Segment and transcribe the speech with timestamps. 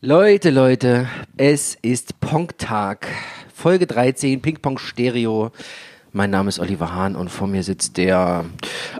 [0.00, 3.08] Leute, Leute, es ist Pong-Tag.
[3.52, 5.50] Folge 13, Ping-Pong Stereo.
[6.12, 8.44] Mein Name ist Oliver Hahn und vor mir sitzt der,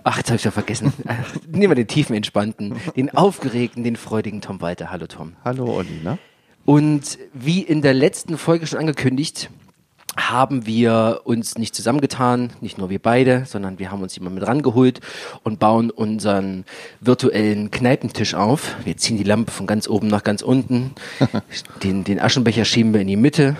[0.02, 0.92] ach, jetzt habe ich ja vergessen.
[1.48, 4.90] Nehmen wir den tiefen entspannten, den aufgeregten, den freudigen Tom Walter.
[4.90, 5.36] Hallo Tom.
[5.44, 6.18] Hallo Olli, ne?
[6.64, 9.50] Und wie in der letzten Folge schon angekündigt,
[10.18, 14.46] haben wir uns nicht zusammengetan, nicht nur wir beide, sondern wir haben uns jemand mit
[14.46, 15.00] rangeholt
[15.44, 16.64] und bauen unseren
[17.00, 18.76] virtuellen Kneipentisch auf.
[18.84, 20.92] Wir ziehen die Lampe von ganz oben nach ganz unten,
[21.82, 23.56] den, den Aschenbecher schieben wir in die Mitte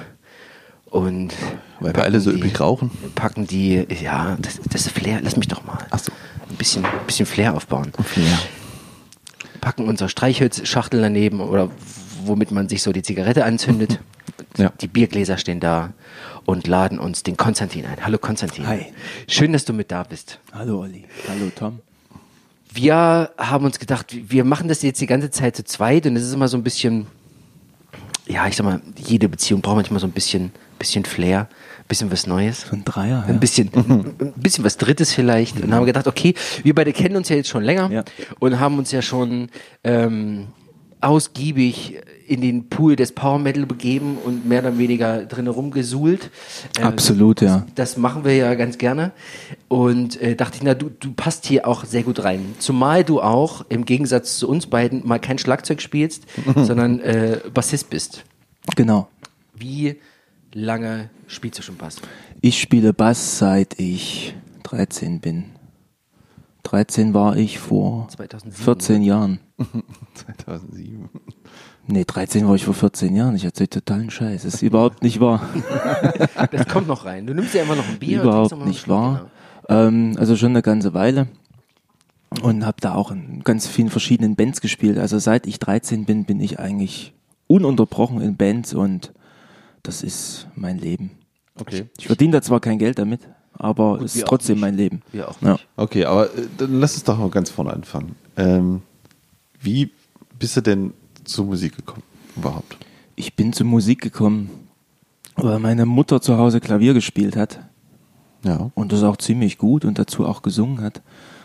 [0.91, 1.33] und
[1.81, 2.91] Weil wir alle so die- üppig rauchen.
[3.15, 5.79] packen die, ja, das, das Flair, lass mich doch mal.
[5.91, 6.13] Ach so.
[6.51, 7.93] Ein bisschen, bisschen Flair aufbauen.
[8.17, 8.39] Ja.
[9.61, 11.71] Packen unsere Streichholzschachtel daneben oder
[12.25, 14.01] womit man sich so die Zigarette anzündet.
[14.57, 14.73] Ja.
[14.81, 15.93] Die Biergläser stehen da
[16.49, 18.03] und laden uns den Konstantin ein.
[18.03, 18.67] Hallo Konstantin.
[18.67, 18.87] Hi.
[19.29, 20.41] Schön, dass du mit da bist.
[20.51, 21.05] Hallo Olli.
[21.29, 21.81] Hallo Tom.
[22.73, 26.23] Wir haben uns gedacht, wir machen das jetzt die ganze Zeit zu zweit und es
[26.25, 27.07] ist immer so ein bisschen,
[28.27, 31.49] ja, ich sag mal, jede Beziehung braucht manchmal so ein bisschen, bisschen Flair,
[31.81, 32.63] ein bisschen was Neues.
[32.63, 33.25] So ein Dreier.
[33.25, 33.39] Ein ja.
[33.39, 33.69] bisschen,
[34.19, 35.61] ein bisschen was Drittes vielleicht.
[35.61, 38.05] Und haben gedacht, okay, wir beide kennen uns ja jetzt schon länger Ja.
[38.39, 39.51] und haben uns ja schon
[39.85, 40.47] ähm,
[41.03, 46.31] ausgiebig in den Pool des Power Metal begeben und mehr oder weniger drin rumgesuhlt.
[46.79, 47.67] Äh, Absolut, ja.
[47.75, 49.13] Das machen wir ja ganz gerne.
[49.69, 52.55] Und äh, dachte ich, na, du, du passt hier auch sehr gut rein.
[52.59, 56.25] Zumal du auch im Gegensatz zu uns beiden mal kein Schlagzeug spielst,
[56.57, 58.25] sondern äh, Bassist bist.
[58.77, 59.09] Genau.
[59.55, 59.97] Wie
[60.53, 61.97] lange spielst du schon Bass?
[62.43, 65.47] Ich spiele Bass seit ich 13 bin.
[66.65, 69.41] 13 war ich vor 2007, 14 Jahren.
[70.15, 71.09] 2007.
[71.91, 73.35] Nee, 13 war ich vor 14 Jahren.
[73.35, 74.43] Ich erzähle totalen Scheiß.
[74.43, 75.49] Das ist überhaupt nicht wahr.
[76.53, 77.27] Das kommt noch rein.
[77.27, 78.23] Du nimmst ja immer noch ein Bier.
[78.23, 79.31] überhaupt nicht wahr.
[79.69, 81.29] Ähm, also schon eine ganze Weile.
[82.43, 84.99] Und habe da auch in ganz vielen verschiedenen Bands gespielt.
[84.99, 87.15] Also seit ich 13 bin, bin ich eigentlich
[87.47, 89.13] ununterbrochen in Bands und
[89.83, 91.13] das ist mein Leben.
[91.59, 91.87] Okay.
[91.99, 93.21] Ich verdiene da zwar kein Geld damit,
[93.55, 94.61] aber es ist trotzdem nicht.
[94.61, 95.03] mein Leben.
[95.11, 95.53] Wir auch Ja.
[95.53, 95.67] nicht.
[95.77, 98.15] Okay, aber äh, dann lass uns doch mal ganz vorne anfangen.
[98.37, 98.83] Ähm,
[99.61, 99.91] wie
[100.39, 100.93] bist du denn
[101.29, 102.03] zur Musik gekommen
[102.37, 102.77] überhaupt?
[103.17, 104.51] Ich bin zur Musik gekommen,
[105.37, 107.61] weil meine Mutter zu Hause Klavier gespielt hat
[108.45, 108.71] Ja.
[108.75, 111.03] und das auch ziemlich gut und dazu auch gesungen hat.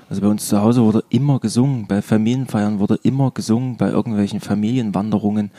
[0.09, 4.39] Also bei uns zu Hause wurde immer gesungen, bei Familienfeiern wurde immer gesungen, bei irgendwelchen
[4.41, 5.49] Familienwanderungen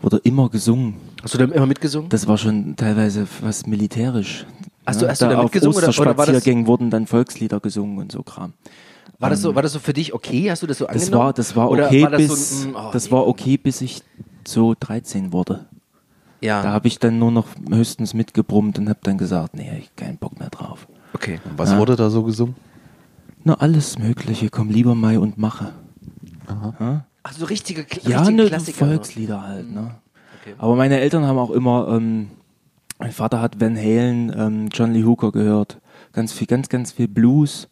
[0.00, 0.94] wurde immer gesungen.
[1.22, 2.08] Hast du da immer mitgesungen?
[2.08, 4.46] Das war schon teilweise fast militärisch.
[4.86, 7.60] Hast du- hast du da auf mitgesungen oder- oder war das- Osterspaziergängen wurden dann Volkslieder
[7.60, 8.54] gesungen und so Kram.
[9.20, 10.50] War, das so, war das so für dich okay?
[10.50, 11.32] Hast du das so angenommen?
[11.36, 13.56] Das war, das war okay war das bis, so ein, mm, oh, das war okay
[13.56, 14.02] bis ich
[14.46, 15.66] so 13 wurde.
[16.40, 19.94] Ja, Da habe ich dann nur noch höchstens mitgebrummt und habe dann gesagt, nee, ich
[19.94, 20.88] keinen Bock mehr drauf.
[21.12, 21.38] okay.
[21.44, 21.78] Und was Ja.
[21.78, 22.54] wurde da so gesungen?
[23.44, 25.72] Na, alles Mögliche, komm lieber Mai und mache.
[26.48, 28.86] Ja, Ach, so richtige, Kla ja richtige ne, Klassiker.
[28.86, 29.70] Volkslieder halt.
[29.70, 29.94] Ne?
[30.40, 30.54] Okay.
[30.58, 32.30] Aber meine Eltern haben auch immer, ähm,
[32.98, 35.78] mein Vater hat Van Halen, ähm, John Lee Hooker gehört,
[36.12, 37.68] ganz viel, ganz, ganz viel Blues,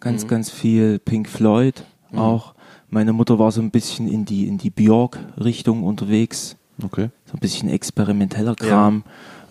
[0.00, 1.84] ganz, ganz viel Pink Floyd
[2.14, 2.54] auch.
[2.88, 6.56] Meine Mutter war so ein bisschen in die, in die Björk-Richtung unterwegs.
[6.82, 7.10] Okay.
[7.26, 9.04] so ein bisschen experimenteller Kram.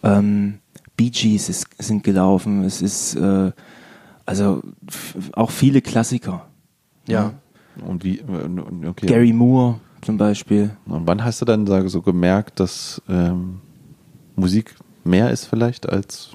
[0.03, 0.59] Ähm,
[0.97, 2.63] Bee Gees ist, sind gelaufen.
[2.63, 3.51] Es ist äh,
[4.25, 4.61] also
[5.33, 6.47] auch viele Klassiker.
[7.07, 7.33] Ja.
[7.85, 9.05] Und wie, äh, okay.
[9.05, 10.71] Gary Moore zum Beispiel.
[10.85, 13.61] Und wann hast du dann so gemerkt, dass ähm,
[14.35, 16.31] Musik mehr ist vielleicht als,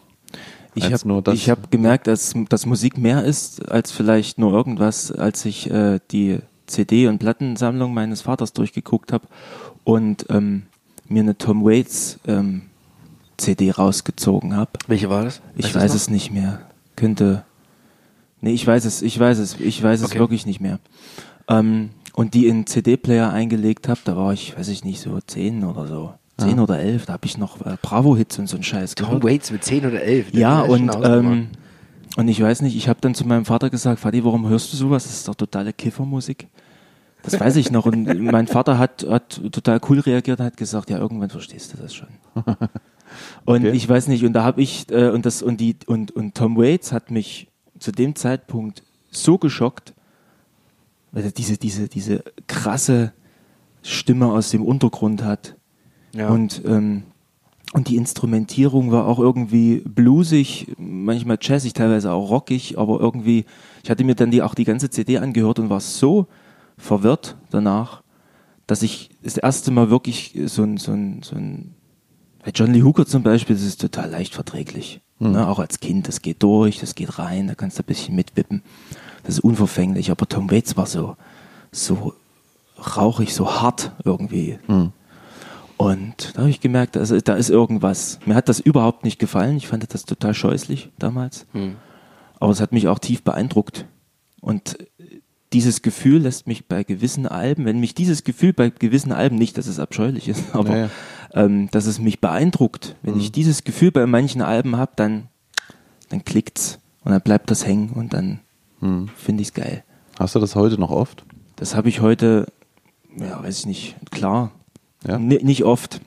[0.75, 5.71] Ich habe hab gemerkt, dass, dass Musik mehr ist als vielleicht nur irgendwas, als ich
[5.71, 9.27] äh, die CD- und Plattensammlung meines Vaters durchgeguckt habe
[9.85, 10.65] und ähm,
[11.09, 12.63] mir eine Tom Waits ähm,
[13.37, 14.71] CD rausgezogen habe.
[14.87, 15.43] Welche war das?
[15.57, 15.97] Ich weiß noch?
[15.97, 16.63] es nicht mehr.
[16.97, 17.45] Könnte.
[18.41, 20.15] Nee, ich weiß es, ich weiß es, ich weiß Okay.
[20.15, 20.79] es wirklich nicht mehr.
[21.49, 25.65] Ähm, und die in CD-Player eingelegt habe, da war ich, weiß ich nicht, so 10
[25.65, 26.15] oder so.
[26.39, 29.25] 10 oder 11, da habe ich noch äh, Bravo-Hits und so einen Scheiß Tom gehört.
[29.25, 30.33] Waits mit 10 oder 11.
[30.33, 31.49] das Ja, und, ähm,
[32.17, 34.77] und ich weiß nicht, ich habe dann zu meinem Vater gesagt, Vati, warum hörst du
[34.77, 35.05] sowas?
[35.05, 36.49] Das ist doch totale Kiffermusik.
[37.23, 37.87] Das weiß ich noch.
[37.87, 41.79] Und mein Vater hat, hat total cool reagiert und hat gesagt, ja, irgendwann verstehst du
[41.79, 42.09] das schon.
[43.45, 43.71] Und Okay.
[43.71, 46.57] ich weiß nicht, und da habe ich, äh, und das, und die, und, und Tom
[46.57, 47.49] Waits hat mich
[47.79, 49.95] zu dem Zeitpunkt so geschockt,
[51.13, 53.13] weil er diese, diese, diese krasse
[53.83, 55.55] Stimme aus dem Untergrund hat.
[56.15, 56.29] Ja.
[56.29, 57.03] Und, ähm,
[57.73, 63.45] und die Instrumentierung war auch irgendwie bluesig, manchmal jazzig, teilweise auch rockig, aber irgendwie,
[63.83, 66.27] ich hatte mir dann die, auch die ganze CD angehört und war so
[66.79, 68.03] verwirrt danach,
[68.67, 71.75] dass ich das erste Mal wirklich so ein, so ein, so ein
[72.45, 75.01] bei John Lee Hooker zum Beispiel, das ist total leicht verträglich.
[75.33, 78.15] Ne, auch als Kind, das geht durch, das geht rein, da kannst du ein bisschen
[78.15, 78.63] mitwippen.
[79.23, 81.17] Das ist unverfänglich, aber Tom Waits war so,
[81.73, 82.13] so
[82.97, 84.59] rauchig, so hart irgendwie.
[85.85, 88.19] Und da habe ich gemerkt, also, da ist irgendwas.
[88.27, 89.57] Mir hat das überhaupt nicht gefallen.
[89.57, 91.47] Ich fand das total scheußlich damals.
[92.41, 93.87] Aber es hat mich auch tief beeindruckt.
[94.41, 94.77] Und
[95.53, 99.57] dieses Gefühl lässt mich bei gewissen Alben, wenn mich dieses Gefühl bei gewissen Alben nicht,
[99.57, 100.91] dass es abscheulich ist, aber Naja.
[101.33, 102.97] ähm, dass es mich beeindruckt.
[103.03, 105.29] Wenn ich dieses Gefühl bei manchen Alben habe, dann,
[106.09, 108.41] dann klickt's und dann bleibt das hängen und dann
[109.17, 109.83] finde ich's geil.
[110.19, 111.25] Hast du das heute noch oft?
[111.57, 112.47] Das habe ich heute,
[113.17, 114.51] ja, weiß ich nicht, klar.
[115.07, 115.19] Ja?
[115.19, 116.01] Ni- nicht oft.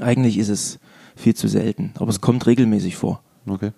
[0.00, 0.78] Eigentlich ist es
[1.16, 3.22] viel zu selten, aber es kommt regelmäßig vor.
[3.46, 3.72] Okay.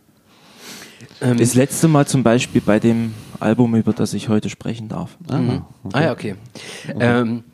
[1.21, 5.17] Ähm, Das letzte Mal zum Beispiel bei dem Album, über das ich heute sprechen darf.
[5.31, 5.63] Mhm.
[5.93, 6.37] Ah ja, okay.
[7.01, 7.45] Ähm,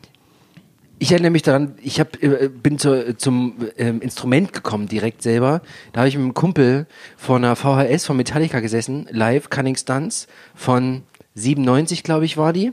[0.99, 5.63] ich erinnere mich daran, ich hab, äh, bin zu, zum ähm, Instrument gekommen direkt selber.
[5.93, 6.87] Da habe ich mit einem Kumpel
[7.17, 11.03] vor einer VHS von Metallica gesessen, live, Cunning Stunts von
[11.35, 12.73] 97, glaube ich, war die.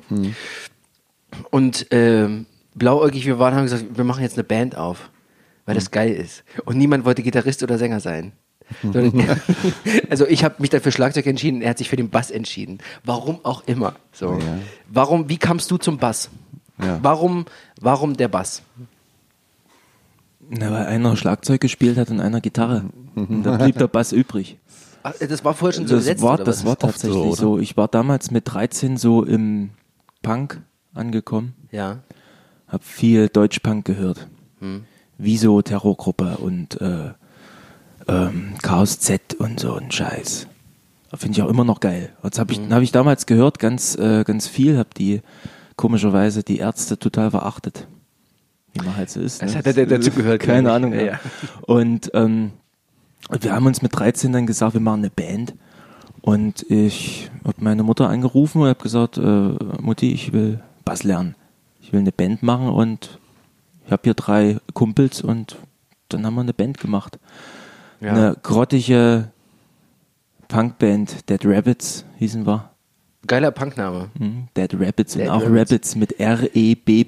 [1.51, 2.45] Und ähm,
[2.77, 5.09] blauäugig wir waren, haben gesagt, wir machen jetzt eine Band auf,
[5.65, 6.43] weil das geil ist.
[6.65, 8.33] Und niemand wollte Gitarrist oder Sänger sein.
[10.09, 12.79] Also ich habe mich dann für Schlagzeug entschieden, er hat sich für den Bass entschieden.
[13.03, 13.95] Warum auch immer.
[14.11, 14.33] So.
[14.33, 14.59] Ja.
[14.89, 16.29] Warum, wie kamst du zum Bass?
[16.81, 16.99] Ja.
[17.01, 17.45] Warum,
[17.79, 18.61] warum der Bass?
[20.49, 22.85] Na, weil einer Schlagzeug gespielt hat und einer Gitarre.
[23.15, 24.57] Und da blieb der Bass übrig.
[25.03, 26.65] Ach, das war vorher schon so Das gesetzt, war, oder das was?
[26.65, 27.35] war so, tatsächlich oder?
[27.35, 27.59] so.
[27.59, 29.71] Ich war damals mit 13 so im
[30.21, 30.61] Punk
[30.93, 31.53] angekommen.
[31.71, 31.99] Ja.
[32.67, 34.27] Hab viel Deutschpunk gehört.
[34.59, 34.83] Hm.
[35.17, 37.11] Wieso Terrorgruppe und äh,
[38.07, 40.47] ähm, Chaos Z und so ein Scheiß.
[41.15, 42.11] Finde ich auch immer noch geil.
[42.21, 42.73] Das habe ich, Hm.
[42.73, 44.77] hab ich damals gehört, ganz, äh, ganz viel.
[44.77, 45.21] Hab die
[45.75, 47.87] komischerweise die Ärzte total verachtet.
[48.73, 49.41] Wie man halt so ist.
[49.41, 49.57] Was ne?
[49.59, 50.71] hat er dazu gehört, Keine?
[50.71, 50.93] Ahnung.
[50.93, 51.19] Ja, Ja, ja.
[51.61, 52.51] Und ähm,
[53.41, 55.55] wir haben uns mit 13 dann gesagt, wir machen eine Band.
[56.21, 59.21] Und ich habe meine Mutter angerufen und habe gesagt, äh,
[59.81, 61.35] Mutti, ich will Bass lernen.
[61.87, 63.17] Ich will eine Band machen und
[63.85, 65.55] ich habe hier drei Kumpels und
[66.09, 67.17] dann haben wir eine Band gemacht.
[68.01, 68.11] Ja.
[68.11, 69.29] Eine grottige
[70.49, 72.71] Punkband, Dead Rabbits hießen wir.
[73.25, 74.09] Geiler Punkname.
[74.19, 74.49] Mhm.
[74.57, 75.71] Dead Rabbits Dead und auch Rabbits.
[75.71, 76.19] Rabbits, mit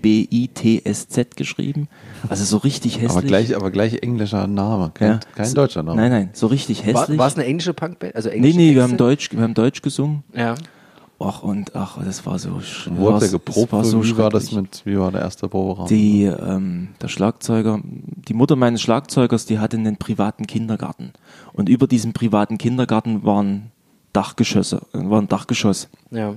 [0.09, 1.89] R-E-B-B-I-T-S-Z geschrieben.
[2.29, 3.11] Also so richtig hässlich.
[3.11, 5.19] Aber gleich, aber gleich englischer Name, kein, Ja.
[5.35, 5.99] kein So- deutscher Name.
[6.01, 7.17] Nein, nein, so richtig hässlich.
[7.17, 8.15] war es eine englische Punkband?
[8.15, 8.91] Also nee, englische nee, wir Texte?
[8.91, 10.23] haben Deutsch, wir haben Deutsch gesungen.
[10.33, 10.55] Ja.
[11.21, 13.73] Ach, und ach, das war so sch- Wo habt ihr es geprobt?
[13.73, 15.87] war so wie war das mit, wie war der erste Proberaum?
[15.87, 21.11] Die, ähm, der Schlagzeuger, die Mutter meines Schlagzeugers, die hatte einen privaten Kindergarten.
[21.51, 23.71] Und über diesem privaten Kindergarten waren
[24.13, 25.89] Dachgeschosse, äh, war ein Dachgeschoss.
[26.11, 26.35] Ja.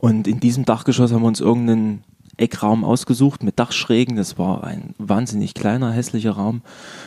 [0.00, 2.02] Und in diesem Dachgeschoss haben wir uns irgendeinen
[2.38, 4.16] Eckraum ausgesucht mit Dachschrägen.
[4.16, 6.62] Das war ein wahnsinnig kleiner, hässlicher Raum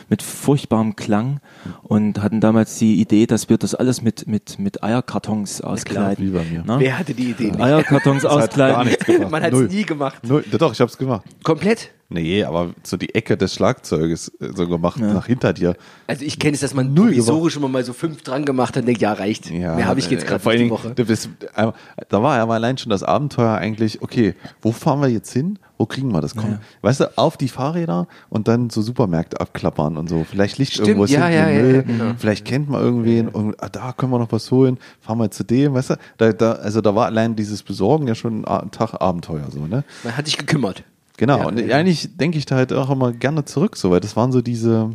[0.08, 1.40] mit furchtbarem Klang
[1.82, 6.24] und hatten damals die Idee, dass wir das alles mit, mit, mit Eierkartons auskleiden.
[6.26, 6.62] wie bei mir.
[6.66, 6.80] Na?
[6.80, 7.60] Wer hatte die Idee nicht?
[7.60, 8.92] Eierkartons Das hat auskleiden.
[9.06, 9.30] gebracht.
[9.30, 10.26] Man hat es nie gemacht.
[10.26, 10.44] Null.
[10.50, 11.24] Ja, Doch, ich hab's gemacht.
[11.42, 11.90] Komplett?
[12.12, 15.76] Nee, aber so die Ecke des Schlagzeuges äh, so gemacht, nach hinter dir.
[16.08, 18.82] Also ich kenne es, dass man Null provisorisch immer mal so fünf dran gemacht hat
[18.82, 19.48] und denkt, ja, reicht.
[19.52, 20.92] Mehr habe ich jetzt äh, gerade vor allen die Dingen, Woche.
[20.92, 21.70] du bist- äh,
[22.08, 25.58] Da war aber allein schon das Abenteuer eigentlich, okay, wo fahren wir jetzt hin?
[25.76, 26.34] Wo kriegen wir das?
[26.34, 30.24] Komm, weißt du, auf die Fahrräder und dann so Supermärkte abklappern und so.
[30.24, 32.14] Vielleicht liegt Stimmt, irgendwo ja, ja, ja, Müll, ja, genau.
[32.18, 35.44] vielleicht kennt man irgendwen und ah, da können wir noch was holen, fahren wir zu
[35.44, 35.94] dem, weißt du?
[36.18, 39.84] Da, da, also da war allein dieses Besorgen ja schon ein Tag Abenteuer so, ne?
[40.04, 40.84] Man hat sich gekümmert.
[41.16, 41.76] Genau, Ja, und ja.
[41.76, 44.90] eigentlich denke ich da halt auch immer gerne zurück, so, weil das waren so diese,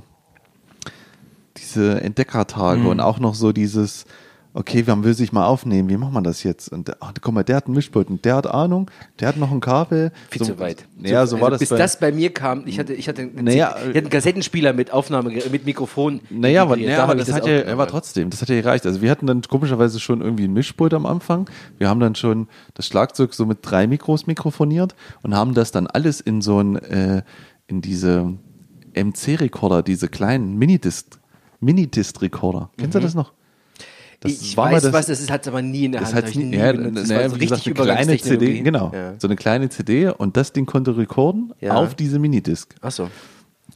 [1.58, 2.88] diese Entdeckertage Mhm.
[2.88, 4.06] und auch noch so dieses,
[4.56, 6.70] okay, man will sich mal aufnehmen, wie macht man das jetzt?
[6.72, 9.52] Und ach, guck mal, der hat einen Mischpult und der hat Ahnung, der hat noch
[9.52, 10.12] ein Kabel.
[10.30, 10.86] Viel so, zu weit.
[11.02, 11.60] Ja, so Also war das.
[11.60, 14.10] Bis bei- das bei mir kam, ich hatte, ich hatte, einen, Naja, ich hatte einen
[14.10, 16.22] Kassettenspieler mit Aufnahme, mit Mikrofon.
[16.30, 17.70] Naja, aber, naja, Da aber ich das, hat ja, aufgenommen.
[17.82, 18.86] aber trotzdem, das hat ja gereicht.
[18.86, 21.50] Also wir hatten dann komischerweise schon irgendwie ein Mischpult am Anfang.
[21.78, 25.86] Wir haben dann schon das Schlagzeug so mit drei Mikros mikrofoniert und haben das dann
[25.86, 27.24] alles in so ein, äh,
[27.68, 28.34] in diese
[28.94, 31.20] MC-Recorder, diese kleinen Minidisc,
[31.60, 32.70] Minidisc-Recorder.
[32.78, 33.34] Kennst du das noch?
[34.20, 36.30] Das ich war weiß, das- was das ist, hat aber nie in der Das Hand.
[36.30, 36.98] ich nie, nie ja, benutzt.
[36.98, 39.14] Das naja, war so richtig gesagt, eine kleine CD, genau, Ja.
[39.20, 41.76] so eine kleine CD und das Ding konnte recorden Ja.
[41.76, 42.76] auf diese Minidisc.
[42.82, 43.10] Ach so.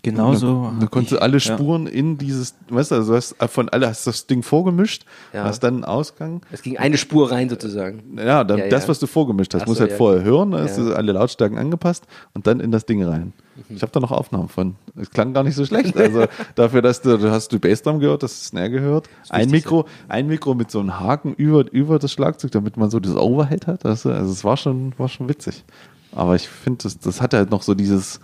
[0.01, 0.71] Genauso.
[0.79, 1.39] Du hab konntest ich- alle ja.
[1.39, 5.03] Spuren in dieses, weißt du, also du hast von alle hast das Ding vorgemischt,
[5.33, 5.43] Ja.
[5.43, 6.41] hast dann einen Ausgang.
[6.51, 8.17] Es ging eine Spur rein sozusagen.
[8.17, 8.69] Ja, dann Ja, ja.
[8.69, 9.97] das, was du vorgemischt hast, Ach musst so, halt ja.
[9.97, 10.85] vorher hören, dann hast Ja.
[10.85, 13.33] du alle Lautstärken angepasst und dann in das Ding rein.
[13.67, 13.75] Mhm.
[13.75, 14.75] Ich habe da noch Aufnahmen von.
[14.95, 15.97] Es klang gar nicht so schlecht.
[15.97, 16.25] Also
[16.55, 19.09] dafür, dass du, du hast du Bassdrum gehört, das Snare gehört.
[19.29, 23.01] Ein Mikro, ein Mikro mit so einem Haken über, über das Schlagzeug, damit man so
[23.01, 23.83] das Overhead hat.
[23.83, 24.09] weißt du?
[24.11, 25.65] Also es war schon, war schon witzig.
[26.13, 28.19] Aber ich finde, das, das hat halt noch so dieses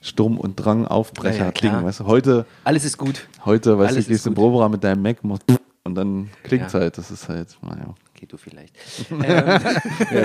[0.00, 1.70] Sturm- und Ja, ja, Drang-Aufbrecher-Ding.
[1.70, 1.84] klar.
[1.84, 3.28] weißt du, heute, Alles ist gut.
[3.44, 4.34] heute, weißt Alles du, gehst gut.
[4.34, 5.18] Proberaum mit deinem Mac
[5.82, 6.80] und dann klingt Ja.
[6.80, 6.98] halt.
[6.98, 7.94] Das ist halt, naja.
[8.14, 8.74] Okay, du vielleicht.
[9.10, 9.58] Ja,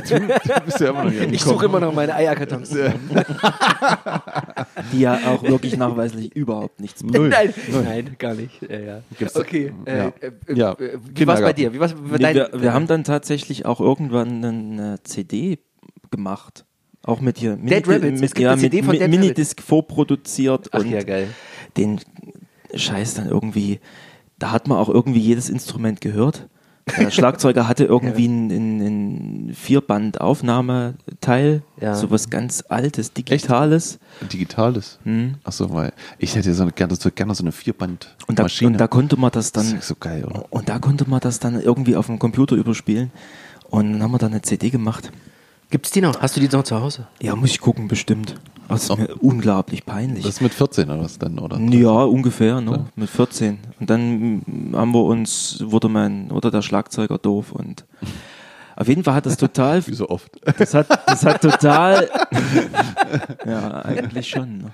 [0.02, 2.70] du, du bist ja immer noch Ich suche immer noch meine Eierkartons.
[4.92, 7.04] Die ja auch wirklich nachweislich überhaupt nichts.
[7.04, 7.30] Null.
[7.30, 7.54] Nein,
[7.84, 8.62] nein, gar nicht.
[8.62, 9.02] Ja, ja.
[9.34, 10.08] Okay, äh, Ja.
[10.20, 10.72] äh, äh, Ja.
[10.74, 11.74] äh, wie war es bei dir?
[11.74, 15.60] Wie war's bei Nee, dein, wir, wir haben dann tatsächlich auch irgendwann eine CD
[16.12, 16.65] gemacht.
[17.06, 17.56] Auch mit hier.
[17.56, 18.16] Dead Rabbits?
[18.16, 21.04] Es Mit, gibt ja, eine CD mit, von mit Dead Minidisc vorproduziert Ach und ja,
[21.04, 21.28] geil.
[21.78, 22.02] den
[22.74, 23.80] Scheiß dann irgendwie,
[24.40, 26.48] da hat man auch irgendwie jedes Instrument gehört.
[27.00, 28.82] Der Schlagzeuger hatte irgendwie ein, ein,
[29.50, 29.54] ein
[30.46, 31.96] Vierband-Aufnahmeteil, Ja.
[31.96, 34.00] sowas ganz Altes, Digitales.
[34.32, 35.00] Digitales.
[35.04, 35.36] Hm.
[35.44, 38.72] Achso, weil ich hätte so eine, gerne, so, gerne so eine Und da, Vierband-Maschine.
[38.72, 40.46] und da konnte man das das dann, ist so geil, oder?
[40.52, 43.12] und da konnte man das dann irgendwie auf dem Computer überspielen.
[43.70, 45.12] Und dann haben wir da eine CD gemacht.
[45.70, 46.22] Gibt's die noch?
[46.22, 47.08] Hast du die noch zu Hause?
[47.22, 48.36] Ja, muss ich gucken, bestimmt.
[48.68, 50.24] Das ist mir unglaublich peinlich.
[50.24, 51.60] Das ist mit 14 oder was dann, oder?
[51.60, 52.86] Ja, ungefähr, ne?
[52.96, 53.60] mit 14.
[53.80, 57.86] Und dann haben wir uns, wurde mein, oder der Schlagzeuger doof und
[58.78, 60.32] auf jeden Fall hat das total, Wie so oft.
[60.58, 62.10] das hat, das hat total,
[63.46, 64.58] ja, eigentlich schon.
[64.58, 64.72] Ne?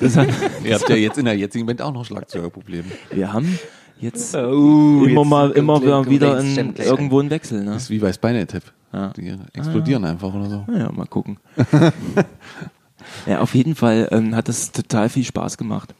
[0.00, 0.28] Das hat,
[0.64, 2.84] Ihr habt ja jetzt in der jetzigen Band auch noch Schlagzeugerprobleme.
[3.10, 3.58] wir haben
[3.98, 7.64] jetzt Uh, immer jetzt mal, immer wieder das ein, irgendwo ein Wechsel.
[7.64, 7.72] Ne?
[7.72, 8.62] Das ist wie bei Spinal Tap.
[8.92, 9.08] Ja.
[9.16, 10.66] Die explodieren einfach oder so.
[10.72, 11.38] Ja, mal gucken.
[13.26, 15.94] ja, auf jeden Fall ähm, hat das total viel Spaß gemacht.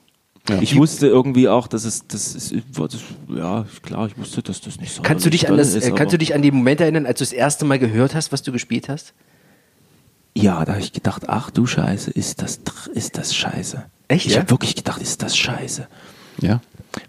[0.48, 0.62] Ja.
[0.62, 4.78] Ich wusste irgendwie auch, dass es, das ist, das, ja, klar, ich wusste, dass das
[4.78, 7.04] nicht so Kannst du dich an das, äh, kannst du dich an die Momente erinnern,
[7.04, 9.12] als du das erste Mal gehört hast, was du gespielt hast?
[10.36, 12.60] Ja, da habe ich gedacht, ach du Scheiße, ist das,
[12.92, 13.86] ist das Scheiße.
[14.08, 14.40] Echt, Ich ja?
[14.40, 15.88] habe wirklich gedacht, ist das Scheiße.
[16.40, 16.60] Ja.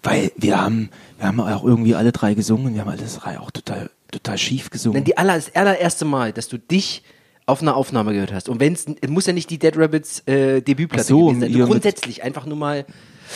[0.01, 3.51] Weil wir haben, wir haben auch irgendwie alle drei gesungen, wir haben alles drei auch
[3.51, 4.95] total, total schief gesungen.
[4.95, 7.03] Denn die aller, das allererste Mal, dass du dich
[7.45, 8.49] auf einer Aufnahme gehört hast.
[8.49, 11.65] Und wenn es muss ja nicht die Dead Rabbits äh, Debütplatte Ach so, gewesen sein.
[11.65, 12.85] grundsätzlich einfach nur mal,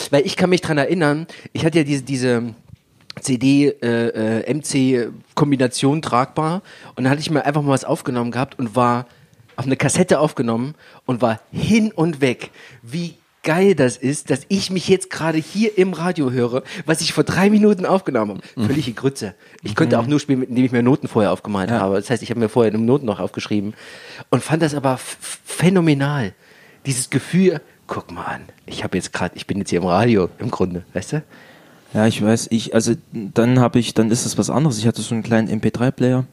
[0.10, 2.54] weil ich kann mich dran erinnern, ich hatte ja diese, diese
[3.20, 6.62] CD äh, äh, MC Kombination tragbar
[6.96, 9.08] und dann hatte ich mir einfach mal was aufgenommen gehabt und war
[9.56, 10.76] auf eine Kassette aufgenommen
[11.06, 12.52] und war hin und weg.
[12.82, 17.14] Wie geil das ist, dass ich mich jetzt gerade hier im Radio höre, was ich
[17.14, 18.68] vor drei Minuten aufgenommen habe.
[18.68, 19.36] Völlige Grütze.
[19.64, 21.96] Ich konnte auch nur spielen, indem ich mir Noten vorher aufgemalt habe.
[21.96, 23.74] Das heißt, ich habe mir vorher eine Noten noch aufgeschrieben
[24.30, 26.34] und fand das aber phänomenal.
[26.86, 30.30] Dieses Gefühl, guck mal an, ich habe jetzt gerade, ich bin jetzt hier im Radio
[30.40, 31.24] im Grunde, weißt du?
[31.94, 34.78] ja, ich weiß, ich, also dann habe ich, dann ist es was anderes.
[34.78, 36.26] Ich hatte so einen kleinen MP3-Player,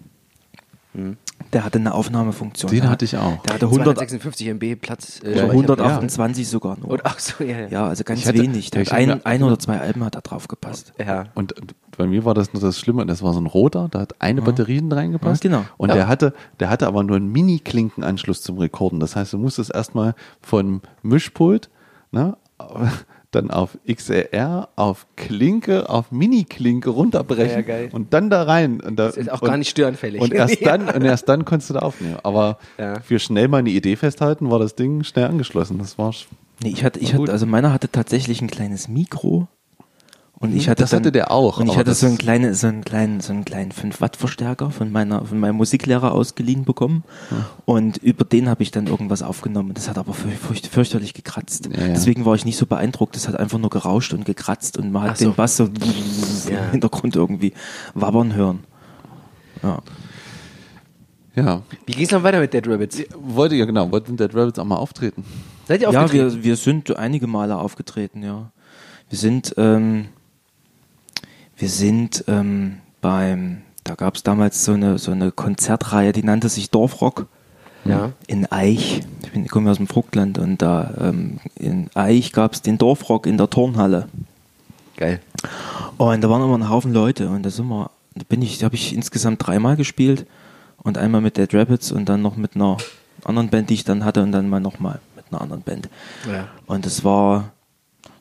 [1.53, 2.71] der hatte eine Aufnahmefunktion.
[2.71, 3.43] Den hatte ich auch.
[3.43, 5.21] Der hatte 100, 256 MB Platz.
[5.23, 5.51] Äh, ja, Speicher.
[5.53, 6.91] 128 sogar nur.
[6.91, 7.69] Und, ach so, ja, ja.
[7.69, 8.71] ja, also ganz hatte- wenig.
[8.71, 10.93] Der ein, ein oder zwei Alben hat da drauf gepasst.
[10.99, 11.27] ja.
[11.35, 11.55] Und
[11.97, 14.43] bei mir war das nur das Schlimme, das war so ein roter, da hat eine
[14.43, 15.43] Batterie reingepasst.
[15.45, 15.65] Ja, genau.
[15.79, 15.95] Und Ja.
[15.97, 19.01] der hatte, der hatte aber nur einen Mini-Klinkenanschluss zum Rekorden.
[19.01, 21.71] Das heißt, du musstest erstmal von Mischpult,
[22.13, 22.37] ne,
[23.31, 27.89] dann auf XLR, auf Klinke, auf Mini-Klinke runterbrechen Ja, geil.
[27.93, 28.81] und dann da rein.
[28.81, 30.21] Und da, Das ist auch und, gar nicht störanfällig.
[30.21, 32.17] Und erst dann, und erst dann konntest du da aufnehmen.
[32.23, 33.01] Aber Ja.
[33.01, 35.79] für schnell mal eine Idee festhalten, war das Ding schnell angeschlossen.
[35.79, 36.13] Das war
[36.63, 39.47] Nee, ich hatte, ich hatte, also meiner hatte tatsächlich ein kleines Mikro.
[40.41, 42.85] Und ich hatte Das hatte der auch, Und ich hatte so einen kleinen, so einen
[42.85, 47.03] kleinen, so einen kleinen 5 Watt Verstärker von meiner, von meinem Musiklehrer ausgeliehen bekommen.
[47.65, 49.73] Und über den habe ich dann irgendwas aufgenommen.
[49.75, 51.69] Das hat aber fürch, fürcht, fürchterlich gekratzt.
[51.73, 51.89] Ja, ja.
[51.89, 53.17] Deswegen war ich nicht so beeindruckt.
[53.17, 55.25] Das hat einfach nur gerauscht und gekratzt und man hat Ach so.
[55.25, 55.65] den Bass so
[56.49, 56.59] Ja.
[56.67, 57.53] im Hintergrund irgendwie
[57.95, 58.61] wabbern hören.
[59.65, 59.79] Ja.
[61.35, 61.63] ja.
[61.87, 63.03] Wie geht's dann weiter mit Dead Rabbits?
[63.19, 65.25] Wollte ja genau, wollten Dead Rabbits auch mal auftreten.
[65.67, 66.37] Seid ihr Ja, aufgetreten?
[66.37, 68.53] wir, wir sind einige Male aufgetreten, ja.
[69.09, 70.07] Wir sind, ähm,
[71.59, 76.49] wir sind ähm, beim, da gab es damals so eine, so eine Konzertreihe, die nannte
[76.49, 77.27] sich Dorfrock
[77.85, 78.13] ja.
[78.27, 79.01] in Eich.
[79.23, 82.79] Ich, bin, ich komme aus dem Fruchtland und da ähm, in Eich gab es den
[82.79, 84.09] Dorfrock in der Turnhalle.
[84.97, 85.21] Geil.
[85.97, 88.75] Und da waren immer ein Haufen Leute und da sind wir, da bin ich, habe
[88.75, 90.27] ich insgesamt dreimal gespielt
[90.83, 92.77] und einmal mit Dead Rabbits und dann noch mit einer
[93.25, 95.89] anderen Band, die ich dann hatte und dann mal nochmal mit einer anderen Band.
[96.31, 96.49] Ja.
[96.67, 97.53] Und es war,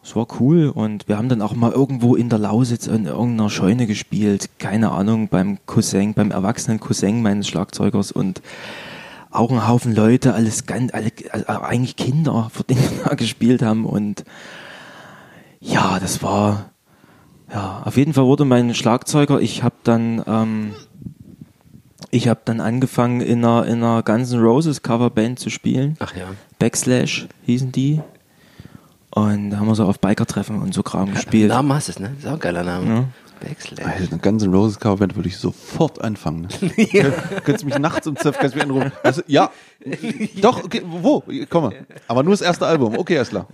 [0.08, 3.50] es war cool und wir haben dann auch mal irgendwo in der Lausitz in irgendeiner
[3.50, 8.42] Scheune gespielt, keine Ahnung, beim Cousin, beim erwachsenen Cousin meines Schlagzeugers und
[9.32, 13.62] auch ein Haufen Leute, alles ganz, alle, also eigentlich Kinder, für die wir da gespielt
[13.62, 14.24] haben und
[15.60, 16.70] ja, das war,
[17.52, 20.74] ja, auf jeden Fall wurde mein Schlagzeuger, ich habe dann, ähm,
[22.12, 25.98] ich habe dann angefangen in einer, in einer Guns N' Roses Coverband zu spielen.
[26.00, 26.28] Ach ja.
[26.60, 28.00] Backslash hießen die.
[29.18, 31.50] Und da haben wir so auf Biker-Treffen und so Kram gespielt.
[31.50, 32.10] Namen hast du es, ne?
[32.10, 32.88] Das ist auch ein geiler Name.
[32.88, 33.06] Ja.
[33.40, 33.86] Backslash.
[33.86, 36.42] Also eine Guns N' Roses Coverband würde ich sofort anfangen.
[36.62, 36.70] Ne?
[37.44, 38.92] Könntest du mich nachts um 12 kannst du mich anrufen?
[39.02, 39.50] Also, ja,
[40.42, 41.24] doch, okay, wo?
[41.50, 41.74] Komm mal.
[42.08, 42.96] Aber nur das erste Album.
[42.98, 43.48] Okay, alles klar.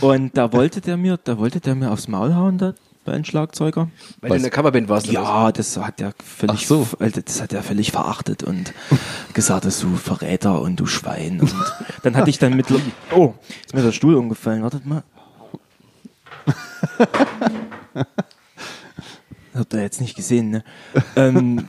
[0.00, 2.74] Und da wollte der mir, da wollte der mir aufs Maul hauen, da,
[3.08, 3.88] Bandschlagzeuger.
[4.20, 5.06] Weil du in der Coverband warst.
[5.06, 6.86] Ja, das hat er völlig, so.
[6.98, 8.72] Alter, das hat er völlig verachtet und
[9.34, 11.40] gesagt, dass du Verräter und du Schwein.
[11.40, 11.54] Und
[12.02, 12.66] dann hatte ich dann mit,
[13.14, 13.34] oh,
[13.66, 14.62] ist mir der Stuhl umgefallen.
[14.62, 15.02] Wartet mal.
[19.54, 20.64] Habt ihr jetzt nicht gesehen, ne?
[21.16, 21.66] Ähm,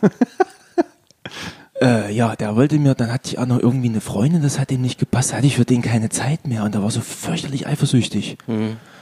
[1.82, 4.72] äh, ja, der wollte mir, dann hatte ich auch noch irgendwie eine Freundin, das hat
[4.72, 7.02] ihm nicht gepasst, da hatte ich für den keine Zeit mehr und da war so
[7.02, 8.38] fürchterlich eifersüchtig.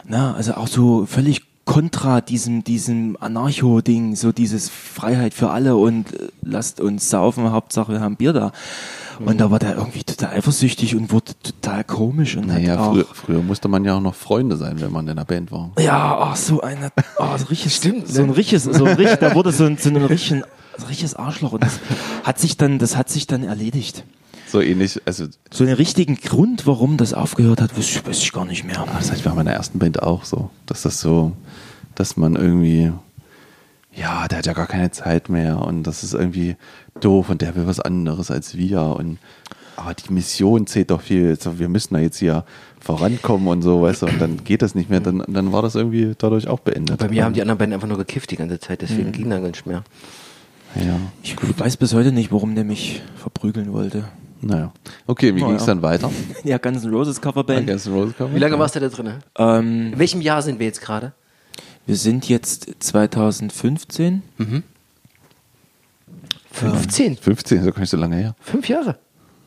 [0.05, 6.13] Na, also auch so völlig kontra diesem, diesem Anarcho-Ding, so dieses Freiheit für alle und
[6.13, 8.51] äh, lasst uns saufen, Hauptsache wir haben Bier da.
[9.19, 13.41] Und da war der irgendwie total eifersüchtig und wurde total komisch und Naja, früher, früher
[13.41, 15.71] musste man ja auch noch Freunde sein, wenn man in einer Band war.
[15.79, 19.35] ja, ach, so eine, oh, so richtig, Stimmt, so ein richtiges, so ein richtig, da
[19.35, 20.43] wurde so ein, so ein richtigen,
[20.77, 21.79] so ein richtiges Arschloch und das
[22.23, 24.03] hat sich dann, das hat sich dann erledigt.
[24.47, 28.31] So ähnlich, also So einen richtigen Grund, warum das aufgehört hat, weiß ich, weiß ich
[28.31, 28.79] gar nicht mehr.
[28.79, 31.33] Ah, Das heißt, wir haben in der ersten Band auch so, dass das so,
[31.95, 32.91] dass man irgendwie,
[33.93, 36.55] ja, der hat ja gar keine Zeit mehr und das ist irgendwie
[37.01, 39.17] doof und der will was anderes als wir und
[39.75, 41.37] aber die Mission zählt doch viel.
[41.57, 42.45] Wir müssen da jetzt hier
[42.79, 45.75] vorankommen und so, weißt du, und dann geht das nicht mehr, dann, dann war das
[45.75, 46.97] irgendwie dadurch auch beendet.
[46.97, 49.39] Bei mir haben die anderen beiden einfach nur gekifft die ganze Zeit, deswegen ging da
[49.39, 49.83] gar nicht mehr.
[50.75, 54.05] ja, Ich weiß bis heute nicht, warum der mich verprügeln wollte.
[54.41, 54.71] Naja.
[55.05, 55.67] Okay, wie Na ging es ja.
[55.67, 56.11] dann weiter?
[56.43, 57.67] Ja, Guns N' Roses Coverband.
[57.67, 58.13] Guns N' Roses?
[58.33, 59.13] Wie lange warst du da drin?
[59.37, 61.13] Ähm, In welchem Jahr sind wir jetzt gerade?
[61.85, 64.21] wir sind jetzt 2015.
[66.51, 67.17] 15.
[67.17, 68.35] 15, so gar nicht so lange her.
[68.39, 68.97] Fünf Jahre.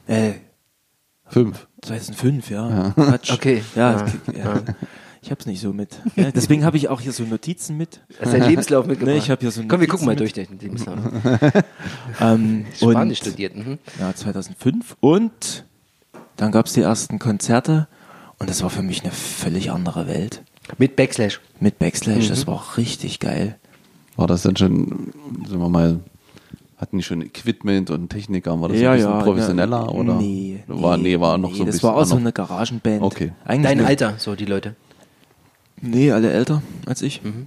[0.06, 0.32] Äh,
[1.26, 1.66] Fünf.
[1.82, 2.92] 2005, ja.
[2.94, 3.32] Quatsch.
[3.32, 3.62] Okay.
[3.74, 4.06] Ja,
[4.36, 4.62] Ja.
[5.22, 5.26] Es- ja.
[5.26, 6.00] ich hab's nicht so mit.
[6.16, 8.00] Ja, deswegen habe ich auch hier so Notizen mit.
[8.20, 9.14] Hast du deinen Lebenslauf mitgebracht?
[9.14, 10.98] Nee, ich hab hier so einen Komm, wir gucken mal durch Notizen den Lebenslauf.
[12.20, 13.56] Ähm, Spanisch und, studiert.
[13.56, 13.78] Mhm.
[13.98, 14.96] Ja, 2005.
[15.00, 15.64] Und
[16.36, 17.88] dann gab's die ersten Konzerte.
[18.38, 20.42] Und das war für mich eine völlig andere Welt.
[20.78, 21.40] Mit Backslash.
[21.60, 22.28] Mit Backslash, Mhm.
[22.30, 23.56] das war auch richtig geil.
[24.16, 25.12] War das dann schon,
[25.46, 26.00] sagen wir mal,
[26.76, 28.58] hatten die schon Equipment und Techniker?
[28.60, 29.80] War das ein bisschen professioneller?
[29.86, 30.14] ja, oder?
[30.14, 31.88] Nee, War, nee, war noch nee, so ein Das bisschen.
[31.90, 33.02] war auch so eine Garagenband.
[33.02, 33.32] Okay.
[33.44, 34.74] Eigentlich Dein Alter, so die Leute.
[35.82, 37.22] Nee, alle älter als ich.
[37.22, 37.46] Mhm.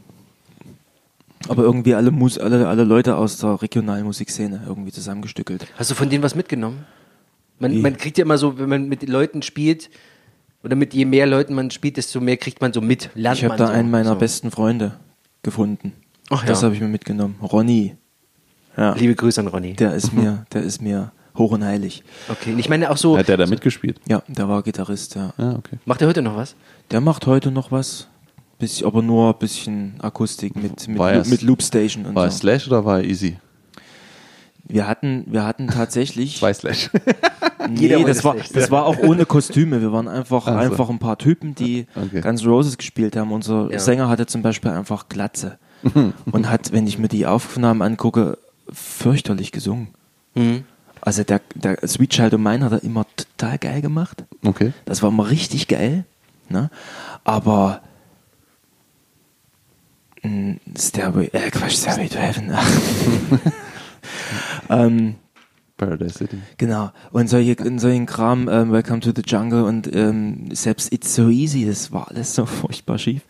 [1.49, 5.67] Aber irgendwie alle, Mus alle, alle Leute aus der regionalen Musikszene irgendwie zusammengestückelt.
[5.75, 6.85] Hast du von denen was mitgenommen?
[7.59, 9.89] Man, man kriegt ja immer so, wenn man mit Leuten spielt,
[10.63, 13.09] oder mit je mehr Leuten man spielt, desto mehr kriegt man so mit.
[13.15, 13.73] Lernt Ich habe da so.
[13.73, 14.15] einen meiner so.
[14.15, 14.97] besten Freunde
[15.43, 15.93] gefunden.
[16.29, 16.65] Ach das ja.
[16.65, 17.35] habe ich mir mitgenommen.
[17.41, 17.95] Ronny.
[18.77, 19.73] Ja, Liebe Grüße an Ronny.
[19.73, 22.03] der ist mir, der ist mir hoch und heilig.
[22.29, 23.99] Okay, ich meine auch so, Hat der da mitgespielt?
[24.07, 25.33] Ja, der war Gitarrist, ja.
[25.37, 25.77] Ja, okay.
[25.85, 26.55] macht er heute noch was?
[26.91, 28.07] Der macht heute noch was.
[28.63, 32.39] Bisschen, aber nur ein bisschen Akustik mit, mit, War mit Loopstation und War es so.
[32.41, 33.37] Slash oder war Easy?
[34.65, 36.37] Wir hatten, wir hatten tatsächlich.
[36.39, 36.89] Zwei Slash.
[37.69, 39.81] Nee, das war, das war auch ohne Kostüme.
[39.81, 40.57] Wir waren einfach, Ach so.
[40.71, 42.21] einfach ein paar Typen, die Okay.
[42.21, 43.31] Guns Roses gespielt haben.
[43.31, 43.79] Unser Ja.
[43.79, 45.57] Sänger hatte zum Beispiel einfach Glatze
[46.31, 48.37] und hat, wenn ich mir die Aufnahmen angucke,
[48.71, 49.89] fürchterlich gesungen.
[50.35, 50.63] Mhm.
[51.01, 54.23] Also der, der Sweet Child of Mine hat er immer total geil gemacht.
[54.45, 54.71] Okay.
[54.85, 56.05] Das war immer richtig geil.
[56.47, 56.69] Ne?
[57.25, 57.81] Aber
[60.77, 62.51] Stairway, äh, Quatsch, Stairway to Heaven.
[64.69, 65.15] ähm,
[65.77, 66.37] Paradise City.
[66.57, 66.91] Genau.
[67.11, 71.29] Und solche, in solchen Kram, ähm, Welcome to the Jungle und ähm, selbst It's So
[71.29, 73.23] Easy, das war alles so furchtbar schief.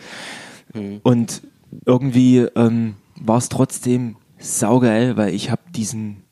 [1.04, 1.44] Und
[1.86, 6.24] irgendwie ähm, war es trotzdem saugeil, weil ich habe diesen,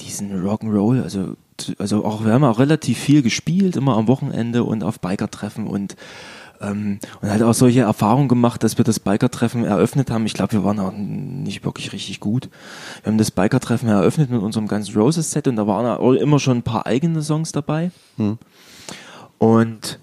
[0.00, 1.36] diesen Rock'n'Roll, also,
[1.78, 5.96] also auch, wir haben auch relativ viel gespielt, immer am Wochenende und auf Biker-Treffen und
[6.60, 10.26] ähm, und halt auch solche Erfahrungen gemacht, dass wir das Biker-Treffen eröffnet haben.
[10.26, 12.48] Ich glaube, wir waren auch nicht wirklich richtig gut.
[13.02, 16.58] Wir haben das Biker-Treffen eröffnet mit unserem ganzen Roses-Set und da waren auch immer schon
[16.58, 17.90] ein paar eigene Songs dabei.
[19.38, 19.98] Und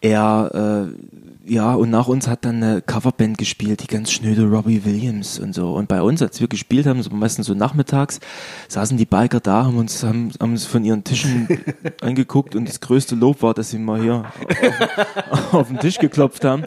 [0.00, 1.17] er, äh,
[1.48, 5.54] ja, und nach uns hat dann eine Coverband gespielt, die ganz schnöde Robbie Williams und
[5.54, 5.72] so.
[5.72, 8.20] Und bei uns, als wir gespielt haben, so meistens so nachmittags,
[8.68, 11.48] saßen die Biker da, haben uns, haben, haben uns von ihren Tischen
[12.02, 14.24] angeguckt und das größte Lob war, dass sie mal hier
[15.30, 16.64] auf, auf den Tisch geklopft haben.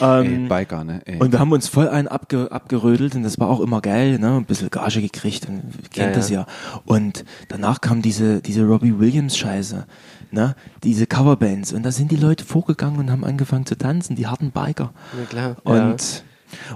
[0.00, 1.00] Ähm, Ey, Biker, ne?
[1.04, 1.20] Ey.
[1.20, 4.36] und wir haben uns voll einen abge, abgerödelt und das war auch immer geil, ne?
[4.36, 5.62] Ein bisschen Gage gekriegt und
[5.92, 6.40] kennt Ja, das ja.
[6.40, 6.46] ja.
[6.84, 9.86] Und danach kam diese, diese Robbie Williams Scheiße,
[10.30, 10.54] ne?
[10.82, 14.50] Diese Coverbands und da sind die Leute vorgegangen und haben angefangen zu tanzen, die harten
[14.50, 14.92] Biker.
[15.18, 15.56] Ja, klar.
[15.64, 16.24] Und,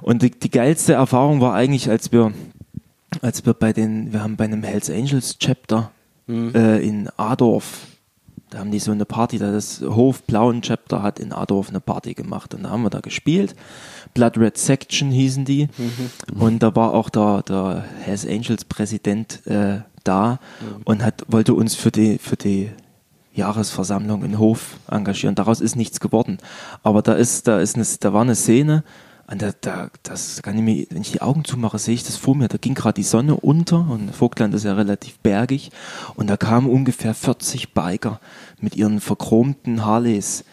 [0.02, 2.32] und die, die geilste Erfahrung war eigentlich, als wir,
[3.22, 5.90] als wir bei den, wir haben bei einem Hells Angels Chapter
[6.28, 7.86] äh, in Adorf,
[8.50, 11.80] da haben die so eine Party, da das Hof Blauen Chapter hat in Adorf eine
[11.80, 13.54] Party gemacht und da haben wir da gespielt.
[14.12, 15.68] Blood Red Section hießen die
[16.34, 20.40] und da war auch der, der Hells Angels Präsident äh, da
[20.84, 22.70] und hat, wollte uns für die, für die
[23.40, 25.35] Jahresversammlung in Hof engagieren.
[25.35, 26.38] Daraus ist nichts geworden.
[26.83, 28.85] Aber da ist, da ist eine, da war eine Szene
[29.31, 32.16] Und da, da, das kann ich mir, wenn ich die Augen zumache, sehe ich das
[32.16, 32.48] vor mir.
[32.48, 35.70] Da ging gerade die Sonne unter und Vogtland ist ja relativ bergig.
[36.16, 38.20] Und da kamen ungefähr 40 Biker
[38.61, 40.44] mit ihren verchromten Harleys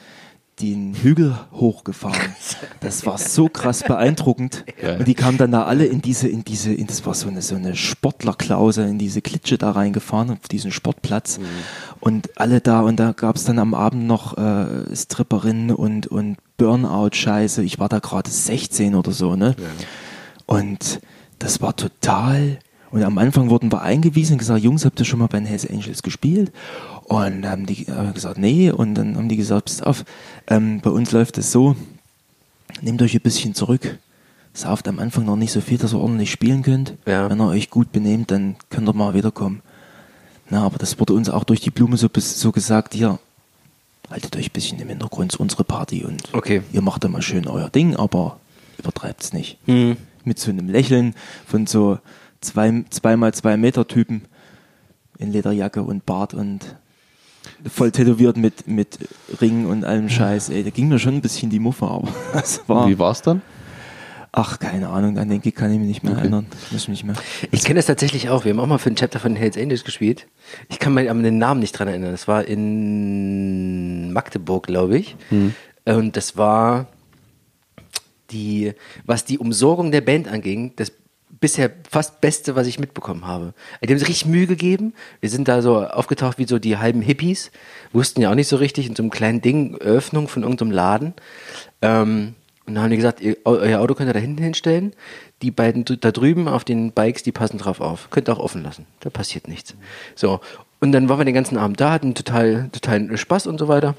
[0.60, 2.36] den Hügel hochgefahren.
[2.80, 4.66] Das war so krass beeindruckend.
[4.98, 7.42] Und die kamen dann da alle in diese, in diese, in das war so eine,
[7.42, 11.40] so eine Sportlerklause, in diese Klitsche da reingefahren, auf diesen Sportplatz.
[12.00, 16.38] Und alle da, und da gab es dann am Abend noch äh, Stripperinnen und, und
[16.58, 17.62] Burnout-Scheiße.
[17.64, 19.56] Ich war da gerade 16 oder so, ne?
[20.48, 21.02] Und
[21.40, 22.58] das war total.
[22.90, 25.46] Und am Anfang wurden wir eingewiesen und gesagt, Jungs, habt ihr schon mal bei den
[25.46, 26.52] Hells Angels gespielt?
[27.08, 28.70] Und dann haben die wir gesagt, nee.
[28.70, 30.04] Und dann haben die gesagt, pass auf,
[30.48, 31.76] ähm, bei uns läuft es so,
[32.82, 33.98] nehmt euch ein bisschen zurück.
[34.54, 36.94] Sauft am Anfang noch nicht so viel, dass ihr ordentlich spielen könnt.
[37.06, 37.30] Ja.
[37.30, 39.62] Wenn ihr euch gut benehmt, dann könnt ihr mal wiederkommen.
[40.50, 43.20] Na, aber das wurde uns auch durch die Blume so, so gesagt, hier,
[44.10, 46.62] haltet euch ein bisschen im Hintergrund, ist unsere Party und Okay.
[46.72, 48.40] ihr macht mal schön euer Ding, aber
[48.78, 49.58] übertreibt es nicht.
[49.66, 49.98] Hm.
[50.24, 51.14] Mit so einem Lächeln
[51.46, 52.00] von so
[52.42, 54.24] zwei, zweimal zwei Meter Typen
[55.20, 56.76] in Lederjacke und Bart und
[57.70, 59.00] voll tätowiert mit, mit
[59.42, 60.50] Ring und allem Scheiß.
[60.50, 63.42] Ey, da ging mir schon ein bisschen die Muffe, aber das war, Wie war's dann?
[64.32, 66.22] ach, keine Ahnung, an den Gig kann ich mich nicht mehr Okay.
[66.22, 66.46] erinnern.
[66.68, 67.16] Ich muss mich nicht mehr.
[67.52, 68.46] Ich kenne das tatsächlich auch.
[68.46, 70.28] Wir haben auch mal für ein Chapter von Hells Angels gespielt.
[70.70, 72.12] Ich kann mich an den Namen nicht dran erinnern.
[72.12, 75.16] Das war in Magdeburg, glaube ich.
[75.86, 76.86] Und das war
[78.30, 78.74] die,
[79.06, 80.92] was die Umsorgung der Band anging, das
[81.40, 83.54] bisher fast Beste, was ich mitbekommen habe.
[83.84, 84.94] Die haben sich richtig Mühe gegeben.
[85.20, 87.52] Wir sind da so aufgetaucht wie so die halben Hippies.
[87.94, 91.14] Wussten ja auch nicht so richtig in so einem kleinen Ding, Öffnung von irgendeinem Laden.
[91.82, 94.94] Ähm, und dann haben die gesagt, ihr, euer Auto könnt ihr da hinten hinstellen.
[95.42, 98.10] Die beiden da drüben auf den Bikes, die passen drauf auf.
[98.10, 98.86] Könnt ihr auch offen lassen.
[99.00, 99.76] Da passiert nichts.
[100.16, 100.42] So.
[100.80, 103.96] Und dann waren wir den ganzen Abend da, hatten total, total Spaß und so weiter.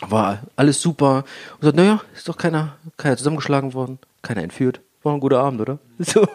[0.00, 1.24] War alles super.
[1.60, 4.80] Und so, naja, ist doch keiner, keiner zusammengeschlagen worden, keiner entführt.
[5.02, 5.78] War ein guter Abend, oder?
[5.98, 6.26] So.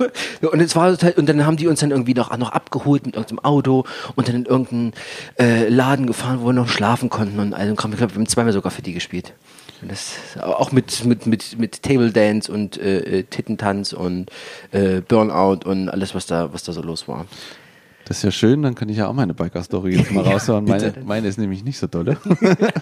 [0.51, 3.15] Und es war total, und dann haben die uns dann irgendwie noch, noch abgeholt mit
[3.15, 4.93] irgendeinem Auto und dann in irgendeinen
[5.39, 7.91] äh, Laden gefahren, wo wir noch schlafen konnten und all so ein Kram.
[7.91, 9.33] Ich glaube, wir haben zweimal sogar für die gespielt.
[9.81, 14.29] Und das auch mit, mit, mit, mit Table Dance und äh, äh, Tittentanz und
[14.71, 17.25] äh, Burnout und alles, was da, was da so los war.
[18.05, 20.65] Das ist ja schön, dann kann ich ja auch meine Biker-Story jetzt mal raushauen.
[20.65, 22.17] Meine, meine ist nämlich nicht so dolle.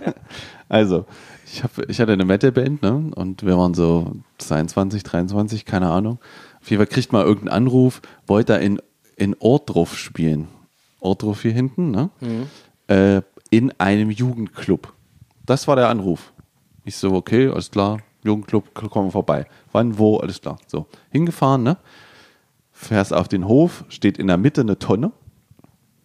[0.69, 1.05] also,
[1.45, 3.12] ich, hab, ich hatte eine Metal-Band, ne?
[3.15, 6.19] Und wir waren so 22, 23, keine Ahnung.
[6.60, 8.81] Auf jeden Fall kriegt man irgendeinen Anruf, wollte er in,
[9.15, 10.47] in Ortruf spielen.
[10.99, 12.10] Ortruf hier hinten, ne?
[12.88, 14.93] Äh, in einem Jugendclub.
[15.45, 16.34] Das war der Anruf.
[16.84, 19.45] Ich so, okay, alles klar, Jugendclub, kommen wir vorbei.
[19.71, 20.57] Wann, wo, alles klar.
[20.67, 21.77] So, hingefahren, ne?
[22.81, 25.11] Fährst auf den Hof, steht in der Mitte eine Tonne,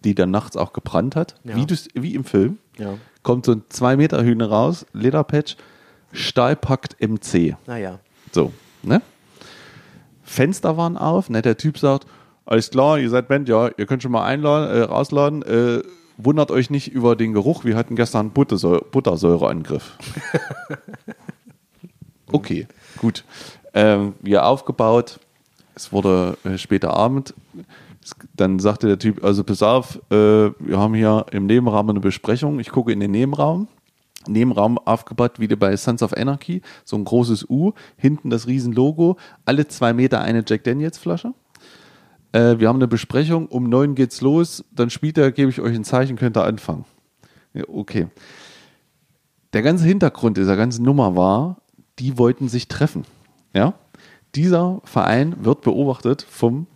[0.05, 1.57] die dann nachts auch gebrannt hat, Ja.
[1.57, 2.59] wie, wie im Film.
[2.79, 2.95] Ja.
[3.23, 5.57] Kommt so ein 2 Meter Hühner raus, Lederpatch,
[6.13, 7.57] Stahlpakt MC.
[7.67, 7.99] Naja.
[8.33, 9.01] So, ne?
[10.23, 11.41] Fenster waren auf, ne?
[11.43, 12.07] Der Typ sagt,
[12.45, 15.43] alles klar, ihr seid Band, ja, ihr könnt schon mal einladen, äh, rausladen.
[15.43, 15.83] Äh,
[16.19, 19.99] wundert euch nicht über den Geruch, wir hatten gestern Buttersäure, Buttersäureangriff.
[22.33, 22.67] okay,
[22.99, 23.25] gut.
[23.75, 25.21] Ähm, wir aufgebaut,
[25.77, 27.35] es wurde äh, später Abend.
[28.35, 30.15] Dann sagte der Typ, also pass auf, äh,
[30.59, 32.59] wir haben hier im Nebenraum eine Besprechung.
[32.59, 33.69] Ich gucke in den Nebenraum.
[34.27, 36.63] Nebenraum aufgebaut, wie bei Sons of Anarchy.
[36.85, 41.33] So ein großes U, hinten das Riesenlogo, alle zwei Meter eine Jack Daniels Flasche.
[42.33, 45.77] Äh, wir haben eine Besprechung, um neun geht's los, dann spielt er, gebe ich euch
[45.77, 46.87] ein Zeichen, könnt ihr anfangen.
[47.55, 48.09] Ja, okay.
[49.53, 51.59] Der ganze Hintergrund dieser ganzen Nummer war,
[51.99, 53.05] die wollten sich treffen.
[53.55, 53.75] Ja?
[54.37, 56.67] Dieser Verein wird beobachtet vom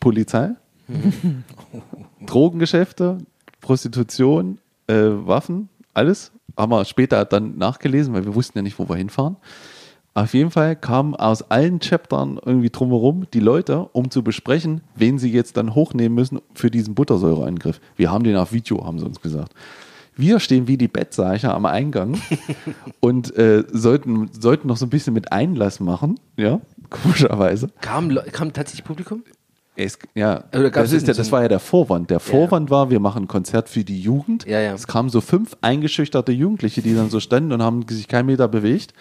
[0.00, 0.50] Polizei,
[2.26, 3.18] Drogengeschäfte,
[3.62, 6.30] Prostitution, äh, Waffen, alles.
[6.58, 9.36] Haben wir später dann nachgelesen, weil wir wussten ja nicht, wo wir hinfahren.
[10.12, 15.18] Auf jeden Fall kamen aus allen Chaptern irgendwie drumherum die Leute, um zu besprechen, wen
[15.18, 17.80] sie jetzt dann hochnehmen müssen für diesen Buttersäureangriff.
[17.96, 19.54] Wir haben den auf Video, haben sie uns gesagt.
[20.18, 22.18] Wir stehen wie die Bettseicher am Eingang
[23.00, 27.68] und äh, sollten, sollten noch so ein bisschen mit Einlass machen, ja, komischerweise.
[27.80, 29.22] Kam, kam tatsächlich Publikum?
[29.78, 32.08] Es, ja, Oder das, ist ja, das war ja der Vorwand.
[32.08, 34.46] Der Vorwand war, wir machen ein Konzert für die Jugend.
[34.46, 34.72] Ja, ja.
[34.72, 38.48] Es kamen so fünf eingeschüchterte Jugendliche, die dann so standen und haben sich keinen Meter
[38.48, 38.94] bewegt.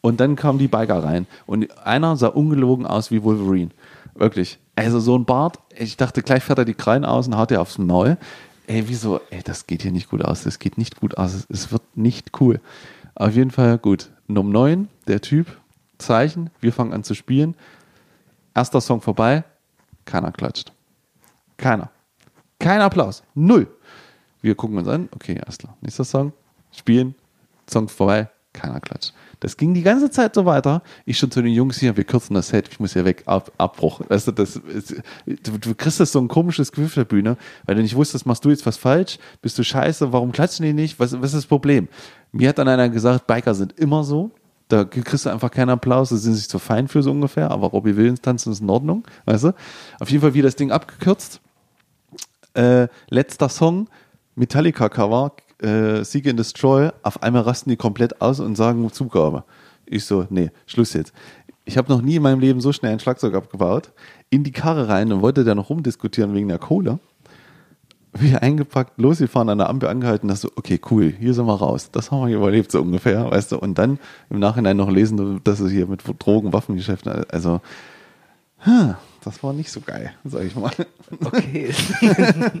[0.00, 1.26] Und dann kamen die Biker rein.
[1.46, 3.70] Und einer sah ungelogen aus wie Wolverine.
[4.16, 4.58] Wirklich.
[4.74, 5.58] Also so ein Bart.
[5.76, 8.16] Ich dachte, gleich fährt er die Krallen aus und haut er aufs Maul.
[8.66, 9.20] Ey, wieso?
[9.30, 10.42] Ey, das geht hier nicht gut aus.
[10.42, 11.34] Das geht nicht gut aus.
[11.34, 12.60] Es- Es wird nicht cool.
[13.14, 14.10] Auf jeden Fall gut.
[14.26, 15.46] Nummer 9, der Typ,
[15.98, 16.50] Zeichen.
[16.60, 17.54] Wir fangen an zu spielen.
[18.54, 19.44] Erster Song vorbei.
[20.04, 20.72] Keiner klatscht.
[21.56, 21.90] Keiner.
[22.58, 23.22] Kein Applaus.
[23.34, 23.66] Null.
[24.40, 25.08] Wir gucken uns an.
[25.14, 25.76] Okay, alles klar.
[25.80, 26.32] Nächster Song.
[26.72, 27.14] Spielen.
[27.68, 28.28] Song vorbei.
[28.56, 29.12] keiner klatscht.
[29.40, 30.82] Das ging die ganze Zeit so weiter.
[31.04, 33.52] Ich schon zu den Jungs hier, wir kürzen das Set, ich muss hier weg, Ab,
[33.58, 34.00] Abbruch.
[34.08, 34.94] Weißt du, das ist,
[35.26, 38.26] du, du kriegst das so ein komisches Gefühl auf der Bühne, weil du nicht wusstest,
[38.26, 41.34] machst du jetzt was falsch, bist du scheiße, warum klatschen die nicht, was, was ist
[41.34, 41.88] das Problem?
[42.32, 44.30] Mir hat dann einer gesagt, Biker sind immer so,
[44.68, 47.50] da kriegst du einfach keinen Applaus, da sind sie sich zu fein für so ungefähr,
[47.50, 49.54] aber Robbie Williams tanzen ist in Ordnung, weißt du?
[50.00, 51.40] Auf jeden Fall wie das Ding abgekürzt.
[52.54, 53.88] Äh, letzter Song,
[54.34, 59.44] Metallica-Cover, äh, Seek and Destroy, auf einmal rasten die komplett aus und sagen Zugabe.
[59.84, 61.12] Ich so, nee, Schluss jetzt.
[61.64, 63.92] Ich habe noch nie in meinem Leben so schnell ein Schlagzeug abgebaut,
[64.30, 66.98] in die Karre rein und wollte da noch rumdiskutieren wegen der Kohle.
[68.18, 71.90] Wir eingepackt, losgefahren, an der Ampel angehalten, dass so, okay, cool, hier sind wir raus.
[71.90, 73.58] Das haben wir hier überlebt, so ungefähr, weißt du.
[73.58, 73.98] Und dann
[74.30, 77.60] im Nachhinein noch lesen, dass es hier mit Drogen, Waffengeschäften, also,
[79.24, 80.72] das war nicht so geil, sag ich mal.
[81.24, 81.72] Okay.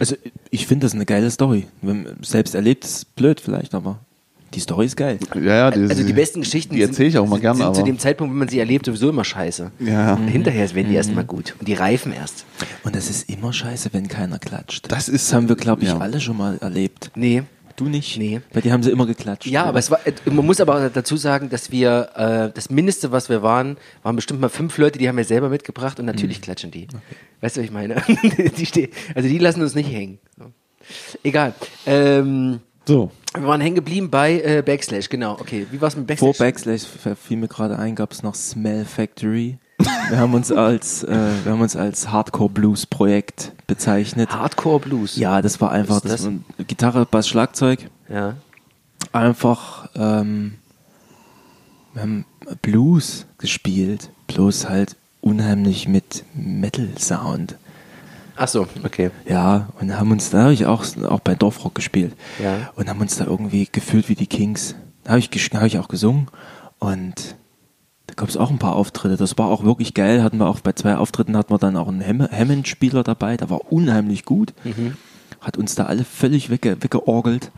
[0.00, 0.16] Also
[0.50, 1.68] ich finde das eine geile Story.
[2.22, 4.00] Selbst erlebt ist blöd vielleicht, aber
[4.54, 5.18] die Story ist geil.
[5.34, 7.82] Ja, ja, also die besten Geschichten die erzähle ich auch mal sind, gerne, sind zu
[7.84, 9.70] dem Zeitpunkt, wenn man sie erlebt, sowieso immer scheiße.
[9.80, 10.16] Ja.
[10.16, 11.54] Hinterher werden die erstmal gut.
[11.58, 12.44] Und die reifen erst.
[12.82, 14.90] Und es ist immer scheiße, wenn keiner klatscht.
[14.90, 15.98] Das ist- das haben wir, glaube ich, ja.
[15.98, 17.10] alle schon mal erlebt.
[17.14, 17.42] Nee.
[17.76, 18.18] Du nicht?
[18.18, 18.40] Nee.
[18.52, 19.46] Bei dir haben sie immer geklatscht.
[19.46, 23.10] Ja, aber es war, äh, man muss aber dazu sagen, dass wir, äh, das Mindeste,
[23.10, 26.42] was wir waren, waren bestimmt mal fünf Leute, die haben wir selber mitgebracht und natürlich
[26.42, 26.88] klatschen die.
[27.40, 28.02] Weißt du, was ich meine?
[28.58, 30.18] die stehen, also die lassen uns nicht hängen.
[31.22, 31.54] Egal.
[31.86, 35.34] Ähm, So, wir waren hängen geblieben bei äh, Backslash, genau.
[35.34, 36.36] Okay, wie war's mit Backslash?
[36.36, 36.82] Vor Backslash
[37.22, 39.58] fiel mir gerade ein, gab es noch Smell Factory.
[40.08, 41.08] Wir haben uns als, äh,
[41.44, 44.30] wir haben uns als Hardcore Blues Projekt bezeichnet.
[44.30, 45.16] Hardcore Blues.
[45.16, 46.28] Ja, das war einfach ist das?
[46.66, 47.88] Gitarre, Bass, Schlagzeug.
[48.08, 48.36] Ja.
[49.12, 50.54] Einfach, ähm,
[51.94, 52.24] wir haben
[52.62, 57.56] Blues gespielt, bloß halt unheimlich mit Metal Sound.
[58.42, 59.10] Ach so, okay.
[59.28, 62.16] Ja, und haben uns, da habe ich auch, auch bei Dorfrock gespielt.
[62.42, 62.70] Ja.
[62.74, 64.74] Und haben uns da irgendwie gefühlt wie die Kings.
[65.04, 66.28] Da habe ich, hab ich auch gesungen
[66.78, 67.36] und
[68.06, 69.16] da gab es auch ein paar Auftritte.
[69.18, 70.22] Das war auch wirklich geil.
[70.22, 73.36] Hatten wir auch bei zwei Auftritten hatten wir dann auch einen Hamm- Hammond-Spieler dabei.
[73.36, 74.54] Der war unheimlich gut.
[74.64, 74.96] Mhm.
[75.42, 77.50] Hat uns da alle völlig wegge weggeorgelt.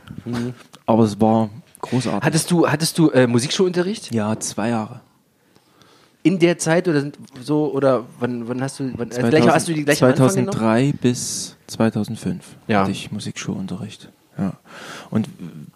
[0.86, 1.48] Aber es war
[1.80, 2.20] großartig.
[2.22, 2.26] Mhm.
[2.26, 4.12] Hattest du, hattest du äh, Musikschulunterricht?
[4.12, 5.00] ja, zwei Jahre.
[6.24, 9.68] In der Zeit oder sind- so, oder wann, wann hast du, wann, äh, gleich, hast
[9.68, 10.52] du die gleich am Anfang genommen?
[10.52, 12.80] 2003 bis 2005 Ja.
[12.82, 14.08] hatte ich Musikschulunterricht.
[14.38, 14.52] Ja.
[15.10, 15.28] Und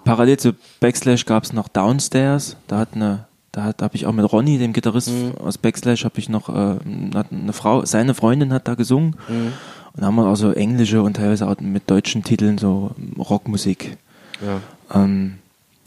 [0.04, 2.56] parallel zu Backslash gab es noch Downstairs.
[2.68, 5.32] Da hat eine, da hat, habe ich auch mit Ronny, dem Gitarrist Mhm.
[5.38, 9.16] aus Backslash, habe ich noch äh, eine Frau, seine Freundin hat da gesungen.
[9.28, 9.52] Mhm.
[9.94, 13.96] Und da haben wir auch so englische und teilweise auch mit deutschen Titeln so Rockmusik.
[14.44, 14.60] Ja.
[15.02, 15.38] Ähm,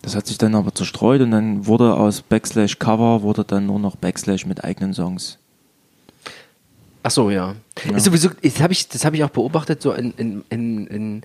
[0.02, 3.80] das hat sich dann aber zerstreut und dann wurde aus Backslash Cover wurde dann nur
[3.80, 5.38] noch Backslash mit eigenen Songs.
[7.04, 7.56] Ach so, ja.
[7.96, 11.22] Ist sowieso, das habe ich, das habe ich auch beobachtet, so in, in, in, in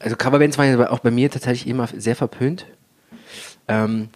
[0.00, 2.66] also Coverbands waren ja auch bei mir tatsächlich immer sehr verpönt.
[3.68, 4.08] Ähm,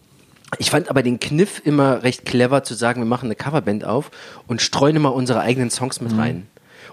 [0.59, 4.11] ich fand aber den Kniff immer recht clever zu sagen, wir machen eine Coverband auf
[4.47, 6.47] und streuen immer unsere eigenen Songs mit rein.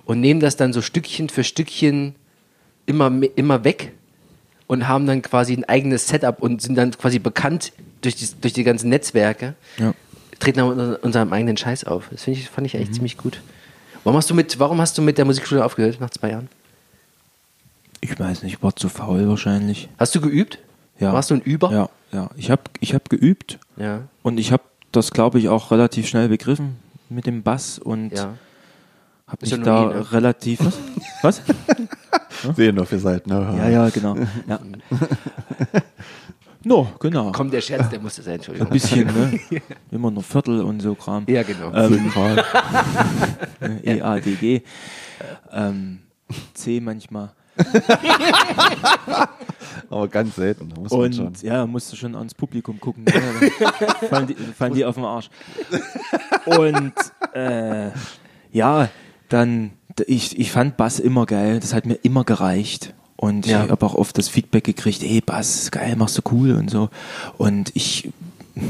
[0.05, 2.15] Und nehmen das dann so Stückchen für Stückchen
[2.85, 3.93] immer, me- immer weg
[4.67, 8.53] und haben dann quasi ein eigenes Setup und sind dann quasi bekannt durch die, durch
[8.53, 9.53] die ganzen Netzwerke.
[9.77, 9.93] Ja.
[10.39, 12.09] Treten unter unserem eigenen Scheiß auf.
[12.11, 13.41] Das finde ich, fand ich echt ziemlich gut.
[14.03, 16.49] Warum hast du mit, warum hast du mit der Musikschule aufgehört nach zwei Jahren?
[18.01, 19.89] Ich weiß nicht, war zu faul wahrscheinlich.
[19.97, 20.59] Hast du geübt?
[20.99, 21.13] Ja.
[21.13, 21.71] Warst du ein Über?
[21.71, 22.29] Ja, ja.
[22.37, 24.01] Ich habe ich hab geübt Ja.
[24.23, 26.77] und ich habe das, glaube ich, auch relativ schnell begriffen
[27.09, 28.35] mit dem Bass und ja.
[29.41, 30.11] Mich nur da ne?
[30.11, 30.59] relativ.
[31.21, 31.41] Was?
[32.41, 32.55] was?
[32.55, 33.29] sehen nur für Seiten.
[33.29, 33.55] Ne?
[33.57, 34.15] Ja, ja, genau.
[34.47, 34.59] Ja.
[36.67, 37.31] No, genau.
[37.31, 38.69] Komm, der Scherz, der musste sein, Ein Entschuldigung.
[38.71, 39.39] bisschen, ne?
[39.91, 41.23] Immer nur Viertel und so Kram.
[41.27, 41.71] Ja, genau.
[41.71, 42.11] Ähm,
[43.83, 44.63] E, A, D, G.
[45.51, 45.99] Ähm,
[46.55, 47.33] C manchmal.
[49.91, 51.27] Aber ganz selten, muss man schon.
[51.27, 53.05] Und ja, musst du schon ans Publikum gucken.
[53.05, 53.51] Dann
[54.09, 55.29] fallen, die, fallen die auf den Arsch.
[56.45, 56.93] Und
[57.35, 57.91] äh,
[58.51, 58.89] ja,
[59.35, 59.71] dann,
[60.07, 61.59] ich, ich fand Bass immer geil.
[61.59, 62.93] Das hat mir immer gereicht.
[63.17, 63.63] Und Ja.
[63.63, 66.89] ich habe auch oft das Feedback gekriegt, ey, Bass, geil, machst du cool und so.
[67.37, 68.09] Und ich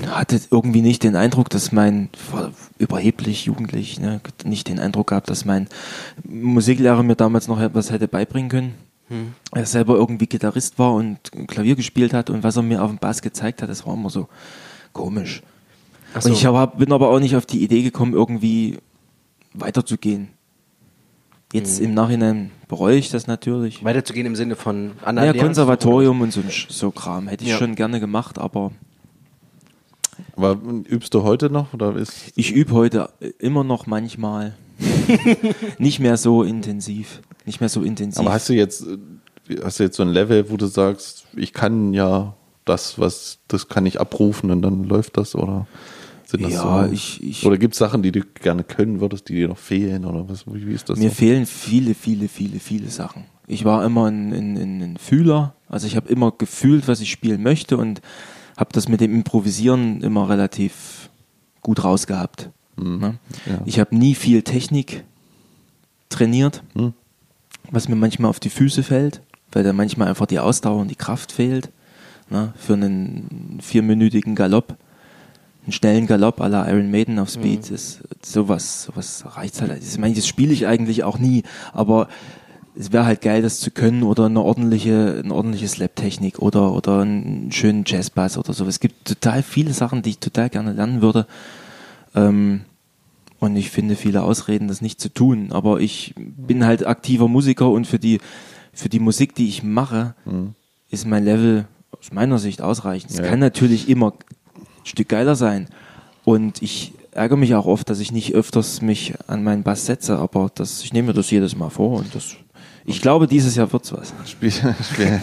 [0.09, 2.09] hatte irgendwie nicht den Eindruck, dass mein,
[2.79, 5.67] überheblich jugendlich, ne, nicht den Eindruck gehabt, dass mein
[6.23, 8.73] Musiklehrer mir damals noch etwas hätte beibringen können.
[9.51, 12.97] Er selber irgendwie Gitarrist war und Klavier gespielt hat und was er mir auf dem
[12.97, 14.27] Bass gezeigt hat, das war immer so
[14.93, 15.43] komisch.
[16.19, 16.29] So.
[16.29, 18.79] Und ich hab, bin aber auch nicht auf die Idee gekommen, irgendwie
[19.53, 20.29] weiterzugehen.
[21.55, 23.83] Jetzt im Nachhinein bereue ich das natürlich.
[23.83, 27.57] Weiterzugehen im Sinne von Ja, anderen Lehrern Konservatorium und so, so Kram hätte ich Ja.
[27.57, 28.71] schon gerne gemacht, aber
[30.35, 30.57] Aber
[30.89, 31.73] übst du heute noch?
[31.73, 34.53] Oder ist, ich übe heute immer noch manchmal.
[35.77, 37.21] nicht mehr so intensiv.
[37.45, 38.19] Nicht mehr so intensiv.
[38.19, 41.53] aber hast du jetzt, äh, hast du jetzt so ein Level, wo du sagst, ich
[41.53, 42.33] kann ja
[42.65, 45.67] das, was, das kann ich abrufen und dann läuft das oder
[46.25, 46.91] sind das Ja, so?
[46.93, 50.05] ich- ich- oder gibt es Sachen, die du gerne können würdest, die dir noch fehlen
[50.05, 51.15] oder was, wie, ist das Mir so?
[51.15, 53.25] fehlen viele, viele, viele, viele Sachen.
[53.47, 57.43] Ich war immer ein, ein, ein, Fühler, also ich habe immer gefühlt, was ich spielen
[57.43, 58.01] möchte und
[58.57, 61.09] habe das mit dem Improvisieren immer relativ
[61.61, 62.49] gut rausgehabt.
[62.77, 63.15] Ne?
[63.45, 63.61] ja.
[63.65, 65.03] Ich habe nie viel Technik
[66.09, 66.93] trainiert, Hm.
[67.71, 70.95] was mir manchmal auf die Füße fällt, weil da manchmal einfach die Ausdauer und die
[70.95, 71.69] Kraft fehlt.
[72.29, 72.53] Ne?
[72.57, 74.75] Für einen vierminütigen Galopp,
[75.65, 79.81] einen schnellen Galopp à la Iron Maiden auf Speed, ist sowas, sowas reicht halt.
[79.83, 82.07] Ich meine, das spiele ich eigentlich auch nie, aber
[82.77, 86.99] es wäre halt geil, das zu können oder eine ordentliche, eine ordentliche Slap-Technik oder, oder
[87.01, 88.65] einen schönen Jazzbass oder so.
[88.65, 91.25] Es gibt total viele Sachen, die ich total gerne lernen würde.
[92.13, 92.61] Ähm,
[93.39, 95.51] und ich finde viele Ausreden, das nicht zu tun.
[95.51, 98.19] Aber ich bin halt aktiver Musiker und für die,
[98.73, 100.13] für die Musik, die ich mache,
[100.89, 101.65] ist mein Level
[101.97, 103.11] aus meiner Sicht ausreichend.
[103.11, 103.23] Es Ja.
[103.23, 104.13] kann natürlich immer
[104.85, 105.67] ein Stück geiler sein.
[106.23, 110.17] Und ich ärgere mich auch oft, dass ich nicht öfters mich an meinen Bass setze,
[110.17, 112.35] aber das, ich nehme mir das jedes Mal vor und das,
[112.85, 114.13] ich glaube, dieses Jahr wird's was.
[114.29, 115.19] Spiel, spiel,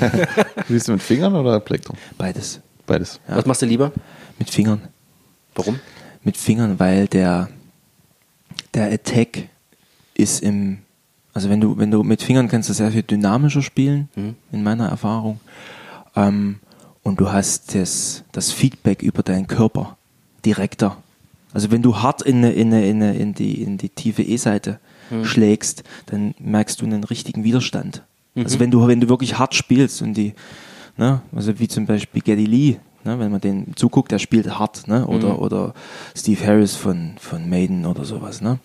[0.65, 1.97] spielst du mit Fingern oder Plektrum?
[2.19, 2.61] Beides.
[2.87, 3.21] Beides.
[3.29, 3.37] Ja.
[3.37, 3.93] Was machst du lieber?
[4.39, 4.81] Mit Fingern.
[5.55, 5.79] Warum?
[6.25, 7.49] mit Fingern, weil der,
[8.75, 9.49] der Attack
[10.15, 10.79] ist im,
[11.35, 14.37] also wenn du, wenn du mit Fingern kannst du sehr viel dynamischer spielen, Mhm.
[14.53, 15.41] in meiner Erfahrung.
[16.15, 16.61] Ähm,
[17.03, 19.97] und du hast das, das Feedback über deinen Körper
[20.45, 20.97] direkter.
[21.53, 24.79] Also wenn du hart in, in, in, in, die, in die tiefe E-Seite
[25.25, 28.03] schlägst, dann merkst du einen richtigen Widerstand.
[28.35, 30.33] Also wenn du, wenn du wirklich hart spielst und die,
[30.97, 34.89] ne, also wie zum Beispiel Geddy Lee, ne, wenn man den zuguckt, der spielt hart,
[34.89, 35.75] ne, oder, oder
[36.17, 38.59] Steve Harris von, von Maiden oder sowas, ne.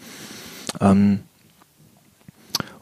[0.79, 1.19] Ähm,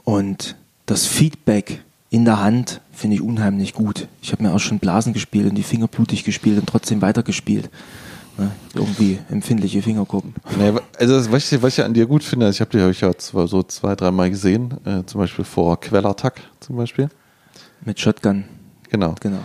[0.03, 4.07] und das Feedback in der Hand finde ich unheimlich gut.
[4.21, 7.69] Ich habe mir auch schon Blasen gespielt und die Finger blutig gespielt und trotzdem weitergespielt.
[8.37, 8.51] Ne?
[8.73, 10.33] Irgendwie empfindliche Fingerkuppen.
[10.57, 13.01] Nee, also das, was, ich, was ich an dir gut finde, ich habe dich euch
[13.01, 17.09] ja zwar so zwei, dreimal gesehen, äh, zum Beispiel vor Quellattack zum Beispiel.
[17.83, 18.45] Mit Shotgun,
[18.89, 19.15] Genau.
[19.19, 19.39] genau.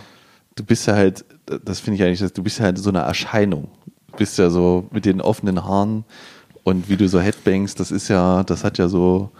[0.54, 1.24] Du bist ja halt,
[1.64, 3.68] das finde ich eigentlich, du bist ja halt so eine Erscheinung.
[4.10, 6.04] Du bist ja so mit den offenen Haaren
[6.64, 9.30] und wie du so Headbangst, das ist ja, das hat ja so,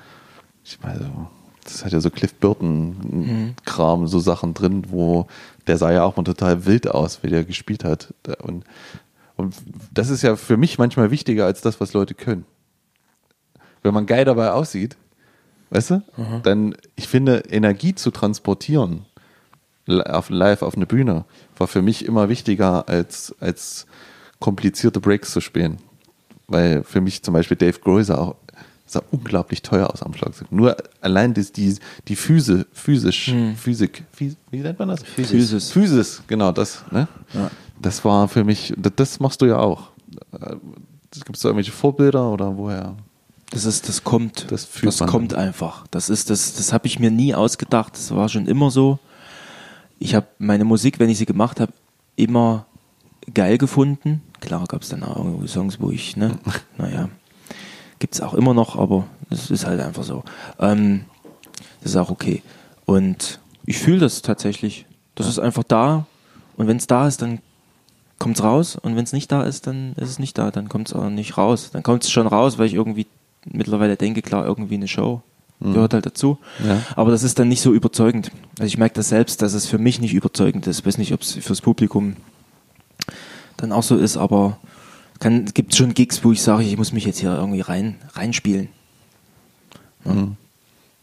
[0.65, 1.29] ich meine, so,
[1.73, 5.27] das hat ja so Cliff Burton-Kram, so Sachen drin, wo
[5.67, 8.15] der sah ja auch mal total wild aus, wie der gespielt hat.
[8.43, 8.65] Und,
[9.37, 9.55] und
[9.93, 12.45] das ist ja für mich manchmal wichtiger als das, was Leute können.
[13.83, 14.97] Wenn man geil dabei aussieht,
[15.71, 16.03] weißt du,
[16.43, 19.07] dann, ich finde, Energie zu transportieren,
[19.89, 21.25] auf, live auf eine Bühne,
[21.57, 23.87] war für mich immer wichtiger, als, als
[24.39, 25.79] komplizierte Breaks zu spielen.
[26.47, 28.37] Weil für mich zum Beispiel Dave Grohl sah auch
[28.93, 30.51] sah unglaublich teuer aus am Schlagzeug.
[30.51, 31.75] Nur allein das, die,
[32.09, 35.03] die Füße, physisch, Physik, Phys- wie nennt man das?
[35.03, 35.71] Physis.
[35.71, 36.85] Physis, genau das.
[36.91, 37.09] Ne?
[37.35, 37.51] Ja.
[37.81, 39.91] Das war für mich, das, das machst du ja auch.
[41.13, 42.97] Gibt es da irgendwelche Vorbilder oder woher?
[43.51, 45.87] Das ist, das kommt, Das das, kommt einfach.
[45.91, 47.95] Das ist, das, das habe ich mir nie ausgedacht.
[47.95, 48.99] Das war schon immer so.
[49.99, 51.73] Ich habe meine Musik, wenn ich sie gemacht habe,
[52.17, 52.67] immer
[53.35, 54.23] geil gefunden.
[54.41, 56.39] Klar gab es dann auch Songs, wo ich, ne,
[56.79, 57.09] naja,
[58.01, 60.25] gibt es auch immer noch, aber es ist halt einfach so.
[60.59, 61.05] Ähm,
[61.83, 62.43] das ist auch okay.
[62.87, 64.87] Und ich fühle das tatsächlich.
[65.15, 66.07] Das ist einfach da.
[66.57, 67.39] Und wenn es da ist, dann
[68.19, 68.77] kommt es raus.
[68.77, 70.51] Und wenn es nicht da ist, dann ist es nicht da.
[70.51, 71.71] Dann kommt es auch nicht raus.
[71.73, 73.07] Dann kommt es schon raus, weil ich irgendwie
[73.45, 75.23] mittlerweile denke, klar, irgendwie eine Show
[75.61, 76.39] gehört halt dazu.
[76.67, 76.81] Ja.
[76.97, 78.31] Aber das ist dann nicht so überzeugend.
[78.59, 80.81] Also ich merke das selbst, dass es für mich nicht überzeugend ist.
[80.81, 82.17] Ich weiß nicht, ob es fürs Publikum
[83.59, 84.57] dann auch so ist, aber
[85.21, 88.69] es gibt schon Gigs, wo ich sage, ich muss mich jetzt hier irgendwie rein, reinspielen.
[90.05, 90.29] Ja.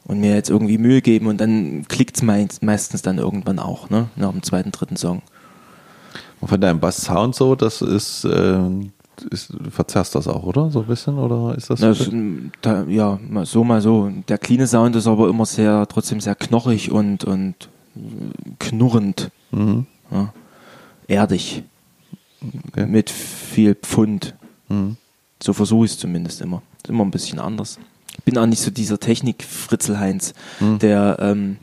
[0.05, 4.07] Und mir jetzt irgendwie Mühe geben und dann klickt es meistens dann irgendwann auch, ne?
[4.15, 5.21] Nach dem zweiten, dritten Song.
[6.39, 8.91] Und von deinem Bass-Sound so, das ist, ähm,
[9.29, 10.69] ist, du verzerrst das auch, oder?
[10.71, 11.17] So ein bisschen?
[11.17, 12.11] Oder ist das Na, so?
[12.61, 14.11] da, ja, so, mal so.
[14.27, 17.99] Der cleane Sound ist aber immer sehr, trotzdem sehr knochig und, und äh,
[18.59, 19.31] knurrend.
[19.51, 19.85] Mhm.
[20.11, 20.33] Ja.
[21.07, 21.63] Erdig.
[22.41, 22.85] Okay.
[22.85, 24.35] Mit viel Pfund.
[24.69, 24.97] Mhm.
[25.41, 26.61] So versuche ich es zumindest immer.
[26.77, 27.79] Ist immer ein bisschen anders.
[28.17, 31.57] Ich bin auch nicht so dieser Technik-Fritzel-Heinz, der, ähm,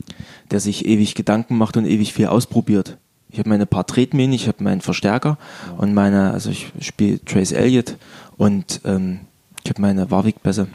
[0.50, 2.96] der sich ewig Gedanken macht und ewig viel ausprobiert.
[3.28, 5.36] Ich habe meine paar Tretminen, ich habe meinen Verstärker
[5.76, 7.96] und meine, also ich spiele Trace Elliott
[8.36, 9.20] und ähm,
[9.64, 10.68] ich habe meine Warwick-Bässe.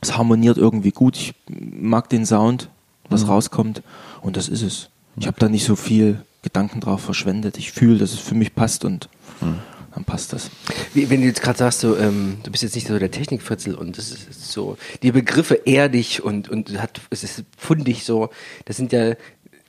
[0.00, 1.16] Es harmoniert irgendwie gut.
[1.16, 2.70] Ich mag den Sound,
[3.10, 3.82] was rauskommt
[4.22, 4.88] und das ist es.
[5.18, 7.58] Ich habe da nicht so viel Gedanken drauf verschwendet.
[7.58, 9.08] Ich fühle, dass es für mich passt und
[9.40, 10.48] dann passt das.
[10.94, 13.74] Wie, wenn du jetzt gerade sagst, so, ähm, du bist jetzt nicht so der Technikfritzel
[13.74, 18.30] und das ist so, die Begriffe erdig und, und hat, es ist fundig so,
[18.64, 19.14] das sind ja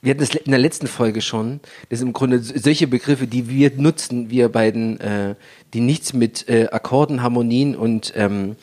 [0.00, 1.58] wir hatten das in der letzten Folge schon,
[1.88, 5.34] das sind im Grunde solche Begriffe, die wir nutzen, wir beiden, äh,
[5.74, 8.54] die nichts mit äh, Akkorden, Harmonien und ähm,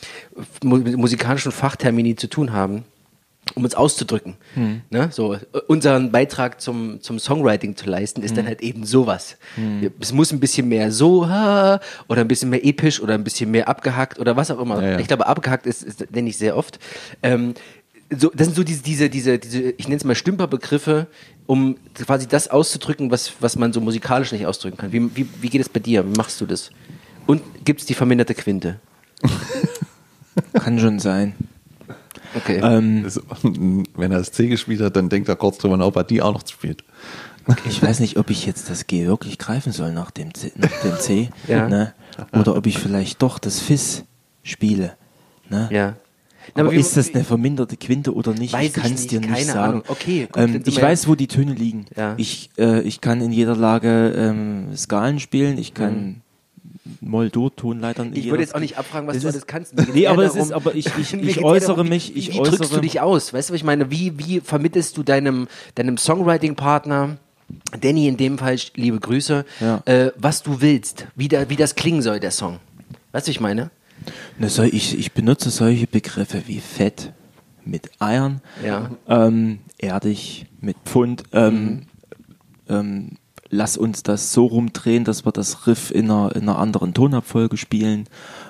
[0.63, 2.85] mu musikalischen Fachtermini zu tun haben,
[3.53, 4.35] um uns auszudrücken.
[4.55, 4.81] Hm.
[4.89, 5.09] Ne?
[5.11, 5.37] So,
[5.67, 8.37] unseren Beitrag zum, zum Songwriting zu leisten, ist Hm.
[8.37, 9.37] dann halt eben sowas.
[9.99, 13.51] Es muss ein bisschen mehr so ha, oder ein bisschen mehr episch oder ein bisschen
[13.51, 14.81] mehr abgehackt oder was auch immer.
[14.81, 14.99] Ja, ja.
[14.99, 16.79] Ich glaube, abgehackt ist, ist nenne ich sehr oft.
[17.21, 17.53] Ähm,
[18.15, 21.07] so, das sind so diese, diese, diese, diese ich nenne es mal Stümperbegriffe,
[21.47, 24.91] um quasi das auszudrücken, was, was man so musikalisch nicht ausdrücken kann.
[24.91, 26.05] Wie, wie, wie geht es bei dir?
[26.05, 26.71] Wie machst du das?
[27.27, 28.79] Und gibt es die verminderte Quinte?
[30.53, 31.33] Kann schon sein.
[32.35, 32.59] Okay.
[32.63, 33.05] Ähm,
[33.95, 36.21] wenn er das C gespielt hat, dann denkt er kurz drüber nach, ob er die
[36.21, 36.83] auch noch spielt.
[37.67, 40.81] ich weiß nicht, ob ich jetzt das G wirklich greifen soll nach dem C, nach
[40.83, 41.67] dem C Ja.
[41.69, 41.93] ne?
[42.33, 44.03] oder ob ich vielleicht doch das Fis
[44.43, 44.93] spiele.
[45.49, 45.69] Ne?
[45.71, 45.95] ja.
[46.55, 48.53] Na, Aber wie- ist das eine verminderte Quinte oder nicht?
[48.53, 49.59] Weiß ich kann es dir nicht sagen.
[49.59, 49.83] Ahnung.
[49.87, 51.87] Okay, gut, ähm, ich weiß, wo die Töne liegen.
[51.95, 52.13] Ja.
[52.17, 56.21] Ich, äh, ich kann in jeder Lage ähm, Skalen spielen, ich kann Moll-Dur-Tonleitern.
[57.01, 58.11] Mhm.
[58.13, 59.73] Ich würde jetzt auch nicht abfragen, was Das du alles kannst.
[59.93, 62.61] Nee, aber darum- ist, aber ich, ich, ich äußere darum, mich, wie, ich wie drückst
[62.61, 63.33] äußere du dich aus?
[63.33, 63.89] Weißt du, was ich meine?
[63.89, 67.17] Wie, wie vermittelst du deinem, deinem Songwriting-Partner,
[67.81, 69.81] Danny in dem Fall, liebe Grüße, Ja.
[69.85, 72.59] äh, was du willst, wie, da, wie das klingen soll, der Song?
[73.11, 73.71] Weißt du, was ich meine?
[74.37, 77.13] Ne, soll ich, ich benutze solche Begriffe wie Fett
[77.63, 78.91] mit Eiern, Ja.
[79.07, 81.23] ähm, erdig mit Pfund.
[81.33, 81.83] Ähm,
[82.69, 83.11] ähm,
[83.49, 87.57] lass uns das so rumdrehen, dass wir das Riff in einer, in einer anderen Tonabfolge
[87.57, 88.07] spielen.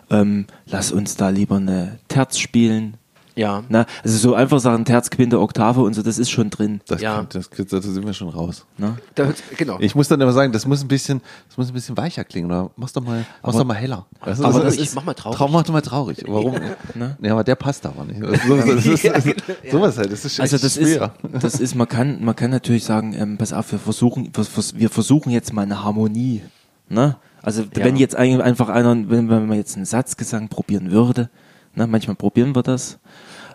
[0.10, 2.98] Ähm, lass uns da lieber eine Terz spielen.
[3.38, 3.64] Ja.
[3.68, 6.80] Na, also so einfach sagen, Terz, Quinte, Oktave und so, das ist schon drin.
[6.88, 7.18] Das, Ja.
[7.18, 8.66] kann, das, das, da sind wir schon raus.
[8.78, 8.98] Ne?
[9.14, 9.78] Da, genau.
[9.82, 12.50] Ich muss dann immer sagen, das muss ein bisschen, das muss ein bisschen weicher klingen.
[12.50, 14.06] Oder mach's doch mal, mach's doch mal heller.
[14.24, 15.38] Du, aber das ich ist- mach mal traurig.
[15.38, 16.24] Traum macht immer traurig.
[16.28, 16.56] Warum?
[16.96, 17.18] Ne?
[17.22, 18.22] Ja, aber der passt aber nicht.
[18.48, 19.36] So, das ist, Ja, genau.
[19.70, 21.14] Sowas halt, das ist Also das ist, schwer.
[21.42, 24.76] das ist, man kann, man kann natürlich sagen, ähm, pass auf, wir versuchen, wir, vers-
[24.78, 26.42] wir versuchen jetzt mal eine Harmonie.
[26.88, 27.18] Ne?
[27.42, 31.30] Also wenn jetzt ein, einfach einer, wenn, wenn man jetzt einen Satzgesang probieren würde,
[31.76, 32.98] ne, manchmal probieren wir das.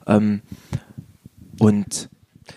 [0.06, 0.42] Ähm,
[1.58, 2.08] und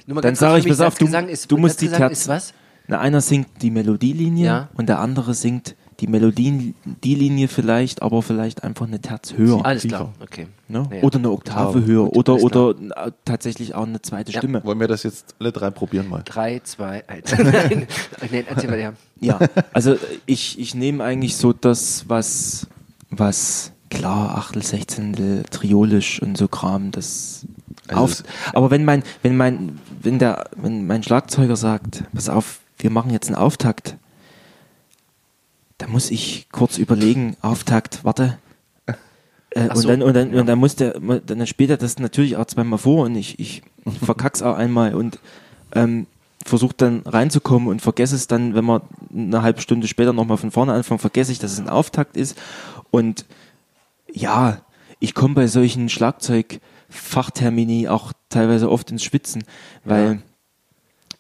[0.06, 2.28] Nur mal dann ganz sage ich, pass auf, du, ist- du musst die Terz.
[2.28, 2.54] was?
[2.88, 4.70] Na, einer singt die Melodielinie Ja.
[4.76, 6.74] und der andere singt die Melodie,
[7.04, 9.64] die Linie vielleicht, aber vielleicht einfach eine Terz höher.
[9.66, 9.98] Alles tiefer.
[9.98, 10.48] klar, okay.
[10.68, 10.86] Ne?
[10.90, 11.04] Ja, ja.
[11.04, 11.86] Oder eine Oktave Oktave.
[11.86, 14.40] höher Gut, oder, oder äh, tatsächlich auch eine zweite Ja.
[14.40, 14.64] Stimme.
[14.66, 16.24] Wollen wir das jetzt alle drei probieren mal?
[16.26, 17.32] Drei, zwei, eins.
[17.38, 17.88] Nein,
[18.32, 18.94] Nein, erzähl mal, ja.
[19.22, 19.40] Ja,
[19.72, 22.68] also ich, ich nehme eigentlich so das, was,
[23.12, 27.46] was klar, Achtel, Sechzehntel, Triolisch und so Kram, das
[27.88, 28.24] Also auf,
[28.54, 33.12] aber wenn mein, wenn mein, wenn der, wenn mein Schlagzeuger sagt, pass auf, wir machen
[33.12, 33.98] jetzt einen Auftakt,
[35.78, 38.38] da muss ich kurz überlegen, Auftakt, warte.
[39.52, 40.42] Äh, und, so, dann, und, dann, ja.
[40.42, 43.62] und dann muss der, dann spielt er das natürlich auch zweimal vor und ich, ich
[44.04, 45.20] verkack's auch einmal und
[45.74, 46.08] ähm,
[46.46, 48.82] versuche dann reinzukommen und vergesse es dann, wenn wir
[49.14, 52.38] eine halbe Stunde später nochmal von vorne anfangen, vergesse ich, dass es ein Auftakt ist.
[52.92, 53.26] Und
[54.14, 54.62] ja,
[55.00, 59.44] ich komme bei solchen Schlagzeugfachtermini auch teilweise oft ins Schwitzen,
[59.84, 60.18] weil Ja.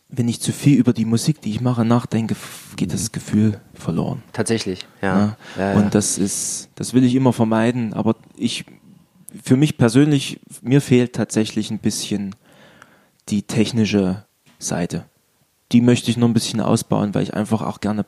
[0.10, 2.36] wenn ich zu viel über die Musik, die ich mache, nachdenke,
[2.76, 4.22] geht das Gefühl verloren.
[4.32, 5.36] Tatsächlich, Ja.
[5.58, 5.72] ja.
[5.74, 5.74] ja.
[5.74, 8.66] Und das ist, das will ich immer vermeiden, aber ich,
[9.44, 12.36] für mich persönlich, mir fehlt tatsächlich ein bisschen
[13.30, 14.24] die technische
[14.60, 15.06] Seite.
[15.72, 18.06] Die möchte ich noch ein bisschen ausbauen, weil ich einfach auch gerne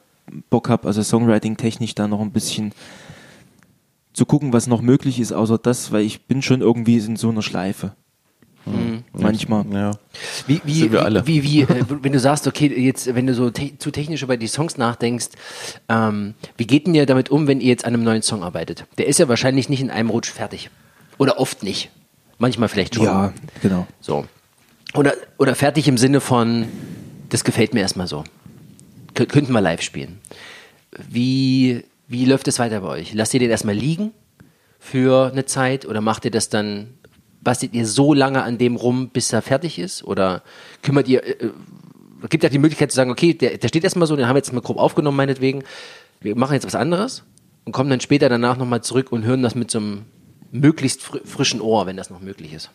[0.49, 2.73] Bock habe, also Songwriting-technisch da noch ein bisschen
[4.15, 7.29] zu gucken, was noch möglich ist, außer das, weil ich bin schon irgendwie in so
[7.29, 7.95] einer Schleife.
[9.13, 9.65] Manchmal.
[9.71, 9.91] Ja.
[10.47, 11.27] Wie, wie, Sind wir alle.
[11.27, 14.37] wie, wie, äh, wenn du sagst, okay, jetzt, wenn du so te zu technisch über
[14.37, 15.27] die Songs nachdenkst,
[15.87, 18.85] ähm, wie geht denn ihr damit um, wenn ihr jetzt an einem neuen Song arbeitet?
[18.97, 20.69] Der ist ja wahrscheinlich nicht in einem Rutsch fertig.
[21.17, 21.91] Oder oft nicht.
[22.39, 23.05] Manchmal vielleicht schon.
[23.05, 23.87] Ja, genau.
[24.01, 24.25] So.
[24.95, 26.65] Oder, oder fertig im Sinne von,
[27.29, 28.23] das gefällt mir erstmal so.
[29.13, 30.19] Kö könnten wir live spielen.
[31.07, 33.13] Wie, wie läuft es weiter bei euch?
[33.13, 34.11] Lasst ihr den erstmal liegen
[34.79, 36.95] für eine Zeit oder macht ihr das dann,
[37.41, 40.03] bastelt ihr so lange an dem rum, bis er fertig ist?
[40.03, 40.43] Oder
[40.81, 41.49] kümmert ihr, äh,
[42.29, 44.39] gibt ja die Möglichkeit zu sagen, okay, der, der steht erstmal so, den haben wir
[44.39, 45.63] jetzt mal grob aufgenommen, meinetwegen.
[46.21, 47.23] Wir machen jetzt was anderes
[47.65, 50.05] und kommen dann später danach nochmal zurück und hören das mit so einem
[50.51, 52.71] möglichst fr frischen Ohr, wenn das noch möglich ist.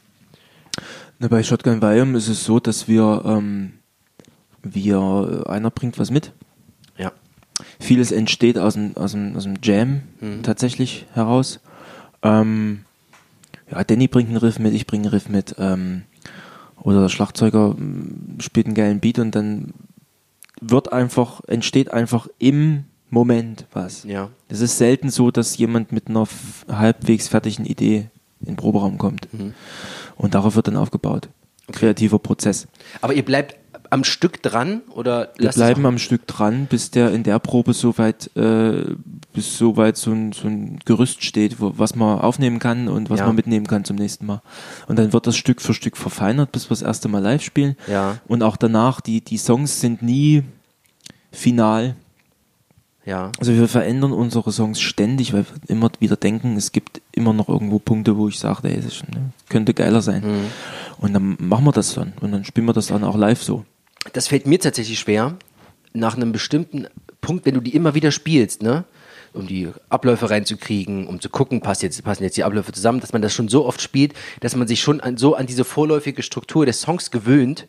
[1.18, 3.74] Na, bei Shotgun Volume ist es so, dass wir, ähm,
[4.62, 6.32] wir, äh, einer bringt was mit.
[7.78, 10.02] Vieles entsteht aus dem, aus dem, aus dem Jam
[10.42, 11.60] tatsächlich heraus.
[12.22, 12.84] Ähm,
[13.70, 15.54] ja, Danny bringt einen Riff mit, ich bringe einen Riff mit.
[15.58, 16.02] Ähm,
[16.82, 19.74] oder der Schlagzeuger mm, spielt einen geilen Beat und dann
[20.60, 24.04] wird einfach, entsteht einfach im Moment was.
[24.04, 24.30] Ja.
[24.48, 26.26] Es ist selten so, dass jemand mit einer
[26.68, 28.08] halbwegs fertigen Idee
[28.40, 29.28] in den Proberaum kommt.
[30.16, 31.28] Und darauf wird dann aufgebaut.
[31.72, 32.66] Kreativer Prozess.
[33.00, 33.56] Aber ihr bleibt
[33.90, 38.34] am Stück dran oder Wir bleiben am Stück dran, bis der in der Probe soweit,
[38.36, 38.94] äh,
[39.32, 43.18] bis soweit so ein, so ein Gerüst steht, wo, was man aufnehmen kann und was
[43.20, 43.26] Ja.
[43.26, 44.42] man mitnehmen kann zum nächsten Mal.
[44.86, 47.76] Und dann wird das Stück für Stück verfeinert, bis wir das erste Mal live spielen.
[47.88, 48.18] Ja.
[48.28, 50.44] Und auch danach, die, die Songs sind nie
[51.32, 51.96] final.
[53.04, 53.32] Ja.
[53.40, 57.48] Also wir verändern unsere Songs ständig, weil wir immer wieder denken, es gibt immer noch
[57.48, 60.22] irgendwo Punkte, wo ich sage, ey, das ne, könnte geiler sein.
[60.22, 60.44] Mhm.
[60.98, 62.12] Und dann machen wir das dann.
[62.20, 63.64] Und dann spielen wir das dann auch live so.
[64.12, 65.36] Das fällt mir tatsächlich schwer,
[65.92, 66.86] nach einem bestimmten
[67.20, 68.84] Punkt, wenn du die immer wieder spielst, ne?
[69.32, 73.12] um die Abläufe reinzukriegen, um zu gucken, passt jetzt, passen jetzt die Abläufe zusammen, dass
[73.12, 76.22] man das schon so oft spielt, dass man sich schon an, so an diese vorläufige
[76.22, 77.68] Struktur des Songs gewöhnt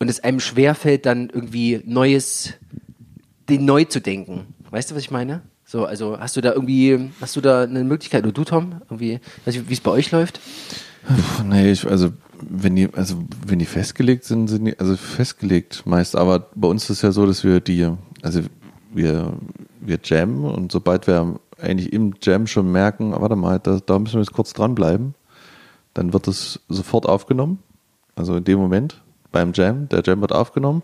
[0.00, 2.54] und es einem schwerfällt, dann irgendwie Neues,
[3.48, 4.54] den neu zu denken.
[4.70, 5.42] Weißt du, was ich meine?
[5.64, 9.20] So, also hast du da irgendwie, hast du da eine Möglichkeit, oder du Tom, irgendwie,
[9.44, 10.40] weiß ich, wie es bei euch läuft?
[11.06, 12.12] Puh, Nee, ich, also
[12.48, 13.16] wenn die, also
[13.46, 16.16] wenn die festgelegt sind, sind die also festgelegt meist.
[16.16, 17.88] Aber bei uns ist es ja so, dass wir die,
[18.22, 18.42] also
[18.92, 19.34] wir,
[19.80, 24.14] wir jammen und sobald wir eigentlich im Jam schon merken, warte mal, da, da müssen
[24.14, 25.14] wir jetzt kurz dranbleiben,
[25.94, 27.58] dann wird es sofort aufgenommen.
[28.16, 30.82] Also in dem Moment beim Jam, der Jam wird aufgenommen.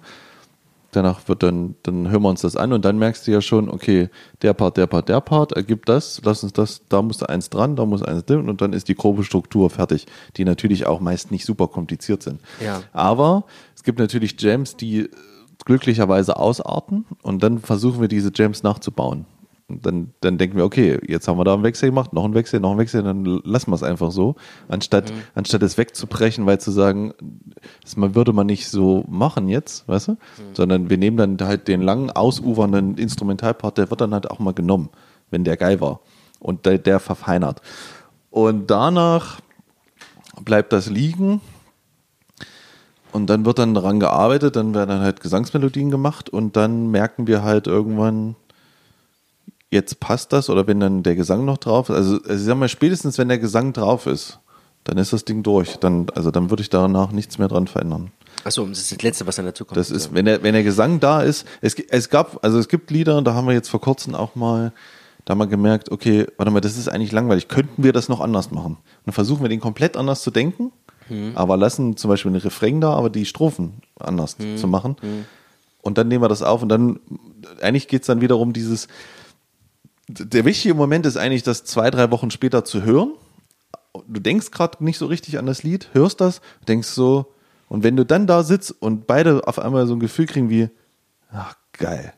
[0.90, 3.68] Danach wird dann, dann hören wir uns das an und dann merkst du ja schon,
[3.68, 4.08] okay,
[4.40, 7.76] der Part, der Part, der Part ergibt das, lass uns das, da muss eins dran,
[7.76, 11.30] da muss eins drin und dann ist die grobe Struktur fertig, die natürlich auch meist
[11.30, 12.40] nicht super kompliziert sind.
[12.64, 12.82] Ja.
[12.94, 13.44] Aber
[13.76, 15.10] es gibt natürlich Jams, die
[15.66, 19.26] glücklicherweise ausarten und dann versuchen wir diese Jams nachzubauen.
[19.70, 22.58] Dann, dann denken wir, okay, jetzt haben wir da einen Wechsel gemacht, noch einen Wechsel,
[22.58, 24.34] noch einen Wechsel, dann lassen wir es einfach so,
[24.66, 27.12] anstatt, anstatt es wegzubrechen, weil zu sagen,
[27.82, 30.16] das würde man nicht so machen jetzt, weißt du?
[30.54, 34.54] Sondern wir nehmen dann halt den langen, ausufernden Instrumentalpart, der wird dann halt auch mal
[34.54, 34.88] genommen,
[35.30, 36.00] wenn der geil war.
[36.40, 37.60] Und der, der verfeinert.
[38.30, 39.40] Und danach
[40.44, 41.42] bleibt das liegen
[43.12, 47.26] und dann wird dann daran gearbeitet, dann werden dann halt Gesangsmelodien gemacht und dann merken
[47.26, 48.36] wir halt irgendwann,
[49.70, 51.96] jetzt passt das oder wenn dann der Gesang noch drauf ist.
[51.96, 54.38] Also, also ich sag mal, spätestens wenn der Gesang drauf ist,
[54.84, 55.76] dann ist das Ding durch.
[55.76, 58.10] Dann, also dann würde ich danach nichts mehr dran verändern.
[58.44, 59.76] Achso, das ist das Letzte, was dann dazu kommt.
[59.76, 62.90] Das ist, wenn der, wenn der Gesang da ist, es, es gab, also es gibt
[62.90, 64.72] Lieder, da haben wir jetzt vor kurzem auch mal,
[65.24, 67.48] da haben wir gemerkt, okay, warte mal, das ist eigentlich langweilig.
[67.48, 68.74] Könnten wir das noch anders machen?
[68.74, 70.72] Und dann versuchen wir den komplett anders zu denken,
[71.34, 74.96] aber lassen zum Beispiel den Refrain da, aber die Strophen anders zu machen.
[75.82, 77.00] Und dann nehmen wir das auf und dann,
[77.60, 78.88] eigentlich geht es dann wiederum dieses,
[80.08, 83.12] der wichtige Moment ist eigentlich, das zwei, drei Wochen später zu hören.
[84.06, 87.34] Du denkst gerade nicht so richtig an das Lied, hörst das, denkst so,
[87.68, 90.70] und wenn du dann da sitzt und beide auf einmal so ein Gefühl kriegen wie,
[91.30, 92.14] ach geil,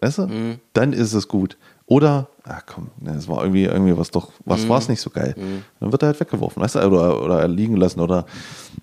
[0.00, 1.56] weißt du, dann ist es gut.
[1.86, 5.10] Oder, ach komm, ne, das war irgendwie, irgendwie was doch, was war es nicht so
[5.10, 5.34] geil.
[5.80, 8.00] Dann wird er halt weggeworfen, weißt du, oder, oder liegen lassen.
[8.00, 8.26] Oder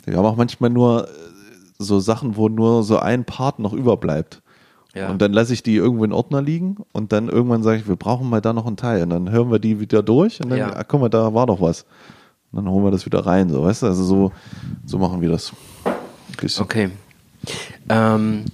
[0.05, 1.11] wir haben auch manchmal nur äh,
[1.79, 4.41] so Sachen, wo nur so ein Part noch überbleibt.
[4.97, 5.09] Ja.
[5.09, 7.95] Und dann lasse ich die irgendwo in Ordner liegen und dann irgendwann sage ich, wir
[7.95, 9.03] brauchen mal da noch einen Teil.
[9.03, 10.75] Und dann hören wir die wieder durch und dann, Ja.
[10.75, 11.85] ah, guck mal, da war doch was.
[12.51, 13.87] Und dann holen wir das wieder rein, so, weißt du?
[13.87, 14.31] Also so,
[14.85, 15.53] so machen wir das.
[16.59, 16.89] Okay.
[17.89, 18.45] Ähm,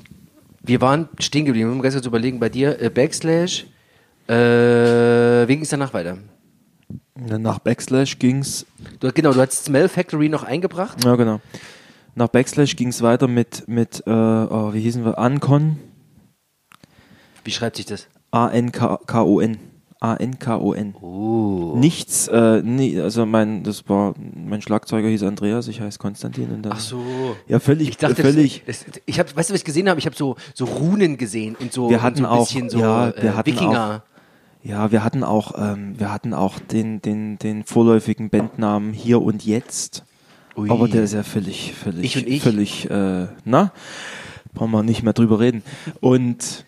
[0.62, 1.68] wir waren stehen geblieben.
[1.70, 3.66] Wir müssen ganz kurz überlegen, bei dir äh, Backslash.
[4.28, 4.34] Äh,
[5.48, 6.18] wie ging es danach weiter?
[7.16, 8.66] Nach Backslash ging's
[9.00, 11.04] Du, genau, du hast Smell Factory noch eingebracht.
[11.04, 11.42] Ja, genau.
[12.16, 15.18] Nach Backslash ging es weiter mit, mit äh, oh, wie hießen wir?
[15.18, 15.78] Ancon.
[17.44, 18.08] Wie schreibt sich das?
[18.32, 19.58] A-N-K-O-N.
[20.00, 20.96] A-N-K-O-N.
[21.02, 21.76] Oh.
[21.78, 26.50] Nichts, äh, nie, also mein, das war, mein Schlagzeuger hieß Andreas, ich heiße Konstantin.
[26.52, 27.02] Und dann, Ach so.
[27.48, 28.64] Ja, völlig, Ich dachte, völlig.
[28.66, 30.00] Das, das, ich hab, weißt du, was ich gesehen habe?
[30.00, 32.80] Ich habe so, so Runen gesehen und so, Wir hatten so ein auch- bisschen so
[32.80, 34.04] ja, wir äh, hatten Wikinger.
[34.62, 39.46] Ja, wir hatten auch, ähm, wir hatten auch den, den, den vorläufigen Bandnamen Hier und
[39.46, 40.04] Jetzt.
[40.58, 40.70] Ui.
[40.70, 42.44] Aber der ist ja völlig, völlig, Ich und ich.
[42.44, 43.72] völlig, äh, na,
[44.54, 45.64] brauchen wir nicht mehr drüber reden.
[46.02, 46.66] Und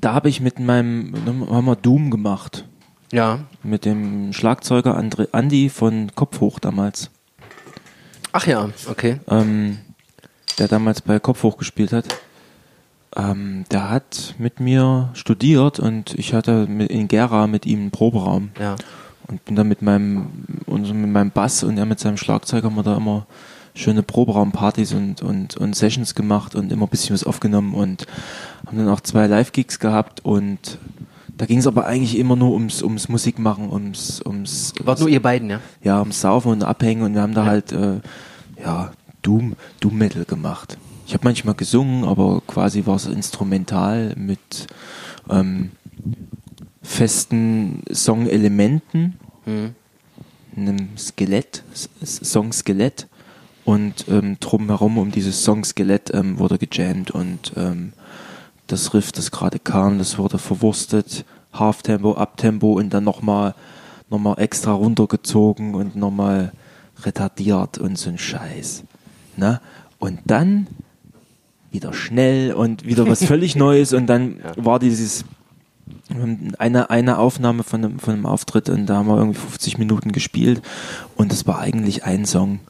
[0.00, 1.12] da habe ich mit meinem,
[1.50, 2.64] haben wir Doom gemacht.
[3.12, 3.40] Ja.
[3.62, 7.10] Mit dem Schlagzeuger Andre, Andi von Kopf hoch damals.
[8.32, 9.20] Ach ja, okay.
[9.28, 9.78] ähm,
[10.58, 12.06] der damals bei Kopf hoch gespielt hat,
[13.16, 17.90] ähm, der hat mit mir studiert und ich hatte mit, in Gera mit ihm einen
[17.90, 18.76] Proberaum Ja.
[19.26, 20.26] und bin dann mit meinem,
[20.66, 23.26] und mit meinem Bass und er mit seinem Schlagzeug haben wir da immer
[23.78, 28.06] schöne Proberaumpartys und, und, und Sessions gemacht und immer ein bisschen was aufgenommen und
[28.66, 30.78] haben dann auch zwei Live-Gigs gehabt und
[31.36, 35.22] da ging es aber eigentlich immer nur ums, ums Musikmachen, ums, ums, Wart nur ihr
[35.22, 35.60] beiden, ja?
[35.84, 38.00] ja, ums Saufen und Abhängen und wir haben da halt äh,
[38.60, 38.90] ja,
[39.22, 40.76] Doom, Doom Metal gemacht.
[41.06, 44.66] Ich habe manchmal gesungen, aber quasi war es instrumental mit
[45.30, 45.70] ähm,
[46.82, 49.14] festen Songelementen,
[49.46, 49.74] Mhm.
[50.56, 51.62] einem Skelett,
[52.04, 53.06] Song-Skelett
[53.68, 57.92] und ähm, drumherum um dieses Songskelett ähm, wurde gejammt und ähm,
[58.66, 63.54] das Riff, das gerade kam, das wurde verwurstet, Halftempo, Abtempo und dann nochmal
[64.08, 66.52] noch mal extra runtergezogen und nochmal
[67.02, 68.84] retardiert und so ein Scheiß.
[69.36, 69.60] Ne?
[69.98, 70.66] Und dann
[71.70, 75.26] wieder schnell und wieder was völlig Neues und dann war dieses
[76.56, 80.12] eine, eine Aufnahme von einem, von einem Auftritt und da haben wir irgendwie 50 Minuten
[80.12, 80.62] gespielt
[81.16, 82.60] und es war eigentlich ein Song.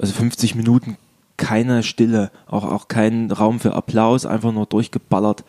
[0.00, 0.96] Also 50 Minuten
[1.36, 5.44] keine Stille, auch, auch kein Raum für Applaus, einfach nur durchgeballert.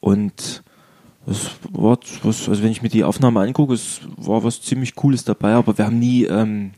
[0.00, 0.62] Und
[1.26, 5.24] es war was, also wenn ich mir die Aufnahme angucke, es war was ziemlich Cooles
[5.24, 6.72] dabei, aber wir haben nie ähm,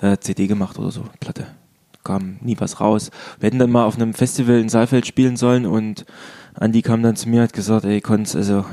[0.00, 1.46] äh, CD gemacht oder so, Platte.
[2.02, 3.10] Kam nie was raus.
[3.40, 6.04] Wir hätten dann mal auf einem Festival in Saalfeld spielen sollen und
[6.52, 8.66] Andi kam dann zu mir und hat gesagt, ey Konz, also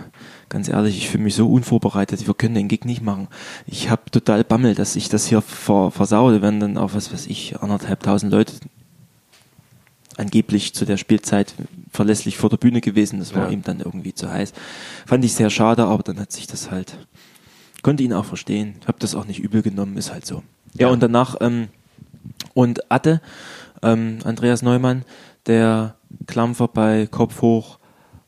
[0.52, 3.28] ganz ehrlich, ich fühle mich so unvorbereitet, wir können den Gig nicht machen.
[3.66, 6.42] Ich habe total Bammel, dass ich das hier ver versaue.
[6.42, 8.54] Werden dann auch, was weiß ich, anderthalb tausend Leute
[10.18, 11.54] angeblich zu der Spielzeit
[11.92, 13.20] verlässlich vor der Bühne gewesen.
[13.20, 13.50] Das war Ja.
[13.50, 14.54] ihm dann irgendwie zu heiß.
[15.06, 16.98] Fand ich sehr schade, aber dann hat sich das halt,
[17.82, 18.76] konnte ihn auch verstehen.
[18.86, 20.44] Hab das auch nicht übel genommen, ist halt so.
[20.74, 20.94] Ja, Ja.
[20.94, 21.70] und danach, ähm,
[22.54, 23.22] und Atte,
[23.82, 25.04] ähm, Andreas Neumann,
[25.48, 25.96] der
[26.28, 27.80] Klampfer bei Kopf hoch,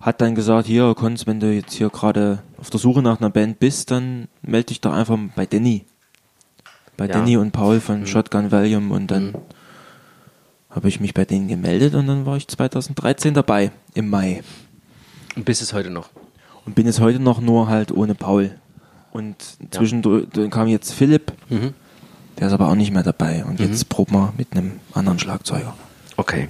[0.03, 3.29] hat dann gesagt, hier, Konz, wenn du jetzt hier gerade auf der Suche nach einer
[3.29, 5.85] Band bist, dann melde dich doch einfach bei Danny.
[6.97, 7.13] Bei Ja.
[7.13, 9.35] Danny und Paul von Shotgun Valium und dann Mhm.
[10.69, 14.43] habe ich mich bei denen gemeldet und dann war ich 2013 dabei, im Mai.
[15.35, 16.09] Und bis es heute noch.
[16.65, 18.51] Und bin jetzt heute noch nur halt ohne Paul.
[19.11, 19.35] Und
[19.71, 21.73] zwischendurch dann kam jetzt Philipp, Mhm.
[22.39, 23.45] der ist aber auch nicht mehr dabei.
[23.45, 25.73] Und jetzt proben wir mit einem anderen Schlagzeuger.
[26.17, 26.49] Okay.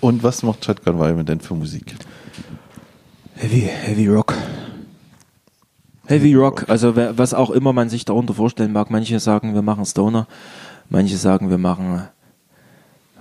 [0.00, 1.94] Und was macht Shotgun Wyman denn für Musik?
[3.34, 4.34] Heavy, Heavy Rock.
[6.06, 8.90] Heavy Rock, also was auch immer man sich darunter vorstellen mag.
[8.90, 10.26] Manche sagen, wir machen Stoner,
[10.88, 12.02] manche sagen, wir machen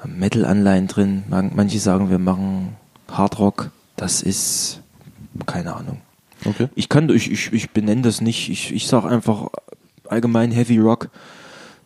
[0.04, 2.78] äh, Metal-Anleihen drin, man- manche sagen, wir machen
[3.12, 3.72] Hard Rock.
[3.98, 4.82] Das ist
[5.46, 6.00] keine Ahnung.
[6.46, 6.68] Okay.
[6.76, 8.50] Ich kann, ich, ich, ich benenne das nicht.
[8.50, 9.48] Ich, ich sage einfach
[10.08, 11.10] allgemein Heavy Rock.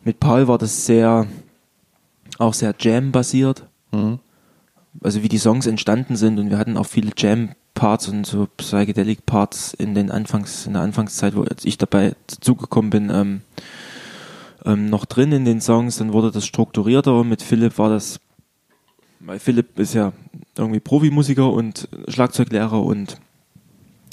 [0.04, 1.26] Mit Paul war das sehr,
[2.38, 3.64] auch sehr Jam-basiert.
[3.92, 4.20] Mhm.
[5.00, 9.74] Also wie die Songs entstanden sind und wir hatten auch viele Jam-Parts und so Psychedelic-Parts
[9.74, 13.40] in den Anfangs, in der Anfangszeit, wo ich dabei dazugekommen bin, ähm,
[14.64, 15.96] ähm, noch drin in den Songs.
[15.96, 18.20] Dann wurde das strukturierter und mit Philipp war das,
[19.20, 20.12] weil Philipp ist ja
[20.56, 23.18] irgendwie Profimusiker und Schlagzeuglehrer und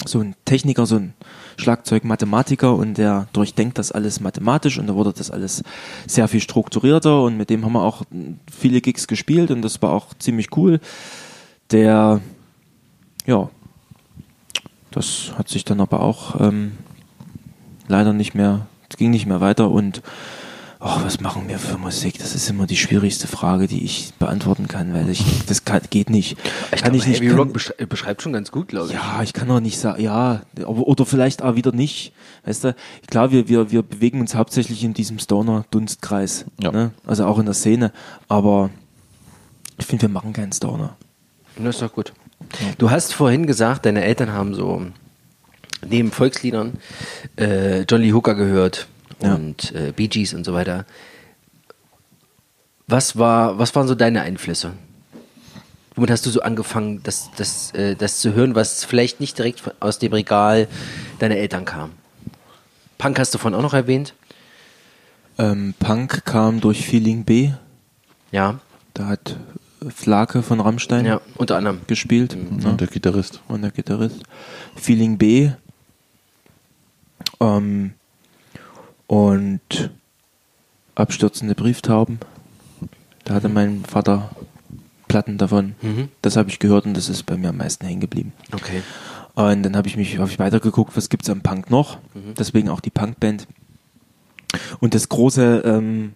[0.06, 1.14] so ein Techniker, so ein
[1.60, 5.62] Schlagzeugmathematiker und der durchdenkt das alles mathematisch und da wurde das alles
[6.06, 8.02] sehr viel strukturierter und mit dem haben wir auch
[8.50, 10.80] viele Gigs gespielt und das war auch ziemlich cool.
[11.70, 12.20] Der,
[13.26, 13.48] ja,
[14.90, 16.72] das hat sich dann aber auch ähm,
[17.86, 20.02] leider nicht mehr, ging nicht mehr weiter und
[20.80, 22.18] oh, was machen wir für Musik?
[22.18, 26.10] Das ist immer die schwierigste Frage, die ich beantworten kann, weil ich, das kann, geht
[26.10, 26.32] nicht.
[26.74, 27.16] Ich kann glaube, ich nicht.
[27.20, 28.94] Heavy kann- Rock besch- äh, beschreibt schon ganz gut, glaube ich.
[28.94, 32.12] ja, ich kann doch nicht sagen, ja, aber, oder vielleicht auch wieder nicht.
[32.44, 32.74] Weißt du,
[33.08, 36.46] klar, wir, wir, wir bewegen uns hauptsächlich in diesem Stoner-Dunstkreis.
[36.60, 36.72] Ja.
[36.72, 36.90] Ne?
[37.06, 37.92] Also auch in der Szene.
[38.28, 38.70] Aber
[39.78, 40.96] ich finde, wir machen keinen Stoner.
[41.56, 42.12] Das ist doch gut.
[42.78, 44.86] Du hast vorhin gesagt, deine Eltern haben so
[45.86, 46.74] neben Volksliedern
[47.36, 48.86] äh, John Lee Hooker gehört
[49.22, 49.34] Ja.
[49.34, 50.86] und äh, Bee Gees und so weiter.
[52.86, 54.72] Was, war, was waren so deine Einflüsse?
[55.94, 59.60] Womit hast du so angefangen, das, das, äh, das zu hören, was vielleicht nicht direkt
[59.60, 60.66] von- aus dem Regal
[61.18, 61.92] deiner Eltern kam?
[62.98, 64.14] Punk hast du vorhin auch noch erwähnt.
[65.38, 67.50] Ähm, Punk kam durch Feeling B.
[68.32, 68.60] Ja,
[68.94, 69.36] Da hat
[69.94, 71.80] Flake von Rammstein ja unter anderem.
[71.86, 72.36] gespielt.
[72.36, 72.68] ne?
[72.68, 73.40] Und der Gitarrist.
[73.48, 74.22] und der Gitarrist.
[74.76, 75.50] Feeling B.
[77.40, 77.94] Ähm,
[79.10, 79.90] und
[80.94, 82.20] abstürzende Brieftauben.
[83.24, 84.30] Da hatte mein Vater
[85.08, 85.74] Platten davon.
[85.82, 86.10] Mhm.
[86.22, 88.32] Das habe ich gehört und das ist bei mir am meisten hängen geblieben.
[88.52, 88.82] Okay.
[89.34, 91.96] Und dann habe ich mich hab ich weitergeguckt, was gibt's am Punk noch.
[92.14, 92.34] Mhm.
[92.38, 93.48] Deswegen auch die Punkband.
[94.78, 96.12] Und das große ähm,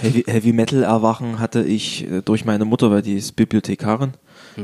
[0.00, 4.14] Heavy, Heavy Metal Erwachen hatte ich äh, durch meine Mutter, weil die ist Bibliothekarin.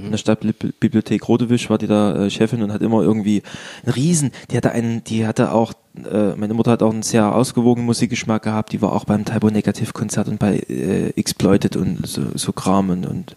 [0.04, 3.42] In der Stadtbibliothek Rodewisch war die da äh, Chefin und hat immer irgendwie
[3.84, 5.72] einen Riesen, die hatte einen, die hatte auch,
[6.10, 9.50] äh, meine Mutter hat auch einen sehr ausgewogenen Musikgeschmack gehabt, die war auch beim Typo
[9.50, 13.36] Negative Konzert und bei äh, Exploited und so, so Kram und, und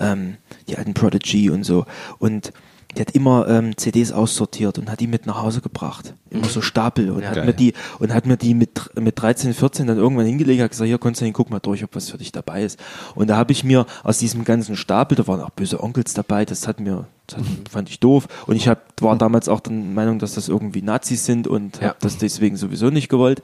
[0.00, 0.36] ähm,
[0.68, 1.84] die alten Prodigy und so.
[2.18, 2.52] Und
[2.96, 6.14] die hat immer ähm, CDs aussortiert und hat die mit nach Hause gebracht.
[6.30, 7.46] Immer so Stapel und hat Geil.
[7.46, 10.88] mir die und hat mir die mit, mit 13, 14 dann irgendwann hingelegt, hat gesagt,
[10.88, 12.78] hier Konstantin, guck mal durch, ob was für dich dabei ist.
[13.14, 16.44] Und da habe ich mir aus diesem ganzen Stapel, da waren auch böse Onkels dabei,
[16.44, 18.28] das hat mir, das hat, fand ich doof.
[18.46, 21.88] Und ich hab, war damals auch der Meinung, dass das irgendwie Nazis sind und Ja.
[21.88, 23.42] habe das deswegen sowieso nicht gewollt.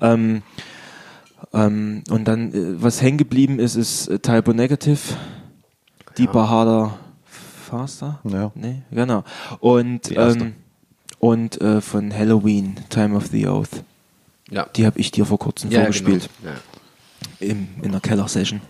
[0.00, 0.42] Ähm,
[1.52, 4.98] Ähm, und dann, äh, was hängen geblieben ist, ist äh, Typo Negative,
[6.18, 6.98] Deeper, Harder,
[7.70, 8.18] Faster.
[8.24, 8.50] Ja.
[8.54, 9.24] Nee, genau.
[9.60, 10.54] Und, ähm,
[11.18, 13.82] und äh, von Halloween, Time of the Oath.
[14.50, 14.66] Ja.
[14.76, 16.28] Die habe ich dir vor kurzem ja, vorgespielt.
[16.42, 16.54] Genau.
[16.54, 16.60] Ja.
[17.38, 18.60] Im, in der Keller-Session.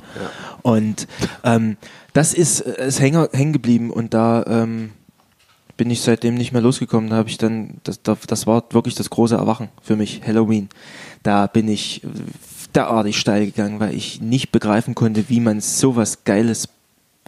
[0.62, 1.08] Und
[1.44, 1.76] ähm,
[2.12, 4.90] das ist, äh, ist hängen geblieben und da ähm,
[5.76, 7.10] bin ich seitdem nicht mehr losgekommen.
[7.10, 10.68] Da habe ich dann, das, da- das war wirklich das große Erwachen für mich, Halloween.
[11.22, 12.08] Da bin ich äh,
[12.74, 16.68] derartig steil gegangen, weil ich nicht begreifen konnte, wie man sowas Geiles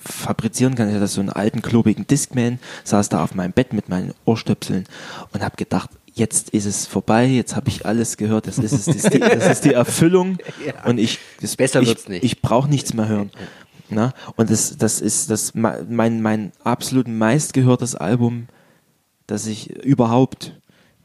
[0.05, 0.89] fabrizieren kann.
[0.89, 4.85] Ich hatte so einen alten, klobigen Discman, saß da auf meinem Bett mit meinen Ohrstöpseln
[5.33, 8.85] und habe gedacht, jetzt ist es vorbei, jetzt habe ich alles gehört, das ist, es,
[8.87, 10.85] das ist, die, das ist die Erfüllung Ja.
[10.85, 12.23] und ich, das, Besser ich, wird's nicht.
[12.25, 13.31] Ich brauche nichts mehr hören.
[13.89, 14.13] Na?
[14.37, 18.47] Und das, das ist das me- mein, mein absolut meistgehörtes Album,
[19.27, 20.59] das ich überhaupt.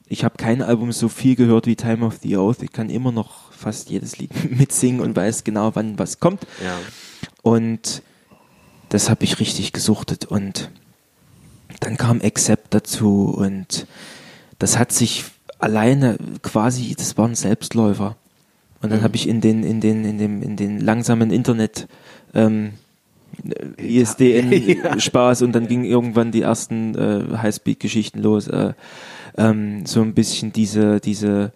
[0.09, 2.61] Ich habe kein Album so viel gehört wie Time of the Oath.
[2.63, 6.47] Ich kann immer noch fast jedes Lied mitsingen und weiß genau, wann was kommt.
[6.63, 6.77] Ja.
[7.43, 8.01] Und
[8.89, 10.25] das habe ich richtig gesuchtet.
[10.25, 10.69] Und
[11.79, 13.87] dann kam Accept dazu und
[14.59, 15.25] das hat sich
[15.59, 18.15] alleine quasi, das war ein Selbstläufer.
[18.81, 21.87] Und dann habe ich in den, in den, in dem, in den langsamen Internet
[22.33, 22.73] ähm,
[23.77, 28.47] ISDN Spaß und dann ging irgendwann die ersten äh, Highspeed-Geschichten los.
[28.47, 28.73] Äh,
[29.37, 31.51] ähm, so ein bisschen diese, diese,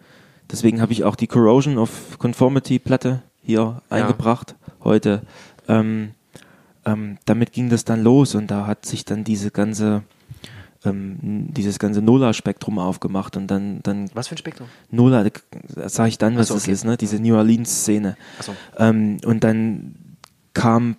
[0.52, 5.22] deswegen habe ich auch die Corrosion of Conformity Platte hier eingebracht heute.
[5.68, 6.12] Ähm,
[6.86, 10.04] ähm, damit ging das dann los und da hat sich dann diese ganze
[10.84, 14.68] ähm, dieses ganze Nola-Spektrum aufgemacht und dann, dann Was für ein Spektrum?
[14.90, 16.72] Nola, da sage ich dann, was so, das okay.
[16.72, 16.98] ist, ne?
[16.98, 18.18] diese New Orleans-Szene.
[18.40, 18.56] Ach so.
[18.78, 19.96] Ähm, und dann
[20.54, 20.96] kam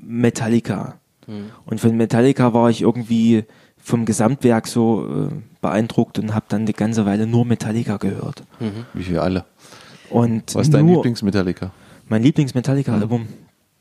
[0.00, 0.98] Metallica.
[1.26, 1.50] Mhm.
[1.64, 3.44] Und von Metallica war ich irgendwie
[3.78, 8.42] vom Gesamtwerk so äh, beeindruckt und habe dann die ganze Weile nur Metallica gehört.
[8.94, 9.44] Wie wir alle.
[10.10, 11.72] Und Was ist dein Lieblings-Metallica?
[12.08, 13.26] Mein Lieblings-Metallica-Album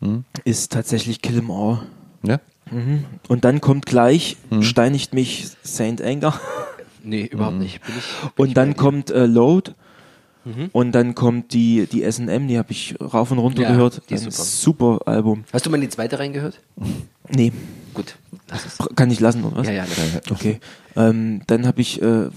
[0.02, 0.24] Hm?
[0.44, 1.80] ist tatsächlich Kill 'Em All.
[2.24, 2.40] Ja?
[2.72, 3.06] Mhm.
[3.28, 4.62] Und dann kommt gleich, Hm.
[4.64, 6.40] steinigt mich Saint Anger.
[7.08, 7.86] Nee, überhaupt nicht.
[7.86, 9.74] Bin ich, bin Und dann kommt äh, Load.
[10.74, 14.02] Und dann kommt die, die SM, die habe ich rauf und runter Ja, gehört.
[14.10, 14.44] die ist Ein super.
[14.44, 15.44] super Album.
[15.54, 16.60] Hast du mal in die zweite reingehört?
[17.30, 17.52] Nee,
[17.96, 18.16] Gut.
[18.50, 18.78] Lass es.
[18.96, 19.68] kann ich lassen, oder was?
[19.68, 20.32] Ja, ja, lass es.
[20.32, 20.60] Okay.
[20.96, 22.30] Ähm, dann habe ich äh,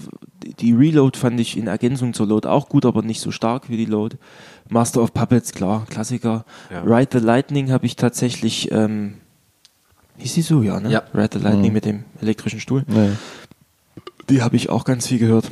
[0.59, 3.77] die Reload fand ich in Ergänzung zur Load auch gut, aber nicht so stark wie
[3.77, 4.17] die Load.
[4.69, 6.45] Master of Puppets, klar, Klassiker.
[6.71, 6.81] Ja.
[6.81, 9.15] Ride the Lightning habe ich tatsächlich, ähm,
[10.17, 10.91] hieß die so, ja, ne?
[10.91, 11.03] Ja.
[11.13, 12.83] Ride the Lightning mit dem elektrischen Stuhl.
[12.87, 13.09] Nee.
[14.29, 15.49] Die habe ich auch ganz viel gehört.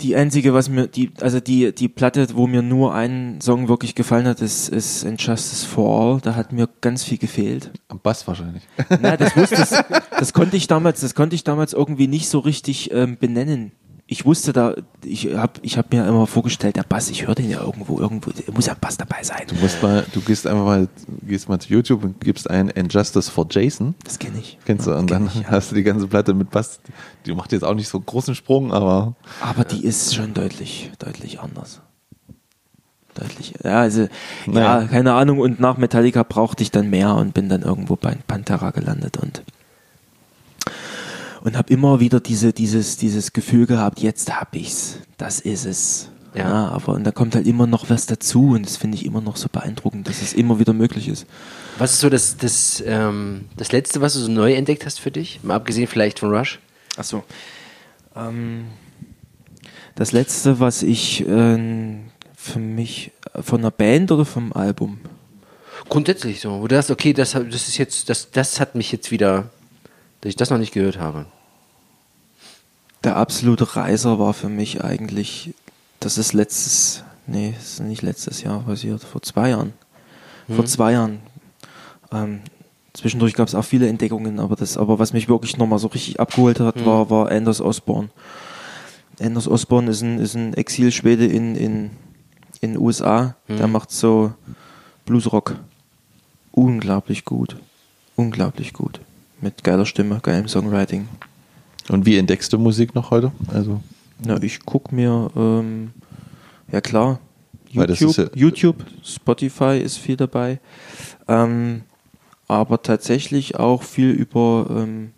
[0.00, 3.96] Die einzige, was mir, die, also die, die Platte, wo mir nur ein Song wirklich
[3.96, 6.20] gefallen hat, ist, ist Injustice for All.
[6.20, 7.72] Da hat mir ganz viel gefehlt.
[7.88, 8.62] Am Bass wahrscheinlich.
[9.02, 12.38] Na, das wusste das, das konnte ich damals, das konnte ich damals irgendwie nicht so
[12.38, 13.72] richtig ähm, benennen.
[14.10, 17.50] Ich wusste da, ich habe ich hab mir immer vorgestellt, der Bass, ich höre den
[17.50, 19.42] ja irgendwo, irgendwo, muss ja ein Bass dabei sein.
[19.48, 20.88] Du musst mal, du gehst einfach mal,
[21.26, 23.94] gehst mal zu YouTube und gibst ein Injustice for Jason.
[24.04, 24.58] Das kenne ich.
[24.64, 24.92] Kennst du?
[24.92, 25.50] Ja, Und kenn dann ich, ja.
[25.50, 26.80] hast du die ganze Platte mit Bass.
[27.26, 30.90] Die macht jetzt auch nicht so einen großen Sprung, aber Aber die ist schon deutlich,
[30.98, 31.82] deutlich anders.
[33.14, 33.54] Deutlich.
[33.62, 34.08] Ja, also, ja,
[34.46, 34.86] Naja.
[34.86, 35.38] keine Ahnung.
[35.40, 39.42] Und nach Metallica brauchte ich dann mehr und bin dann irgendwo bei Pantera gelandet und
[41.42, 44.98] und habe immer wieder diese, dieses, dieses Gefühl gehabt, jetzt hab ich's.
[45.16, 46.08] Das ist es.
[46.34, 46.48] Ja.
[46.48, 46.68] Ja.
[46.68, 49.36] aber und da kommt halt immer noch was dazu und das finde ich immer noch
[49.36, 51.26] so beeindruckend, dass es immer wieder möglich ist.
[51.78, 55.10] Was ist so das, das, ähm, das Letzte, was du so neu entdeckt hast für
[55.10, 55.40] dich?
[55.42, 56.58] Mal abgesehen vielleicht von Rush?
[56.96, 57.24] Ach so.
[58.14, 58.66] Ähm,
[59.94, 65.00] das letzte, was ich ähm, für mich äh, von einer Band oder vom Album?
[65.88, 69.10] Grundsätzlich so, wo du sagst, okay, das, das ist jetzt, das, das hat mich jetzt
[69.10, 69.50] wieder,
[70.20, 71.26] dass ich das noch nicht gehört habe.
[73.04, 75.54] Der absolute Reiser war für mich eigentlich,
[76.00, 79.72] das ist letztes, nee, das ist nicht letztes Jahr passiert, vor zwei Jahren.
[80.48, 81.20] Vor zwei Jahren.
[82.10, 82.40] Ähm,
[82.94, 86.18] zwischendurch gab es auch viele Entdeckungen, aber das, aber was mich wirklich nochmal so richtig
[86.18, 88.08] abgeholt hat, war, war Anders Osborne.
[89.20, 91.90] Anders Osborne ist ein, ist ein Exilschwede in, in,
[92.60, 94.32] in USA, der macht so
[95.04, 95.56] Bluesrock.
[96.52, 97.56] Unglaublich gut.
[98.16, 99.00] Unglaublich gut.
[99.40, 101.08] Mit geiler Stimme, geilem Songwriting.
[101.88, 103.32] und wie entdeckst du Musik noch heute?
[103.52, 103.80] Also
[104.24, 105.92] Na, ich guck mir, ähm,
[106.72, 107.20] ja klar,
[107.70, 110.58] YouTube, ja- YouTube, Spotify ist viel dabei,
[111.28, 111.82] ähm,
[112.48, 115.12] aber tatsächlich auch viel über ähm,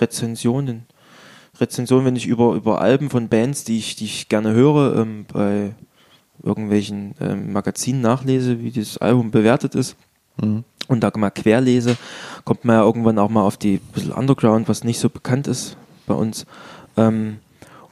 [0.00, 0.86] Rezensionen.
[1.60, 5.26] Rezensionen, wenn ich über, über Alben von Bands, die ich, die ich gerne höre, ähm,
[5.30, 5.74] bei
[6.42, 9.96] irgendwelchen ähm, Magazinen nachlese, wie das Album bewertet ist
[10.40, 10.64] mhm.
[10.88, 11.96] Und da mal querlese,
[12.44, 15.76] kommt man ja irgendwann auch mal auf die bisschen Underground, was nicht so bekannt ist
[16.06, 16.46] bei uns.
[16.96, 17.38] Ähm,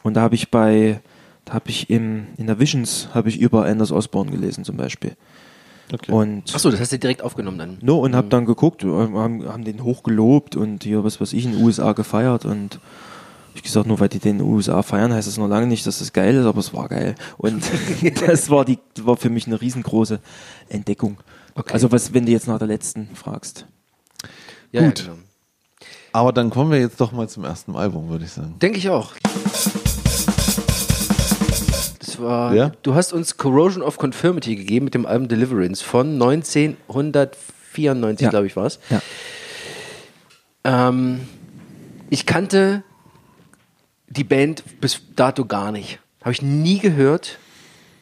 [0.02, 1.00] und da habe ich bei
[1.44, 5.16] Da habe ich im, in der Visions habe ich über Anders Osborne gelesen zum Beispiel.
[5.92, 6.12] Okay.
[6.12, 7.78] Und Achso, das hast du direkt aufgenommen dann.
[7.80, 11.44] No, und hab dann geguckt, äh, haben, haben den hochgelobt und hier, was weiß ich,
[11.44, 12.78] in den USA gefeiert und
[13.54, 15.86] ich gesagt, nur weil die den in den USA feiern, heißt das noch lange nicht,
[15.86, 17.16] dass das geil ist, aber es war geil.
[17.36, 17.64] Und
[18.26, 20.20] das war die, war für mich eine riesengroße
[20.68, 21.18] Entdeckung.
[21.54, 21.72] Okay.
[21.72, 23.66] Also was, wenn du jetzt nach der letzten fragst.
[24.72, 25.00] Ja, Gut.
[25.00, 25.18] Ja, genau.
[26.12, 28.56] Aber dann kommen wir jetzt doch mal zum ersten Album, würde ich sagen.
[28.60, 29.12] Denke ich auch.
[31.98, 32.72] Das war, Ja?
[32.82, 38.30] Du hast uns Corrosion of Confirmity gegeben mit dem Album Deliverance von 1994, Ja.
[38.30, 38.80] glaube ich, war es.
[38.90, 39.00] Ja.
[40.64, 41.20] Ähm,
[42.10, 42.82] ich kannte
[44.08, 46.00] die Band bis dato gar nicht.
[46.22, 47.38] Habe ich nie gehört.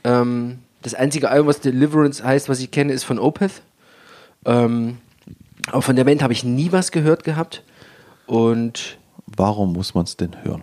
[0.05, 3.63] Ähm, das einzige Album, was Deliverance heißt, was ich kenne, ist von Opeth.
[4.45, 4.99] Ähm,
[5.71, 7.63] aber von der Band habe ich nie was gehört gehabt.
[8.27, 8.99] Und
[9.37, 10.63] Warum muss man es denn hören?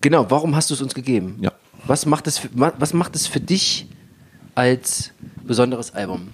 [0.00, 1.36] genau, warum hast du es uns gegeben?
[1.40, 1.52] Ja.
[1.86, 3.86] Was macht es was macht es für dich
[4.54, 5.10] als
[5.44, 6.28] besonderes Album?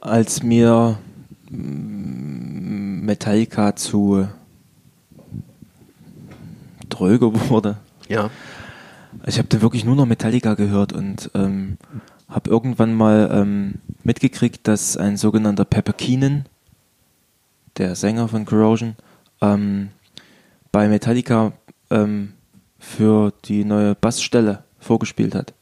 [0.00, 0.98] Als mir
[1.50, 4.28] mm, Metallica zu
[6.88, 7.76] dröge wurde,
[8.08, 8.30] Ja.
[9.26, 11.76] Ich habe dann wirklich nur noch Metallica gehört und ähm,
[12.28, 16.46] habe irgendwann mal ähm, mitgekriegt, dass ein sogenannter Pepper Keenan,
[17.76, 18.96] der Sänger von Corrosion,
[19.40, 19.90] ähm,
[20.72, 21.52] bei Metallica
[21.90, 22.32] ähm,
[22.78, 25.52] für die neue Bassstelle vorgespielt hat.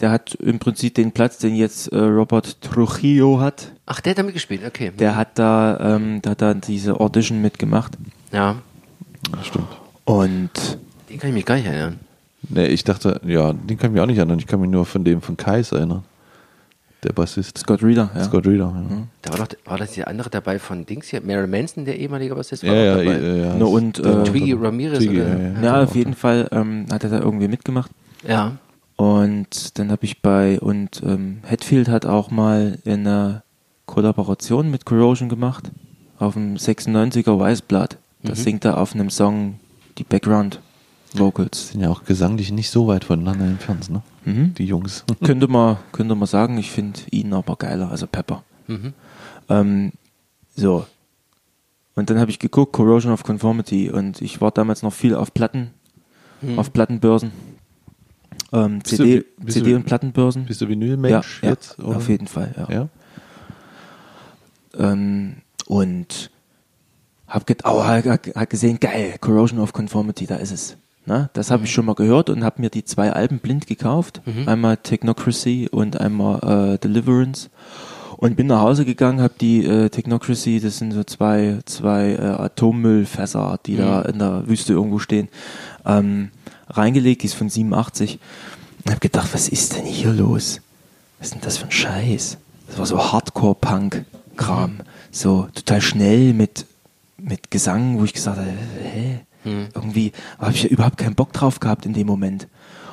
[0.00, 3.72] Der hat im Prinzip den Platz, den jetzt äh, Robert Trujillo hat.
[3.86, 4.92] Ach, der hat da mitgespielt, okay.
[4.96, 7.96] Der hat da, ähm, der hat da diese Audition mitgemacht.
[8.30, 8.56] ja,
[9.32, 9.66] Das stimmt.
[10.04, 10.78] Und
[11.08, 11.98] den kann ich mich gar nicht erinnern.
[12.48, 14.38] Nee, ich dachte, ja, den kann ich mich auch nicht erinnern.
[14.38, 16.04] Ich kann mich nur von dem von Kais erinnern.
[17.04, 17.58] Der Bassist.
[17.58, 18.24] Scott Reeder, ja.
[18.24, 18.96] Scott Reeder, ja.
[19.22, 21.20] Da war, doch, war das der andere dabei von Dings hier?
[21.20, 23.18] Marilyn Manson, der ehemalige Bassist, Ja, war ja, auch dabei.
[23.18, 23.54] ja, ja.
[23.58, 25.28] Na, und, äh, Twiggy Ramirez Twiggy, oder?
[25.38, 25.62] ja, ja.
[25.62, 27.90] Ja, auf jeden Fall ähm, hat er da irgendwie mitgemacht.
[28.26, 28.56] Ja.
[28.96, 33.42] Und dann habe ich bei, und ähm, Hetfield hat auch mal eine
[33.86, 35.70] Kollaboration mit Corrosion gemacht
[36.18, 37.96] auf dem 96er Weißblatt.
[38.24, 38.36] Da Mhm.
[38.36, 39.60] singt er auf einem Song
[39.98, 40.58] die Background
[41.18, 41.68] Vocals.
[41.68, 44.02] Sind ja auch gesanglich nicht so weit voneinander entfernt, ne?
[44.24, 44.54] Mhm.
[44.54, 45.04] Die Jungs.
[45.24, 48.42] könnte, man, könnte man sagen, ich finde ihn aber geiler, also Pepper.
[48.66, 48.92] Mhm.
[49.48, 49.92] Ähm,
[50.54, 50.86] so.
[51.94, 55.34] Und dann habe ich geguckt, Corrosion of Conformity, und ich war damals noch viel auf
[55.34, 55.70] Platten,
[56.56, 57.32] auf Plattenbörsen.
[58.52, 60.44] Ähm, Bist du CD, CD du- und Plattenbörsen.
[60.46, 61.76] Bist du Vinylmensch ja, jetzt?
[61.78, 61.96] ja, oder?
[61.96, 62.72] auf jeden Fall, ja.
[62.72, 62.88] Ja?
[64.78, 66.30] Ähm, und
[67.26, 70.76] hab get oh, hat gesehen, geil, Corrosion of Conformity, da ist es.
[71.08, 74.20] Na, das habe ich schon mal gehört und habe mir die zwei Alben blind gekauft.
[74.46, 77.48] Einmal Technocracy und einmal äh, Deliverance.
[78.18, 82.20] Und bin nach Hause gegangen, habe die äh, Technocracy, das sind so zwei, zwei äh,
[82.20, 85.28] Atommüllfässer, die da in der Wüste irgendwo stehen,
[85.86, 86.30] ähm,
[86.68, 88.18] reingelegt, die ist von 87.
[88.84, 90.60] Und habe gedacht, was ist denn hier los?
[91.20, 92.36] Was ist denn das für ein Scheiß?
[92.66, 94.80] Das war so Hardcore-Punk-Kram.
[95.10, 96.66] So total schnell mit,
[97.16, 98.50] mit Gesang, wo ich gesagt habe,
[98.82, 99.20] hä?
[99.74, 102.48] Irgendwie habe ich ja überhaupt keinen Bock drauf gehabt in dem Moment.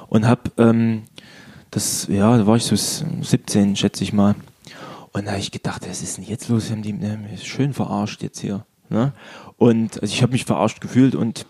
[0.08, 1.04] Und habe, ähm,
[1.72, 4.36] das, ja, da war ich so 17, schätze ich mal.
[5.12, 6.70] Und da habe ich gedacht, was ist denn jetzt los?
[6.70, 8.66] Haben die ne, mich schön verarscht jetzt hier.
[8.90, 9.14] Ne?
[9.58, 11.46] Und also ich habe mich verarscht gefühlt und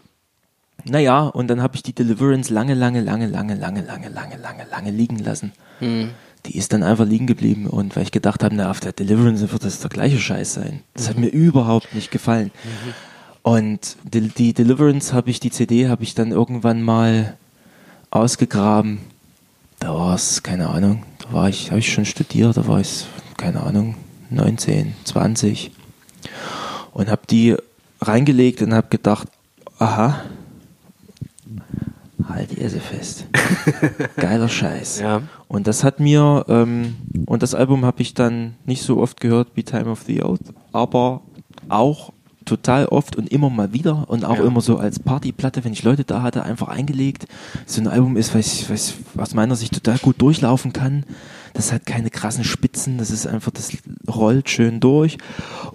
[0.84, 4.66] naja, und dann habe ich die Deliverance lange, lange, lange, lange, lange, lange, lange, lange,
[4.70, 5.52] lange liegen lassen.
[6.46, 9.52] Die ist dann einfach liegen geblieben und weil ich gedacht habe, na, auf der Deliverance
[9.52, 10.82] wird das der gleiche Scheiß sein.
[10.94, 12.52] Das hat mir überhaupt nicht gefallen.
[13.46, 17.38] Und die, die Deliverance habe ich, die CD habe ich dann irgendwann mal
[18.10, 18.98] ausgegraben.
[19.78, 23.06] Da war es, keine Ahnung, da war ich, habe ich schon studiert, da war ich,
[23.38, 23.98] keine Ahnung,
[24.32, 25.70] 19, 20
[26.94, 27.56] und habe die
[28.02, 29.28] reingelegt und habe gedacht,
[29.78, 30.22] aha,
[32.28, 33.26] halt die Esse fest.
[34.16, 35.02] Geiler Scheiß.
[35.02, 35.22] Ja.
[35.48, 36.96] Und das hat mir, ähm,
[37.28, 40.52] und das Album habe ich dann nicht so oft gehört wie Time of the Oath,
[40.72, 41.22] aber
[41.70, 42.12] auch
[42.46, 44.46] total oft und immer mal wieder und auch Ja.
[44.46, 47.28] immer so als Partyplatte, wenn ich Leute da hatte, einfach eingelegt.
[47.66, 51.04] So ein Album ist, was, was aus meiner Sicht total gut durchlaufen kann.
[51.54, 53.72] Das hat keine krassen Spitzen, das ist einfach, das
[54.14, 55.18] rollt schön durch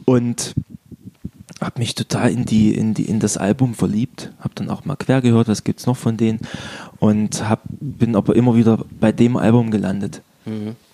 [0.04, 0.54] und
[1.60, 4.96] habe mich total in die in die in das Album verliebt, habe dann auch mal
[4.96, 6.40] quer gehört, was gibt's noch von denen
[6.98, 10.22] und hab, bin aber immer wieder bei dem Album gelandet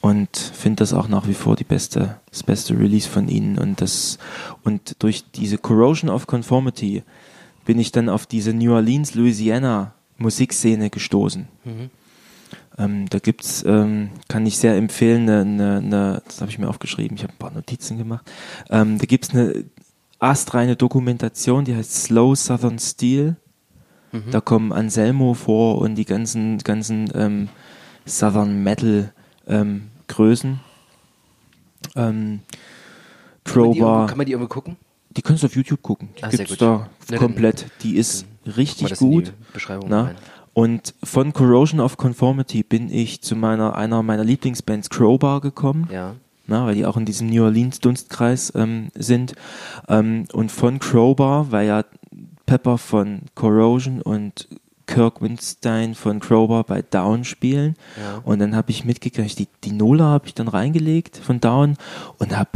[0.00, 3.80] und finde das auch nach wie vor die beste das beste Release von ihnen und
[3.80, 4.18] das
[4.64, 7.02] und durch diese Corrosion of Conformity
[7.64, 11.46] bin ich dann auf diese New Orleans Louisiana Musikszene gestoßen.
[12.78, 16.68] Ähm, da gibt's, ähm, kann ich sehr empfehlen, eine, eine, eine das habe ich mir
[16.68, 18.30] aufgeschrieben, ich habe ein paar Notizen gemacht.
[18.70, 19.64] Ähm, da gibt's eine
[20.18, 23.36] astreine Dokumentation, die heißt Slow Southern Steel.
[24.30, 27.48] Da kommen Anselmo vor und die ganzen, ganzen ähm,
[28.06, 29.12] Southern Metal
[29.46, 30.60] ähm, Größen.
[31.94, 32.40] Ähm,
[33.44, 34.76] Kann man, die irgendwo, Crowbar, kann man die irgendwo gucken?
[35.16, 36.10] die kannst du auf YouTube gucken.
[36.18, 37.66] Die Ah, gibt's da Na, dann- komplett.
[37.82, 38.26] Die ist
[38.56, 39.32] richtig gut.
[39.68, 40.14] Rein.
[40.52, 45.88] Und von Corrosion of Conformity bin ich zu meiner einer meiner Lieblingsbands Crowbar gekommen.
[45.90, 46.14] Ja.
[46.46, 49.34] Na, weil die auch in diesem New Orleans Dunstkreis ähm, sind.
[49.88, 51.84] Ähm, und von Crowbar, weil ja
[52.44, 54.48] Pepper von Corrosion und
[54.86, 57.76] Kirk Winstein von Crowbar bei Down spielen.
[57.98, 58.22] Ja.
[58.24, 61.76] Und dann habe ich mitgekriegt, die, die Nola habe ich dann reingelegt von Down
[62.18, 62.50] und habe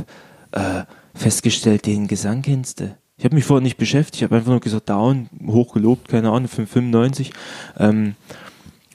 [0.52, 2.96] äh, festgestellt, den Gesang kennst du.
[3.16, 6.48] Ich habe mich vorher nicht beschäftigt, ich habe einfach nur gesagt, Down, hochgelobt, keine Ahnung,
[6.48, 7.32] 595.
[7.78, 8.14] Ähm,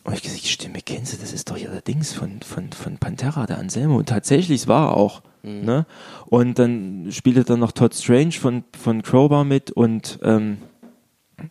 [0.04, 2.72] und ich gesagt, die Stimme kennst du, das ist doch ja der Dings von, von,
[2.72, 3.98] von Pantera, der Anselmo.
[3.98, 5.22] Und tatsächlich, es war er auch.
[5.44, 5.86] Ne?
[6.26, 10.58] Und dann spielte dann noch Todd Strange von, von Crowbar mit und ähm,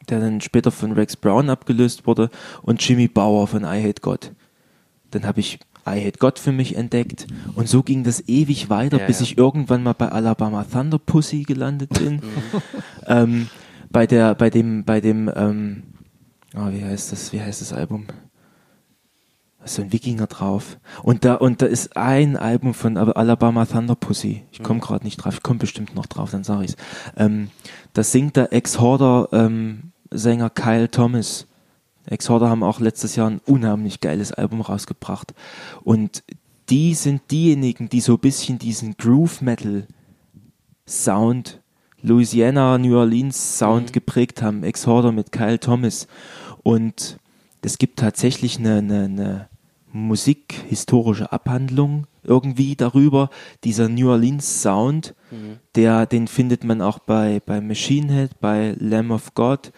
[0.09, 2.31] der dann später von Rex Brown abgelöst wurde
[2.63, 4.33] und Jimmy Bauer von I Hate God.
[5.11, 8.99] Dann habe ich I Hate God für mich entdeckt und so ging das ewig weiter,
[9.01, 9.25] Ja, bis ja.
[9.25, 12.23] ich irgendwann mal bei Alabama Thunder Pussy gelandet bin.
[13.07, 13.49] ähm,
[13.91, 15.83] bei der, bei dem, bei dem, ähm,
[16.57, 18.07] oh, wie heißt das, wie heißt das Album?
[19.67, 20.79] So ein Wikinger drauf.
[21.03, 24.43] Und da, und da ist ein Album von Alabama Thunder Pussy.
[24.53, 26.77] Ich komme gerade nicht drauf, ich komme bestimmt noch drauf, dann sage ich's.
[27.17, 27.51] Ähm,
[27.95, 31.47] da singt der Ex-Horder ähm, Sänger Kyle Thomas.
[32.07, 35.35] Ex-Horder haben auch letztes Jahr ein unheimlich geiles Album rausgebracht.
[35.83, 36.23] Und
[36.69, 39.87] die sind diejenigen, die so ein bisschen diesen Groove Metal
[40.87, 41.61] Sound,
[42.03, 44.63] Louisiana, New Orleans Sound geprägt haben.
[44.63, 46.07] Ex-Horder mit Kyle Thomas.
[46.63, 47.19] Und
[47.63, 49.49] es gibt tatsächlich eine, eine, eine
[49.95, 53.31] musikhistorische Abhandlung irgendwie darüber.
[53.65, 55.15] Dieser New Orleans Sound,
[55.75, 59.73] der, den findet man auch bei, bei Machine Head, bei Lamb of God,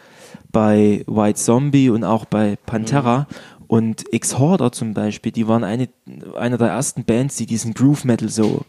[0.51, 3.29] bei White Zombie und auch bei Pantera.
[3.69, 5.89] Und Ex-Horder zum Beispiel, die waren eine,
[6.37, 8.64] eine der ersten Bands, die diesen Groove Metal so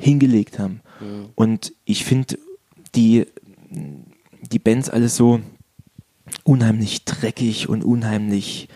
[0.00, 0.80] hingelegt haben.
[1.36, 2.38] Und ich finde
[2.94, 3.26] die,
[3.70, 5.40] die Bands alles so
[6.42, 8.68] unheimlich dreckig und unheimlich,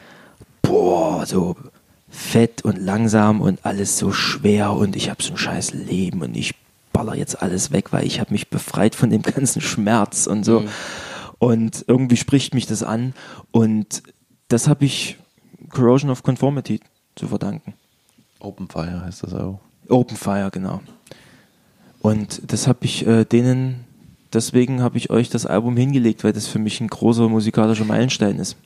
[0.68, 1.56] boah, so
[2.10, 6.36] fett und langsam und alles so schwer und ich habe so ein scheiß Leben und
[6.36, 6.54] ich
[6.92, 10.64] baller jetzt alles weg, weil ich habe mich befreit von dem ganzen Schmerz und so.
[11.38, 13.14] Und irgendwie spricht mich das an
[13.50, 14.02] und
[14.48, 15.16] das habe ich
[15.70, 16.80] Corrosion of Conformity
[17.14, 17.74] zu verdanken.
[18.40, 19.60] Open Fire heißt das auch.
[19.88, 20.80] Open Fire, genau.
[22.00, 23.84] Und das habe ich äh, denen,
[24.32, 28.38] deswegen habe ich euch das Album hingelegt, weil das für mich ein großer musikalischer Meilenstein
[28.38, 28.56] ist.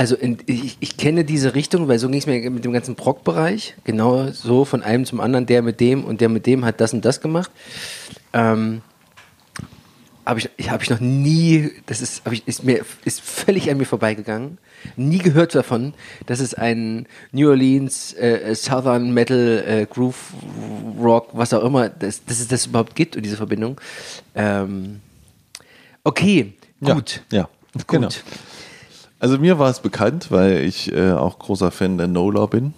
[0.00, 2.96] Also in, ich, ich kenne diese Richtung, weil so ging es mir mit dem ganzen
[2.96, 3.74] Proc-Bereich.
[3.84, 6.94] Genau so von einem zum anderen, der mit dem und der mit dem hat das
[6.94, 7.50] und das gemacht.
[8.32, 8.80] Ähm,
[10.24, 13.76] habe ich, ich, hab ich noch nie, das ist, ich, ist mir ist völlig an
[13.76, 14.56] mir vorbeigegangen.
[14.96, 15.92] Nie gehört davon,
[16.24, 20.32] dass es einen New Orleans äh, Southern Metal äh, Groove
[20.98, 23.78] Rock, was auch immer, dass, dass es das überhaupt gibt und diese Verbindung.
[24.34, 25.00] Ähm,
[26.04, 27.20] okay, Ja, gut.
[27.30, 27.88] Ja, Gut.
[27.88, 28.08] genau.
[29.20, 32.72] Also mir war es bekannt, weil ich äh, auch großer Fan der Nola bin.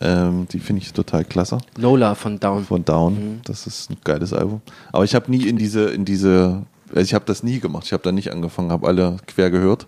[0.00, 1.58] Ähm, die finde ich total klasse.
[1.78, 2.64] Nola von Down.
[2.64, 3.40] Von Down.
[3.44, 4.62] Das ist ein geiles Album.
[4.92, 7.84] Aber ich habe nie in diese, in diese, also ich habe das nie gemacht.
[7.86, 9.86] Ich habe da nicht angefangen, habe alle quer gehört.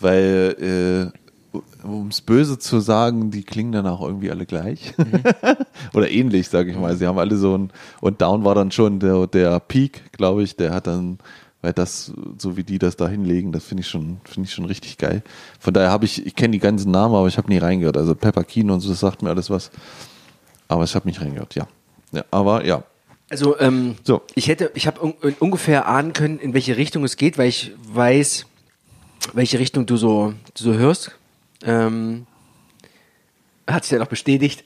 [0.00, 1.12] Weil,
[1.52, 4.94] äh, um es böse zu sagen, die klingen dann auch irgendwie alle gleich.
[5.94, 6.96] Oder ähnlich, sage ich mal.
[6.96, 10.56] Sie haben alle so ein, und Down war dann schon der, der Peak, glaube ich,
[10.56, 11.18] der hat dann,
[11.64, 14.66] weil das, so wie die das da hinlegen, das finde ich schon, finde ich schon
[14.66, 15.22] richtig geil.
[15.58, 17.96] Von daher habe ich, ich kenne die ganzen Namen, aber ich habe nie reingehört.
[17.96, 19.70] Also Pepper Keen und so, das sagt mir alles was.
[20.68, 21.66] Aber ich habe nicht reingehört, ja.
[22.12, 22.22] ja.
[22.30, 22.84] Aber ja,
[23.30, 24.20] Also ähm, So.
[24.34, 27.72] ich hätte, ich habe un ungefähr ahnen können, in welche Richtung es geht, weil ich
[27.88, 28.44] weiß,
[29.32, 31.12] welche Richtung du so, du so hörst.
[31.64, 32.26] Ähm,
[33.66, 34.62] hat sich dann auch bestätigt.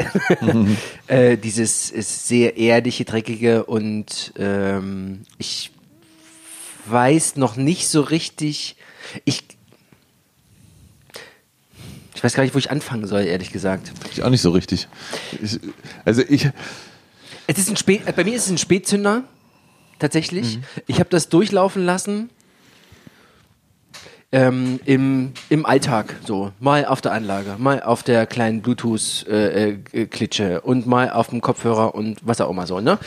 [1.07, 5.71] äh, dieses sehr erdige, dreckige und ähm, ich
[6.91, 8.77] weiß noch nicht so richtig.
[9.25, 9.45] Ich
[12.15, 13.93] ich weiß gar nicht, wo ich anfangen soll, ehrlich gesagt.
[14.11, 14.89] ich auch nicht so richtig.
[15.41, 15.61] Ich,
[16.05, 16.49] also ich,
[17.47, 19.23] Es ist ein Spä äh, bei mir ist es ein Spätzünder,
[20.01, 20.59] tatsächlich.
[20.89, 22.29] Ich habe das durchlaufen lassen
[24.33, 26.53] ähm, im, im Alltag, so.
[26.61, 31.41] Mal auf der Anlage, mal auf der kleinen Bluetooth-Klitsche äh, äh, und mal auf dem
[31.41, 32.99] Kopfhörer und was auch immer so, ne?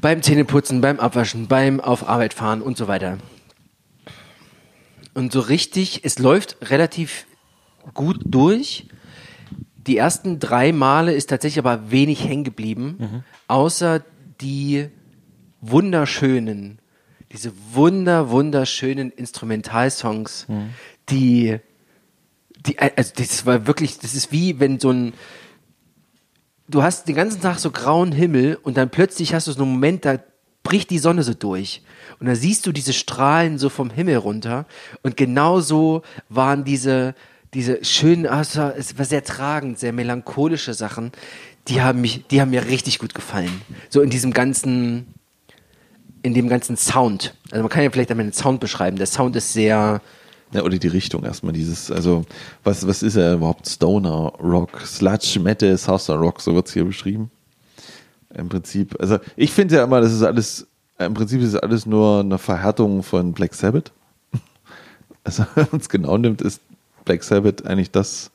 [0.00, 3.18] Beim Zähneputzen, beim Abwaschen, beim auf Arbeit fahren und so weiter.
[5.14, 7.26] Und so richtig, es läuft relativ
[7.94, 8.86] gut durch.
[9.86, 14.04] Die ersten drei Male ist tatsächlich aber wenig hängen geblieben, außer
[14.40, 14.88] die
[15.60, 16.78] wunderschönen,
[17.32, 20.70] diese wunder, wunderschönen Instrumentalsongs, Mhm.
[21.08, 21.56] die,
[22.66, 25.12] die, also das war wirklich, das ist wie wenn so ein,
[26.68, 29.72] du hast den ganzen Tag so grauen Himmel und dann plötzlich hast du so einen
[29.72, 30.18] Moment, da
[30.62, 31.82] bricht die Sonne so durch.
[32.18, 34.66] Und da siehst du diese Strahlen so vom Himmel runter.
[35.02, 37.14] Und genauso waren diese,
[37.54, 41.12] diese schönen, also es war sehr tragend, sehr melancholische Sachen,
[41.68, 43.60] die haben mich, die haben mir richtig gut gefallen.
[43.90, 45.14] So in diesem ganzen,
[46.22, 47.34] in dem ganzen Sound.
[47.50, 48.96] Also man kann ja vielleicht einmal den Sound beschreiben.
[48.96, 50.00] Der Sound ist sehr,
[50.52, 52.24] Ja, oder die Richtung erstmal, dieses, also,
[52.62, 53.68] was, was ist er überhaupt?
[53.68, 57.30] Stoner Rock, Sludge Metal, Salsa Rock, so wird es hier beschrieben.
[58.32, 60.66] Im Prinzip, also ich finde ja immer, das ist alles,
[60.98, 63.92] im Prinzip ist es alles nur eine Verhärtung von Black Sabbath.
[65.24, 66.60] Also, wenn man es genau nimmt, ist
[67.04, 68.30] Black Sabbath eigentlich das,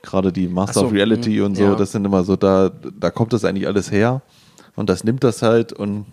[0.00, 1.74] gerade die Master so, of Reality mhm, und so, ja.
[1.74, 4.22] das sind immer so, da, da kommt das eigentlich alles her
[4.74, 6.06] und das nimmt das halt und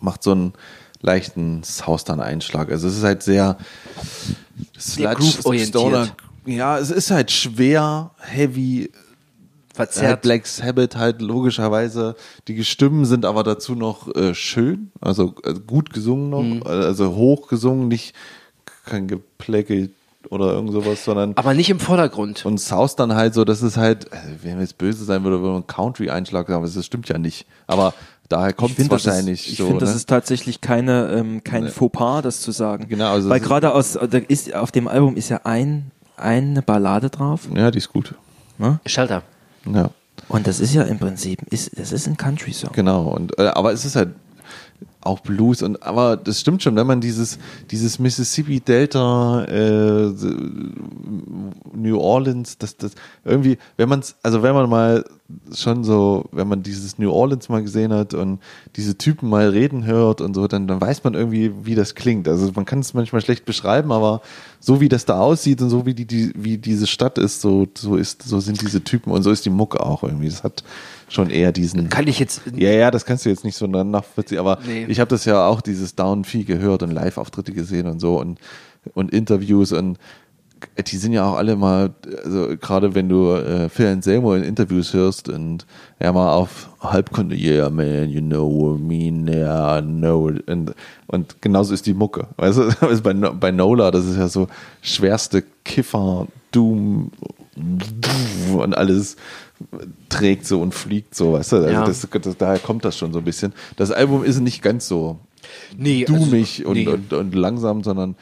[0.00, 0.52] macht so einen
[1.04, 2.70] leichten Southern-Einschlag.
[2.70, 3.56] Also es ist halt sehr
[4.76, 6.12] Sehr groove-orientiert.
[6.46, 10.22] Ja, es ist halt schwer, heavy, halt verzerrt.
[10.22, 12.16] Black Sabbath halt logischerweise.
[12.48, 16.62] Die Stimmen sind aber dazu noch äh, schön, also äh, gut gesungen noch, Mhm.
[16.66, 18.14] also hoch gesungen, nicht
[18.84, 19.90] kein Gepläckelt
[20.30, 22.44] oder irgend sowas, sondern aber nicht im Vordergrund.
[22.46, 25.54] und South dann halt so, das ist halt, also wenn jetzt böse sein würde, würde
[25.54, 27.46] man Country-Einschlag sagen, aber das stimmt ja nicht.
[27.66, 27.94] Aber
[28.28, 29.66] daher kommt es das wahrscheinlich ist, ich so.
[29.66, 29.96] finde, das ne?
[29.96, 31.70] ist tatsächlich keine, ähm, kein Nee.
[31.70, 32.86] Fauxpas, das zu sagen.
[32.88, 37.10] Genau, also Weil gerade aus, da ist, auf dem Album ist ja ein, eine Ballade
[37.10, 37.48] drauf.
[37.54, 38.14] ja, die ist gut.
[38.58, 38.78] Ne?
[38.86, 39.22] Schalter.
[39.72, 39.90] Ja,
[40.28, 42.70] Und das ist ja im Prinzip, ist, das ist ein Country-Song.
[42.72, 43.08] genau.
[43.08, 44.10] Und, äh, aber es ist halt
[45.00, 47.38] auch Blues und aber das stimmt schon, wenn man dieses
[47.70, 50.12] dieses Mississippi Delta äh,
[51.74, 52.92] New Orleans, das das
[53.24, 55.04] irgendwie, wenn man es, also wenn man mal
[55.54, 58.40] schon so, wenn man dieses New Orleans mal gesehen hat und
[58.76, 62.28] diese Typen mal reden hört und so, dann dann weiß man irgendwie, wie das klingt.
[62.28, 64.22] Also man kann es manchmal schlecht beschreiben, aber
[64.60, 67.66] so wie das da aussieht und so wie die, die wie diese Stadt ist, so
[67.76, 70.28] so ist so sind diese Typen und so ist die Mucke auch irgendwie.
[70.28, 70.64] Das hat
[71.08, 72.40] schon eher diesen Kann ich jetzt.
[72.56, 74.86] ja, ja, das kannst du jetzt nicht so nachvollziehen, aber Nee.
[74.88, 78.38] ich habe das ja auch, dieses Down viel gehört und Live-Auftritte gesehen und so und,
[78.94, 79.98] und Interviews und
[80.86, 81.94] die sind ja auch alle mal,
[82.24, 85.66] also gerade wenn du äh, Phil Anselmo in Interviews hörst und
[85.98, 90.48] er mal auf Halbkunde, yeah man, you know what I mean, yeah, I know it.
[90.48, 90.74] Und,
[91.06, 92.26] und genauso ist die Mucke.
[92.36, 94.48] Weißt du, also bei, bei Nola, das ist ja so
[94.82, 97.10] schwerste Kiffer, Doom
[98.56, 99.16] und alles
[100.08, 101.56] trägt so und fliegt so, weißt du?
[101.56, 101.84] Also Ja.
[101.84, 103.52] das, das, daher kommt das schon so ein bisschen.
[103.76, 105.18] Das Album ist nicht ganz so
[105.76, 106.88] Nee, dummig also, und, nee.
[106.88, 108.16] und, und langsam, sondern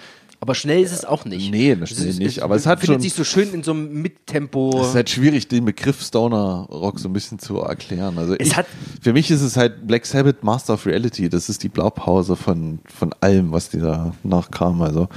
[0.45, 1.53] Aber schnell ist es auch nicht.
[1.53, 3.71] Nee, das schnell ist- nicht, aber es hat findet schon- sich so schön in so
[3.71, 4.73] einem Mittempo.
[4.81, 8.19] es ist halt schwierig, den Begriff Stoner Rock so ein bisschen zu erklären.
[8.19, 8.67] Also Es ich, hat-
[9.01, 11.29] für mich ist es halt Black Sabbath Master of Reality.
[11.29, 14.83] Das ist die Blaupause von, von allem, was da nachkam.
[14.83, 15.09] Also,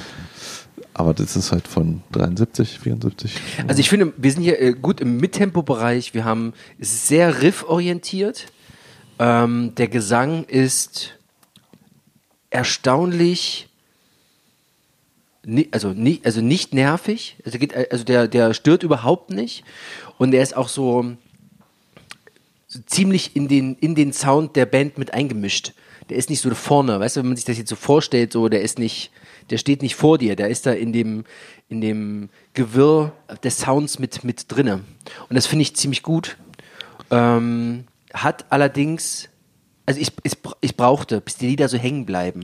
[0.93, 3.31] aber das ist halt von 73, 74.
[3.67, 6.13] Also ich finde, wir sind hier äh, gut im Mittempo-Bereich.
[6.13, 8.45] Wir haben, es ist sehr rifforientiert.
[9.17, 11.13] Ähm, der Gesang ist
[12.51, 13.69] erstaunlich,
[15.71, 17.37] also, ni, also nicht nervig.
[17.45, 19.63] Also, geht, also der, der stört überhaupt nicht.
[20.17, 21.15] Und er ist auch so,
[22.67, 25.73] so ziemlich in den, in den Sound der Band mit eingemischt.
[26.09, 28.47] Der ist nicht so vorne, weißt du, wenn man sich das jetzt so vorstellt, so,
[28.47, 29.11] der ist nicht,
[29.49, 31.23] der steht nicht vor dir, der ist da in dem,
[31.67, 33.11] in dem Gewirr
[33.43, 34.81] des Sounds mit, mit drinne.
[35.29, 36.37] Und das finde ich ziemlich gut.
[37.09, 39.29] Ähm, hat allerdings,
[39.85, 42.43] also ich, ich, ich brauchte, bis die Lieder so hängen bleiben.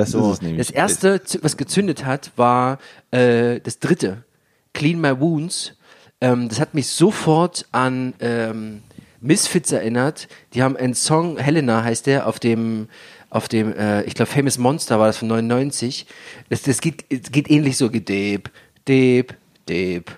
[0.00, 0.66] Das so, ist es nämlich.
[0.66, 2.78] Das erste, was gezündet hat, war
[3.10, 4.24] äh, das dritte,
[4.72, 5.74] Clean My Wounds.
[6.20, 8.82] Ähm, das hat mich sofort an ähm,
[9.20, 10.28] Misfits erinnert.
[10.54, 12.88] Die haben einen Song, Helena heißt der, auf dem,
[13.28, 16.06] auf dem, äh, ich glaube, Famous Monster war das von 99.
[16.48, 18.50] Das, das geht, geht ähnlich so, geht Deep,
[18.88, 19.34] Deep,
[19.68, 20.10] Deep,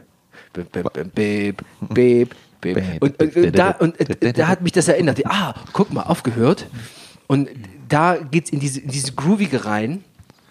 [1.15, 2.77] Bip, Bip, Bip.
[3.01, 5.21] Und, und, und, da, und äh, da hat mich das erinnert.
[5.27, 6.67] Ah, guck mal, aufgehört.
[7.27, 7.49] Und
[7.93, 10.05] da geht's in diese, in diese Groovige rein.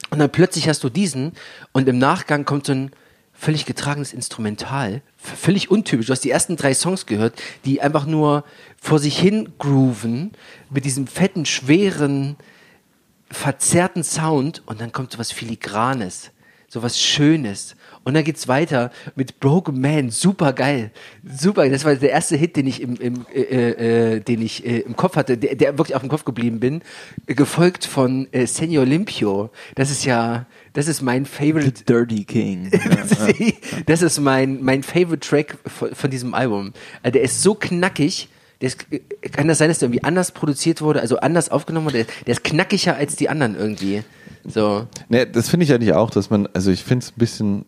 [0.10, 1.34] Und dann plötzlich hast du diesen
[1.72, 2.92] und im Nachgang kommt so ein
[3.34, 6.08] völlig getragenes Instrumental, völlig untypisch.
[6.08, 8.44] Du hast die ersten drei Songs gehört, die einfach nur
[8.80, 10.32] vor sich hin grooven
[10.70, 12.36] mit diesem fetten, schweren,
[13.32, 16.32] verzerrten Sound und dann kommt so was Filigranes,
[16.68, 17.76] so was Schönes.
[18.04, 20.92] Und dann geht's weiter mit Broken Man, super geil,
[21.24, 21.70] super.
[21.70, 24.96] Das war der erste Hit, den ich im, im äh, äh, den ich äh, im
[24.96, 26.82] Kopf hatte, der, der wirklich auf dem Kopf geblieben bin,
[27.28, 29.52] äh, gefolgt von äh, Senor Limpio.
[29.76, 32.72] Das ist ja, das ist mein Favorite Dirty King.
[33.86, 36.74] das ist, mein, mein Favorite Track von, von diesem Album.
[37.04, 38.30] Also der ist so knackig,
[38.60, 38.86] ist,
[39.32, 42.06] kann das sein, dass der irgendwie anders produziert wurde, also anders aufgenommen wurde?
[42.06, 44.04] Der, der ist knackiger als die anderen irgendwie.
[44.46, 44.88] So.
[45.10, 47.66] Ne, das finde ich eigentlich auch, dass man, also ich finde es ein bisschen,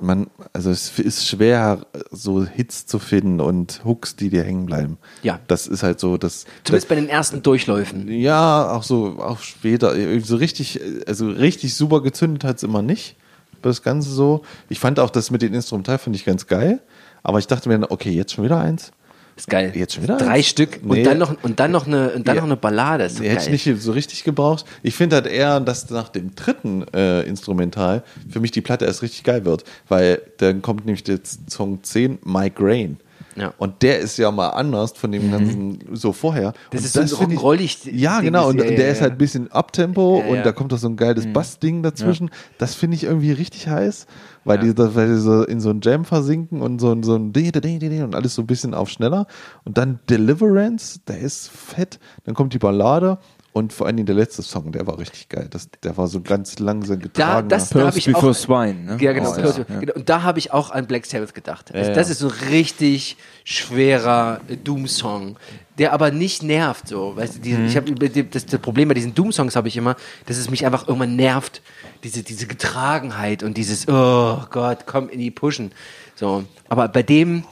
[0.00, 4.98] man, also es ist schwer, so Hits zu finden und Hooks, die dir hängen bleiben.
[5.22, 5.40] Ja.
[5.46, 6.46] Das ist halt so, das.
[6.64, 8.08] Zumindest bei den ersten Durchläufen.
[8.08, 9.94] Ja, auch so, auch später.
[10.20, 13.16] So richtig, also richtig super gezündet hat es immer nicht.
[13.62, 14.42] Das Ganze so.
[14.68, 16.80] Ich fand auch das mit den Instrumental finde ich ganz geil.
[17.22, 18.92] Aber ich dachte mir, dann, okay, jetzt schon wieder eins.
[19.36, 19.72] Ist geil.
[19.74, 20.46] Jetzt schon wieder Drei eins?
[20.46, 21.02] Stück und Nee.
[21.02, 22.42] dann noch und dann noch eine und dann Ja.
[22.42, 23.04] noch eine Ballade.
[23.04, 23.54] Ist so Nee, hätte geil.
[23.54, 24.64] ich nicht so richtig gebraucht.
[24.82, 29.02] Ich finde halt eher, dass nach dem dritten äh, Instrumental für mich die Platte erst
[29.02, 31.18] richtig geil wird, weil dann kommt nämlich der
[31.50, 32.96] Song 10, Migraine.
[33.36, 33.52] Ja.
[33.58, 36.52] Und der ist ja mal anders von dem ganzen so vorher.
[36.70, 38.48] Das und ist so ein rock'n'rollig Ja, Ding genau.
[38.48, 39.02] ist, Und ja, ja, der ist ja.
[39.02, 42.30] halt ein bisschen Abtempo und da kommt doch so ein geiles Bassding dazwischen.
[42.58, 44.06] Das finde ich irgendwie richtig heiß,
[44.44, 47.32] weil, die, weil die so in so ein Jam versinken und so, ein- so ein
[47.32, 49.26] und alles so ein bisschen auf schneller.
[49.64, 51.98] Und dann Deliverance, der ist fett.
[52.24, 53.18] Dann kommt die Ballade.
[53.54, 55.46] Und vor allen Dingen der letzte Song, der war richtig geil.
[55.48, 57.48] Das, der war so ganz langsam Da, getragen.
[57.48, 58.74] das, da habe ich Before auch, Swine.
[58.74, 58.96] Ne?
[59.00, 59.30] Ja, genau.
[59.30, 59.64] Oh, Pearls- ja.
[59.78, 59.92] genau.
[59.94, 61.72] Und da habe ich auch an Black Sabbath gedacht.
[61.72, 61.94] Also ja.
[61.94, 65.36] Das ist so ein richtig schwerer äh, Doom-Song,
[65.78, 66.88] der aber nicht nervt.
[66.88, 67.66] So, weißt du, diese, Mhm.
[67.68, 67.94] ich habe
[68.28, 69.94] das, das Problem bei diesen Doom-Songs habe ich immer,
[70.26, 71.62] dass es mich einfach irgendwann nervt,
[72.02, 75.70] diese diese Getragenheit und dieses Oh Gott, komm in die Pushen.
[76.16, 77.44] So, aber bei dem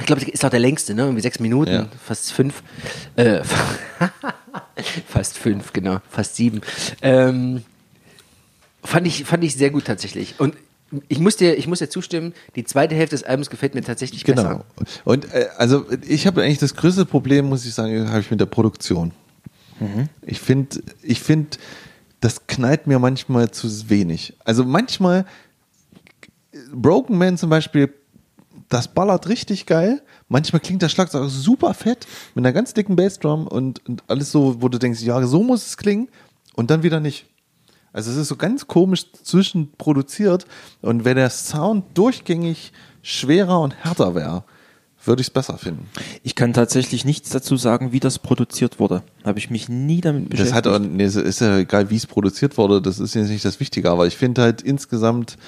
[0.00, 1.02] ich glaube, das ist auch der längste, ne?
[1.02, 1.86] Irgendwie sechs Minuten, Ja.
[2.04, 2.62] fast fünf.
[3.16, 3.40] Äh,
[5.08, 6.60] fast fünf, genau, fast sieben.
[7.02, 7.62] Ähm,
[8.84, 10.36] Fand ich, fand ich sehr gut tatsächlich.
[10.38, 10.54] Und
[11.08, 14.24] ich muss dir, ich muss dir zustimmen, die zweite Hälfte des Albums gefällt mir tatsächlich
[14.24, 14.42] Genau.
[14.42, 14.64] besser.
[15.04, 18.40] Und äh, also ich habe eigentlich das größte Problem, muss ich sagen, habe ich mit
[18.40, 19.12] der Produktion.
[20.22, 21.58] Ich finde, ich finde,
[22.20, 24.34] das knallt mir manchmal zu wenig.
[24.44, 25.26] Also manchmal
[26.72, 27.92] Broken Man zum Beispiel,
[28.68, 30.02] das ballert richtig geil.
[30.28, 34.60] Manchmal klingt der Schlagzeug super fett mit einer ganz dicken Bassdrum und, und alles so,
[34.60, 36.08] wo du denkst, ja, so muss es klingen
[36.54, 37.26] und dann wieder nicht.
[37.92, 40.46] Also es ist so ganz komisch zwischenproduziert
[40.82, 42.72] und wenn der Sound durchgängig
[43.02, 44.44] schwerer und härter wäre,
[45.04, 45.88] würde ich es besser finden.
[46.22, 49.02] Ich kann tatsächlich nichts dazu sagen, wie das produziert wurde.
[49.24, 50.50] Habe ich mich nie damit beschäftigt.
[50.50, 53.30] Das hat auch, nee, es ist ja egal, wie es produziert wurde, das ist jetzt
[53.30, 55.38] nicht das Wichtige, aber ich finde halt insgesamt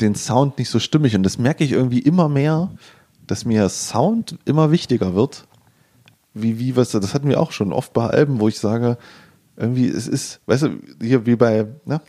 [0.00, 2.70] den Sound nicht so stimmig und das merke ich irgendwie immer mehr,
[3.26, 5.46] dass mir Sound immer wichtiger wird.
[6.34, 8.98] Wie, wie, was, das hatten wir auch schon oft bei Alben, wo ich sage,
[9.56, 10.70] irgendwie, es ist, weißt du,
[11.02, 12.00] hier wie bei, ne,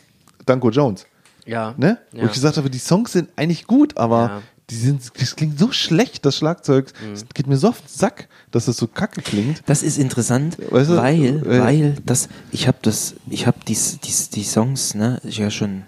[0.45, 1.05] Danko Jones,
[1.45, 1.73] Ja.
[1.77, 1.97] ne?
[2.13, 2.21] Ja.
[2.21, 4.41] Wo ich gesagt habe, die Songs sind eigentlich gut, aber Ja.
[4.69, 7.13] die sind, das klingt so schlecht, das Schlagzeug, Mhm.
[7.13, 9.63] es geht mir so auf den Sack, dass das so kacke klingt.
[9.65, 13.99] Das ist interessant, Weißt du, weil, äh, weil das, ich habe das, ich habe dies,
[14.03, 15.81] dies, die Songs, ne, ja schon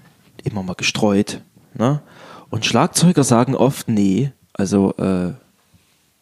[0.43, 1.41] immer mal gestreut,
[1.77, 2.01] ne?
[2.49, 5.33] Und Schlagzeuger sagen oft, nee, also äh,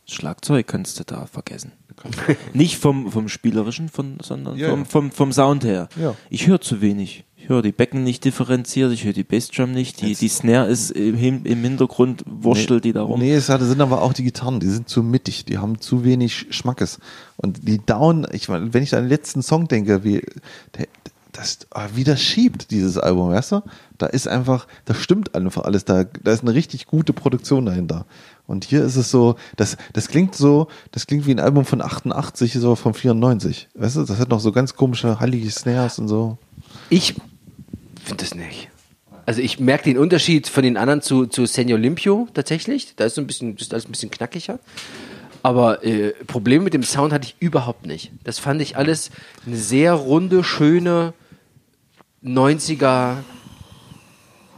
[0.06, 1.74] Schlagzeug kannst du da vergessen.
[2.54, 4.86] Nicht vom, vom Spielerischen, von, sondern Ja, vom, ja.
[4.86, 5.90] vom, vom Sound her.
[6.00, 6.16] Ja.
[6.30, 7.26] Ich höre zu wenig.
[7.36, 10.92] Ich höre die Becken nicht differenziert, ich höre die Bassdrum nicht, die, die Snare ist
[10.92, 13.20] im, im Hintergrund, wurstelt die da rum.
[13.20, 16.46] Nee, es sind aber auch die Gitarren, die sind zu mittig, die haben zu wenig
[16.52, 17.00] Schmackes.
[17.38, 20.22] Und die Down, ich meine, wenn ich an den letzten Song denke, wie,
[20.78, 20.88] der,
[21.32, 23.62] das, ah, wie das schiebt, dieses Album, weißt du?
[24.02, 28.08] Da ist einfach, da stimmt einfach alles, da, da ist eine richtig gute Produktion dahinter.
[28.48, 31.82] Und hier ist es so, das, das klingt so, das klingt wie ein Album von
[31.82, 33.70] 88, ist aber von 94.
[33.76, 36.40] Weißt du, das hat noch so ganz komische, hallige Snares und so.
[36.90, 37.14] Ich
[38.04, 38.70] finde das nicht.
[39.28, 42.96] Also ich merke den Unterschied von den anderen zu, zu Senor Limpio tatsächlich.
[42.96, 44.58] Da ist so ein bisschen, das ist alles ein bisschen knackiger.
[45.44, 48.12] Aber äh, Probleme mit dem Sound hatte ich überhaupt nicht.
[48.24, 49.12] Das fand ich alles
[49.46, 51.14] eine sehr runde, schöne
[52.24, 53.18] 90er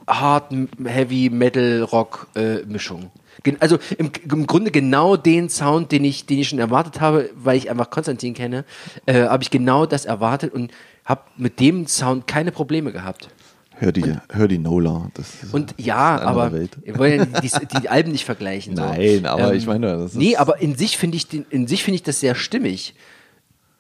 [0.08, 0.54] Hard
[0.86, 3.12] Heavy Metal Rock äh, Mischung.
[3.60, 7.58] Also im, im Grunde genau den Sound, den ich, den ich schon erwartet habe, weil
[7.58, 8.64] ich einfach Konstantin kenne,
[9.06, 10.72] äh, habe ich genau das erwartet und
[11.06, 13.30] habe mit dem Sound keine Probleme gehabt.
[13.76, 15.10] Hör die, hör die Nola.
[15.16, 16.78] Das ist, Und ja, aber Welt.
[16.84, 17.50] wir wollen ja die,
[17.82, 18.76] die, Alben nicht vergleichen.
[18.76, 18.84] So.
[18.84, 21.84] Nein, aber ich meine, das ist- Nee, aber in sich finde ich, den- in sich
[21.84, 22.94] finde ich das sehr stimmig.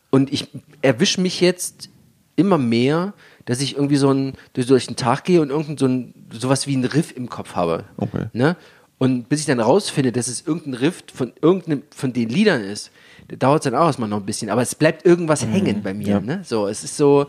[0.09, 0.47] Und ich
[0.81, 1.89] erwische mich jetzt
[2.35, 3.13] immer mehr,
[3.45, 6.75] dass ich irgendwie so ein, durch, den Tag gehe und irgend so ein, sowas wie
[6.75, 7.83] ein Riff im Kopf habe.
[7.97, 8.25] Okay.
[8.33, 8.55] Ne?
[8.97, 12.91] Und bis ich dann rausfinde, dass es irgendein Riff von irgendeinem von den Liedern ist,
[13.27, 14.49] da dauert es dann auch erstmal noch ein bisschen.
[14.49, 16.07] Aber es bleibt irgendwas hängen bei mir.
[16.07, 16.19] ja.
[16.21, 16.41] Ne?
[16.43, 17.27] So, es ist so,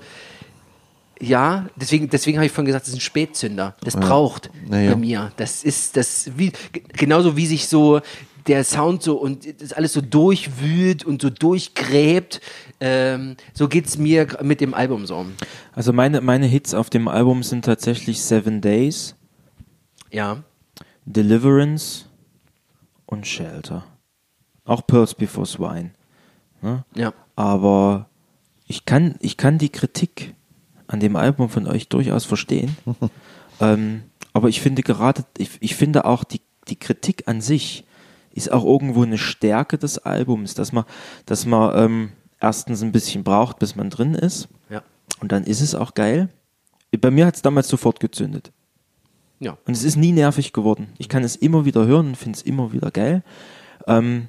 [1.21, 3.75] ja, deswegen, deswegen habe ich vorhin gesagt, das ist ein Spätzünder.
[3.83, 4.91] Das braucht Na ja.
[4.93, 5.33] bei mir.
[5.37, 8.01] Das ist das wie ge- genauso wie sich so
[8.47, 12.41] der Sound so und das alles so durchwühlt und so durchgräbt.
[12.81, 15.27] Ähm, so geht's mir mit dem Album so.
[15.73, 19.15] Also meine, meine Hits auf dem Album sind tatsächlich Seven Days,
[20.11, 20.43] Ja.
[21.07, 22.07] Deliverance
[23.07, 23.85] und Shelter.
[24.65, 25.91] Auch Pearls Before Swine.
[26.63, 26.85] Ne?
[26.95, 27.13] Ja.
[27.37, 28.09] Aber
[28.67, 30.35] ich kann, ich kann die Kritik
[30.87, 32.77] an dem Album von euch durchaus verstehen.
[33.61, 34.03] ähm,
[34.33, 37.85] aber ich finde gerade, ich, ich finde auch die, die Kritik an sich
[38.35, 40.85] ist auch irgendwo eine Stärke des Albums, dass man,
[41.27, 44.49] dass man ähm, erstens ein bisschen braucht, bis man drin ist.
[44.69, 44.83] Ja.
[45.21, 46.29] Und dann ist es auch geil.
[47.01, 48.53] Bei mir hat es damals sofort gezündet.
[49.41, 49.57] Ja.
[49.67, 50.89] Und es ist nie nervig geworden.
[50.99, 53.23] Ich kann es immer wieder hören und finde es immer wieder geil.
[53.87, 54.29] Ähm,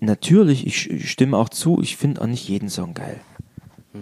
[0.00, 3.20] natürlich, ich, ich stimme auch zu, ich finde auch nicht jeden Song geil.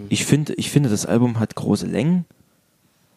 [0.09, 2.25] Ich, finde, ich finde, das Album hat große Längen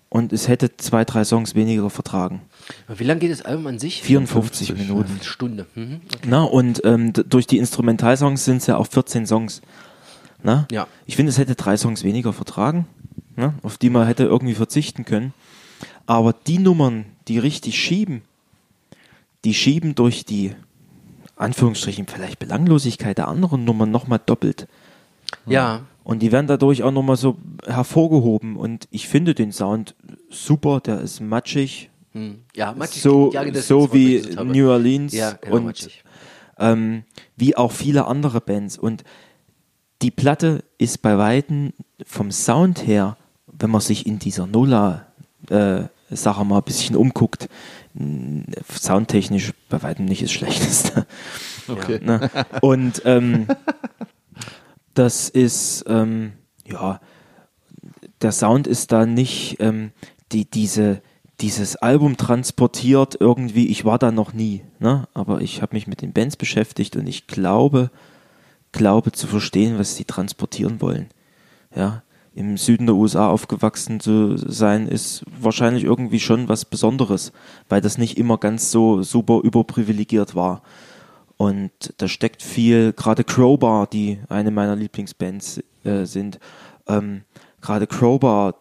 [0.09, 2.42] und es hätte zwei, drei Songs weniger vertragen.
[2.88, 4.02] Wie lange geht das Album an sich?
[4.02, 5.12] 54 54, Minuten.
[5.12, 5.66] Eine Stunde.
[5.74, 6.01] Mhm.
[6.26, 9.62] Na, und ähm, durch die Instrumentalsongs sind es ja auch 14 Songs.
[10.42, 10.66] Na?
[10.70, 10.86] Ja.
[11.06, 12.86] Ich finde, es hätte drei Songs weniger vertragen,
[13.36, 13.55] na?
[13.62, 15.34] auf die man hätte irgendwie verzichten können.
[16.06, 18.22] Aber die Nummern, die richtig schieben,
[19.44, 20.55] die schieben durch die
[21.36, 24.66] Anführungsstrichen vielleicht Belanglosigkeit der anderen Nummern nochmal doppelt.
[25.47, 25.82] Ja.
[26.05, 27.36] Und die werden dadurch auch nochmal so
[27.66, 28.56] hervorgehoben.
[28.56, 29.94] Und ich finde den Sound
[30.30, 32.41] super, der ist matschig, Hm.
[32.55, 33.03] Ja, matschig.
[33.03, 35.89] so, ja, so wie New Orleans Ja, genau, und
[36.59, 37.05] ähm,
[37.37, 38.78] wie auch viele andere Bands.
[38.78, 39.05] Und
[40.03, 41.73] die Platte ist bei Weitem
[42.05, 43.16] vom Sound her,
[43.47, 45.07] wenn man sich in dieser Nola
[45.49, 47.49] äh, Sache mal ein bisschen umguckt,
[48.69, 51.07] soundtechnisch bei weitem nicht das Schlechteste.
[51.69, 52.01] Okay.
[52.03, 52.28] Ne?
[52.62, 53.47] Und ähm,
[54.95, 56.32] das ist, ähm,
[56.66, 57.01] ja,
[58.23, 59.93] der Sound ist da nicht, ähm,
[60.32, 61.01] die, diese,
[61.41, 65.09] dieses Album transportiert irgendwie, ich war da noch nie, ne?
[65.15, 67.91] aber ich habe mich mit den Bands beschäftigt und ich glaube,
[68.73, 71.09] glaube zu verstehen, was sie transportieren wollen.
[71.75, 72.03] Ja,
[72.35, 77.33] im Süden der USA aufgewachsen zu sein, ist wahrscheinlich irgendwie schon was Besonderes,
[77.69, 80.62] weil das nicht immer ganz so super überprivilegiert war.
[81.37, 86.39] Und da steckt viel, gerade Crowbar, die eine meiner Lieblingsbands äh, sind,
[86.87, 87.23] ähm,
[87.61, 88.57] gerade Crowbar,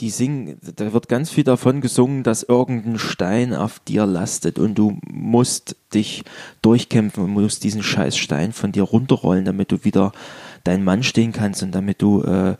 [0.00, 4.74] die singen, da wird ganz viel davon gesungen, dass irgendein Stein auf dir lastet und
[4.76, 6.24] du musst dich
[6.62, 10.12] durchkämpfen und musst diesen scheiß Stein von dir runterrollen, damit du wieder
[10.64, 12.56] dein Mann stehen kannst und damit du äh,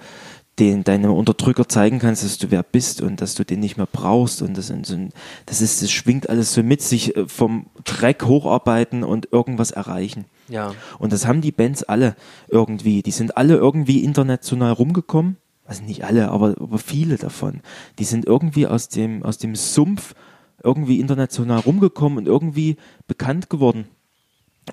[0.59, 3.89] den, deinem Unterdrücker zeigen kannst, dass du wer bist und dass du den nicht mehr
[3.91, 4.97] brauchst und das, so
[5.45, 10.25] das ist, das schwingt alles so mit, sich äh, vom Dreck hocharbeiten und irgendwas erreichen.
[10.49, 10.75] Ja.
[10.99, 12.17] Und das haben die Bands alle
[12.49, 13.03] irgendwie.
[13.03, 15.37] Die sind alle irgendwie international rumgekommen.
[15.67, 17.61] Also nicht alle, aber, aber viele davon.
[17.99, 20.15] Die sind irgendwie aus dem, aus dem Sumpf
[20.63, 22.77] irgendwie international rumgekommen und irgendwie
[23.07, 23.87] bekannt geworden.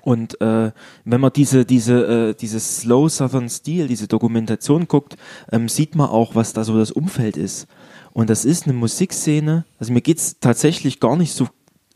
[0.02, 0.72] Und äh,
[1.04, 5.16] wenn man diese, diese, äh, dieses Slow Southern Steel, diese Dokumentation guckt,
[5.52, 7.68] ähm, sieht man auch, was da so das Umfeld ist.
[8.12, 11.48] Und das ist eine Musikszene, also mir geht's tatsächlich gar nicht so,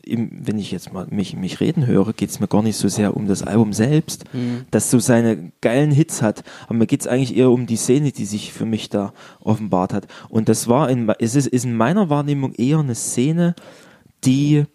[0.09, 3.15] im, wenn ich jetzt mal mich, mich reden höre, geht's mir gar nicht so sehr
[3.15, 4.25] um das Album selbst,
[4.71, 6.43] das so seine geilen Hits hat.
[6.65, 10.07] Aber mir geht's eigentlich eher um die Szene, die sich für mich da offenbart hat.
[10.29, 13.55] Und das war in, es ist, ist in meiner Wahrnehmung eher eine Szene,
[14.25, 14.65] die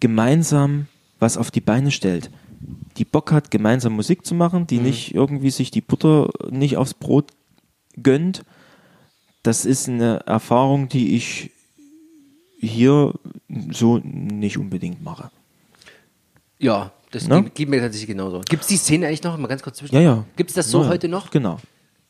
[0.00, 0.86] gemeinsam
[1.18, 2.30] was auf die Beine stellt.
[2.96, 6.94] Die Bock hat, gemeinsam Musik zu machen, die nicht irgendwie sich die Butter nicht aufs
[6.94, 7.30] Brot
[8.02, 8.44] gönnt.
[9.42, 11.52] Das ist eine Erfahrung, die ich
[12.58, 13.14] hier
[13.70, 15.30] so nicht unbedingt mache.
[16.58, 17.44] Ja, das Ne?
[17.54, 18.40] geht, mir tatsächlich genauso.
[18.40, 19.36] Gibt es die Szene eigentlich noch?
[19.38, 19.94] Mal ganz kurz zwischen.
[19.94, 20.24] Ja, ja.
[20.36, 20.88] Gibt es das so ja.
[20.88, 21.30] heute noch?
[21.30, 21.58] Genau.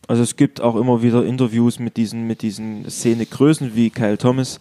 [0.06, 4.58] Also es gibt auch immer wieder Interviews mit diesen, mit diesen Szenegrößen wie Kyle Thomas,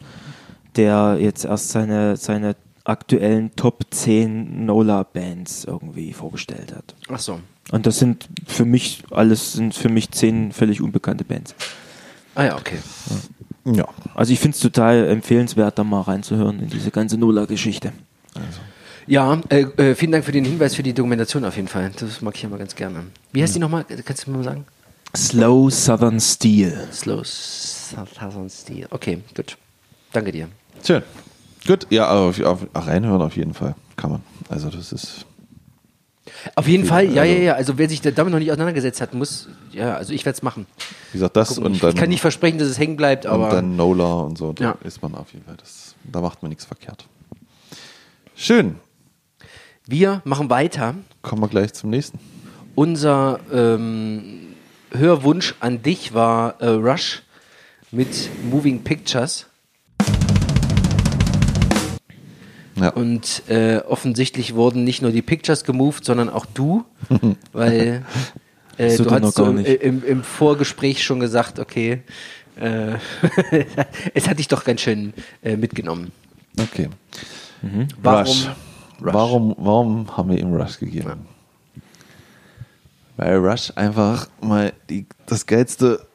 [0.76, 6.96] der jetzt erst seine, seine aktuellen Top 10 Nola-Bands irgendwie vorgestellt hat.
[7.10, 7.40] Ach so.
[7.72, 11.54] Und das sind für mich, alles sind für mich zehn völlig unbekannte Bands.
[12.36, 12.78] Ah ja, okay.
[13.10, 13.16] Ja.
[14.16, 17.94] Also ich finde es total empfehlenswert, da mal reinzuhören in diese ganze Nola-Geschichte.
[19.08, 21.92] Ja, äh, äh, vielen Dank für den Hinweis für die Dokumentation auf jeden Fall.
[21.98, 23.06] Das mag ich ja mal ganz gerne.
[23.32, 23.86] Wie heißt die nochmal?
[23.86, 24.66] Kannst du mir mal sagen?
[25.16, 26.88] Slow Southern Steel.
[26.92, 28.88] Slow Southern Steel.
[28.90, 29.58] Okay, gut.
[30.12, 30.50] Danke dir.
[30.86, 31.04] Schön.
[31.66, 33.76] Gut, ja, auf, auf, reinhören auf jeden Fall.
[33.96, 34.22] Kann man.
[34.50, 35.26] Also das ist.
[36.56, 37.54] Auf jeden Fall, ja, ja, also- ja.
[37.56, 40.44] Also wer sich da damit noch nicht auseinandergesetzt hat, muss, ja, also ich werde es
[40.44, 40.66] machen.
[41.12, 41.66] Wie gesagt, das Gucken.
[41.66, 44.14] und ich, dann, ich kann nicht versprechen, dass es hängen bleibt, aber und dann Nola
[44.22, 44.54] und so.
[44.54, 44.78] Da Ja.
[44.84, 45.56] ist man auf jeden Fall.
[45.58, 47.06] Das, da macht man nichts verkehrt.
[48.36, 48.76] Schön.
[49.88, 50.96] wir machen weiter.
[51.22, 52.20] Kommen wir gleich zum nächsten.
[52.76, 54.54] Unser ähm,
[54.92, 57.24] Hörwunsch an dich war äh, Rush
[57.92, 59.48] mit Moving Pictures.
[62.80, 62.90] Ja.
[62.90, 66.86] Und äh, offensichtlich wurden nicht nur die Pictures gemoved, sondern auch du,
[67.54, 68.06] weil
[68.78, 72.02] äh, du hast so im, im, im Vorgespräch schon gesagt, okay,
[72.60, 72.96] äh,
[74.14, 75.14] es hat dich doch ganz schön
[75.44, 76.12] äh, mitgenommen.
[76.60, 76.90] Okay.
[78.02, 78.28] Warum?
[78.28, 78.48] Rush.
[79.02, 79.14] Rush.
[79.14, 81.28] Warum, warum haben wir ihm Rush gegeben?
[83.16, 86.06] Weil Rush einfach mal die, das geilste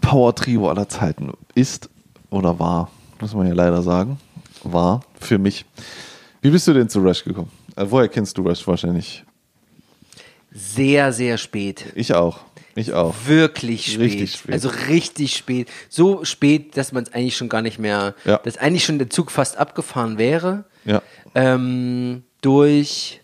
[0.00, 1.88] Power-Trio aller Zeiten ist
[2.30, 2.90] oder war,
[3.20, 4.18] muss man ja leider sagen,
[4.64, 5.64] war für mich.
[6.42, 7.50] Wie bist du denn zu Rush gekommen?
[7.74, 9.24] Also, woher kennst du Rush wahrscheinlich?
[10.52, 11.86] Sehr, sehr spät.
[11.94, 12.40] Ich auch.
[12.74, 13.14] Ich auch.
[13.26, 14.00] Wirklich spät.
[14.00, 14.52] Richtig spät.
[14.52, 15.68] Also richtig spät.
[15.88, 18.38] So spät, dass man es eigentlich schon gar nicht mehr, Ja.
[18.38, 20.64] dass eigentlich schon der Zug fast abgefahren wäre.
[20.84, 21.02] Ja.
[21.34, 23.20] Ähm, durch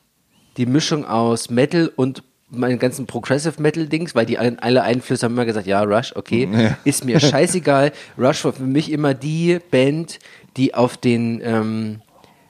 [0.57, 5.33] die Mischung aus Metal und meinen ganzen Progressive Metal Dings, weil die alle Einflüsse haben
[5.35, 6.77] immer gesagt, ja, Rush, okay, Ja.
[6.85, 7.93] ist mir scheißegal.
[8.19, 10.19] Rush war für mich immer die Band,
[10.57, 12.01] die auf den ähm,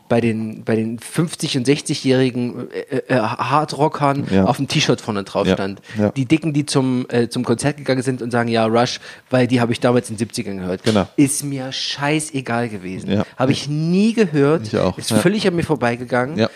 [0.07, 4.45] bei den bei den 50 und 60-jährigen äh, äh, Hardrockern Ja.
[4.45, 5.55] auf dem T-Shirt vorne drauf Ja.
[5.55, 5.81] stand.
[5.99, 6.11] Ja.
[6.11, 9.01] Die Dicken, die zum äh, zum Konzert gegangen sind und sagen, ja, Rush,
[9.31, 10.83] weil die habe ich damals in den 70ern gehört.
[10.85, 11.09] Genau.
[11.17, 13.11] Ist mir scheißegal gewesen.
[13.11, 13.25] Ja.
[13.39, 14.67] Habe ich nie gehört.
[14.67, 16.37] Ich auch, Ist völlig an mir vorbeigegangen.
[16.37, 16.51] Ja.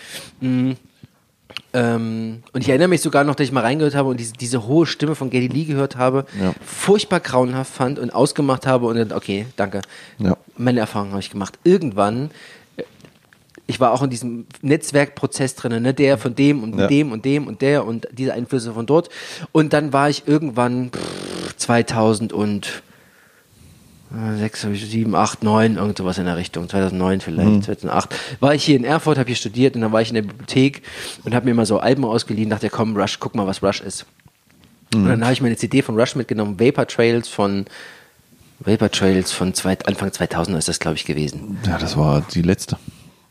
[1.74, 4.66] Ähm, und ich erinnere mich sogar noch, dass ich mal reingehört habe und diese, diese
[4.66, 6.55] hohe Stimme von Geddy Lee gehört habe, Ja.
[6.65, 9.82] furchtbar grauenhaft fand und ausgemacht habe und dann, okay, danke.
[10.19, 10.36] Ja.
[10.57, 11.59] Meine Erfahrung habe ich gemacht.
[11.65, 12.31] Irgendwann,
[12.78, 12.85] äh,
[13.66, 16.86] ich war auch in diesem Netzwerkprozess drin, ne, der von dem und Ja.
[16.86, 19.11] dem und dem und der und diese Einflüsse von dort.
[19.53, 22.82] Und dann war ich irgendwann pff, 2000 und
[24.39, 28.76] sechs, sieben, acht, neun, irgend sowas in der Richtung, 2009 vielleicht, 2008, war ich hier
[28.76, 30.82] in Erfurt, habe hier studiert und dann war ich in der Bibliothek
[31.24, 34.06] und habe mir mal so Alben ausgeliehen, dachte, komm, Rush, guck mal, was Rush ist.
[34.94, 37.66] Und dann habe ich meine CD von Rush mitgenommen, Vapor Trails von
[38.60, 41.59] Vapor Trails von zwei, Anfang 2000 ist das, glaube ich, gewesen.
[41.66, 42.76] Ja, das war die letzte.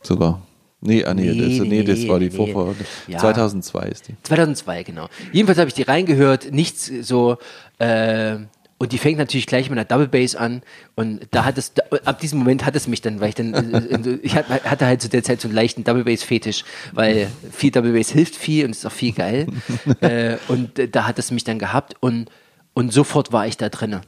[0.02, 0.40] Sogar.
[0.80, 2.36] Nee, ah, nee, Nee, das, nee, nee, das war die nee.
[2.36, 2.76] Vorfahrt.
[3.08, 3.18] Ja.
[3.18, 4.14] 2002 ist die.
[4.22, 5.08] 2002, genau.
[5.32, 7.36] Jedenfalls habe ich die reingehört, nichts so,
[7.78, 8.36] äh,
[8.78, 10.62] und die fängt natürlich gleich mit einer Double Bass an
[10.94, 11.72] und da hat es,
[12.04, 15.08] ab diesem Moment hat es mich dann, weil ich dann, äh, ich hatte halt zu
[15.08, 18.70] der Zeit so einen leichten Double Bass Fetisch, weil viel Double Bass hilft viel und
[18.70, 19.46] ist auch viel geil
[20.00, 22.30] äh, und äh, da hat es mich dann gehabt und,
[22.72, 24.02] und sofort war ich da drinne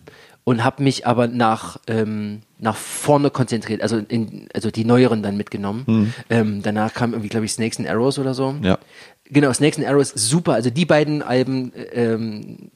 [0.44, 5.36] und habe mich aber nach, ähm, nach vorne konzentriert, also, in, also die neueren dann
[5.36, 6.14] mitgenommen.
[6.30, 8.54] Ähm, danach kam irgendwie, glaube ich, Snakes and Arrows oder so.
[8.62, 8.78] Ja.
[9.26, 10.54] Genau, Snakes and Arrows, super.
[10.54, 12.70] Also die beiden Alben, ähm,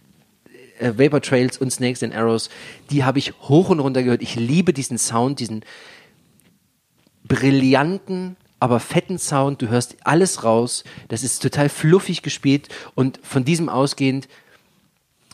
[0.78, 2.50] äh, Vapor Trails und Snakes and Arrows,
[2.90, 4.22] die habe ich hoch und runter gehört.
[4.22, 5.64] Ich liebe diesen Sound, diesen
[7.24, 9.62] brillanten, aber fetten Sound.
[9.62, 10.84] Du hörst alles raus.
[11.08, 14.28] Das ist total fluffig gespielt und von diesem ausgehend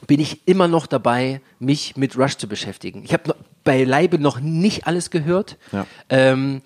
[0.07, 3.05] bin ich immer noch dabei, mich mit Rush zu beschäftigen.
[3.05, 3.35] Ich habe
[3.65, 5.59] beileibe noch nicht alles gehört.
[5.73, 5.87] Ja.
[6.09, 6.63] Ähm,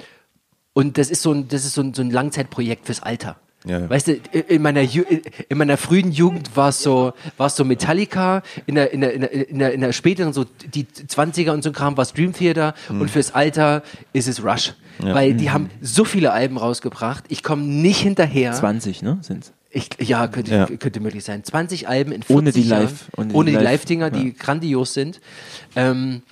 [0.73, 3.37] und das ist so ein, das ist so ein, so ein Langzeitprojekt fürs Alter.
[3.67, 3.89] Ja, ja.
[3.91, 4.13] Weißt du,
[4.49, 5.03] in meiner, Ju
[5.49, 7.13] in meiner frühen Jugend war es so,
[7.49, 10.85] so Metallica, in der, in der, in der, in der, in der späteren, so die
[10.85, 13.83] 20er und so Kram war es Dream Theater und fürs Alter
[14.13, 14.75] ist es Rush.
[15.01, 15.07] Mhm.
[15.09, 15.15] Ja.
[15.15, 18.53] Weil die haben so viele Alben rausgebracht, ich komme nicht hinterher.
[18.53, 19.19] 20, ne?
[19.23, 19.53] Sind's.
[19.71, 20.67] Ich, ja, könnte, Ja.
[20.67, 21.43] könnte möglich sein.
[21.43, 22.83] 20 Alben in 40 Ohne die Jahren.
[22.83, 25.21] Live- ohne die ohne die Live- Live-Dinger, die grandios sind.
[25.75, 26.23] Ähm,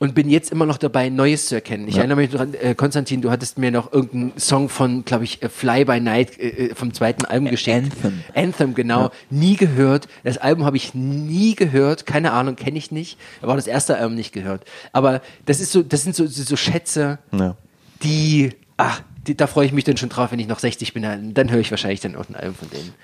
[0.00, 1.88] und bin jetzt immer noch dabei, Neues zu erkennen.
[1.88, 2.00] Ich Ja.
[2.00, 5.48] erinnere mich dran, äh, Konstantin, du hattest mir noch irgendeinen Song von, glaube ich, äh,
[5.48, 7.92] Fly by Night äh, äh, vom zweiten Album geschenkt.
[8.04, 8.22] Anthem.
[8.34, 9.10] Anthem, genau.
[9.30, 10.06] Nie gehört.
[10.22, 12.06] Das Album habe ich nie gehört.
[12.06, 13.18] Keine Ahnung, kenne ich nicht.
[13.42, 14.64] Aber auch das erste Album nicht gehört.
[14.92, 17.56] Aber das ist so, das sind so, so Schätze, Ja.
[18.04, 21.02] die, ach, die, da freue ich mich dann schon drauf, wenn ich noch 60 bin.
[21.02, 22.94] Dann, dann höre ich wahrscheinlich dann auch ein Album von denen.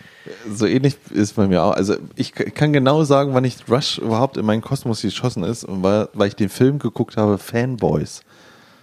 [0.53, 1.73] So ähnlich ist bei mir auch.
[1.73, 5.83] Also ich kann genau sagen, wann ich Rush überhaupt in meinen Kosmos geschossen ist, und
[5.83, 8.23] weil, weil ich den Film geguckt habe, Fanboys.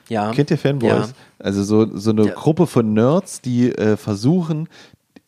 [0.08, 0.32] Ja.
[0.32, 0.92] Kennt ihr Fanboys?
[0.92, 1.10] Ja.
[1.40, 2.34] Also so, so eine Ja.
[2.34, 4.68] Gruppe von Nerds, die äh, versuchen,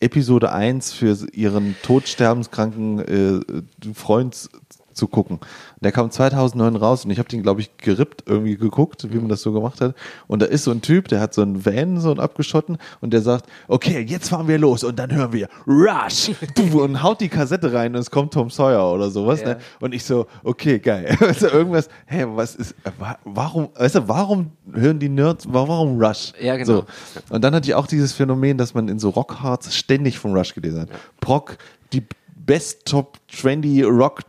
[0.00, 4.50] Episode 1 für ihren todsterbenskranken äh, Freund
[4.92, 5.40] zu gucken.
[5.80, 9.28] Der kam 2009 raus und ich habe den, glaube ich, gerippt irgendwie geguckt, wie man
[9.28, 9.94] das so gemacht hat.
[10.26, 13.12] Und da ist so ein Typ, der hat so einen Van, so einen abgeschotten und
[13.12, 17.20] der sagt, okay, jetzt fahren wir los und dann hören wir Rush Du, und haut
[17.20, 19.40] die Kassette rein und es kommt Tom Sawyer oder sowas.
[19.42, 19.48] Ja.
[19.48, 19.58] Ne?
[19.80, 21.16] Und ich so, okay, geil.
[21.20, 25.66] Also irgendwas, hä, was ist, äh, wa- warum, weißt du, warum hören die Nerds, wa-
[25.68, 26.32] warum Rush?
[26.40, 26.72] Ja, genau.
[26.72, 26.84] So.
[27.30, 30.54] Und dann hatte ich auch dieses Phänomen, dass man in so Rockhards ständig von Rush
[30.54, 30.88] gelesen hat.
[31.20, 31.58] Proc,
[31.92, 32.02] die
[32.36, 34.20] best top trendy Rock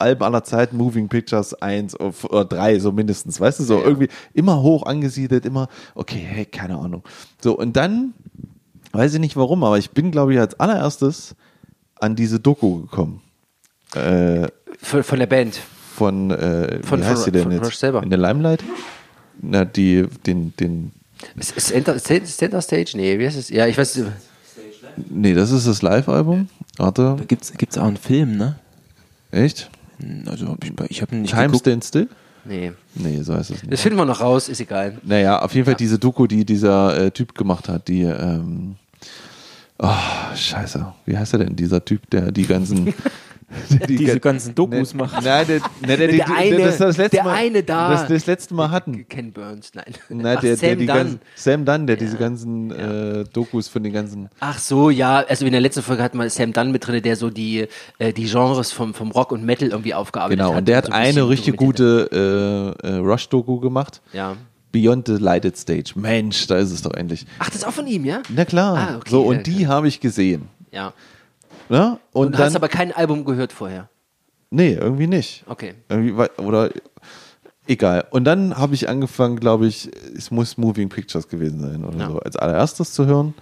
[0.00, 3.84] Alben aller Zeiten, Moving Pictures 1 oder 3, so mindestens, weißt du, so Ja.
[3.84, 7.02] irgendwie immer hoch angesiedelt, immer, okay, hey, keine Ahnung.
[7.42, 8.14] So, und dann,
[8.92, 11.34] weiß ich nicht warum, aber ich bin, glaube ich, als allererstes
[12.00, 13.20] an diese Doku gekommen.
[13.94, 14.48] Äh,
[14.82, 15.60] Von, von der Band.
[15.96, 17.66] von, äh, Von- wie heißt von- sie denn von jetzt?
[17.66, 18.02] Rush selber.
[18.02, 18.62] In der Limelight?
[19.42, 20.92] Na, die, den, den,
[21.40, 22.92] Center, Center Stage?
[22.94, 23.50] Nee, wie heißt es?
[23.50, 24.00] Ja, ich weiß.
[25.08, 26.48] nee, das ist das Live-Album.
[26.78, 28.56] Warte, Da gibt's, gibt's auch einen Film, ne?
[29.30, 29.70] echt?
[30.26, 31.56] Also hab ich, ich habe nicht Time.
[31.56, 32.08] Stand Still?
[32.44, 32.72] Nee.
[32.94, 33.72] Nee, so heißt es nicht.
[33.72, 34.98] Das finden wir noch raus, ist egal.
[35.02, 38.76] Naja, auf jeden Fall diese Doku, die dieser äh, Typ gemacht hat, die, ähm,
[39.78, 39.88] oh,
[40.34, 42.94] scheiße, wie heißt er denn, dieser Typ, der die ganzen,
[43.88, 45.24] die Diese gan- ganzen Dokus Ne- macht.
[45.24, 47.90] Nein, der, ne, der, der, eine- das, das letzte der Mal, eine da.
[47.90, 49.06] Das, das letzte Mal hatten.
[49.08, 49.84] Ken Burns, nein.
[50.08, 50.86] Nein, Ach, der, Sam Dunn.
[50.86, 54.28] ganzen, Sam Dunn, der diese ganzen äh, Dokus von den ganzen.
[54.40, 57.16] Ach so, ja, also in der letzten Folge hatten wir Sam Dunn mit drin, der
[57.16, 57.66] so die,
[57.98, 60.58] äh, die Genres vom, vom Rock und Metal irgendwie aufgearbeitet Genau, hat.
[60.58, 64.00] und der hat so ein eine richtig gute äh, äh, Rush-Doku gemacht.
[64.06, 64.14] hat.
[64.14, 64.36] Ja.
[64.72, 65.94] Beyond the Lighted Stage.
[65.96, 67.26] Mensch, da ist es doch endlich.
[67.40, 68.22] Ach, das ist auch von ihm, ja?
[68.28, 68.76] Na klar.
[68.76, 70.48] Ah, okay, so, ja, und die habe ich gesehen.
[70.70, 70.92] Ja.
[71.70, 71.98] Ne?
[72.12, 72.42] Und, Und, dann.
[72.46, 73.88] hast aber kein Album gehört vorher.
[74.50, 75.44] nee, irgendwie nicht.
[75.46, 75.74] Okay.
[75.88, 76.70] Irgendwie, oder
[77.66, 78.04] egal.
[78.10, 82.08] Und dann habe ich angefangen, glaube ich, es muss Moving Pictures gewesen sein oder Ja.
[82.10, 83.34] so, als allererstes zu hören.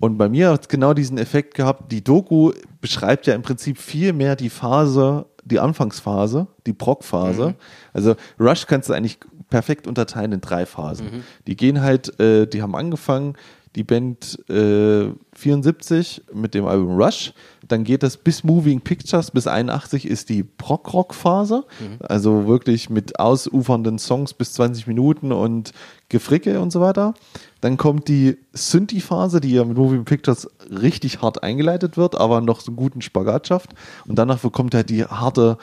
[0.00, 1.90] Und bei mir hat es genau diesen Effekt gehabt.
[1.90, 2.52] Die Doku
[2.82, 7.54] beschreibt ja im Prinzip viel mehr die Phase, die Anfangsphase, die Prog-Phase.
[7.94, 9.18] Also Rush kannst du eigentlich
[9.48, 11.24] perfekt unterteilen in drei Phasen.
[11.46, 13.34] Die gehen halt, äh, die haben angefangen,
[13.76, 17.32] die Band äh, 74 mit dem Album Rush.
[17.66, 21.64] Dann geht das bis Moving Pictures, bis 81 ist die Prog-Rock-Phase.
[22.00, 25.72] Also wirklich mit ausufernden Songs bis 20 Minuten und
[26.08, 27.14] Gefricke und so weiter.
[27.60, 32.60] Dann kommt die Synthi-Phase, die ja mit Moving Pictures richtig hart eingeleitet wird, aber noch
[32.60, 33.70] so einen guten Spagat schafft.
[34.06, 35.58] Und danach kommt halt die harte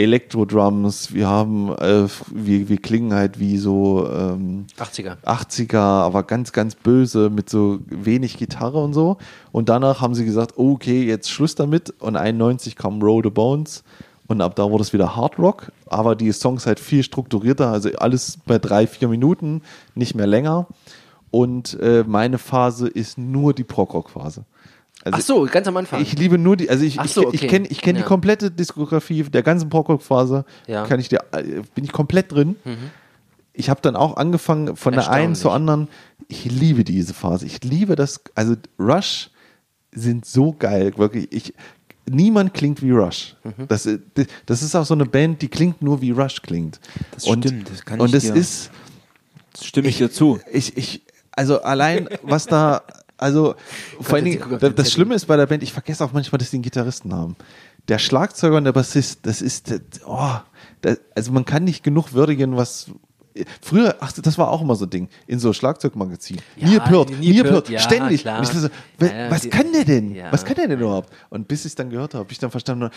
[0.00, 1.12] Elektro-Drums.
[1.12, 5.16] Wir haben, äh, wir, wir klingen halt wie so ähm, 80er.
[5.24, 9.18] 80er, aber ganz, ganz böse mit so wenig Gitarre und so.
[9.52, 11.90] Und danach haben sie gesagt, okay, jetzt Schluss damit.
[12.00, 13.84] Und 91 kam Roll the Bones.
[14.28, 17.90] Und ab da wurde es wieder Hard Rock, aber die Songs halt viel strukturierter, also
[17.98, 19.62] alles bei drei, vier Minuten,
[19.96, 20.68] nicht mehr länger.
[21.32, 24.44] Und äh, meine Phase ist nur die Prog-Rock-Phase.
[25.04, 26.02] Also Ach so, ganz am Anfang.
[26.02, 27.46] ich liebe nur die, also ich, ich, so, ich okay.
[27.46, 28.02] kenne ich kenn Ja.
[28.02, 30.84] die komplette Diskografie der ganzen Prog-Rock-Phase, Ja.
[30.86, 32.56] kann ich dir, äh, bin ich komplett drin.
[33.54, 35.88] Ich habe dann auch angefangen von der einen zur anderen.
[36.28, 37.46] Ich liebe diese Phase.
[37.46, 39.30] Ich liebe das, also Rush
[39.92, 41.28] sind so geil, wirklich.
[41.32, 41.54] Ich,
[42.08, 43.36] niemand klingt wie Rush.
[43.42, 43.68] Mhm.
[43.68, 43.98] Das, äh,
[44.46, 46.78] das ist auch so eine Band, die klingt nur wie Rush klingt.
[47.12, 48.70] Das und, stimmt, das kann Und ich es dir- ist,
[49.54, 50.38] Das stimme ich dir zu.
[50.52, 51.02] ich, ich,
[51.32, 52.82] also allein, was da,
[53.20, 53.54] also
[54.00, 54.92] vor allen Dingen, das, das.
[54.92, 57.36] Schlimme ist bei der Band, ich vergesse auch manchmal, dass die einen Gitarristen haben.
[57.88, 59.72] Der Schlagzeuger und der Bassist, das ist,
[60.06, 60.32] oh,
[60.82, 62.90] das, also man kann nicht genug würdigen, was.
[63.62, 66.42] Früher, ach, das war auch immer so ein Ding, in so Schlagzeugmagazinen.
[66.56, 68.22] Ja, Nearpert, Nearpert, Nearpert, ja, ständig.
[68.22, 68.38] klar.
[68.38, 68.68] Und ich so,
[68.98, 70.14] wa- Ja, was die- kann der denn?
[70.14, 70.32] ja.
[70.32, 71.10] Was kann der denn überhaupt?
[71.30, 72.90] Und bis ich es dann gehört habe, habe ich dann verstanden,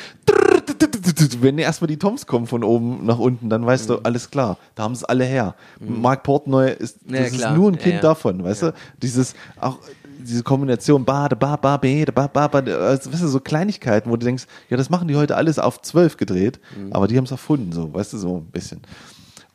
[1.42, 3.94] wenn erstmal die Toms kommen von oben nach unten, dann weißt Mhm.
[3.94, 5.56] du, alles klar, da haben es alle her.
[5.80, 8.74] Mark Portnoy ist, das ist nur ein Kind davon, weißt du?
[9.02, 9.78] Dieses, auch
[10.24, 13.40] diese Kombination, ba, da, ba, ba, be, da, ba, ba, ba, also, weißt du, so
[13.40, 16.94] Kleinigkeiten, wo du denkst, ja, das machen die heute alles auf zwölf gedreht, Mhm.
[16.94, 18.82] aber die haben es erfunden, so, weißt du, so ein bisschen.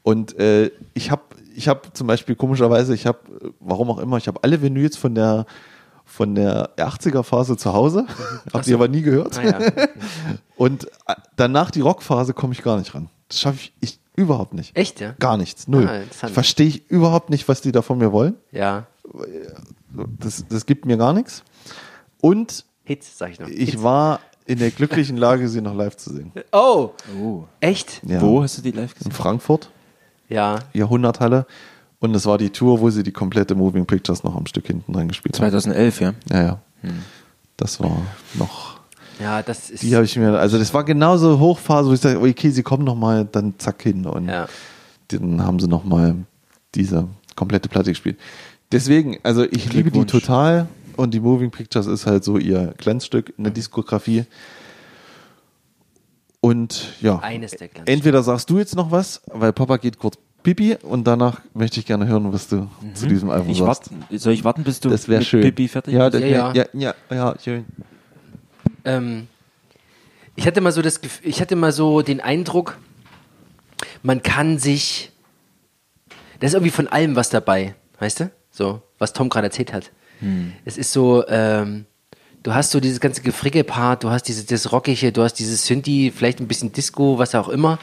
[0.03, 1.23] Und äh, ich habe
[1.55, 3.19] ich hab zum Beispiel komischerweise, ich habe,
[3.61, 5.45] warum auch immer, ich habe alle Vinyls von der
[6.11, 8.07] von der 80er-Phase zu Hause,
[8.55, 9.37] habe die aber nie gehört.
[9.39, 9.59] Ah, ja.
[10.57, 13.11] Und äh, danach die Rockphase komme ich gar nicht ran.
[13.29, 14.75] Das schaffe ich, ich überhaupt nicht.
[14.75, 15.13] Echt, ja?
[15.19, 15.87] Gar nichts, null.
[15.87, 16.29] Ah.
[16.29, 18.37] Verstehe ich überhaupt nicht, was die da von mir wollen.
[18.53, 18.87] Ja.
[20.19, 21.43] Das, das gibt mir gar nichts.
[22.21, 23.49] Und Hits, sag ich noch.
[23.49, 23.83] ich Hits.
[23.83, 26.33] war in der glücklichen Lage, sie noch live zu sehen.
[26.53, 26.91] Oh,
[27.23, 27.45] Oh.
[27.61, 28.01] echt?
[28.07, 28.21] Ja.
[28.21, 29.13] Wo hast du die live In gesehen?
[29.13, 29.71] Frankfurt,
[30.29, 30.59] Ja.
[30.73, 31.47] Jahrhunderthalle.
[32.01, 34.95] Und es war die Tour, wo sie die komplette Moving Pictures noch am Stück hinten
[34.95, 35.51] reingespielt haben.
[35.51, 36.15] 2011, ja.
[36.31, 36.59] Ja, ja.
[37.57, 38.01] Das war
[38.35, 38.79] noch.
[39.21, 39.83] Ja, das ist.
[39.83, 42.85] Die habe ich mir, also das war genauso Hochphase, wo ich sage, okay, sie kommen
[42.85, 44.47] noch mal, dann zack hin und Ja.
[45.09, 46.15] dann haben sie noch mal
[46.77, 48.17] diese komplette Platte gespielt.
[48.73, 53.33] Deswegen, also ich liebe die total und die Moving Pictures ist halt so ihr Glanzstück
[53.39, 54.25] in der Diskografie.
[56.41, 57.91] Und ja, Eines der Glanzstücke.
[57.93, 61.87] entweder sagst du jetzt noch was, weil Papa geht kurz Pipi und danach möchte ich
[61.87, 63.91] gerne hören, was du zu diesem Album Ich sagst.
[64.09, 65.43] wart, soll ich warten, bis du Das wäre mit schön.
[65.43, 66.23] Pippi fertig ja, bist?
[66.23, 67.65] das Ja, ja, ja, ja, schön.
[68.85, 69.27] Ähm,
[70.37, 72.79] ich hatte mal so das, ich hatte mal so den Eindruck,
[74.05, 75.11] man kann sich,
[76.39, 78.31] da ist irgendwie von allem was dabei, weißt du?
[78.59, 79.93] So, was Tom gerade erzählt hat.
[80.65, 81.87] Es ist so, ähm,
[82.43, 86.13] du hast so dieses ganze Gefricke-Part, du hast dieses das Rockige, du hast dieses Synthi,
[86.15, 87.79] vielleicht ein bisschen Disco, was auch immer.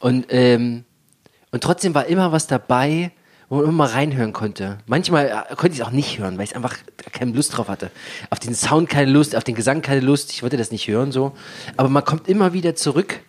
[0.00, 0.84] Und, ähm,
[1.50, 3.12] und trotzdem war immer was dabei,
[3.50, 4.78] wo man immer mal reinhören konnte.
[4.86, 6.78] Manchmal äh, konnte ich es auch nicht hören, weil ich einfach
[7.12, 7.90] keine Lust drauf hatte.
[8.30, 10.32] Auf den Sound keine Lust, auf den Gesang keine Lust.
[10.32, 11.36] Ich wollte das nicht hören so.
[11.76, 13.20] Aber man kommt immer wieder zurück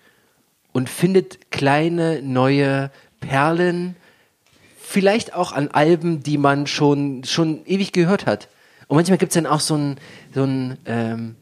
[0.72, 3.98] und findet kleine neue Perlen,
[4.88, 8.48] vielleicht auch an Alben, die man schon, schon ewig gehört hat.
[8.88, 9.98] Und manchmal gibt es dann auch so ein,
[10.34, 11.36] so ein, ähm,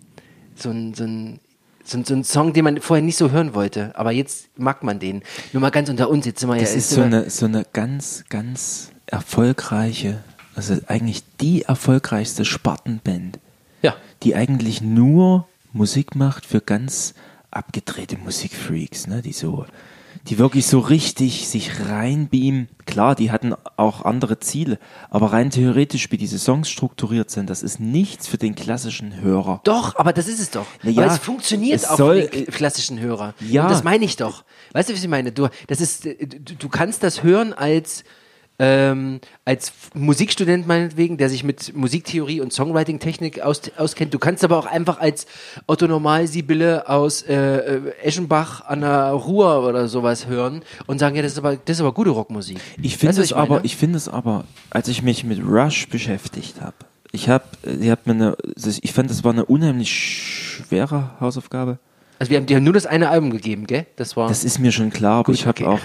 [0.55, 1.39] so ein, so ein,
[1.87, 4.97] So, so ein Song, den man vorher nicht so hören wollte, aber jetzt mag man
[4.97, 5.21] den.
[5.53, 7.45] Nur mal ganz unter uns, jetzt sind wir Das ja ist jetzt so eine, so
[7.45, 10.23] eine ganz, ganz erfolgreiche,
[10.55, 13.37] also eigentlich die erfolgreichste Spartenband,
[13.83, 13.93] Ja.
[14.23, 17.13] die eigentlich nur Musik macht für ganz
[17.51, 19.21] abgedrehte Musikfreaks, ne?
[19.21, 19.67] die so,
[20.27, 22.67] die wirklich so richtig sich reinbeamen.
[22.85, 24.79] Klar, die hatten auch andere Ziele,
[25.09, 29.61] aber rein theoretisch, wie diese Songs strukturiert sind, das ist nichts für den klassischen Hörer.
[29.63, 30.65] Doch, aber das ist es doch.
[30.83, 33.33] Na ja, es funktioniert es auch soll- für den klassischen Hörer.
[33.39, 33.63] Ja.
[33.63, 34.43] Und das meine ich doch.
[34.73, 35.31] Weißt du, was ich meine?
[35.31, 38.03] Du, das ist, äh, du, du kannst das hören als,
[38.57, 44.13] ähm, als Musikstudent meinetwegen, der sich mit Musiktheorie und Songwriting-Technik aus, auskennt.
[44.13, 45.27] Du kannst aber auch einfach als
[45.67, 51.21] Otto Normal-Sibylle aus äh, äh, Eschenbach an der Ruhr oder sowas hören und sagen, ja,
[51.21, 52.59] das ist aber, das ist aber gute Rockmusik.
[52.81, 56.75] Ich finde es aber, ich finde es aber, als ich mich mit Rush beschäftigt habe,
[57.11, 58.37] ich habe, mir eine,
[58.81, 61.79] ich fand, das war eine unheimlich schwere Hausaufgabe.
[62.19, 63.85] Also wir haben dir nur das eine Album gegeben, gell?
[63.97, 64.29] Das war.
[64.29, 65.65] Das ist mir schon klar, aber Gut, ich habe okay.
[65.65, 65.79] auch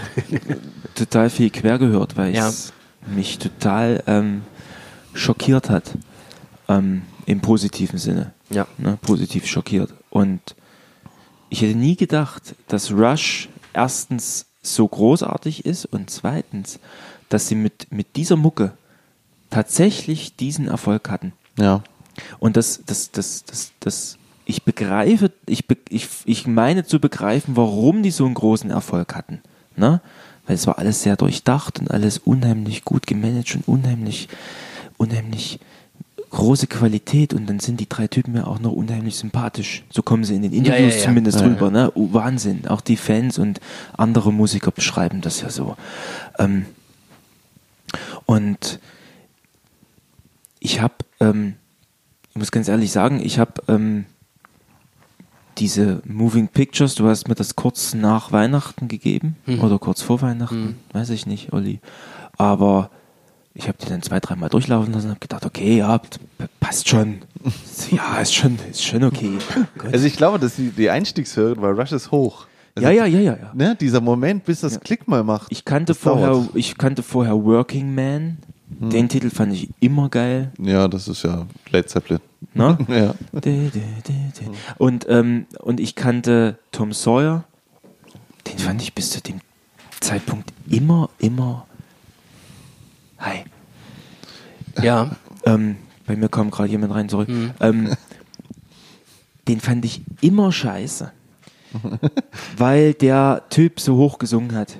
[0.94, 2.48] total viel quer gehört, weil Ja.
[2.48, 2.73] es
[3.07, 4.43] mich total ähm,
[5.15, 5.85] schockiert hat.
[6.69, 8.32] Ähm, Im positiven Sinne.
[8.51, 8.66] Ja.
[8.78, 9.93] Ne, positiv schockiert.
[10.11, 10.40] Und
[11.48, 16.78] ich hätte nie gedacht, dass Rush erstens so großartig ist und zweitens,
[17.28, 18.73] dass sie mit, mit dieser Mucke
[19.51, 21.32] tatsächlich diesen Erfolg hatten.
[21.59, 21.82] Ja.
[22.39, 24.19] Und das, das, das, das, das,
[24.51, 29.14] ich begreife, ich, be, ich, ich meine zu begreifen, warum die so einen großen Erfolg
[29.14, 29.40] hatten.
[29.77, 30.01] Ne?
[30.47, 34.28] Weil es war alles sehr durchdacht und alles unheimlich gut gemanagt und unheimlich,
[34.98, 35.60] unheimlich
[36.31, 39.85] große Qualität und dann sind die drei Typen ja auch noch unheimlich sympathisch.
[39.90, 41.06] So kommen sie in den Interviews ja, ja.
[41.06, 41.52] zumindest Ja, ja.
[41.52, 41.70] rüber.
[41.70, 41.93] Ne?
[41.94, 42.66] Oh, Wahnsinn.
[42.68, 43.60] Auch die Fans und
[43.97, 45.77] andere Musiker beschreiben das ja so.
[46.39, 46.66] Ähm,
[48.27, 48.81] und
[50.60, 51.55] ich habe, ähm,
[52.31, 54.06] ich muss ganz ehrlich sagen, ich habe ähm,
[55.61, 60.77] diese Moving Pictures, du hast mir das kurz nach Weihnachten gegeben oder kurz vor Weihnachten,
[60.93, 61.81] weiß ich nicht, Olli.
[62.39, 62.91] Aber
[63.53, 66.01] ich habe die dann zwei, dreimal durchlaufen lassen und habe gedacht, okay, ja,
[66.61, 67.19] passt schon.
[67.91, 69.39] Ja, ist schon, ist schon okay.
[69.91, 72.47] Also ich glaube, dass die, die Einstiegshürde bei Rush ist hoch.
[72.74, 73.51] Also, Ja, ja, ja, ja, ja.
[73.55, 75.51] Ne, dieser Moment, bis das Klick mal macht.
[75.51, 76.51] Ich kannte vorher, dauert.
[76.55, 78.39] ich kannte vorher Working Man.
[78.69, 80.53] Den Titel fand ich immer geil.
[80.61, 82.20] Ja, das ist ja Led Zeppelin.
[82.55, 82.79] Ne?
[82.89, 83.15] Ja.
[84.79, 87.45] Und, ähm, und ich kannte Tom Sawyer.
[88.47, 89.41] Den fand ich bis zu dem
[90.01, 91.67] Zeitpunkt immer, immer.
[93.19, 93.45] Hi.
[94.83, 95.17] ja.
[95.45, 95.77] Ähm,
[96.07, 97.53] bei mir kam gerade jemand rein, sorry.
[97.61, 97.95] Ähm,
[99.47, 101.12] den fand ich immer scheiße.
[102.57, 104.77] weil der Typ so hoch gesungen hat.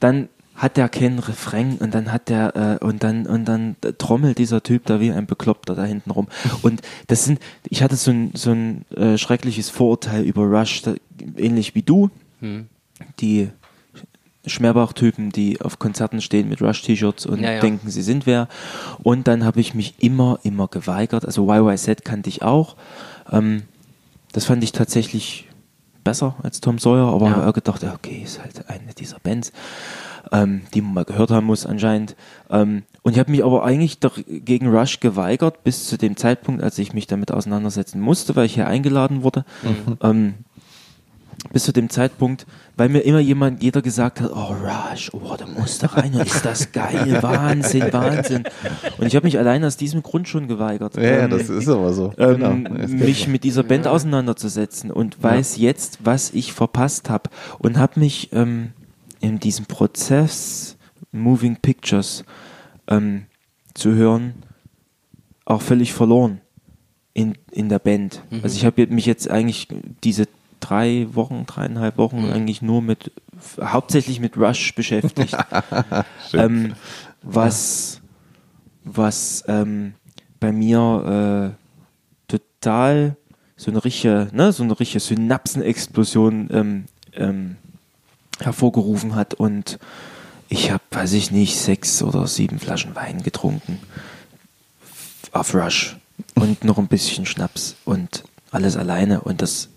[0.00, 4.38] Dann hat der keinen Refrain und dann hat der äh, und dann und dann trommelt
[4.38, 6.28] dieser Typ da wie ein Bekloppter da hinten rum.
[6.62, 10.94] Und das sind, ich hatte so ein, so ein äh, schreckliches Vorurteil über Rush, da,
[11.36, 12.08] ähnlich wie du.
[13.20, 13.48] Die
[14.46, 17.60] Schmerbach-Typen, die auf Konzerten stehen mit Rush-T-Shirts und Ja, ja.
[17.60, 18.48] denken, sie sind wer.
[19.02, 21.24] Und dann habe ich mich immer, immer geweigert.
[21.24, 22.76] Also YYZ kannte ich auch.
[23.32, 23.62] Ähm,
[24.32, 25.48] das fand ich tatsächlich
[26.04, 27.36] besser als Tom Sawyer, aber Ja.
[27.36, 29.52] habe gedacht, okay, ist halt eine dieser Bands,
[30.32, 32.16] ähm, die man mal gehört haben muss anscheinend.
[32.50, 36.62] Ähm, und ich habe mich aber eigentlich doch gegen Rush geweigert, bis zu dem Zeitpunkt,
[36.62, 39.44] als ich mich damit auseinandersetzen musste, weil ich hier eingeladen wurde.
[40.02, 40.34] Ähm,
[41.52, 42.46] bis zu dem Zeitpunkt,
[42.76, 46.44] weil mir immer jemand, jeder gesagt hat, oh Rush, oh, da musst du rein, ist
[46.44, 48.44] das geil, Wahnsinn, Wahnsinn.
[48.96, 50.96] Und ich habe mich allein aus diesem Grund schon geweigert.
[50.96, 52.14] Ja, ja, Ähm, das ist aber so.
[52.16, 52.86] ähm, Genau.
[52.88, 57.28] mich mit dieser Band auseinanderzusetzen und weiß jetzt, was ich verpasst habe
[57.58, 58.72] und habe mich ähm,
[59.24, 60.76] in diesem Prozess
[61.10, 62.24] Moving Pictures
[62.88, 63.26] ähm,
[63.72, 64.34] zu hören
[65.46, 66.40] auch völlig verloren
[67.14, 68.22] in, in der Band.
[68.42, 69.68] Also ich habe mich jetzt eigentlich
[70.02, 70.26] diese
[70.60, 73.12] drei Wochen, dreieinhalb Wochen eigentlich nur mit
[73.60, 75.36] hauptsächlich mit Rush beschäftigt.
[76.34, 76.74] ähm,
[77.22, 78.00] was
[78.84, 79.94] was ähm,
[80.40, 81.54] bei mir
[82.28, 83.16] äh, total
[83.56, 86.84] so eine richtige, ne, so eine richtige Synapsenexplosion ähm,
[87.14, 87.56] ähm,
[88.40, 89.78] hervorgerufen hat und
[90.48, 93.78] ich habe, weiß ich nicht, sechs oder sieben Flaschen Wein getrunken
[95.32, 95.96] auf Rush
[96.34, 99.68] und noch ein bisschen Schnaps und alles alleine und das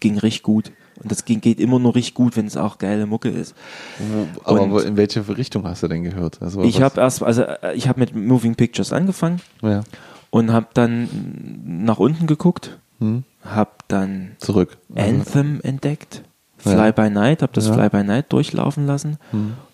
[0.00, 0.72] ging richtig gut.
[1.02, 3.54] Und das ging, geht immer nur richtig gut, wenn es auch geile Mucke ist.
[4.44, 6.42] aber wo- in welche Richtung hast du denn gehört?
[6.42, 9.82] Also, Ich habe erst, also äh, ich habe mit Moving Pictures angefangen Ja.
[10.28, 11.08] und habe dann
[11.64, 13.24] nach unten geguckt, Hm.
[13.42, 14.76] habe dann Zurück.
[14.94, 16.22] Anthem entdeckt,
[16.62, 16.90] Fly Ja.
[16.92, 17.74] by Night, habe das Ja.
[17.74, 19.18] Fly by Night durchlaufen lassen.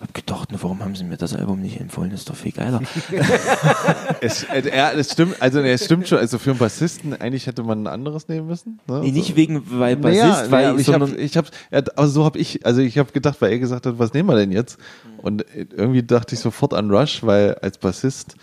[0.01, 2.11] Hab gedacht, na, warum haben sie mir das Album nicht empfohlen?
[2.11, 2.81] Das ist doch viel geiler.
[4.21, 6.19] Es, äh, ja, es stimmt, also es stimmt schon.
[6.19, 8.81] Also für einen Bassisten eigentlich hätte man ein anderes nehmen müssen.
[8.87, 9.01] Ne?
[9.01, 9.37] nee, nicht So.
[9.37, 12.65] wegen, weil Naja, Bassist, weil, naja, ich habe, ich hab, ja, also so habe ich,
[12.65, 14.79] also ich habe gedacht, weil er gesagt hat, was nehmen wir denn jetzt?
[15.19, 15.45] Und
[15.77, 18.37] irgendwie dachte ich sofort an Rush, weil als Bassist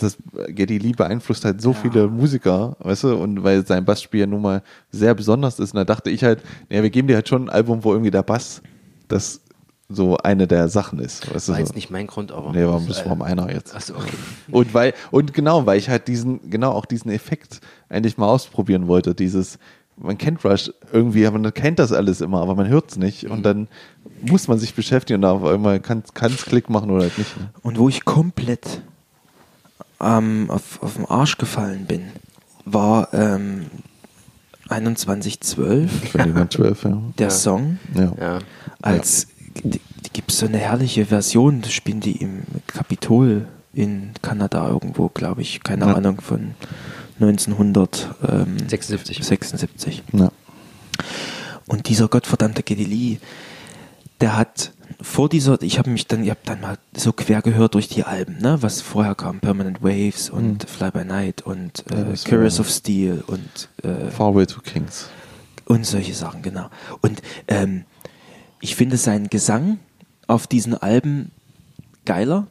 [0.00, 0.16] das
[0.48, 4.42] Geddy Lee beeinflusst halt so viele Musiker, weißt du, und weil sein Bassspiel ja nun
[4.42, 5.74] mal sehr besonders ist.
[5.74, 8.10] Und da dachte ich halt, naja, wir geben dir halt schon ein Album, wo irgendwie
[8.10, 8.62] der Bass
[9.08, 9.40] das
[9.88, 11.32] so eine der Sachen ist.
[11.32, 11.64] Weißt du, War so.
[11.64, 12.52] jetzt nicht mein Grund, aber.
[12.52, 13.74] Nee, war das war meiner jetzt.
[13.74, 14.12] Achso, okay.
[14.50, 18.88] Und weil, und genau, weil ich halt diesen, genau auch diesen Effekt eigentlich mal ausprobieren
[18.88, 19.14] wollte.
[19.14, 19.58] Dieses,
[19.96, 23.28] man kennt Rush irgendwie, aber man kennt das alles immer, aber man hört es nicht.
[23.28, 23.68] Und dann
[24.22, 27.36] muss man sich beschäftigen und auf einmal kann es Klick machen oder halt nicht.
[27.38, 27.50] Ne?
[27.62, 28.82] Und wo ich komplett
[30.02, 32.02] ähm, auf, auf den Arsch gefallen bin,
[32.64, 33.66] war ähm,
[34.68, 37.00] 2112, Wenn jemand zwölf, ja.
[37.18, 37.30] der Ja.
[37.30, 37.78] Song.
[37.94, 38.38] Ja.
[38.80, 39.26] Als
[39.64, 44.68] die, die gibt es so eine herrliche Version, das spielen die im Kapitol in Kanada
[44.68, 45.94] irgendwo, glaube ich, keine Ja.
[45.94, 46.54] Ahnung, von
[47.20, 49.24] 1976.
[49.24, 50.02] 76.
[50.12, 50.30] Ja.
[51.66, 53.18] Und dieser gottverdammte Geddy Lee,
[54.20, 54.72] der hat
[55.02, 58.04] vor dieser, ich habe mich dann, ich habe dann mal so quer gehört durch die
[58.04, 62.68] Alben, ne, was vorher kam, Permanent Waves und Fly by Night und äh, Curious of
[62.70, 65.08] Steel und äh, Farway to Kings.
[65.66, 66.68] und solche Sachen, genau.
[67.00, 67.84] Und ähm,
[68.60, 69.78] ich finde seinen Gesang
[70.26, 71.30] auf diesen Alben
[72.04, 72.46] geiler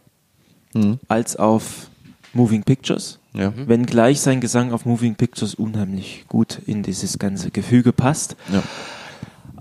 [0.74, 1.00] Mhm.
[1.10, 1.90] als auf
[2.34, 3.20] Moving Pictures.
[3.34, 3.52] Ja.
[3.68, 8.38] Wenngleich sein Gesang auf Moving Pictures unheimlich gut in dieses ganze Gefüge passt.
[8.54, 8.64] ja.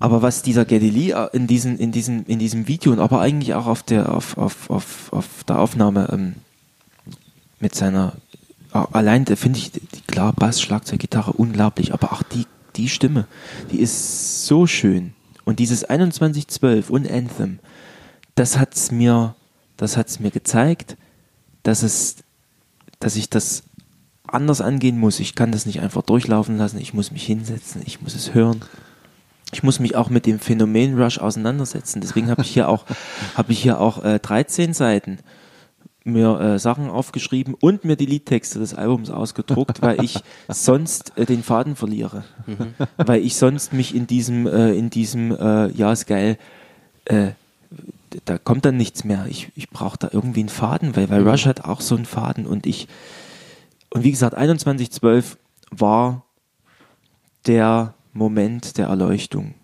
[0.01, 3.20] Aber was dieser Geddy Lee äh, in, diesen, in, diesem, in diesem Video und aber
[3.20, 6.35] eigentlich auch auf der, auf, auf, auf, auf der Aufnahme ähm,
[7.60, 8.14] mit seiner,
[8.72, 9.72] äh, allein finde ich,
[10.06, 12.47] klar, Bass, Schlagzeug, Gitarre, unglaublich, aber auch die,
[12.77, 13.27] die Stimme,
[13.70, 15.12] die ist so schön.
[15.44, 17.59] Und dieses 2112 und Anthem,
[18.35, 19.35] das hat's mir,
[19.77, 20.97] das hat's mir gezeigt,
[21.62, 22.16] dass es,
[23.01, 23.64] dass ich das
[24.27, 25.20] anders angehen muss.
[25.20, 26.78] Ich kann das nicht einfach durchlaufen lassen.
[26.78, 27.82] Ich muss mich hinsetzen.
[27.85, 28.62] Ich muss es hören.
[29.52, 32.01] Ich muss mich auch mit dem Phänomen Rush auseinandersetzen.
[32.01, 32.85] Deswegen habe ich hier auch,
[33.35, 35.18] habe ich hier auch äh, 13 Seiten
[36.05, 40.18] mir äh, Sachen aufgeschrieben und mir die Liedtexte des Albums ausgedruckt, weil ich
[40.48, 42.24] sonst äh, den Faden verliere.
[42.97, 46.39] Weil ich sonst mich in diesem, äh, in diesem, äh, ja, ist geil,
[47.05, 47.28] äh,
[48.24, 49.27] da kommt dann nichts mehr.
[49.28, 52.47] Ich, ich brauche da irgendwie einen Faden, weil, weil Rush hat auch so einen Faden
[52.47, 52.89] und ich,
[53.90, 55.36] und wie gesagt, 2112
[55.70, 56.24] war
[57.47, 59.55] der Moment der Erleuchtung.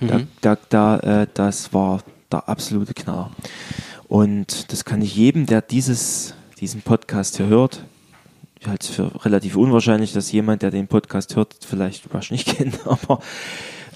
[0.00, 3.30] Da, da, da, äh, das war der absolute Knaller.
[4.08, 7.84] Und das kann ich jedem, der dieses, diesen Podcast hier hört,
[8.62, 12.46] ich halte es für relativ unwahrscheinlich, dass jemand, der den Podcast hört, vielleicht Rush nicht
[12.56, 13.20] kennt, aber,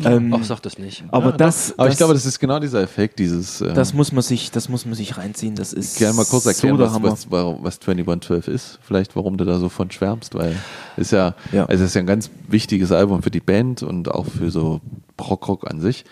[0.05, 1.05] ähm, Ach, sag das nicht.
[1.11, 3.61] aber Ja, das, Aber das, ich glaube, das ist genau dieser Effekt, dieses.
[3.61, 5.55] Äh, das muss man sich, das muss man sich reinziehen.
[5.55, 8.79] Das ist gerne mal kurz erklären, so was, was, was 2112 ist.
[8.83, 10.57] Vielleicht, warum du da so von schwärmst, weil
[10.97, 11.67] ist ja, Ja.
[11.67, 14.81] also es ist ja ein ganz wichtiges Album für die Band und auch für so
[15.17, 16.05] Prog-Rock an sich.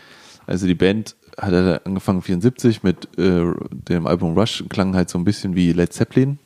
[0.46, 5.18] Also die Band hat ja angefangen 74 mit äh, dem Album Rush, klang halt so
[5.18, 6.38] ein bisschen wie Led Zeppelin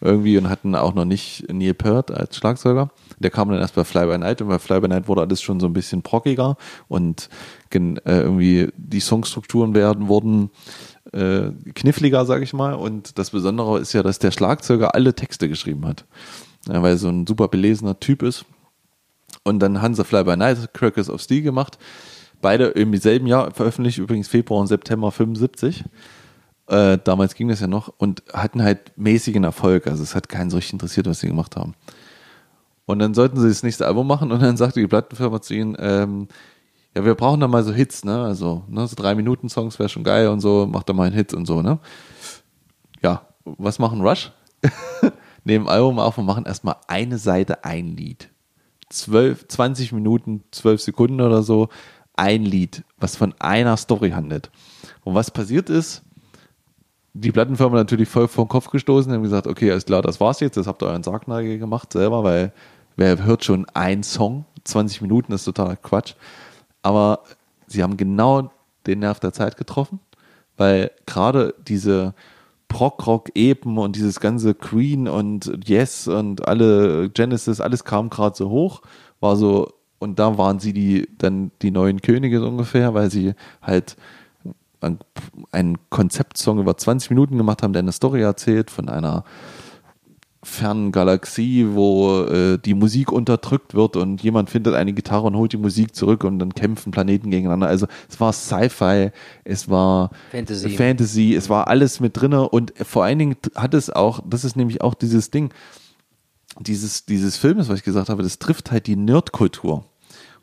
[0.00, 2.90] irgendwie und hatten auch noch nicht Neil Peart als Schlagzeuger.
[3.20, 5.42] Der kam dann erst bei Fly by Night und bei Fly by Night wurde alles
[5.42, 6.56] schon so ein bisschen proggiger
[6.88, 7.28] und
[7.72, 10.50] äh, irgendwie die Songstrukturen werden wurden
[11.12, 12.74] äh, kniffliger, sag ich mal.
[12.74, 16.06] Und das Besondere ist ja, dass der Schlagzeuger alle Texte geschrieben hat,
[16.66, 18.44] ja, weil er so ein super belesener Typ ist.
[19.44, 21.78] Und dann Hansa Fly by Night, Crackers of Steel gemacht.
[22.40, 25.84] Beide im selben Jahr veröffentlicht, übrigens Februar und September 75.
[26.68, 29.86] Äh, damals ging das ja noch und hatten halt mäßigen Erfolg.
[29.86, 31.74] Also es hat keinen so richtig interessiert, was sie gemacht haben.
[32.90, 35.76] Und dann sollten sie das nächste Album machen und dann sagte die Plattenfirma zu ihnen,
[35.78, 36.26] ähm,
[36.96, 38.20] ja, wir brauchen da mal so Hits, ne?
[38.20, 41.14] Also, ne, so drei Minuten Songs wäre schon geil und so, macht da mal einen
[41.14, 41.78] Hit und so, ne?
[43.00, 44.32] Ja, was machen Rush?
[45.44, 48.28] Nehmen Album auf und machen erstmal eine Seite ein Lied.
[48.88, 51.68] 12, 20 Minuten, 12 Sekunden oder so,
[52.16, 54.50] ein Lied, was von einer Story handelt.
[55.04, 56.02] Und was passiert ist,
[57.12, 60.40] die Plattenfirma natürlich voll vor den Kopf gestoßen, haben gesagt, okay, alles klar, das war's
[60.40, 62.52] jetzt, das habt ihr euren Sargnagel gemacht selber, weil
[63.00, 66.14] wer hört schon einen Song, 20 Minuten ist totaler Quatsch.
[66.82, 67.20] Aber
[67.66, 68.50] sie haben genau
[68.86, 70.00] den Nerv der Zeit getroffen,
[70.58, 72.14] weil gerade diese
[72.68, 78.82] Prog-Rock-Epen und dieses ganze Queen und Yes und alle Genesis, alles kam gerade so hoch,
[79.18, 83.32] war so, und da waren sie die, dann die neuen Könige so ungefähr, weil sie
[83.62, 83.96] halt
[84.82, 84.98] ein-
[85.52, 89.24] einen Konzeptsong über 20 Minuten gemacht haben, der eine Story erzählt von einer
[90.42, 95.52] fernen Galaxie, wo äh, die Musik unterdrückt wird und jemand findet eine Gitarre und holt
[95.52, 97.66] die Musik zurück und dann kämpfen Planeten gegeneinander.
[97.66, 99.10] Also es war Sci-Fi,
[99.44, 100.70] es war Fantasy.
[100.70, 104.56] Fantasy, es war alles mit drinne und vor allen Dingen hat es auch, das ist
[104.56, 105.52] nämlich auch dieses Ding,
[106.58, 109.84] dieses, dieses Filmes, was ich gesagt habe, das trifft halt die Nerdkultur.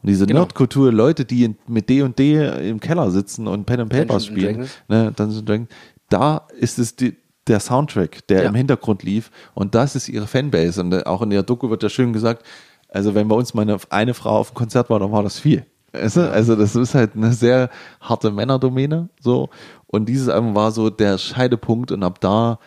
[0.04, 0.42] Und diese Genau.
[0.42, 4.06] Nerdkultur, Leute, die in, mit D und D im Keller sitzen und Pen and Paper
[4.20, 5.70] Dungeons spielen, ne, Dungeons Dragons,
[6.10, 7.18] da ist es die,
[7.48, 8.50] der Soundtrack, der Ja.
[8.50, 10.82] im Hintergrund lief und das ist ihre Fanbase.
[10.82, 12.46] Und auch in der Doku wird ja schön gesagt,
[12.90, 15.40] also wenn bei uns mal eine, eine Frau auf dem Konzert war, dann war das
[15.40, 15.66] viel.
[15.94, 16.32] Weißt du?
[16.32, 17.70] Also das ist halt eine sehr
[18.02, 19.50] harte Männerdomäne so
[19.88, 22.60] und dieses Album war so der Scheidepunkt und ab da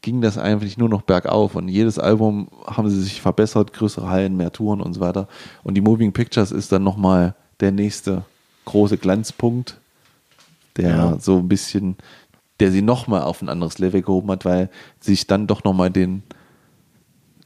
[0.00, 4.36] ging das eigentlich nur noch bergauf und jedes Album haben sie sich verbessert, größere Hallen,
[4.36, 5.26] mehr Touren und so weiter
[5.64, 8.24] und die Moving Pictures ist dann nochmal der nächste
[8.66, 9.80] große Glanzpunkt,
[10.76, 11.16] der Ja.
[11.18, 11.96] so ein bisschen,
[12.60, 14.70] der sie nochmal auf ein anderes Level gehoben hat, weil
[15.00, 16.22] sich dann doch nochmal den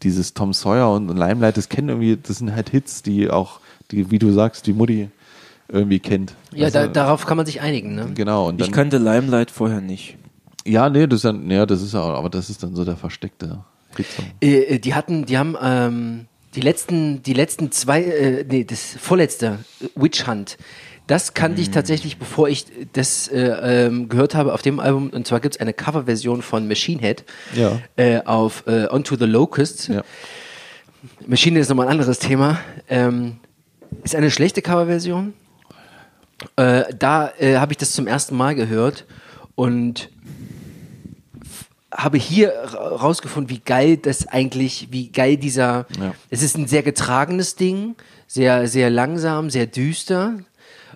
[0.03, 3.61] dieses Tom Sawyer und Limelight, das kennen irgendwie, das sind halt Hits, die auch,
[3.91, 5.09] die, wie du sagst, die Mutti
[5.69, 6.35] irgendwie kennt.
[6.53, 7.95] Ja, Also, da, darauf kann man sich einigen.
[7.95, 8.11] Ne?
[8.15, 10.17] Genau, und dann, Ich kannte Limelight vorher nicht.
[10.67, 12.97] ja, nee, das ist dann, ja, das ist ja, aber das ist dann so der
[12.97, 13.61] versteckte
[13.97, 14.25] Hitsong.
[14.41, 19.59] Äh, die hatten, die haben ähm, die letzten, die letzten zwei, äh, nee, das vorletzte
[19.81, 20.59] äh, Witch Hunt.
[21.13, 21.63] Das kannte Mhm.
[21.65, 22.65] ich tatsächlich, bevor ich
[22.95, 23.39] das äh,
[23.87, 25.11] ähm, gehört habe auf dem Album.
[25.11, 27.25] Und zwar gibt es eine Coverversion von Machine Head
[27.55, 27.79] Ja.
[27.97, 29.89] äh, auf äh, Onto the Locusts.
[29.89, 30.05] Ja.
[31.27, 32.61] Machine Head ist nochmal ein anderes Thema.
[32.89, 33.37] Ähm,
[34.03, 35.35] ist eine schlechte Coverversion.
[36.57, 39.05] Äh, da äh, habe ich das zum ersten Mal gehört
[39.55, 40.09] und
[41.95, 46.15] habe hier ra- rausgefunden, wie geil das eigentlich, wie geil dieser, Ja.
[46.31, 50.39] es ist ein sehr getragenes Ding, sehr, sehr langsam, sehr düster.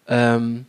[0.08, 0.66] Ähm,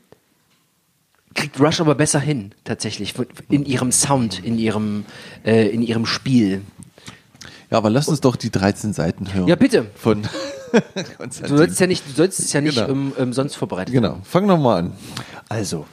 [1.34, 3.14] kriegt Rush aber besser hin, tatsächlich,
[3.50, 5.06] in ihrem Sound, in ihrem,
[5.46, 6.62] äh, in ihrem Spiel.
[7.70, 9.48] Ja, aber lass uns doch die 13 Seiten hören.
[9.48, 9.86] Ja, bitte.
[9.96, 10.24] Von
[11.48, 12.90] Du sollst ja nicht, du sollst es ja nicht Genau.
[12.90, 13.94] ähm, ähm, sonst vorbereitet.
[13.94, 14.94] Genau, fang noch mal an.
[15.48, 15.86] Also,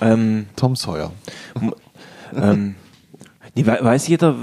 [0.00, 1.12] ähm, Tom Sawyer.
[2.34, 2.74] ähm,
[3.54, 4.36] nee, we- weiß jeder,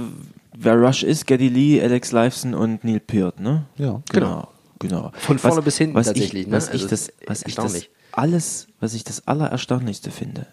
[0.57, 1.28] wer Rush ist?
[1.28, 3.66] Geddy Lee, Alex Lifeson und Neil Peart, ne?
[3.78, 4.02] Ja.
[4.11, 4.48] Genau.
[4.80, 5.11] genau.
[5.20, 6.53] Von vorne bis hinten was tatsächlich, Ich, ne?
[6.57, 7.90] was Also ich das, was ich das erstaunlich.
[8.20, 10.46] Alles, was ich das Allererstaunlichste finde,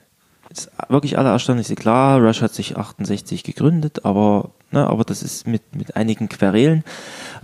[0.48, 1.74] das wirklich Allererstaunlichste.
[1.74, 6.84] Klar, Rush hat sich 68 gegründet, aber, ne, aber das ist mit, mit einigen Querelen.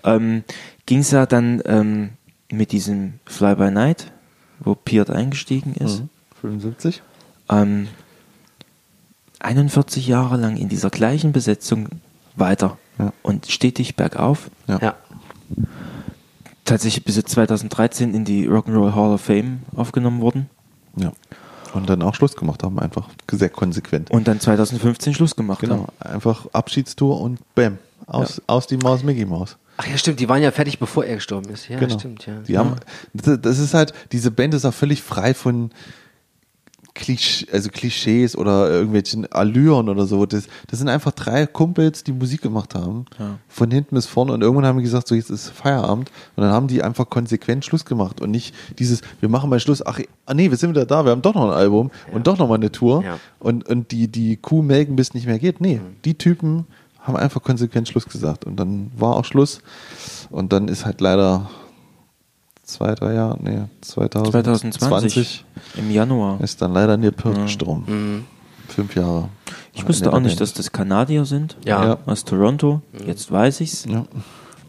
[0.04, 0.44] Ähm,
[0.86, 2.10] Ging es ja dann ähm,
[2.50, 4.12] mit diesem Fly by Night,
[4.60, 6.00] wo Peart eingestiegen ist.
[6.00, 6.08] Mhm.
[6.40, 7.02] 75.
[7.50, 7.88] ähm,
[9.40, 11.88] 41 Jahre lang in dieser gleichen Besetzung
[12.36, 13.12] weiter Ja.
[13.22, 14.50] und stetig bergauf.
[14.68, 14.78] Ja.
[14.80, 14.94] Ja.
[16.64, 20.48] Tatsächlich bis jetzt 2013 in die Rock'n'Roll Hall of Fame aufgenommen worden
[20.96, 21.12] ja.
[21.74, 24.10] Und dann auch Schluss gemacht haben, einfach sehr konsequent.
[24.10, 26.12] und dann 2015 Schluss gemacht genau, haben.
[26.12, 29.56] einfach Abschiedstour und bam, aus, aus die Maus Mickey Maus.
[29.78, 31.68] Ach ja, stimmt, die waren ja fertig, bevor er gestorben ist.
[31.68, 31.98] Ja, genau.
[31.98, 32.34] stimmt, ja.
[32.46, 32.76] Die haben,
[33.14, 35.70] das das ist halt, diese Band ist auch völlig frei von
[36.94, 40.26] Klisch, also Klischees oder irgendwelchen Allüren oder so.
[40.26, 43.06] Das, das sind einfach drei Kumpels, die Musik gemacht haben.
[43.18, 43.38] Ja.
[43.48, 44.32] Von hinten bis vorne.
[44.32, 46.10] Und irgendwann haben die gesagt, so jetzt ist Feierabend.
[46.36, 48.20] Und dann haben die einfach konsequent Schluss gemacht.
[48.20, 51.12] Und nicht dieses, wir machen mal Schluss, ach ah, nee, wir sind wieder da, wir
[51.12, 53.02] haben doch noch ein Album und doch noch mal eine Tour.
[53.02, 53.18] Ja.
[53.38, 55.60] Und, und die, die Kuh melken, bis nicht mehr geht.
[55.60, 56.66] Nee, die Typen
[57.00, 58.44] haben einfach konsequent Schluss gesagt.
[58.44, 59.60] Und dann war auch Schluss.
[60.30, 61.50] Und dann ist halt leider
[62.62, 65.44] zwei, drei Jahre, nee, 2020, 2020
[65.76, 66.40] im Januar.
[66.40, 68.26] ist dann leider Neil Peart gestorben.
[68.68, 69.28] Fünf Jahre.
[69.74, 71.56] Ich wusste auch nicht, dass das Kanadier sind.
[71.64, 71.84] Ja.
[71.84, 71.98] Ja.
[72.06, 72.82] Aus Toronto.
[73.06, 73.84] Jetzt weiß ich's.
[73.86, 74.04] Ja.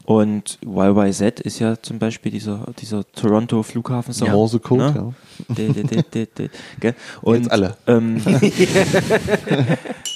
[0.05, 5.13] Und YYZ ist ja zum Beispiel dieser, dieser Toronto Flughafen Der Morsecode, ja.
[5.47, 6.49] De, de, de, de,
[6.81, 6.93] de?
[7.21, 7.77] Und, Jetzt alle.
[7.87, 8.21] Ähm,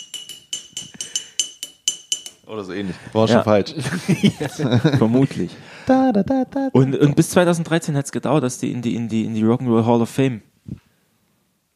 [2.48, 2.96] Oder so ähnlich.
[3.14, 3.44] War schon Ja.
[3.44, 3.74] falsch.
[4.98, 5.52] vermutlich.
[5.86, 6.70] Da, da, da, da.
[6.74, 9.44] Und, und bis 2013 hat es gedauert, dass die in die, in die, in die
[9.44, 10.42] Rock'n'Roll Hall of Fame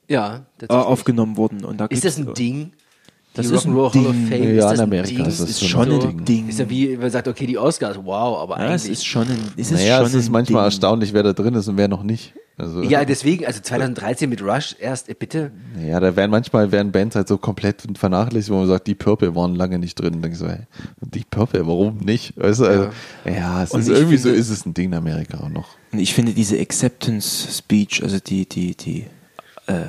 [0.07, 1.63] Ja, äh, aufgenommen wurden.
[1.65, 2.71] Und da Ist das ein Ding?
[3.33, 4.27] Das Die ist ein Rock'n'Roll Hall of Ding.
[4.27, 5.25] Fame, Ja, ist das in ein Amerika Ding?
[5.25, 6.49] ist das ist so schon ein ein Ding.
[6.49, 8.91] Ist ja wie, man sagt, okay, die Oscars, wow, aber Ja, es eigentlich.
[8.99, 10.65] ist schon ein, es ist Naja, schon es ist ein manchmal Ding.
[10.67, 12.33] erstaunlich, wer da drin ist und wer noch nicht.
[12.61, 15.51] Also, ja, deswegen, also 2013 mit Rush erst, äh, bitte.
[15.83, 19.35] Ja, da werden manchmal werden Bands halt so komplett vernachlässigt, wo man sagt, die Purple
[19.35, 20.15] waren lange nicht drin.
[20.15, 20.59] Und denkst so, hey,
[21.01, 22.37] die Purple, warum nicht?
[22.37, 22.89] Weißt du, also,
[23.25, 23.63] ja.
[23.63, 25.69] es Und ist irgendwie so finde- ist es ein Ding in Amerika auch noch.
[25.91, 29.05] Und ich finde diese Acceptance Speech, also die, die, die,
[29.67, 29.87] äh,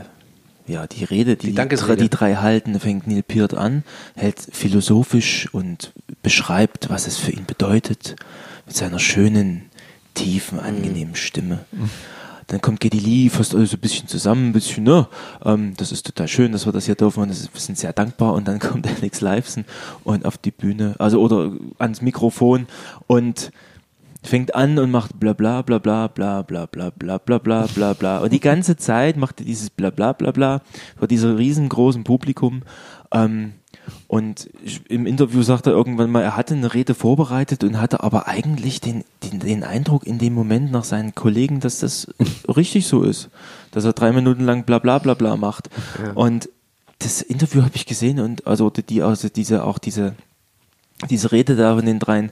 [0.67, 3.83] ja, die Rede, die Die drei, die drei halten, da fängt Neil Peart an,
[4.15, 5.93] hält philosophisch und
[6.23, 8.17] beschreibt, was es für ihn bedeutet,
[8.67, 9.67] mit seiner schönen,
[10.15, 11.61] tiefen, angenehmen Stimme.
[12.53, 15.09] Dann kommt Geddy Lee, fasst alles so ein bisschen zusammen, ein bisschen, ne,
[15.43, 18.35] ähm, das ist total schön, dass wir das hier dürfen und wir sind sehr dankbar
[18.35, 19.65] und dann kommt Alex Lifeson
[20.05, 22.67] und auf die Bühne, also oder ans Mikrofon
[23.07, 23.53] und
[24.23, 27.93] fängt an und macht bla bla bla bla bla bla bla bla bla bla bla
[27.95, 30.61] bla und die ganze Zeit macht er dieses bla bla bla bla
[30.99, 32.65] vor diesem riesengroßen Publikum
[33.13, 33.55] ähm,
[34.09, 38.03] und ich- im Interview sagt er irgendwann mal, er hatte eine Rede vorbereitet und hatte
[38.03, 42.07] aber eigentlich den, den, den Eindruck in dem Moment nach seinen Kollegen, dass das
[42.49, 43.29] richtig so ist.
[43.71, 45.69] Dass er drei Minuten lang bla bla bla bla macht.
[46.15, 46.49] Und
[46.99, 50.15] das Interview habe ich gesehen und also die, also diese, auch diese,
[51.11, 52.31] diese Rede da von den dreien.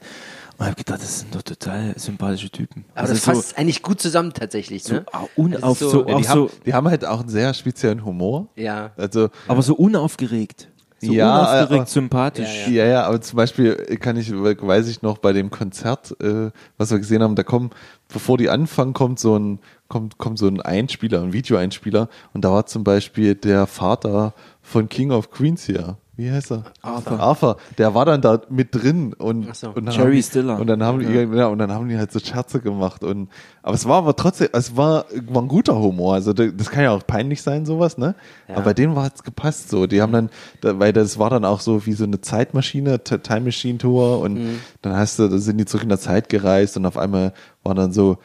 [0.58, 2.84] Und habe gedacht, das sind doch total sympathische Typen.
[2.92, 5.06] Aber Also das fasst eigentlich gut zusammen tatsächlich, so, ne?
[5.10, 8.04] so unauf, so, so- Ja, die, haben, so, die haben halt auch einen sehr speziellen
[8.04, 8.48] Humor.
[8.56, 8.90] Ja.
[8.98, 10.68] Also, aber so unaufgeregt.
[11.02, 12.68] So Ja, unaufgeregt, äh, sympathisch.
[12.68, 16.90] ja, ja, aber zum Beispiel kann ich, weiß ich noch, bei dem Konzert, äh, was
[16.90, 17.70] wir gesehen haben, da kommen,
[18.12, 22.52] bevor die anfangen, kommt so ein, kommt, kommt so ein Einspieler, ein Videoeinspieler und da
[22.52, 25.96] war zum Beispiel der Vater von King of Queens hier.
[26.20, 26.64] Wie heißt er?
[26.82, 27.18] Arthur.
[27.20, 27.56] Arthur.
[27.78, 29.70] Der war dann da mit drin und, so.
[29.70, 30.58] und dann Jerry haben die, Stiller.
[30.60, 31.06] Und dann haben die,
[31.36, 33.28] ja, und dann haben die halt so Scherze gemacht und,
[33.62, 36.14] aber es war aber trotzdem, es war, war ein guter Humor.
[36.14, 38.14] Also da- das kann ja auch peinlich sein, sowas, ne?
[38.48, 39.86] Aber bei denen war es gepasst so.
[39.86, 40.30] Die haben dann,
[40.60, 44.34] da, weil das war dann auch so wie so eine Zeitmaschine, Time Machine Tour und
[44.34, 44.58] Mhm.
[44.82, 47.32] dann hast du, da sind die zurück in der Zeit gereist und auf einmal
[47.64, 48.18] waren dann so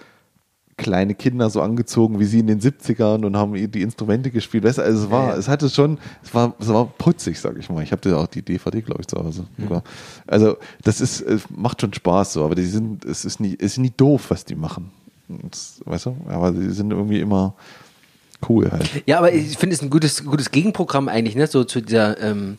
[0.78, 4.64] kleine Kinder so angezogen wie sie in den 70ern und haben die Instrumente gespielt.
[4.66, 7.58] Weißt du, also es war, Ja, es hatte schon, es war, es war putzig, sag
[7.58, 7.82] ich mal.
[7.84, 9.46] Ich habe da auch die DVD, glaube ich, zu Hause.
[9.58, 9.84] sogar.
[10.28, 13.74] Also das ist, es macht schon Spaß so, aber die sind, es ist nie, es
[13.74, 14.92] ist nie doof, was die machen.
[15.28, 17.56] Das, weißt du, aber die sind irgendwie immer
[18.50, 18.90] cool halt.
[19.06, 21.48] Ja, aber ich finde es ein gutes, gutes Gegenprogramm eigentlich, ne?
[21.48, 22.58] So zu dieser, ähm,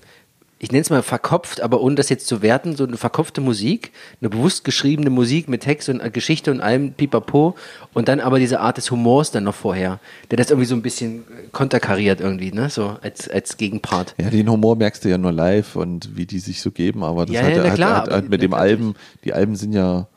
[0.58, 3.92] ich nenne es mal verkopft, aber ohne das jetzt zu werten, so eine verkopfte Musik,
[4.20, 7.56] eine bewusst geschriebene Musik mit Text und äh, Geschichte und allem pipapo
[7.92, 10.00] und dann aber diese Art des Humors dann noch vorher,
[10.30, 12.70] der das irgendwie so ein bisschen äh, konterkariert irgendwie, ne?
[12.70, 14.14] So als, als Gegenpart.
[14.18, 17.26] Ja, den Humor merkst du ja nur live und wie die sich so geben, aber
[17.26, 19.74] das Ja, hat, ja, na hat, klar, hat, hat mit dem Alben, die Alben sind
[19.74, 20.08] ja,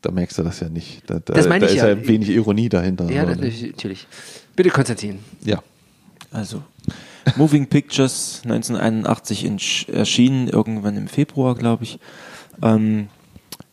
[0.00, 1.02] da merkst du das ja nicht.
[1.10, 1.88] Da, da, Das meine da ich ist ja.
[1.88, 3.10] ja wenig Ironie dahinter.
[3.10, 4.06] Ja, das, natürlich.
[4.54, 5.18] Bitte, Konstantin.
[5.44, 5.60] ja.
[6.30, 6.62] Also,
[7.36, 9.58] Moving Pictures 1981 in,
[9.94, 11.98] erschienen, irgendwann im Februar, glaube ich.
[12.62, 13.08] Ähm,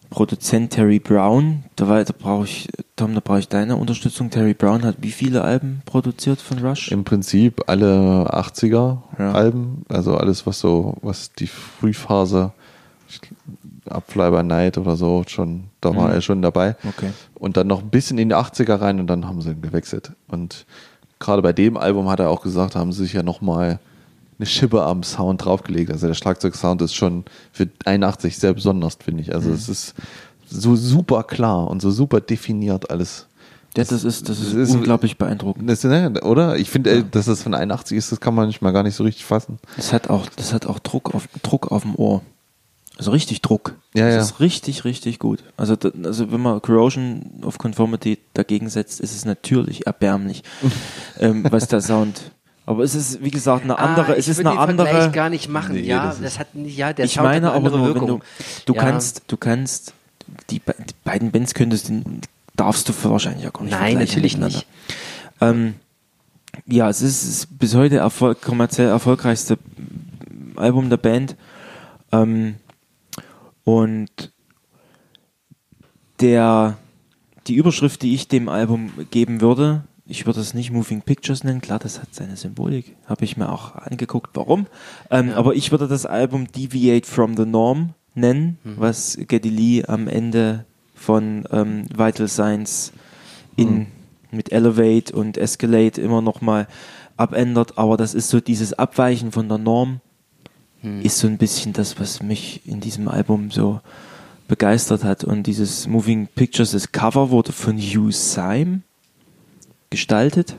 [0.10, 4.32] Produzent Terry Brown, da, war- da brauche ich, Tom, da brauche ich deine Unterstützung.
[4.32, 6.92] Terry Brown hat wie viele Alben produziert von Rush?
[6.92, 9.32] Im Prinzip alle 80er Ja.
[9.34, 12.52] Alben, also alles, was so, was die Frühphase,
[13.88, 16.14] Abfly by Night oder so, schon, da war Mhm.
[16.14, 16.76] er schon dabei.
[16.88, 17.12] Okay.
[17.36, 20.12] Und dann noch ein bisschen in die 80er rein und dann haben sie gewechselt.
[20.28, 20.66] Und
[21.20, 23.80] gerade bei dem Album hat er auch gesagt, haben sie sich ja nochmal
[24.38, 25.92] eine Schippe am Sound draufgelegt.
[25.92, 29.28] Also der Schlagzeugsound ist schon für 81 sehr besonders, finde ich.
[29.28, 29.34] Mhm.
[29.34, 29.94] Also es ist
[30.50, 33.28] so super klar und so super definiert alles.
[33.78, 35.70] Ja, das ist, das ist, Das ist- unglaublich beeindruckend.
[35.70, 36.58] Das, ne, oder?
[36.58, 38.96] Ich finde, äh, dass das von 81 ist, das kann man nicht mal gar nicht
[38.96, 39.60] so richtig fassen.
[39.76, 42.22] Das hat auch, das hat auch Druck auf, Druck auf dem Ohr.
[43.00, 43.76] Also richtig Druck.
[43.96, 44.22] Ja, das ja.
[44.22, 45.42] ist richtig, richtig gut.
[45.56, 50.44] Also, da- also wenn man Corrosion of Conformity dagegen setzt, ist es natürlich erbärmlich,
[51.20, 52.20] ähm, was der Sound.
[52.66, 54.94] Aber es ist, wie gesagt, eine andere, ah, es ich ist würde eine den Vergleich
[54.96, 55.12] andere.
[55.12, 55.76] gar nicht machen.
[55.76, 57.96] Nee, ja, das das, hat nicht, ja, der ich Sound meine hat eine aber nur,
[57.96, 58.20] wenn du,
[58.66, 58.82] du Ja.
[58.82, 59.94] kannst, du kannst,
[60.50, 62.04] die, die beiden Bands könntest du,
[62.58, 64.68] darfst du wahrscheinlich ja gar nicht Nein, natürlich nicht.
[65.42, 65.76] Ähm,
[66.68, 69.58] ja, es ist, ist bis heute Erfolg, kommerziell erfolgreichste
[70.58, 71.38] Album der Band.
[72.12, 72.56] Ähm,
[73.64, 74.32] und
[76.20, 76.78] der,
[77.48, 81.62] die Überschrift, die ich dem Album geben würde, ich würde es nicht Moving Pictures nennen,
[81.62, 84.66] klar, das hat seine Symbolik, habe ich mir auch angeguckt, warum.
[85.12, 90.08] Ähm, Aber ich würde das Album Deviate from the Norm nennen, was Geddy Lee am
[90.08, 90.66] Ende
[90.96, 92.92] von ähm, Vital Signs
[93.56, 93.88] in,
[94.32, 96.68] mit Elevate und Escalate immer noch mal
[97.16, 97.78] abändert.
[97.78, 100.02] Aber das ist so dieses Abweichen von der Norm,
[101.04, 103.82] ist so ein bisschen das, was mich in diesem Album so
[104.48, 105.24] begeistert hat.
[105.24, 108.82] Und dieses Moving Pictures, das Cover wurde von Hugh Syme
[109.90, 110.56] gestaltet.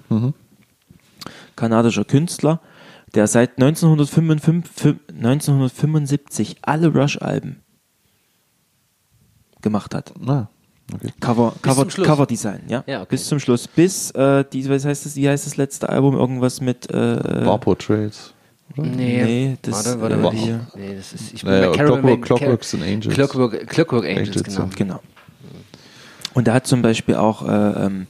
[1.56, 2.60] Kanadischer Künstler,
[3.14, 7.62] der seit 1955, 1975 alle Rush-Alben
[9.62, 10.14] gemacht hat.
[10.18, 10.48] Na,
[10.94, 11.12] okay.
[11.20, 11.86] Cover, Cover.
[11.86, 12.84] Cover Design, ja.
[12.86, 13.08] Ja, okay.
[13.10, 13.68] Bis zum Schluss.
[13.68, 16.14] Bis, äh, die, was heißt das, wie heißt das letzte Album?
[16.14, 18.34] Irgendwas mit, äh, War Portraits.
[18.76, 18.86] Oder?
[18.88, 20.36] Nee, Nee, das, warte, warte, äh, warte.
[20.36, 20.66] hier.
[20.76, 23.14] Nee, das ist, ich Naja, bei Clockwork- Clockworks and Angels.
[23.14, 24.60] Clockwork, Clockwork Angels, Angels, genau.
[24.60, 24.68] ja.
[24.76, 25.00] Genau.
[26.34, 28.06] Und er hat zum Beispiel auch äh, ähm,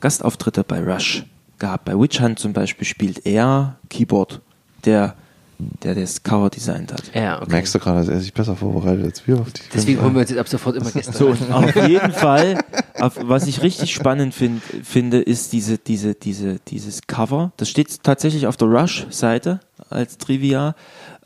[0.00, 1.24] Gastauftritte bei Rush
[1.58, 1.84] gehabt.
[1.86, 4.40] Bei Witch Hunt zum Beispiel spielt er Keyboard.
[4.84, 5.14] Der
[5.58, 7.02] der das Cover designt hat.
[7.14, 7.52] Ja, okay.
[7.52, 10.20] Merkst du gerade, dass er sich besser vorbereitet als wir auf die Deswegen holen wir
[10.22, 11.12] uns jetzt ab sofort immer Gäste.
[11.12, 12.58] So, auf jeden Fall,
[12.98, 17.52] auf, was ich richtig spannend find, finde, ist diese, diese, diese, dieses Cover.
[17.56, 19.60] Das steht tatsächlich auf der Rush-Seite
[19.94, 20.74] als Trivia,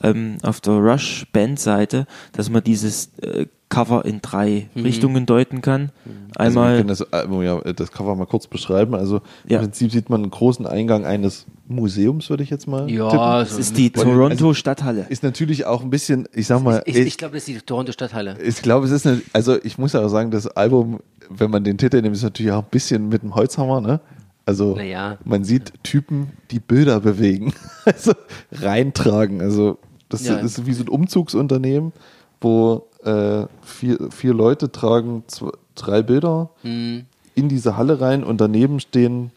[0.03, 5.90] ähm, auf der Rush-Band-Seite, dass man dieses äh, Cover in drei Richtungen deuten kann.
[6.36, 8.95] Also wir Einmal, können das Album ja das Cover mal kurz beschreiben.
[8.95, 9.59] Also Ja.
[9.59, 13.27] im Prinzip sieht man einen großen Eingang eines Museums, würde ich jetzt mal Ja, tippen.
[13.27, 15.05] das so ist die Weil- Toronto Stadthalle.
[15.11, 17.93] Ist natürlich auch ein bisschen, ich sag mal, ich, ich glaube, das ist die Toronto
[17.93, 18.39] Stadthalle.
[18.43, 21.77] ich glaube, es ist eine, also ich muss aber sagen, das Album, wenn man den
[21.77, 24.01] Titel nimmt, ist natürlich auch ein bisschen mit dem Holzhammer, ne?
[24.49, 25.19] Also Naja.
[25.27, 27.53] man sieht Typen, die Bilder bewegen,
[27.85, 28.15] also
[28.51, 29.43] reintragen.
[29.43, 29.77] Also
[30.09, 30.37] das, Ja.
[30.39, 31.93] ist wie so ein Umzugsunternehmen,
[32.41, 37.05] wo äh, vier, vier Leute tragen zwei, drei Bilder Mhm.
[37.35, 39.33] in diese Halle rein und daneben stehen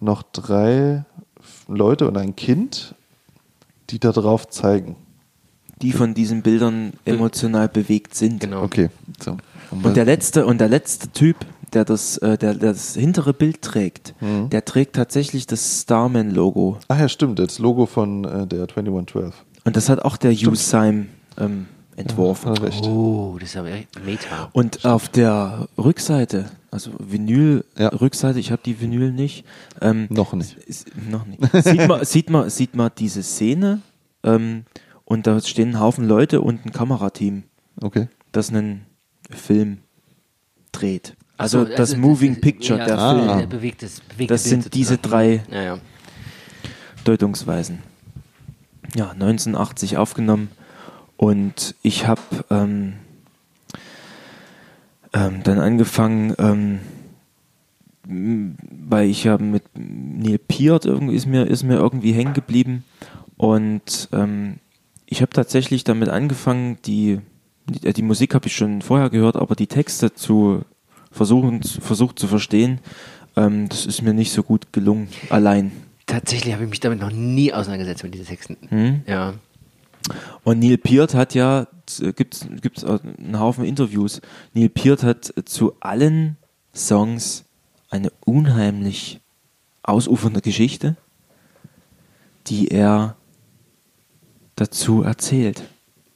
[0.00, 1.04] noch drei
[1.66, 2.94] Leute und ein Kind,
[3.88, 4.96] die da drauf zeigen.
[5.82, 8.40] die von diesen Bildern emotional bewegt sind.
[8.40, 8.62] Genau.
[8.64, 9.38] Okay, so.
[9.70, 11.36] Und der letzte und der letzte Typ,
[11.72, 14.50] der das, äh, der, der das hintere Bild trägt, Mhm.
[14.50, 16.78] der trägt tatsächlich das Starman-Logo.
[16.88, 19.34] Ach ja, stimmt, das Logo von äh, der 2112.
[19.64, 21.06] Und das hat auch der Hugh Syme
[21.38, 21.66] ähm,
[21.96, 22.54] entworfen.
[22.54, 22.84] Er recht.
[22.84, 24.48] Oh, das ist aber echt Meta.
[24.52, 29.44] Und auf der Rückseite, also Vinyl-Rückseite, ich habe die Vinyl nicht.
[29.80, 30.56] Ähm, Noch nicht.
[30.56, 31.40] Ist, noch nicht.
[31.64, 33.80] Sieht man, sieht man, sieht man diese Szene
[34.22, 34.64] ähm,
[35.04, 37.42] und da stehen ein Haufen Leute und ein Kamerateam,
[37.82, 38.08] Okay.
[38.32, 38.86] das einen
[39.30, 39.78] Film
[40.72, 41.16] dreht.
[41.40, 43.38] Also, so, das Moving Picture, ja, der ah, Film.
[43.38, 45.42] der bewegtes, bewegte Das Bild sind diese sozusagen.
[45.48, 45.78] drei Ja, ja.
[47.04, 47.78] Deutungsweisen.
[48.94, 50.50] Ja, 1980 aufgenommen
[51.16, 52.94] und ich habe ähm,
[55.12, 56.80] ähm, dann angefangen, ähm,
[58.04, 62.84] weil ich ja mit Neil Peart irgendwie ist mir, ist mir irgendwie hängen geblieben
[63.36, 64.58] und ähm,
[65.06, 67.20] ich habe tatsächlich damit angefangen, die,
[67.66, 70.62] die, äh, die Musik habe ich schon vorher gehört, aber die Texte zu
[71.10, 72.80] versuchen, versucht zu verstehen,
[73.36, 75.72] ähm, das ist mir nicht so gut gelungen, allein.
[76.06, 78.56] Tatsächlich habe ich mich damit noch nie auseinandergesetzt mit diesen Texten.
[78.68, 79.02] Hm?
[79.06, 79.34] Ja.
[80.42, 81.66] Und Neil Peart hat ja,
[82.16, 84.20] gibt es einen Haufen Interviews,
[84.54, 86.36] Neil Peart hat zu allen
[86.74, 87.44] Songs
[87.90, 89.20] eine unheimlich
[89.82, 90.96] ausufernde Geschichte,
[92.46, 93.16] die er
[94.56, 95.62] dazu erzählt.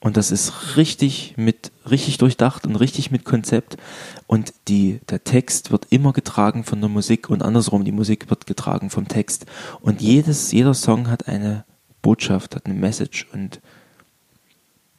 [0.05, 3.79] Und das ist richtig mit, richtig durchdacht und richtig mit Konzept.
[4.27, 8.47] Und die, der Text wird immer getragen von der Musik und andersrum, die Musik wird
[8.47, 9.47] getragen vom Text.
[9.81, 11.65] Und jedes, jeder Song hat eine
[12.03, 13.27] Botschaft, hat eine Message.
[13.33, 13.63] Und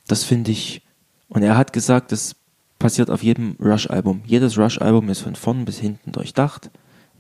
[0.08, 0.82] das finde ich,
[1.30, 2.36] und er hat gesagt, das
[2.80, 4.24] passiert auf jedem Rush-Album.
[4.26, 6.72] Jedes Rush-Album ist von vorn bis hinten durchdacht.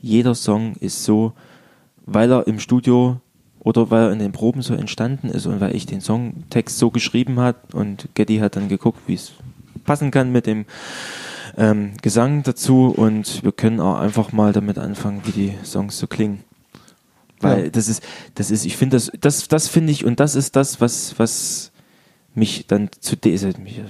[0.01, 1.33] Jeder Song ist so,
[2.07, 3.21] weil er im Studio
[3.65, 6.91] oder weil er in den Proben so entstanden ist und weil ich den Songtext so
[6.91, 9.33] geschrieben hat und Getty hat dann geguckt, wie es
[9.83, 10.65] passen kann mit dem
[11.57, 16.05] ähm, Gesang dazu und wir können auch einfach mal damit anfangen, wie die Songs so
[16.07, 16.43] klingen.
[17.41, 17.69] Weil Ja.
[17.71, 18.03] das ist,
[18.35, 21.71] das ist, ich finde das, das, das finde ich und das ist das, was, was
[22.35, 23.81] mich dann zu de- also mich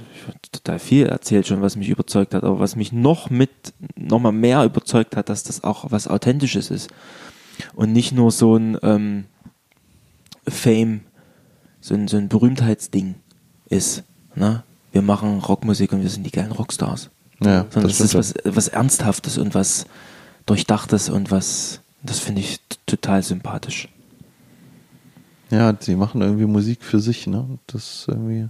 [0.52, 3.50] total viel erzählt schon, was mich überzeugt hat, aber was mich noch mit,
[3.98, 6.90] noch mal mehr überzeugt hat, dass das auch was Authentisches ist
[7.74, 9.26] und nicht nur so ein ähm,
[10.48, 11.02] Fame,
[11.82, 13.16] so ein, so ein Berühmtheitsding
[13.70, 14.04] ist.
[14.36, 14.64] Ne?
[14.92, 17.10] Wir machen Rockmusik und wir sind die geilen Rockstars.
[17.42, 19.86] Ja, Sondern das es ist was, was Ernsthaftes und was
[20.46, 23.90] Durchdachtes und was, das finde ich total sympathisch.
[25.50, 27.60] Ja, die machen irgendwie Musik für sich, ne?
[27.68, 28.48] Das irgendwie.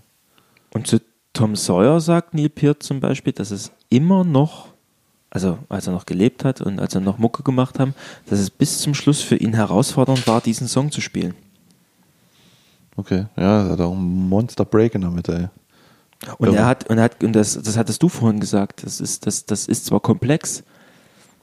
[0.74, 1.00] Und zu
[1.34, 4.70] Tom Sawyer sagt Neil Peart zum Beispiel, dass es immer noch,
[5.30, 7.94] also als er noch gelebt hat und als er noch Mucke gemacht haben,
[8.28, 11.34] dass es bis zum Schluss für ihn herausfordernd war, diesen Song zu spielen.
[12.98, 15.50] Okay, ja, das hat auch ein Monster Break in der Mitte,
[16.24, 16.30] ey.
[16.38, 16.62] Und Ja.
[16.62, 19.46] er hat, und er hat, und das, das hattest du vorhin gesagt, das ist, das,
[19.46, 20.64] das ist zwar komplex,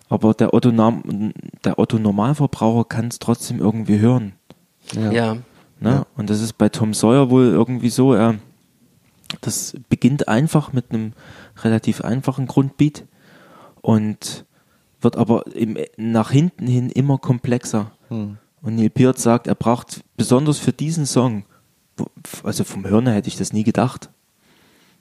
[0.08, 4.32] aber der Otto, der Otto Normalverbraucher kann es trotzdem irgendwie hören.
[4.94, 5.34] Ja.
[5.34, 5.90] Ne?
[5.90, 6.06] Ja.
[6.16, 8.36] Und das ist bei Tom Sawyer wohl irgendwie so, er,
[9.40, 11.12] das beginnt einfach mit einem
[11.62, 13.04] relativ einfachen Grundbeat
[13.80, 14.44] und
[15.00, 17.90] wird aber im, nach hinten hin immer komplexer.
[18.08, 18.38] Hm.
[18.62, 21.44] Und Neil Peart sagt, er braucht besonders für diesen Song,
[22.42, 24.08] also vom Hören her hätte ich das nie gedacht,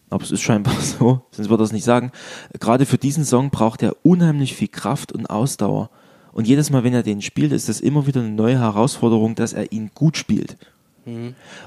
[0.09, 2.11] aber es ist scheinbar so, sonst würde er es nicht sagen.
[2.59, 5.89] Gerade für diesen Song braucht er unheimlich viel Kraft und Ausdauer.
[6.33, 9.53] Und jedes Mal, wenn er den spielt, ist das immer wieder eine neue Herausforderung, dass
[9.53, 10.57] er ihn gut spielt.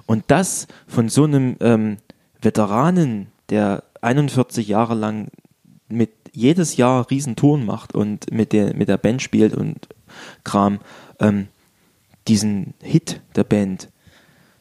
[0.07, 1.97] Und das von so einem ähm,
[2.41, 5.29] Veteranen, der 41 Jahre lang
[5.89, 9.89] mit jedes Jahr Riesentouren macht und mit der, mit der Band spielt und
[10.45, 10.81] Kram,
[11.21, 11.49] ähm,
[12.29, 13.91] diesen Hit der Band,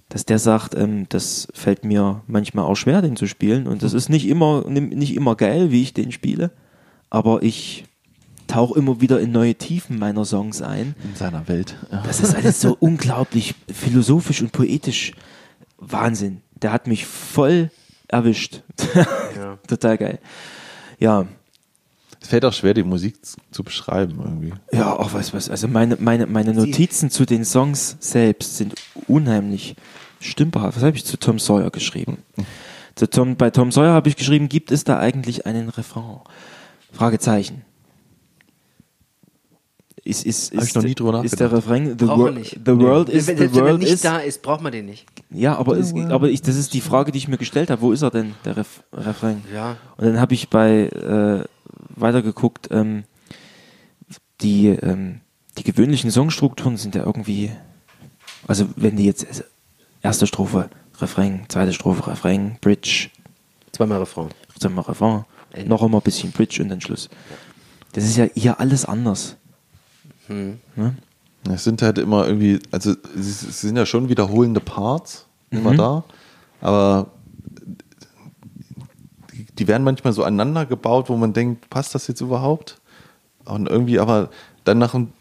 [0.10, 3.68] dass der sagt, ähm, das fällt mir manchmal auch schwer, den zu spielen.
[3.68, 6.52] Und das ist nicht immer, nicht immer geil, wie ich den spiele.
[7.10, 7.86] Aber ich
[8.48, 10.96] tauche immer wieder in neue Tiefen meiner Songs ein.
[11.04, 11.76] In seiner Welt.
[11.92, 12.04] Ja.
[12.06, 15.14] Das ist alles so unglaublich philosophisch und poetisch.
[15.78, 16.42] Wahnsinn.
[16.62, 17.72] Der hat mich voll
[18.08, 18.62] erwischt.
[19.36, 19.58] Ja.
[19.68, 20.20] Total geil.
[21.00, 21.28] Ja,
[22.24, 23.18] Es fällt auch schwer, die Musik
[23.52, 24.54] zu beschreiben irgendwie.
[24.72, 25.50] ja, auch was, was.
[25.50, 28.76] Also meine, meine, meine Notizen zu den Songs selbst sind
[29.08, 29.76] unheimlich
[30.22, 30.78] stümperhaft.
[30.78, 32.20] Was habe ich zu Tom Sawyer geschrieben?
[32.96, 36.22] Zu Tom, bei Tom Sawyer habe ich geschrieben, gibt es da eigentlich einen Refrain?
[36.94, 37.64] Fragezeichen.
[40.06, 43.16] Ist, ist, ist, ich noch nie drüber Ist der Refrain The, wor the world Nee.
[43.16, 45.06] is wenn, the wenn er world nicht is da ist, braucht man den nicht.
[45.30, 47.82] Ja, aber, es, aber ich, das ist die Frage, die ich mir gestellt habe.
[47.82, 49.44] Wo ist er denn, der Ref, Refrain?
[49.54, 49.78] Ja.
[49.98, 51.46] Und dann habe ich bei äh,
[51.96, 53.04] weitergeguckt, ähm,
[54.42, 55.22] die, ähm,
[55.58, 57.52] die gewöhnlichen Songstrukturen sind ja irgendwie,
[58.48, 59.44] also wenn die jetzt
[60.02, 63.10] erste Strophe, Refrain, zweite Strophe, Refrain, Bridge,
[63.72, 64.30] Zweimal Refrain.
[64.62, 65.70] wir Refrain, Ende.
[65.70, 67.10] noch einmal ein bisschen Bridge und dann Schluss.
[67.94, 69.36] Das ist ja hier alles anders.
[70.28, 70.60] Hm.
[70.76, 70.96] Ne?
[71.50, 75.78] Es sind halt immer irgendwie, also es es sind ja schon wiederholende Parts immer Mhm.
[75.78, 76.04] da,
[76.62, 77.12] aber
[79.60, 82.80] die, werden manchmal so aneinander gebaut, wo man denkt, passt das jetzt überhaupt?
[83.46, 84.30] Und irgendwie, aber
[84.64, 85.12] dann nach dem,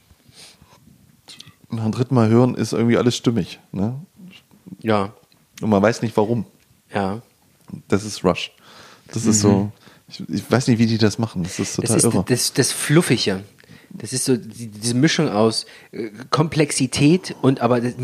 [1.70, 3.60] nach dem dritten Mal hören ist irgendwie alles stimmig.
[3.72, 3.94] Ne?
[4.80, 5.12] Ja.
[5.60, 6.46] Und man weiß nicht warum.
[6.94, 7.22] Ja.
[7.88, 8.52] Das ist Rush.
[9.09, 9.70] Das ist so,
[10.09, 11.42] ich, ich weiß nicht, wie die das machen.
[11.42, 12.24] Das ist Das total ist irre.
[12.28, 13.42] das, das Fluffige.
[13.94, 17.94] Das ist so die, diese Mischung aus äh, Komplexität und aber das,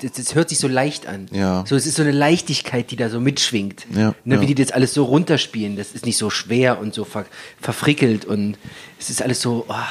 [0.00, 1.28] das, das hört sich so leicht an.
[1.30, 1.64] Ja.
[1.66, 3.86] So, es ist so eine Leichtigkeit, die da so mitschwingt.
[3.94, 4.40] Ja, ne, ja.
[4.40, 5.76] Wie die das alles so runterspielen.
[5.76, 7.26] Das ist nicht so schwer und so ver,
[7.60, 8.58] verfrickelt und
[8.98, 9.86] es ist alles so, ah,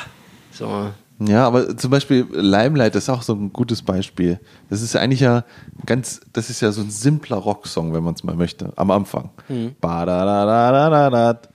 [0.51, 0.91] so.
[1.19, 4.39] Ja, aber zum Beispiel Limelight ist auch so ein gutes Beispiel.
[4.69, 5.45] Das ist eigentlich ja
[5.85, 9.29] ganz, das ist ja so ein simpler Rocksong, wenn man es mal möchte, am Anfang.
[9.79, 11.33] Ba-da-da-da-da-da-da.
[11.33, 11.54] Dä-dä-dä.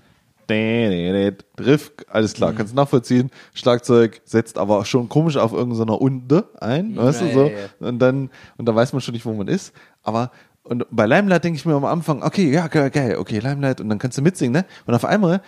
[0.50, 3.30] Riff, alles klar, kannst du nachvollziehen.
[3.54, 7.44] Schlagzeug setzt aber schon komisch auf irgendeiner Unde ein, weißt Ja, du so.
[7.44, 7.88] ja, ja.
[7.88, 9.72] Und dann, und da weiß man schon nicht, wo man ist.
[10.02, 10.30] Aber
[10.62, 13.88] und bei Limelight denke ich mir am Anfang, okay, ja, geil, geil, okay, Limelight, und
[13.88, 14.66] dann kannst du mitsingen, ne?
[14.86, 15.40] Und auf einmal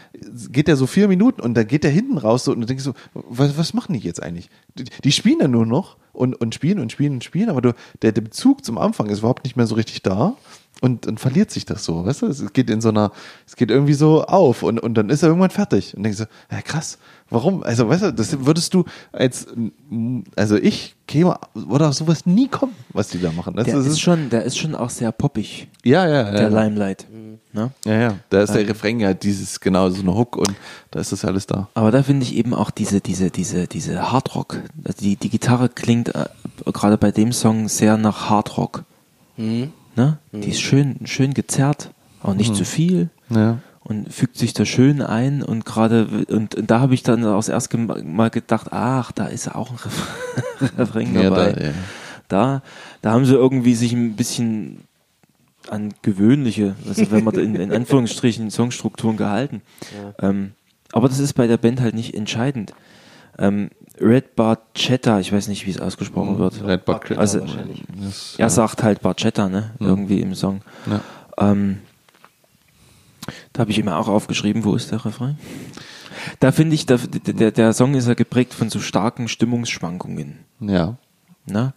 [0.50, 2.82] geht der so vier Minuten und dann geht der hinten raus so und du denkst
[2.82, 4.48] so, was, was machen die jetzt eigentlich?
[4.74, 7.74] Die, die spielen dann nur noch und, und spielen und spielen und spielen, aber du,
[8.00, 10.34] der, der Bezug zum Anfang ist überhaupt nicht mehr so richtig da.
[10.82, 12.26] Und dann verliert sich das so, weißt du?
[12.26, 13.12] Es geht in so einer,
[13.46, 15.96] es geht irgendwie so auf und, und dann ist er irgendwann fertig.
[15.96, 16.98] Und denkst so, ja krass,
[17.30, 17.62] warum?
[17.62, 19.46] Also, weißt du, das würdest du als,
[20.34, 23.54] also ich käme, würde auf sowas nie kommen, was die da machen.
[23.54, 26.30] Das, Der das ist, schon, der ist schon auch sehr poppig, ja, ja, ja.
[26.32, 26.62] der ja.
[26.64, 27.06] Limelight.
[27.52, 27.70] Ne?
[27.84, 28.14] Ja, ja.
[28.30, 30.52] Da ist der Refrain ja dieses, genau, so eine Hook und
[30.90, 31.68] da ist das ja alles da.
[31.74, 34.56] Aber da finde ich eben auch diese, diese, diese, diese Hardrock.
[34.84, 36.24] Also die, die Gitarre klingt äh,
[36.72, 38.82] gerade bei dem Song sehr nach Hardrock.
[39.96, 40.18] Ne?
[40.32, 41.90] Die ist schön, schön gezerrt,
[42.22, 43.10] auch nicht zu viel.
[43.30, 43.58] Ja.
[43.84, 47.36] Und fügt sich da schön ein und gerade, und, und da habe ich dann auch
[47.36, 51.52] das erste Mal gedacht, ach, da ist auch ein Ref- Refrain Ja, dabei.
[51.52, 51.70] da, ja.
[52.28, 52.62] da,
[53.02, 54.78] da haben sie irgendwie sich ein bisschen
[55.68, 59.62] an gewöhnliche, also wenn man in, in Anführungsstrichen Songstrukturen gehalten.
[60.20, 60.52] Ähm,
[60.92, 62.74] aber das ist bei der Band halt nicht entscheidend.
[63.38, 63.70] Ähm,
[64.00, 66.64] Red Barchetta, ich weiß nicht, wie es ausgesprochen wird.
[66.64, 67.18] Red Bucket.
[67.18, 67.84] Also, wahrscheinlich.
[68.38, 69.72] Er sagt halt Barchetta, ne?
[69.80, 70.62] Irgendwie im Song.
[70.86, 71.00] Ja.
[71.38, 71.80] Ähm,
[73.52, 75.38] da habe ich immer auch aufgeschrieben, wo ist der Refrain?
[76.40, 80.40] Da finde ich, da, der, der Song ist ja geprägt von so starken Stimmungsschwankungen.
[80.60, 80.96] ja.
[81.46, 81.74] Ne?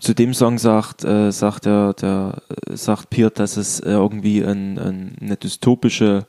[0.00, 4.42] Zu dem Song sagt, äh, sagt der, der äh, sagt Piert, dass es äh, irgendwie
[4.42, 6.26] ein, ein, eine dystopische,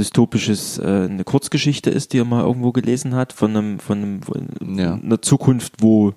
[0.00, 4.22] dystopisches, äh, eine Kurzgeschichte ist, die er mal irgendwo gelesen hat, von einem, von, einem,
[4.22, 4.48] von
[4.78, 4.94] Ja.
[4.94, 6.14] einer Zukunft, wo,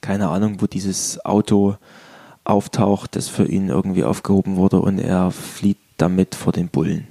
[0.00, 1.76] keine Ahnung, wo dieses Auto
[2.44, 7.06] auftaucht, das für ihn irgendwie aufgehoben wurde und er flieht damit vor den Bullen.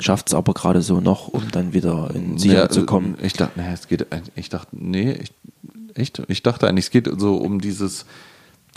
[0.00, 3.16] Schafft es aber gerade so noch, um dann wieder in Sicherheit ja, zu kommen.
[3.22, 5.32] Ich dachte, naja, es geht, eigentlich- ich dachte, nee, ich,
[5.94, 6.20] echt?
[6.28, 8.04] Ich dachte eigentlich, es geht so um dieses,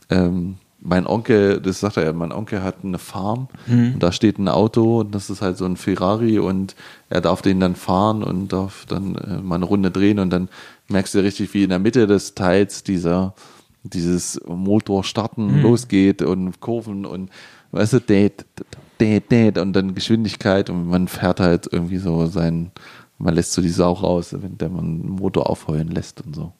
[0.10, 3.96] ähm, mein Onkel, das sagt er ja, mein Onkel hat eine Farm Mhm.
[3.96, 6.76] und da steht ein Auto und das ist halt so ein Ferrari und
[7.10, 10.50] er darf den dann fahren und darf dann äh, mal eine Runde drehen und dann
[10.88, 13.34] merkst du richtig, wie in der Mitte des Teils dieser,
[13.84, 15.62] dieses Motor starten Mhm.
[15.64, 17.30] losgeht und Kurven und
[17.72, 18.46] weißt du, dät,
[19.00, 22.72] dät, dät und dann Geschwindigkeit und man fährt halt irgendwie so sein,
[23.20, 26.54] man lässt so die Sau raus, wenn der man einen Motor aufheulen lässt und so.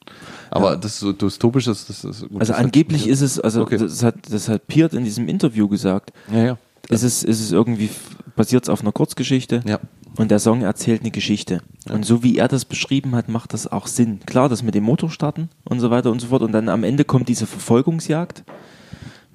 [0.50, 3.38] Aber das ist so dystopisch, das, das ist gut, Also das hat- angeblich ist es,
[3.38, 3.78] also Okay.
[3.78, 6.58] das hat, das hat Piert in diesem Interview gesagt, Ja, ja.
[6.88, 7.90] ist es, ist es irgendwie,
[8.34, 9.78] basiert es auf einer Kurzgeschichte Ja.
[10.16, 11.62] und der Song erzählt eine Geschichte.
[11.88, 14.20] Und so wie er das beschrieben hat, macht das auch Sinn.
[14.26, 16.82] Klar, das mit dem Motor starten und so weiter und so fort und dann am
[16.82, 18.42] Ende kommt diese Verfolgungsjagd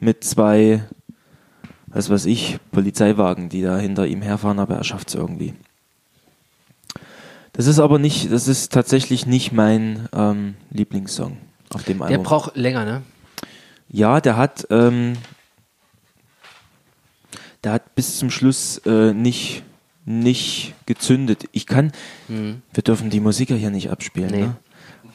[0.01, 0.83] mit zwei,
[1.87, 5.53] was weiß ich, Polizeiwagen, die da hinter ihm herfahren, aber er schafft es irgendwie.
[7.53, 11.37] Das ist aber nicht, das ist tatsächlich nicht mein ähm, Lieblingssong
[11.69, 12.23] auf dem Der Album.
[12.23, 13.03] braucht länger, ne?
[13.89, 15.13] Ja, der hat, ähm,
[17.63, 19.63] der hat bis zum Schluss äh, nicht,
[20.05, 21.47] nicht gezündet.
[21.51, 21.91] Ich kann,
[22.27, 24.31] wir dürfen die Musik ja hier nicht abspielen.
[24.31, 24.41] Nee.
[24.41, 24.55] Ne?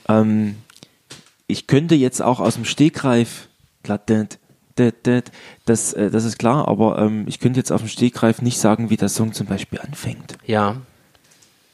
[0.09, 0.55] Ähm,
[1.49, 3.49] ich könnte jetzt auch aus dem Stegreif,
[3.85, 8.91] das, äh, das ist klar, aber ähm, ich könnte jetzt auf dem Stegreif nicht sagen,
[8.91, 10.39] wie der Song zum Beispiel anfängt.
[10.47, 10.77] Ja.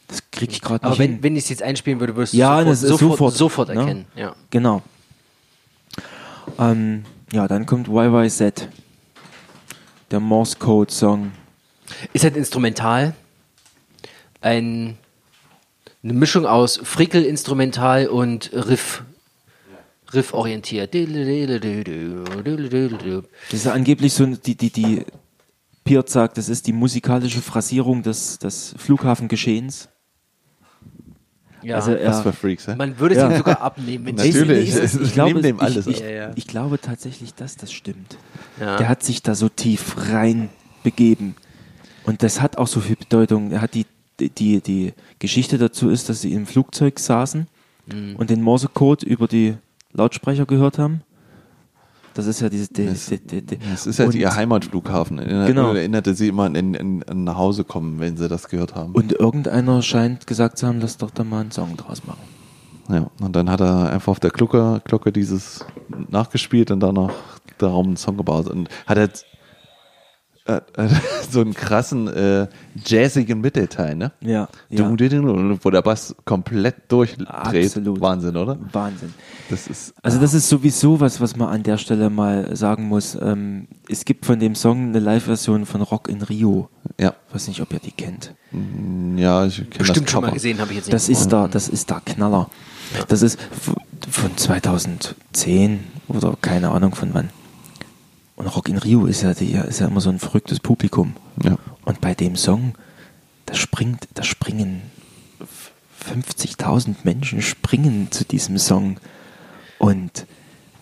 [0.09, 1.23] Das kriege ich gerade Aber nicht wenn, hin.
[1.23, 3.75] wenn ich es jetzt einspielen würde, würdest du Ja, sofort, sofort, sofort, sofort ne?
[3.81, 4.05] erkennen.
[4.15, 4.35] Ja.
[4.51, 4.83] Genau.
[6.59, 8.69] Ähm, ja, dann kommt YYZ.
[10.11, 11.33] Der Morse Code Song.
[12.13, 13.15] Ist halt instrumental.
[14.41, 14.99] Ein,
[16.03, 19.03] eine Mischung aus Frickel-Instrumental und Riff.
[20.13, 20.95] Riff-orientiert.
[20.95, 21.03] Das
[23.53, 25.05] ist angeblich so die, die, die
[25.83, 29.89] Piert sagt, das ist die musikalische Phrasierung des, des Flughafengeschehens.
[31.65, 31.77] Ja.
[31.77, 32.23] Also, Was ja.
[32.23, 32.75] für Freaks, hä?
[32.77, 33.31] Man würde es Ja.
[33.31, 34.07] ihm sogar abnehmen.
[34.07, 34.69] wenn Natürlich.
[34.71, 36.03] Ich, ich, Ich ich, glaube, nehme dem ich, alles ich,
[36.37, 38.17] ich glaube tatsächlich, dass das stimmt.
[38.61, 38.77] Ja.
[38.77, 40.51] Der hat sich da so tief rein
[40.83, 41.35] begeben.
[42.05, 43.51] Und das hat auch so viel Bedeutung.
[43.53, 43.87] Er hat die,
[44.21, 47.47] die, die Geschichte dazu ist, dass sie im Flugzeug saßen
[47.87, 48.17] Mhm.
[48.17, 49.57] und den Morsecode über die
[49.93, 51.03] Lautsprecher gehört haben.
[52.15, 52.73] Das ist ja diese.
[52.73, 53.59] Die, Das- die, die.
[53.59, 55.19] Das ist halt und, ihr Heimatflughafen.
[55.19, 55.73] Erinnert, Genau.
[55.75, 58.93] erinnerte sie immer an, an, an, nach Hause kommen, wenn sie das gehört haben.
[58.93, 62.23] und irgendeiner scheint gesagt zu haben, lass doch da mal einen Song draus machen.
[62.89, 65.65] Ja, und dann hat er einfach auf der Glocke, Glocke dieses
[66.11, 67.13] nachgespielt und danach
[67.59, 69.25] darum einen Song gebaut und hat jetzt
[70.47, 70.89] äh, äh,
[71.31, 72.47] so einen krassen äh,
[72.85, 74.13] jazzigen Mittelteil, ne?
[74.21, 74.49] Ja.
[74.69, 74.91] Ja.
[74.91, 77.29] Wo der Bass komplett durchdreht.
[77.29, 78.01] Absolut.
[78.01, 78.59] Wahnsinn, oder?
[78.73, 79.15] Wahnsinn.
[79.49, 83.17] Das ist Also das ist sowieso was, was man an der Stelle mal sagen muss.
[83.21, 86.69] Ähm, es gibt von dem Song eine Live-Version von Rock in Rio.
[87.01, 88.35] ja, Ich weiß nicht, ob ihr die kennt.
[89.17, 90.95] ja, ich kenne das Bestimmt schon mal gesehen, habe ich jetzt nicht.
[90.95, 92.51] Das ist da, das ist da Knaller.
[93.09, 93.39] Das ist
[94.11, 97.31] von 2010 oder keine Ahnung von wann.
[98.37, 101.15] Und Rock in Rio ist ja, die, ist ja immer so ein verrücktes Publikum.
[101.43, 101.57] Ja.
[101.85, 102.75] Und bei dem Song,
[103.47, 104.83] da springt, da springen
[105.41, 105.71] f-
[106.13, 108.99] 50.000 Menschen springen zu diesem Song.
[109.79, 110.27] Und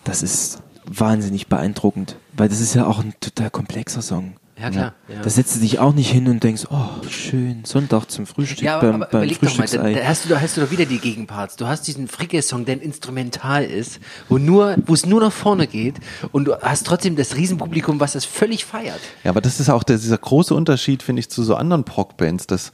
[0.03, 4.33] das ist wahnsinnig beeindruckend, weil das ist ja auch ein total komplexer Song.
[4.63, 4.93] Ja, klar.
[5.09, 5.21] Ja.
[5.21, 8.77] Da setzt du dich auch nicht hin und denkst, oh, schön, Sonntag zum Frühstück Ja,
[8.77, 10.71] aber, beim, aber beim überleg doch mal, da, da, hast du, da hast du doch
[10.71, 11.57] wieder die Gegenparts.
[11.57, 13.99] Du hast diesen Fricke-Song, der ein instrumental ist,
[14.29, 15.95] wo nur, wo es nur nach vorne geht
[16.31, 19.01] und du hast trotzdem das Riesenpublikum, was das völlig feiert.
[19.25, 22.47] Ja, aber das ist auch der, dieser große Unterschied, finde ich, zu so anderen Prog-Bands,
[22.47, 22.71] dass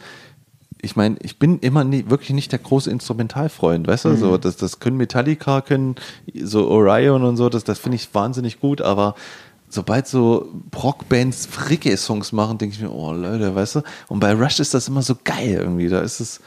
[0.81, 4.55] ich meine, ich bin immer nie, wirklich nicht der große Instrumentalfreund, weißt du, so, das,
[4.55, 5.95] das können Metallica, können
[6.41, 9.15] so Orion und so, das, das finde ich wahnsinnig gut, aber
[9.69, 14.59] sobald so Prog-Bands Fricke-Songs machen, denke ich mir, oh Leute, weißt du, und bei Rush
[14.59, 16.41] ist das immer so geil irgendwie, da ist es,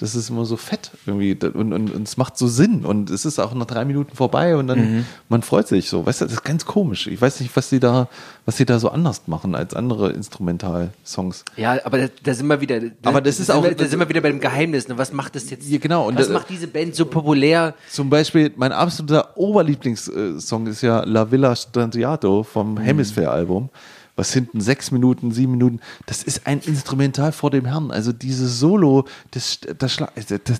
[0.00, 3.24] das ist immer so fett irgendwie und, und, und es macht so Sinn und es
[3.24, 6.34] ist auch nach drei Minuten vorbei und dann man freut sich so, weißt du, das
[6.34, 7.06] ist ganz komisch.
[7.08, 8.08] Ich weiß nicht, was die da,
[8.46, 11.44] was die da so anders machen als andere Instrumental-Songs.
[11.56, 12.80] Ja, aber da, da sind wir wieder.
[13.02, 14.88] Aber das da ist sind auch- Wir, da sind wir wieder bei dem Geheimnis.
[14.88, 14.96] Ne?
[14.98, 15.68] Was macht das jetzt?
[15.68, 17.74] Ja, genau, und was macht diese Band so populär?
[17.90, 23.68] Zum Beispiel, mein absoluter Oberlieblingssong ist ja La Villa Stanziato vom Hemisphere-Album,
[24.18, 27.92] was hinten sechs Minuten, sieben Minuten, das ist ein Instrumental vor dem Herrn.
[27.92, 30.58] Also dieses Solo, das, das, das, das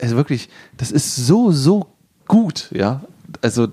[0.00, 1.86] also wirklich, das ist so, so
[2.26, 3.02] gut, ja.
[3.42, 3.68] Also,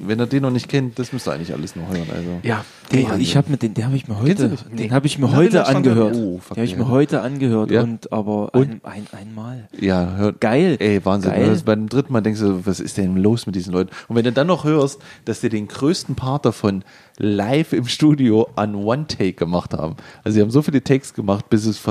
[0.00, 2.06] wenn ihr den noch nicht kennt, das müsst ihr eigentlich alles noch hören.
[2.10, 2.40] Also.
[2.42, 3.20] Ja, Den, Wahnsinn.
[3.20, 4.90] ich habe mir den, den habe ich mir heute, den Nee.
[4.90, 6.14] habe ich mir Na, heute angehört.
[6.16, 7.82] Oh, den habe ich mir heute angehört Ja.
[7.82, 8.70] und aber Und?
[8.70, 9.68] ein, ein, einmal.
[9.78, 10.40] Ja, hört.
[10.40, 10.76] Geil.
[10.80, 11.30] Ey, Wahnsinn.
[11.32, 11.46] Geil.
[11.46, 13.90] Hörst beim dritten Mal denkst du, was ist denn los mit diesen Leuten?
[14.08, 16.82] Und wenn du dann noch hörst, dass die den größten Part davon
[17.22, 19.96] live im Studio an One Take gemacht haben.
[20.24, 21.82] Also sie haben so viele Takes gemacht, bis es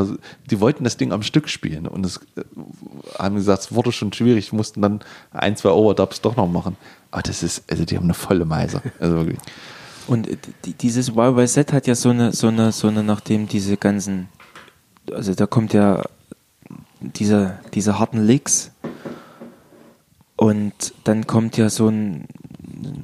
[0.49, 2.41] die wollten das Ding am Stück spielen und es äh,
[3.19, 6.77] haben gesagt, es wurde schon schwierig, mussten dann ein, zwei Overdubs doch noch machen.
[7.11, 8.81] Aber das ist, also die haben eine volle Meise.
[8.99, 9.39] Also wirklich.
[10.07, 13.77] Und äh, die, dieses YYZ hat ja so eine, so eine, so eine, nachdem diese
[13.77, 14.29] ganzen,
[15.11, 16.03] also da kommt ja
[17.01, 18.71] diese, diese harten Licks
[20.35, 20.73] und
[21.03, 22.25] dann kommt ja so ein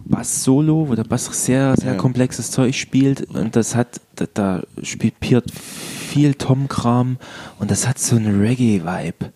[0.05, 1.97] Bass-Solo, wo der Bass sehr, sehr Ja.
[1.97, 7.17] komplexes Zeug spielt und das hat, da, da spielt Piert viel Tom-Kram
[7.59, 9.31] und das hat so einen Reggae-Vibe.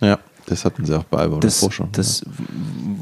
[0.00, 1.88] Ja, das hatten sie auch bei Album das, davor schon.
[1.92, 2.22] das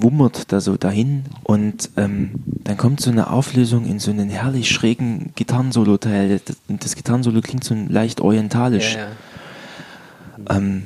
[0.01, 4.70] wummert da so dahin und ähm, dann kommt so eine Auflösung in so einen herrlich
[4.70, 6.40] schrägen Gitarrensolo-Teil.
[6.44, 8.94] Das, das Gitarrensolo klingt so leicht orientalisch.
[8.94, 9.09] Ja,
[10.48, 10.56] ja.
[10.56, 10.85] Ähm,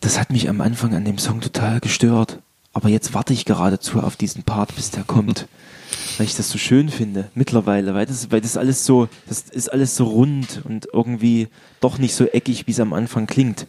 [0.00, 2.38] das hat mich am Anfang an dem Song total gestört.
[2.72, 5.46] Aber jetzt warte ich geradezu auf diesen Part, bis der kommt.
[6.18, 9.72] weil ich das so schön finde mittlerweile, weil das, weil das alles so, das ist
[9.72, 11.48] alles so rund und irgendwie
[11.80, 13.66] doch nicht so eckig, wie es am Anfang klingt.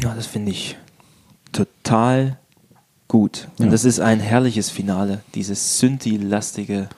[0.00, 0.76] Ja, das finde ich
[1.52, 2.38] total
[3.08, 3.48] gut.
[3.58, 3.70] Und Ja.
[3.72, 6.88] das ist ein herrliches Finale, dieses Synthi-lastige.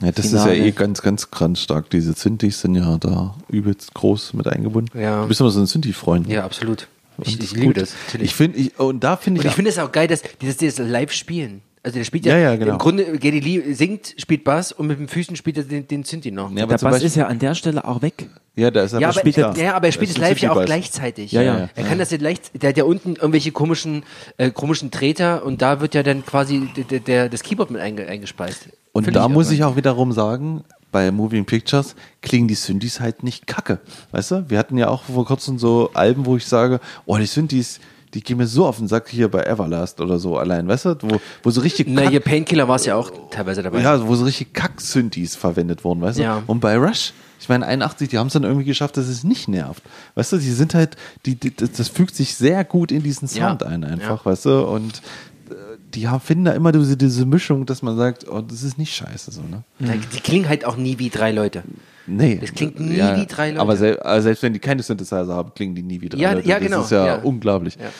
[0.00, 0.52] Ja, das Finale.
[0.52, 1.90] ist ja eh ganz, ganz, ganz stark.
[1.90, 4.98] Diese Synthes sind ja da übelst groß mit eingebunden.
[4.98, 5.22] Ja.
[5.22, 6.26] Du bist immer so ein Synthi-Freund.
[6.26, 6.34] ne?
[6.34, 6.88] Ja, absolut.
[7.22, 7.92] Ich, Und ich liebe das.
[8.06, 8.30] Natürlich.
[8.30, 10.56] Ich finde, ich, und da finde Und ich, ich finde es auch geil, dass dieses,
[10.56, 11.60] dieses Live-Spielen.
[11.82, 12.72] Also der spielt ja, Ja, ja, genau.
[12.72, 16.04] im Grunde, Geddy Lee singt, spielt Bass und mit den Füßen spielt er den, den
[16.04, 16.50] Synthi noch.
[16.52, 18.28] Ja, aber Der Bass Beispiel- ist ja an der Stelle auch weg.
[18.54, 20.52] ja, da ist Ja, aber, spielt er, ja, aber er spielt Das es live ja
[20.52, 21.32] auch gleichzeitig.
[21.32, 21.68] Ja, ja.
[21.74, 24.02] Er kann das ja leicht, der hat ja unten irgendwelche komischen,
[24.36, 28.06] äh, komischen Treter und da wird ja dann quasi der, der, das Keyboard mit einge,
[28.06, 28.68] eingespeist.
[28.92, 29.54] Und Find da muss irre.
[29.54, 33.78] ich auch wiederum sagen, bei Moving Pictures klingen die Synthes halt nicht kacke.
[34.10, 34.44] Weißt du?
[34.50, 37.80] Wir hatten ja auch vor kurzem so Alben, wo ich sage, oh, die Synthes,
[38.14, 40.96] die gehen mir so auf den Sack hier bei Everlast oder so allein, weißt du?
[41.02, 43.80] Wo, wo so richtig Na, Kack- hier Painkiller war es ja auch teilweise dabei.
[43.80, 46.22] ja, wo so richtig Kack-Synthes verwendet wurden, weißt du?
[46.22, 46.42] Ja.
[46.46, 49.48] Und bei Rush, ich meine, 81, die haben es dann irgendwie geschafft, dass es nicht
[49.48, 49.82] nervt.
[50.16, 53.28] Weißt du, die sind halt, die, die, das das fügt sich sehr gut in diesen
[53.28, 53.68] Sound Ja.
[53.68, 54.66] ein, einfach, weißt du?
[54.66, 55.00] Und
[55.94, 58.94] die haben, finden da immer diese, diese Mischung, dass man sagt, oh, das ist nicht
[58.94, 59.62] scheiße, so, ne?
[59.78, 61.62] Die klingen halt auch nie wie drei Leute.
[62.06, 62.38] Nee.
[62.40, 63.60] Das klingt nie wie drei Leute.
[63.60, 66.32] Aber sel aber selbst wenn die keine Synthesizer haben, klingen die nie wie drei Ja,
[66.32, 66.48] Leute.
[66.48, 67.16] ja, das genau, ist ja, ja.
[67.16, 67.76] unglaublich.
[67.76, 67.90] Ja.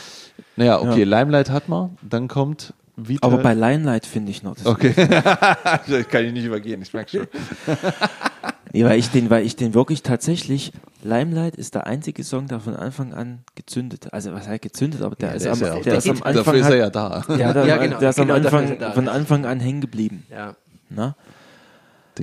[0.56, 3.26] Naja, okay, Limelight hat man, dann kommt Vita.
[3.26, 4.56] Aber bei Limelight finde ich noch.
[4.56, 4.94] Das Okay.
[5.08, 7.26] das kann ich nicht übergehen, ich merke schon.
[8.72, 10.72] Nee, weil ich den, weil ich den wirklich tatsächlich,
[11.02, 15.16] Limelight ist der einzige Song, der von Anfang an gezündet, also was heißt gezündet, aber
[15.16, 16.78] der ist der am, ist ja auch- der ist am Anfang, Dafür ist hat- er
[16.78, 17.24] ja da.
[17.36, 18.92] ja, der, Ja, genau, der ist am genau, ist Anfang, er da.
[18.92, 20.24] von Anfang an hängen geblieben.
[20.30, 20.54] Ja.
[20.88, 21.14] Ne?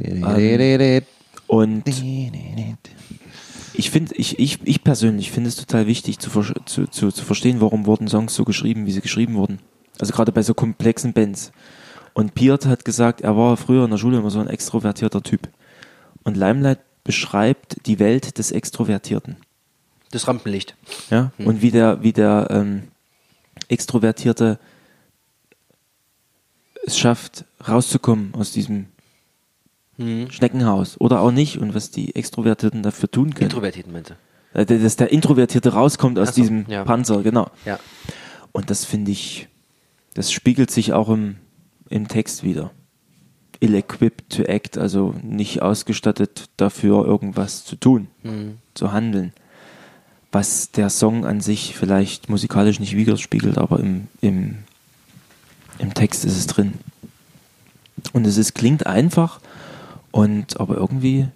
[0.01, 1.01] Ähm,
[1.47, 1.83] Und
[3.73, 6.29] ich finde, ich, ich, ich persönlich finde es total wichtig zu,
[6.65, 9.59] zu, zu, zu verstehen, warum wurden Songs so geschrieben, wie sie geschrieben wurden.
[9.99, 11.51] Also gerade bei so komplexen Bands.
[12.13, 15.47] Und Piert hat gesagt, er war früher in der Schule immer so ein extrovertierter Typ.
[16.27, 19.37] Und Limelight beschreibt die Welt des Extrovertierten.
[20.11, 20.75] Das Rampenlicht.
[21.09, 21.31] Ja?
[21.37, 22.89] Und wie der, wie der ähm,
[23.69, 24.59] Extrovertierte
[26.85, 28.87] es schafft, rauszukommen aus diesem
[29.97, 33.49] Schneckenhaus oder auch nicht und was die Extrovertierten dafür tun können.
[33.49, 34.17] Introvertierten Mente.
[34.53, 36.83] Äh, Dass der Introvertierte rauskommt aus so, diesem ja.
[36.83, 37.49] Panzer, genau.
[37.63, 37.79] Ja.
[38.51, 39.47] Und das finde ich,
[40.13, 41.37] das spiegelt sich auch im,
[41.87, 42.71] im Text wieder.
[43.59, 48.07] Ill-equipped to act, also nicht ausgestattet dafür, irgendwas zu tun,
[48.73, 49.33] zu handeln.
[50.31, 54.57] Was der Song an sich vielleicht musikalisch nicht widerspiegelt, aber im, im,
[55.79, 56.73] im Text ist es drin.
[58.13, 59.39] Und es ist, klingt einfach,
[60.11, 61.27] und aber irgendwie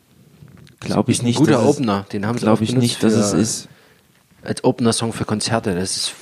[0.79, 3.01] glaube ich Ist ein nicht, guter dass es- Opener, den haben sie glaube ich nicht,
[3.03, 3.67] dass es ist.
[4.43, 5.75] Als Opener-Song für Konzerte.
[5.75, 6.13] Das ist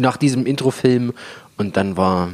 [0.00, 1.12] nach diesem Intro-Film
[1.56, 2.30] und dann war,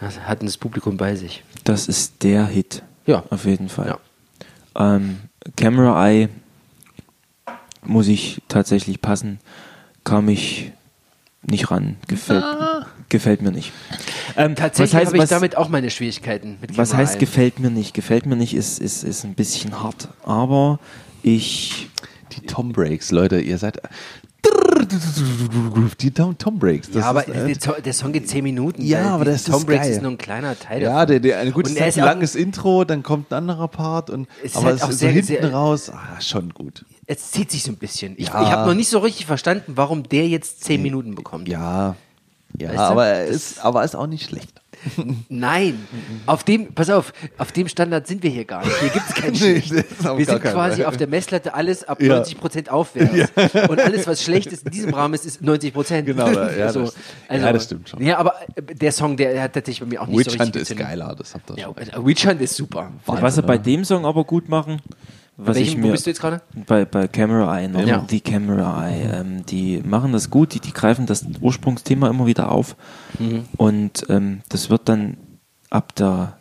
[0.00, 1.42] das hatten das Publikum bei sich.
[1.64, 2.82] Das ist der Hit.
[3.06, 3.24] Ja.
[3.30, 3.96] Auf jeden Fall.
[4.74, 4.96] Ja.
[4.96, 5.18] Ähm,
[5.56, 6.28] Camera Eye
[7.84, 9.38] muss ich tatsächlich passen.
[10.04, 10.72] Kam ich
[11.42, 11.96] nicht ran.
[12.08, 12.44] Gefällt,
[13.08, 13.72] gefällt mir nicht.
[14.36, 16.58] Ähm, Tatsächlich was heißt, habe ich was, damit auch meine Schwierigkeiten.
[16.60, 17.20] Mit was Camera heißt Eye.
[17.20, 17.94] gefällt mir nicht?
[17.94, 20.08] Gefällt mir nicht ist, ist, ist ein bisschen hart.
[20.24, 20.78] Aber
[21.22, 21.88] ich.
[22.32, 23.80] Die Tom Breaks, Leute, ihr seid.
[26.00, 26.88] Die Tom, Tom Breaks.
[26.88, 28.82] das Ja, aber ist, der, der Song geht 10 Minuten.
[28.82, 29.92] Ja, Der- aber das ist Tom Breaks geil.
[29.92, 31.06] ist nur ein kleiner Teil ja, davon.
[31.08, 34.28] der, der, eine gute Zeit, ist ein langes Intro, dann kommt ein anderer Part und
[34.42, 36.84] ist aber halt auch ist sehr- so hinten sehr- raus, ah, schon gut.
[37.06, 38.14] Es zieht sich so ein bisschen.
[38.16, 38.42] Ich, Ja.
[38.42, 41.48] ich habe noch nicht so richtig verstanden, warum der jetzt 10 Minuten bekommt.
[41.48, 41.96] Ja,
[42.58, 42.82] ja, Weißt du?
[42.82, 44.60] aber er ist, aber er ist auch nicht schlecht.
[45.28, 45.86] Nein,
[46.26, 48.76] auf dem, pass auf, auf dem Standard sind wir hier gar nicht.
[48.80, 49.90] Hier gibt es keinen Nee, Schnitt.
[49.90, 52.22] das ist auf Wir sind quasi auf der Messlatte alles ab Ja.
[52.22, 53.30] 90% aufwärts.
[53.68, 56.02] Und alles, was schlecht ist in diesem Rahmen ist, ist 90%.
[56.02, 56.94] Genau, ja, das-
[57.30, 58.02] ja, das stimmt schon.
[58.02, 60.54] Ja, aber äh, der Song, der hat tatsächlich bei mir auch nicht so Witch richtig
[60.54, 61.64] Hunt ist geiler, das habt ihr Ja,
[61.94, 62.06] schon.
[62.06, 62.92] Witch Hunt ist super.
[63.06, 64.80] was sie bei dem Song aber gut machen,
[65.36, 65.92] was ich Welchem, wo mir.
[65.92, 66.40] bist du jetzt gerade?
[66.66, 67.80] Bei, bei Camera Eye, noch.
[67.86, 67.98] Ja.
[67.98, 72.50] die Camera Eye, ähm, die machen das gut, die, die greifen das Ursprungsthema immer wieder
[72.50, 72.76] auf
[73.56, 75.18] und ähm, das wird dann
[75.70, 76.38] ab der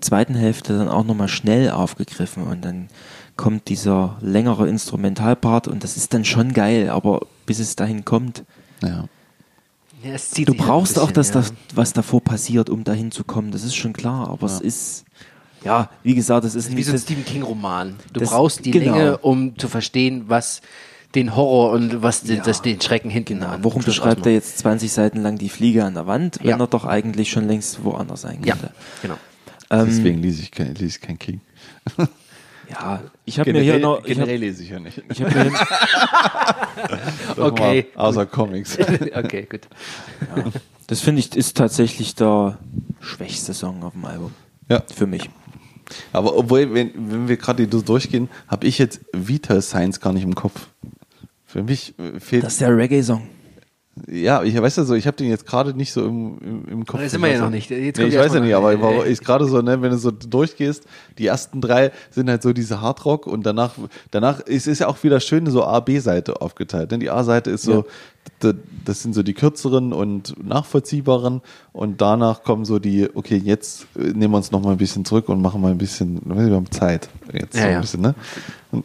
[0.00, 2.88] zweiten Hälfte dann auch nochmal schnell aufgegriffen und dann
[3.36, 8.44] kommt dieser längere Instrumentalpart und das ist dann schon geil, aber bis es dahin kommt,
[8.82, 9.08] Ja.
[10.02, 13.24] Ja, es zieht du brauchst auch, dass bisschen, das, was davor passiert, um dahin zu
[13.24, 15.04] kommen, das ist schon klar, aber es ist,
[15.64, 17.96] ja, wie gesagt, das ist Wie nicht so ein Stephen King-Roman.
[18.12, 18.92] Du das- brauchst die genau.
[18.96, 20.60] Länge, um zu verstehen, was
[21.14, 23.56] den Horror und was den, das, den Schrecken hinten Genau.
[23.62, 24.26] Warum beschreibt ausmacht.
[24.26, 26.58] er jetzt 20 Seiten lang die Fliege an der Wand, wenn Ja.
[26.58, 28.74] er doch eigentlich schon längst woanders sein Ja, könnte?
[29.00, 29.14] genau.
[29.70, 31.40] Ähm, Deswegen lese ich kein, lese ich kein King.
[32.70, 33.98] ja, ich habe mir hier noch.
[34.04, 35.02] Ich hab, generell lese ich ja nicht.
[35.08, 35.52] ich hab mir,
[37.36, 37.86] Okay.
[37.94, 38.76] mal, Außer Comics.
[39.14, 39.68] okay, gut.
[40.86, 42.58] Das finde ich ist tatsächlich der
[43.00, 44.32] schwächste Song auf dem Album.
[44.68, 44.82] Ja.
[44.94, 45.30] Für mich.
[46.12, 50.34] Aber obwohl, wenn, wenn wir gerade durchgehen, habe ich jetzt Vital Science gar nicht im
[50.34, 50.68] Kopf.
[51.46, 52.44] Für mich äh, fehlt.
[52.44, 53.28] Das ist der Reggae-Song.
[54.08, 56.84] Ja, ich weiß ja so, ich habe den jetzt gerade nicht so im, im, im
[56.86, 57.00] Kopf.
[57.00, 57.70] Da sind wir ja noch nicht.
[57.70, 58.72] Jetzt Nee, ich weiß ja nicht, aber
[59.06, 60.84] äh, ist gerade so, ne, wenn du so durchgehst,
[61.18, 63.74] die ersten drei sind halt so diese Hardrock und danach,
[64.10, 66.90] danach ist es ja auch wieder schön so A-B-Seite aufgeteilt.
[66.90, 67.84] Denn die A-Seite ist so,
[68.42, 68.54] d-
[68.84, 71.40] das sind so die kürzeren und nachvollziehbaren
[71.72, 75.04] und danach kommen so die, okay, jetzt äh, nehmen wir uns noch mal ein bisschen
[75.04, 77.08] zurück und machen mal ein bisschen, wir haben Zeit.
[77.32, 77.80] Jetzt Ja, so ein ja.
[77.80, 78.14] bisschen, ne?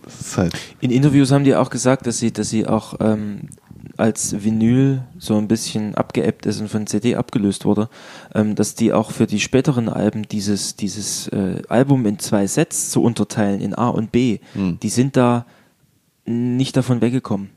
[0.03, 3.49] Das halt, In Interviews haben die auch gesagt, dass sie, dass sie auch ähm,
[3.97, 7.89] als Vinyl so ein bisschen abgeebbt ist und von CD abgelöst wurde,
[8.34, 12.91] ähm, dass die auch für die späteren Alben dieses, dieses äh, Album in zwei Sets
[12.91, 14.80] zu unterteilen, in A und B, Hm.
[14.81, 15.45] die sind da
[16.26, 17.49] nicht davon weggekommen.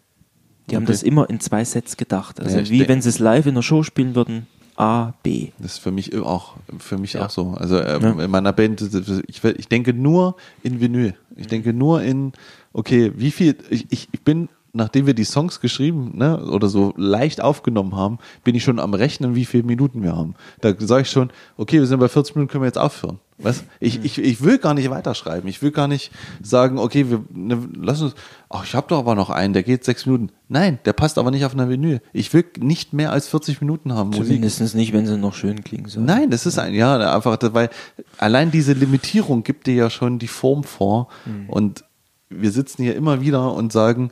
[0.71, 0.93] Die haben Okay.
[0.93, 2.41] das immer in zwei Sets gedacht.
[2.41, 4.47] Also Ja, wie wenn sie es live in der Show spielen würden,
[4.77, 5.49] A, B.
[5.59, 7.27] Das ist für mich auch, für mich Ja.
[7.27, 7.51] auch so.
[7.51, 8.25] Also ähm, Ja.
[8.25, 8.81] in meiner Band,
[9.29, 11.15] ich, ich denke nur in Vinyl.
[11.37, 12.33] Ich denke nur in,
[12.73, 16.95] okay, wie viel, ich, ich, ich bin, nachdem wir die Songs geschrieben, ne, oder so
[16.97, 20.35] leicht aufgenommen haben, bin ich schon am Rechnen, wie viele Minuten wir haben.
[20.61, 23.19] Da sage ich schon, okay, wir sind bei 40 Minuten, können wir jetzt aufhören.
[23.37, 23.65] Was?
[23.81, 25.49] Ich, ich, ich will gar nicht weiterschreiben.
[25.49, 28.15] Ich will gar nicht sagen, okay, wir ne, lass uns,
[28.49, 30.31] ach, ich habe doch aber noch einen, der geht sechs Minuten.
[30.49, 32.01] Nein, der passt aber nicht auf einer Vinyl.
[32.13, 34.11] Ich will nicht mehr als 40 Minuten haben.
[34.11, 34.27] Musik.
[34.27, 36.07] Zumindest nicht, wenn sie noch schön klingen sollen.
[36.07, 37.69] Nein, das ist ein, ja, einfach, weil
[38.17, 41.09] allein diese Limitierung gibt dir ja schon die Form vor.
[41.49, 41.85] Und
[42.31, 44.11] wir sitzen hier immer wieder und sagen,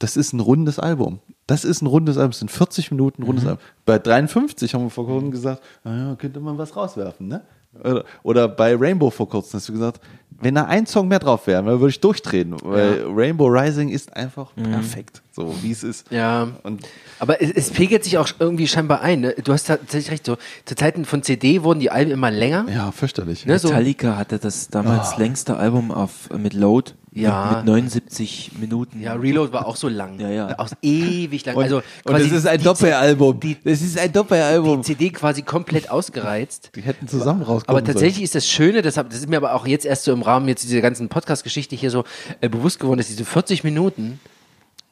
[0.00, 1.20] das ist ein rundes Album.
[1.46, 2.30] Das ist ein rundes Album.
[2.30, 3.60] Es sind 40 Minuten rundes Album.
[3.86, 7.42] Bei 53 haben wir vor kurzem gesagt, naja, könnte man was rauswerfen, ne?
[7.84, 10.00] Oder, oder bei Rainbow vor kurzem hast du gesagt,
[10.40, 12.56] wenn da ein Song mehr drauf wäre, dann würde ich durchdrehen.
[12.64, 16.10] Weil Rainbow Rising ist einfach perfekt, so wie es ist.
[16.10, 16.48] Ja.
[16.64, 16.80] Und
[17.20, 19.20] Aber es, es pegelt sich auch irgendwie scheinbar ein.
[19.20, 19.34] Ne?
[19.44, 20.26] Du hast tatsächlich recht.
[20.26, 22.66] So, zu Zeiten von CD wurden die Alben immer länger.
[22.74, 23.46] ja, fürchterlich.
[23.46, 27.46] Ne, so, Metallica hatte das damals längste Album auf, mit Load Ja.
[27.48, 29.00] mit, mit 79 Minuten.
[29.00, 30.20] ja, Reload war auch so lang.
[30.20, 30.58] Ja, ja.
[30.58, 31.56] Auch ewig lang.
[31.56, 33.40] Und, also und quasi es ist ein Doppelalbum.
[33.40, 34.82] die- das ist ein Doppelalbum.
[34.82, 36.70] Die CD quasi komplett ausgereizt.
[36.76, 39.66] Die hätten zusammen rauskommen Aber tatsächlich ist das Schöne, das, das ist mir aber auch
[39.66, 42.04] jetzt erst so im Rahmen jetzt dieser ganzen Podcast-Geschichte hier so
[42.40, 44.20] äh, bewusst geworden, dass diese 40 Minuten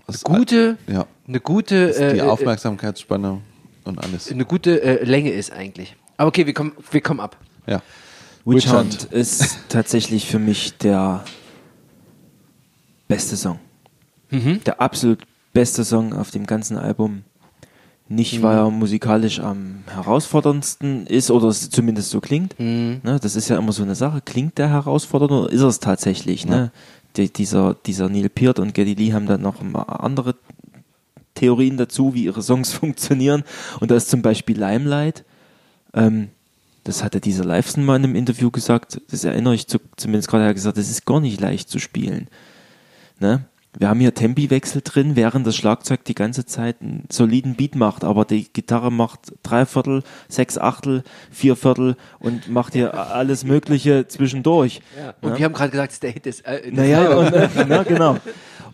[0.09, 0.39] sollen.
[0.39, 1.07] gute, Ja.
[1.29, 3.41] eine gute, Das ist die äh, äh, Aufmerksamkeitsspanne
[3.85, 4.31] und alles.
[4.33, 5.95] eine gute äh, Länge ist eigentlich.
[6.17, 7.37] Aber okay, wir kommen, wir kommen ab.
[7.69, 7.81] Ja.
[8.45, 9.05] Witch Hunt.
[9.05, 11.23] ist tatsächlich für mich der
[13.09, 13.59] beste Song.
[14.31, 14.63] Mhm.
[14.65, 15.21] Der absolut
[15.53, 17.25] beste Song auf dem ganzen Album.
[18.11, 22.59] Nicht, weil er musikalisch am herausforderndsten ist oder es zumindest so klingt.
[22.59, 23.01] Mhm.
[23.03, 24.23] Ne, das ist ja immer so eine Sache.
[24.25, 26.47] Klingt der herausfordernd oder ist er es tatsächlich?
[26.47, 26.71] Ne?
[27.17, 30.37] Die, dieser, dieser Neil Peart und Geddy Lee haben dann noch andere
[31.35, 33.45] Theorien dazu, wie ihre Songs funktionieren.
[33.81, 35.25] Und da ist zum Beispiel Limelight.
[35.93, 36.29] Ähm,
[36.85, 39.03] das hatte dieser Liveson mal in einem Interview gesagt.
[39.11, 40.45] Das erinnere ich zu, zumindest gerade.
[40.45, 42.29] Er hat gesagt, das ist gar nicht leicht zu spielen.
[43.21, 43.45] Ne?
[43.79, 48.03] Wir haben hier Tempiwechsel drin, während das Schlagzeug die ganze Zeit einen soliden Beat macht,
[48.03, 54.09] aber die Gitarre macht drei Viertel, sechs Achtel, vier Viertel und macht hier alles Mögliche
[54.09, 54.81] zwischendurch.
[55.21, 56.41] Und wir haben gerade gesagt, dass der Hit ist.
[56.47, 58.17] Äh, Naja, und, äh, na, genau.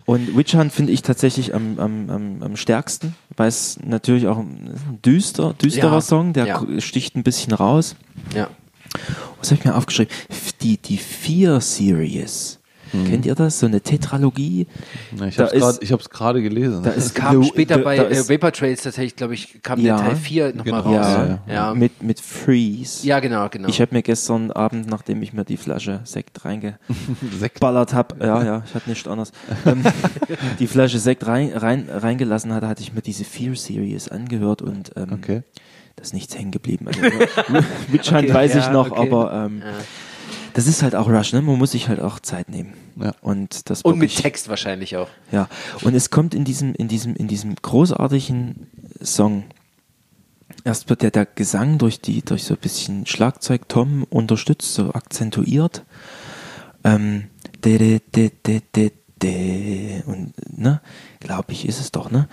[0.05, 4.37] Und Witch Hunt finde ich tatsächlich am, am, am, am stärksten, weil es natürlich auch
[4.37, 6.63] ein düster, düsterer Ja, Song, der ja.
[6.79, 7.95] sticht ein bisschen raus.
[8.33, 8.49] ja.
[9.39, 10.13] Was habe ich mir aufgeschrieben?
[10.61, 12.59] Die, die Fear Series.
[13.09, 13.59] Kennt ihr das?
[13.59, 14.67] So eine Tetralogie.
[15.17, 16.83] Na, ich habe es gerade ich hab's gerade gelesen.
[16.83, 19.61] Da Es ist kam The- später da- bei da äh, Vapor Trails tatsächlich, glaube ich,
[19.61, 19.97] kam Ja.
[19.97, 20.95] der Teil 4 nochmal Genau.
[20.97, 21.07] raus.
[21.07, 21.73] Ja, Ja, ja.
[21.73, 23.05] Mit, mit Freeze.
[23.05, 23.67] Ja, genau, genau.
[23.69, 28.63] Ich habe mir gestern Abend, nachdem ich mir die Flasche Sekt reingeballert habe, ja, ja,
[28.65, 29.31] ich hatte nichts anderes,
[29.65, 29.83] ähm,
[30.59, 34.91] die Flasche Sekt rein, rein, reingelassen hatte, hatte ich mir diese Fear Series angehört und
[34.95, 35.43] ähm, Okay.
[35.95, 36.87] da ist nichts hängen geblieben.
[36.87, 37.01] Also,
[37.91, 39.07] Witch Hunt Okay, weiß ich noch, okay.
[39.11, 39.71] aber ähm, Ja.
[40.55, 41.41] Das ist halt auch Rush, ne?
[41.41, 42.73] Man muss sich halt auch Zeit nehmen.
[42.95, 43.13] Ja.
[43.21, 45.09] Und das Und mit wirklich- Text wahrscheinlich auch.
[45.31, 45.47] ja,
[45.83, 48.67] und es kommt in diesem, in diesem, in diesem großartigen
[49.03, 49.43] Song.
[50.63, 54.93] Erst wird ja der Gesang durch die, durch so ein bisschen Schlagzeug Tom unterstützt, so
[54.93, 55.83] akzentuiert.
[56.83, 57.25] Ähm,
[57.63, 58.91] de, de, de, de, de,
[59.21, 60.81] de, und, ne,
[61.19, 62.29] glaube ich, ist es doch, ne?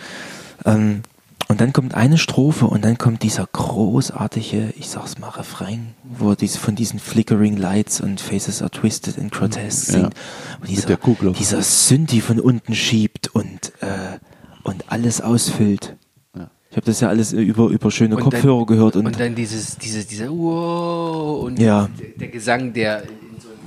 [0.64, 1.02] Ähm,
[1.48, 6.30] und dann kommt eine Strophe und dann kommt dieser großartige, ich sag's mal, Refrain, wo
[6.30, 9.98] er diese, von diesen flickering lights und faces are twisted and grotesque Ja.
[10.00, 10.14] singt.
[10.60, 10.96] Und dieser,
[11.32, 14.18] dieser Synthi von unten schiebt und, äh,
[14.62, 15.96] und alles ausfüllt.
[16.36, 16.50] Ja.
[16.70, 19.34] Ich habe das ja alles über, über schöne Und Kopfhörer dann, gehört und, und dann
[19.34, 21.88] dieses, dieses, dieser Wow und Ja.
[22.00, 23.02] der, der Gesang, der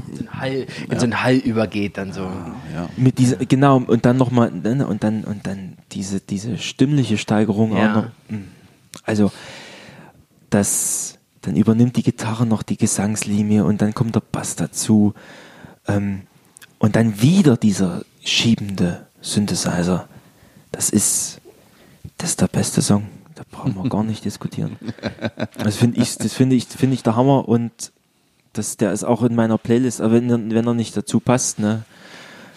[0.08, 2.22] in so, in so einen Hall, in so einen Hall übergeht, dann so.
[2.22, 2.90] Ja.
[2.98, 7.76] mit dieser, genau, und dann nochmal, ne, und dann, und dann diese, diese stimmliche Steigerung
[7.76, 7.92] Ja.
[7.92, 8.06] auch noch.
[8.30, 8.44] mm.
[9.04, 9.32] Also,
[10.50, 15.14] das, dann übernimmt die Gitarre noch die Gesangslinie und dann kommt der Bass dazu.
[15.88, 16.22] Ähm,
[16.80, 20.08] und dann wieder dieser schiebende Synthesizer.
[20.72, 21.40] Das ist,
[22.18, 23.08] das ist der beste Song.
[23.36, 24.78] Da brauchen wir gar nicht diskutieren.
[25.58, 27.92] Das finde ich, das finde ich, finde ich der Hammer und
[28.58, 31.60] das, der ist auch in meiner Playlist, aber wenn, er- wenn er nicht dazu passt,
[31.60, 31.84] ne,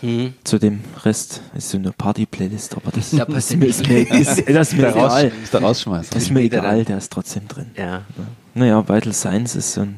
[0.01, 0.35] Hm.
[0.45, 4.49] zu dem Rest ist so eine Party-Playlist, aber das, Da ist, mir, ist, mir, ist,
[4.49, 5.33] das ist mir egal.
[5.43, 6.11] ist der Rausschmeißer.
[6.15, 7.73] Das ist mir egal, der ist trotzdem drin.
[7.77, 8.03] Ja.
[8.55, 9.97] Naja, Vital Science ist so ein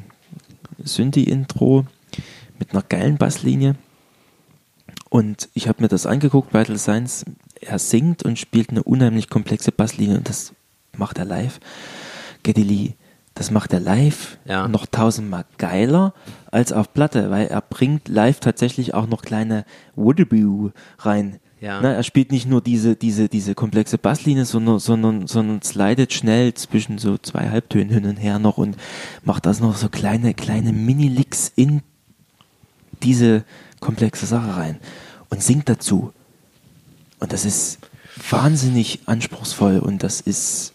[0.82, 1.84] Synthi-Intro
[2.58, 3.74] mit einer geilen Basslinie.
[5.08, 7.24] Und ich habe mir das angeguckt, Vital Science.
[7.60, 10.52] Er singt und spielt eine unheimlich komplexe Basslinie und das
[10.96, 11.60] macht er live.
[12.42, 12.92] Geddy Lee,
[13.40, 14.68] das macht er live Ja.
[14.68, 16.12] noch tausendmal geiler
[16.50, 19.64] als auf Platte, weil er bringt live tatsächlich auch noch kleine
[19.96, 21.40] Woodaboo rein.
[21.58, 21.80] Ja.
[21.80, 26.52] Ne, er spielt nicht nur diese, diese, diese komplexe Basslinie, sondern, sondern, sondern slidet schnell
[26.52, 28.76] zwischen so zwei Halbtönen hin und her noch und
[29.24, 31.80] macht das noch so kleine, kleine Mini-Licks in
[33.02, 33.44] diese
[33.80, 34.76] komplexe Sache rein
[35.30, 36.12] und singt dazu.
[37.20, 37.78] Und das ist
[38.28, 40.74] wahnsinnig anspruchsvoll und das ist,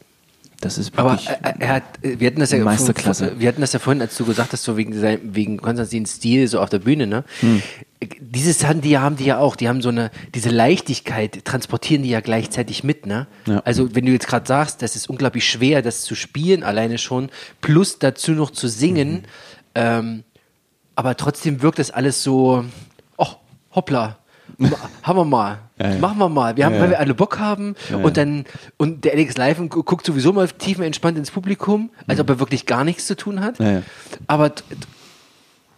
[0.65, 1.29] das ist Aber wirklich.
[1.29, 3.29] er, er hat, äh, wir hatten das ja Meisterklasse.
[3.29, 6.15] vor- Wir hatten das ja vorhin, als du gesagt hast, so wegen, sein- wegen Konstantins
[6.15, 7.23] Stil so auf der Bühne, ne?
[7.39, 7.61] Hm.
[8.19, 9.55] Dieses haben die ja, haben die ja auch.
[9.55, 13.25] Die haben so eine, diese Leichtigkeit transportieren die ja gleichzeitig mit, ne?
[13.47, 13.61] Ja.
[13.65, 17.29] Also, wenn du jetzt gerade sagst, das ist unglaublich schwer, das zu spielen alleine schon,
[17.61, 19.21] plus dazu noch zu singen, Mhm.
[19.75, 20.23] ähm,
[20.95, 22.65] aber trotzdem wirkt das alles so,
[23.17, 23.27] oh,
[23.73, 24.17] hoppla.
[25.03, 25.59] Haben wir mal.
[25.79, 25.99] Ja, ja.
[25.99, 26.55] Machen wir mal.
[26.55, 26.91] Wir haben, Ja, weil ja.
[26.91, 28.09] wir alle Bock haben Ja, und ja.
[28.23, 28.45] dann
[28.77, 32.65] und der Alex Live gu- guckt sowieso mal tiefenentspannt ins Publikum, als ob er wirklich
[32.65, 33.59] gar nichts zu tun hat.
[33.59, 33.81] Ja, ja.
[34.27, 34.51] Aber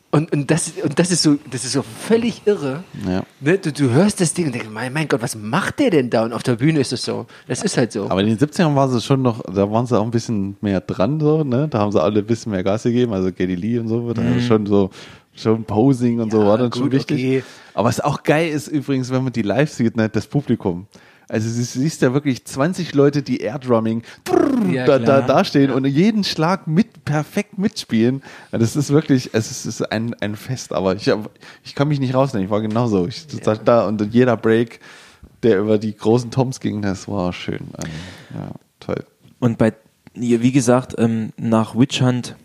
[0.10, 2.84] und, und, das, und das ist so, das ist so völlig irre.
[3.06, 3.24] Ja.
[3.42, 3.58] Ne?
[3.58, 6.24] Du, du hörst das Ding und denkst, mein, mein Gott, was macht der denn da?
[6.24, 7.26] Und auf der Bühne ist es so.
[7.48, 8.10] Das ist halt so.
[8.10, 10.80] Aber in den 70ern war sie schon noch, da waren sie auch ein bisschen mehr
[10.80, 11.68] dran, so, ne?
[11.68, 14.22] Da haben sie alle ein bisschen mehr Gas gegeben, also Geddy Lee und so, da
[14.40, 14.92] schon so,
[15.36, 17.18] schon Posing und so war dann schon gut, wichtig.
[17.18, 17.44] okay.
[17.78, 20.88] Aber was auch geil ist übrigens, wenn man die live sieht, ne, das Publikum.
[21.30, 24.02] Also du siehst ja wirklich 20 Leute, die Airdrumming
[24.72, 28.24] Ja, da, da, stehen und jeden Schlag mit perfekt mitspielen.
[28.52, 31.08] Ja, Das ist wirklich, es ist, es ist ein, ein Fest, aber ich,
[31.64, 33.06] ich kann mich nicht rausnehmen, ich war genauso.
[33.06, 34.80] Ich saß da und jeder Break,
[35.44, 37.60] der über die großen Toms ging, das war schön.
[37.78, 37.92] Ähm,
[38.34, 39.06] Ja, toll.
[39.38, 39.76] Und bei,
[40.16, 42.38] ja, wie gesagt, ähm, nach Witch Hunt,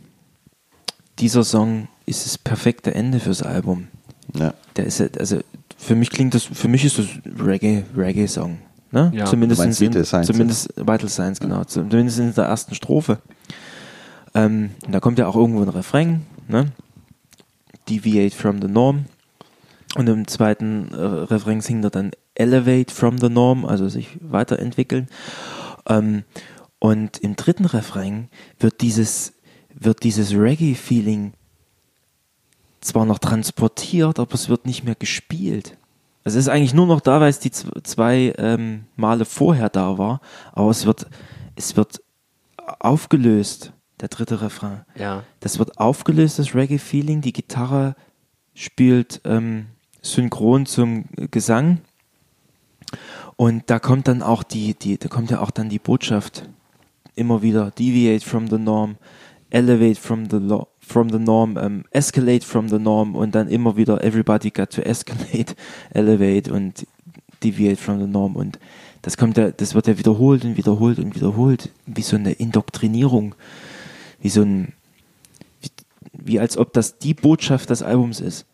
[1.21, 3.89] dieser Song ist das perfekte Ende fürs Album.
[4.35, 4.55] Ja.
[4.77, 5.41] Der ist, ja- also
[5.77, 7.07] für mich klingt das, für mich ist das
[7.39, 8.59] Reggae, Reggae-Song.
[8.91, 9.11] Ne?
[9.15, 9.25] Ja.
[9.25, 11.65] zumindest, in, Vital Science zumindest Vital Science, genau.
[11.65, 13.19] Zumindest in der ersten Strophe.
[14.35, 16.73] Ähm, da kommt ja auch irgendwo ein Refrain, ne?
[17.89, 19.07] Deviate from the norm.
[19.97, 25.09] Und im zweiten äh, Refrain singt er dann Elevate from the norm, also sich weiterentwickeln.
[25.89, 26.25] Ähm,
[26.79, 28.29] und im dritten Refrain
[28.59, 29.33] wird dieses,
[29.75, 31.33] wird dieses Reggae-Feeling
[32.83, 35.77] zwar noch transportiert, aber es wird nicht mehr gespielt.
[36.25, 40.21] Es ist eigentlich nur noch da, weil es die zwei ähm, Male vorher da war,
[40.53, 41.07] aber es wird,
[41.57, 42.03] es wird
[42.79, 44.83] aufgelöst, der dritte Refrain.
[44.97, 45.25] Ja.
[45.41, 47.21] Das wird aufgelöst, das Reggae-Feeling.
[47.23, 47.97] Die Gitarre
[48.55, 49.67] spielt ähm,
[50.01, 51.81] synchron zum Gesang.
[53.37, 56.49] Und da kommt dann auch die, die, da kommt ja auch dann die Botschaft
[57.15, 58.97] immer wieder: Deviate from the norm,
[59.51, 63.77] elevate from the lo from the norm, ähm, escalate from the norm und dann immer
[63.77, 65.55] wieder Everybody got to escalate,
[65.95, 66.87] elevate und
[67.43, 68.59] deviate from the norm und
[69.01, 73.35] das kommt ja, das wird ja wiederholt und wiederholt und wiederholt, wie so eine Indoktrinierung,
[74.21, 74.75] wie so ein,
[75.61, 75.71] wie,
[76.13, 78.47] wie als ob das die Botschaft des Albums ist.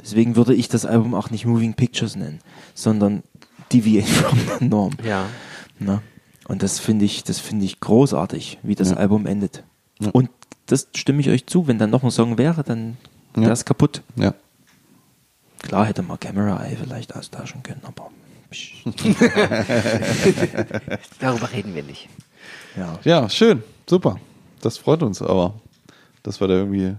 [0.00, 2.40] Deswegen würde ich das Album auch nicht Moving Pictures nennen,
[2.74, 3.22] sondern
[3.72, 4.92] Deviate from the Norm.
[5.04, 5.26] Ja.
[5.78, 6.00] Ne?
[6.46, 8.96] Und das finde ich, das finde ich großartig, wie das Ja.
[8.96, 9.64] Album endet.
[10.00, 10.10] Ja.
[10.10, 10.30] Und
[10.66, 12.96] das stimme ich euch zu, wenn dann noch ein Song wäre, dann
[13.36, 13.42] Ja.
[13.42, 14.02] wäre es kaputt.
[14.16, 14.34] Ja.
[15.62, 18.10] Klar hätte man Camera Eye vielleicht austauschen können, aber
[21.20, 22.08] Darüber reden wir nicht.
[22.76, 22.98] ja.
[23.04, 24.18] ja, schön, super.
[24.60, 25.54] Das freut uns aber,
[26.22, 26.94] dass wir da irgendwie,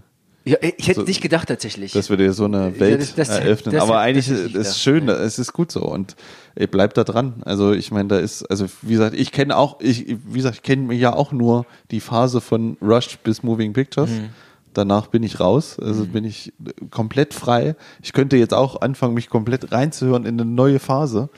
[0.48, 1.90] Ja, ich hätte So- nicht gedacht tatsächlich.
[1.92, 3.74] dass wir dir so eine Welt das- das- eröffnen.
[3.74, 5.14] das- aber eigentlich ist es schön, ja.
[5.14, 6.14] es ist gut so und
[6.54, 7.42] ey, bleibt da dran.
[7.44, 10.62] Also ich meine, da ist, also wie gesagt, ich kenne auch, ich, wie gesagt, ich
[10.62, 14.10] kenne ja auch nur die Phase von Rush bis Moving Pictures.
[14.10, 14.28] Mhm.
[14.72, 16.52] Danach bin ich raus, also bin ich
[16.90, 17.74] komplett frei.
[18.02, 21.28] Ich könnte jetzt auch anfangen, mich komplett reinzuhören in eine neue Phase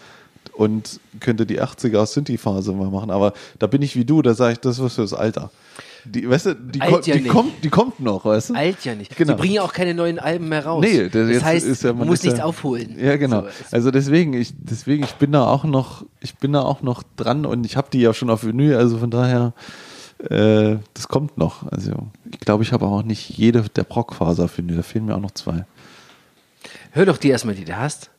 [0.55, 3.11] und könnte die 80er Synthi-Phase mal machen.
[3.11, 5.51] Aber da bin ich wie du, da sage ich, das ist fürs Alter.
[6.11, 8.55] Die, weißt du, die, ko- ja die, kommt, die kommt noch, weißt du?
[8.55, 9.17] Alt ja nicht.
[9.17, 9.33] Genau.
[9.35, 10.85] Sie bringen ja auch keine neuen Alben mehr raus.
[10.85, 12.97] Nee, das, das heißt, ja, man muss nichts aufholen.
[12.99, 13.43] Ja, genau.
[13.43, 17.03] So, also deswegen, ich, deswegen, ich bin da auch noch, ich bin da auch noch
[17.17, 19.53] dran und ich habe die ja schon auf Vinyl, also von daher
[20.31, 21.71] Äh, das kommt noch.
[21.71, 21.93] Also
[22.33, 24.75] ich glaube, ich habe auch nicht jede der Brockfaser finde.
[24.75, 25.65] Da fehlen mir auch noch zwei.
[26.91, 28.11] Hör doch die erstmal, die du hast.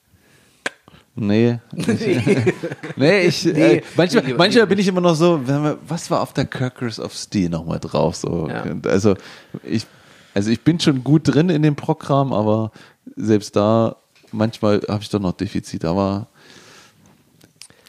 [1.19, 1.59] Nee.
[2.95, 3.51] nee, ich, Nee.
[3.75, 6.99] Äh, manchmal, Nee, manchmal bin ich immer noch so, wir, was war auf der Kirkers
[6.99, 8.15] of Steel nochmal drauf?
[8.15, 8.47] So.
[8.47, 8.63] Ja.
[8.85, 9.15] Also,
[9.63, 9.85] ich,
[10.33, 12.71] also ich bin schon gut drin in dem Programm, aber
[13.17, 13.97] selbst da,
[14.31, 16.27] manchmal habe ich doch noch Defizit, aber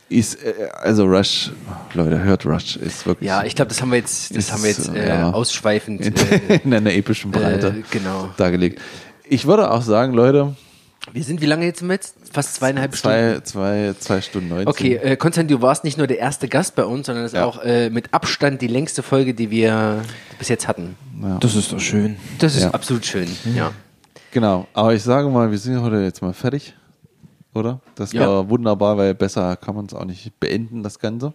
[0.09, 1.53] ist, äh, also Rush,
[1.95, 4.63] Leute, hört Rush, ist wirklich Ja, ich glaube, das haben wir jetzt, das Ist, haben
[4.65, 5.31] wir jetzt äh, ja.
[5.31, 6.01] ausschweifend.
[6.01, 8.31] in, Äh, in einer epischen Breite äh, genau.
[8.37, 8.81] dargelegt.
[9.29, 10.57] Ich würde auch sagen, Leute,
[11.13, 12.15] Wir sind wie lange jetzt im Netz?
[12.31, 13.43] Fast zweieinhalb Stunden.
[13.45, 14.69] zwei, zwei, zwei Stunden 19.
[14.69, 17.39] Okay, äh, Konstantin, du warst nicht nur der erste Gast bei uns, sondern das ist
[17.39, 17.47] Ja.
[17.47, 20.03] auch äh, mit Abstand die längste Folge, die wir
[20.39, 20.97] bis jetzt hatten.
[21.41, 22.17] Das ist doch schön.
[22.39, 22.71] Das ist Ja.
[22.73, 23.29] absolut schön.
[23.57, 23.73] Ja.
[24.31, 26.75] Genau, aber ich sage mal, wir sind heute jetzt mal fertig,
[27.55, 27.81] oder?
[27.97, 28.29] Das Ja.
[28.29, 31.33] war wunderbar, weil besser kann man es auch nicht beenden, das Ganze.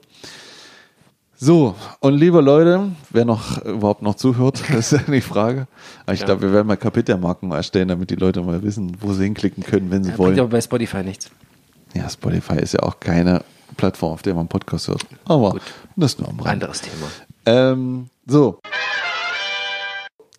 [1.37, 5.67] So, und liebe Leute, wer noch überhaupt noch zuhört, das ist ja die Frage.
[6.05, 6.27] Aber ich Ja.
[6.27, 9.91] glaube, wir werden mal Kapitelmarken erstellen, damit die Leute mal wissen, wo sie hinklicken können,
[9.91, 10.39] wenn sie Ja, bringt wollen.
[10.39, 11.29] aber bei Spotify nichts.
[11.93, 13.43] Ja, Spotify ist ja auch keine
[13.75, 15.05] Plattform, auf der man Podcast hört.
[15.25, 15.61] Aber Gut.
[15.97, 16.47] das nur am Rand.
[16.63, 17.07] Anderes Thema.
[17.45, 18.59] Ähm, so.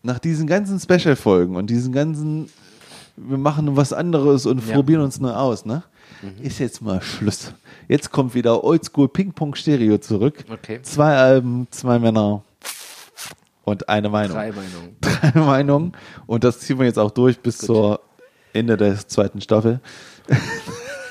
[0.02, 2.48] Nach diesen ganzen Special-Folgen und diesen ganzen,
[3.16, 4.74] wir machen was anderes und Ja.
[4.74, 5.82] probieren uns neu aus, ne?
[6.42, 7.52] Ist jetzt mal Schluss.
[7.88, 10.44] Jetzt kommt wieder Oldschool Ping-Pong Stereo zurück.
[10.50, 10.80] Okay.
[10.82, 12.42] Zwei Alben, zwei Männer
[13.64, 14.36] und eine Meinung.
[14.36, 14.96] Drei Meinungen.
[15.00, 15.92] Drei Meinungen.
[16.26, 18.00] Und das ziehen wir jetzt auch durch bis zur
[18.52, 19.80] Ende der zweiten Staffel.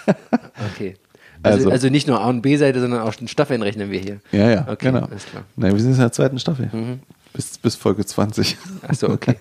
[0.73, 0.95] Okay.
[1.41, 4.19] Also, Also- also, nicht nur A und B-Seite, sondern auch den Staffeln rechnen wir hier.
[4.31, 5.05] Ja, ja, Okay, genau.
[5.05, 5.43] alles klar.
[5.55, 6.69] Nein, wir sind in der zweiten Staffel.
[7.35, 8.57] Bis, bis Folge 20.
[8.87, 9.35] Achso, okay.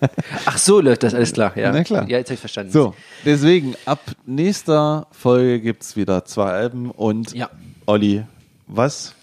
[0.46, 1.56] Ach so läuft das, alles klar.
[1.56, 2.08] Ja, Na klar.
[2.08, 2.72] Ja, jetzt habe ich verstanden.
[2.72, 7.50] So, deswegen, ab nächster Folge gibt es wieder zwei Alben und Ja.
[7.86, 8.24] Olli,
[8.66, 9.14] was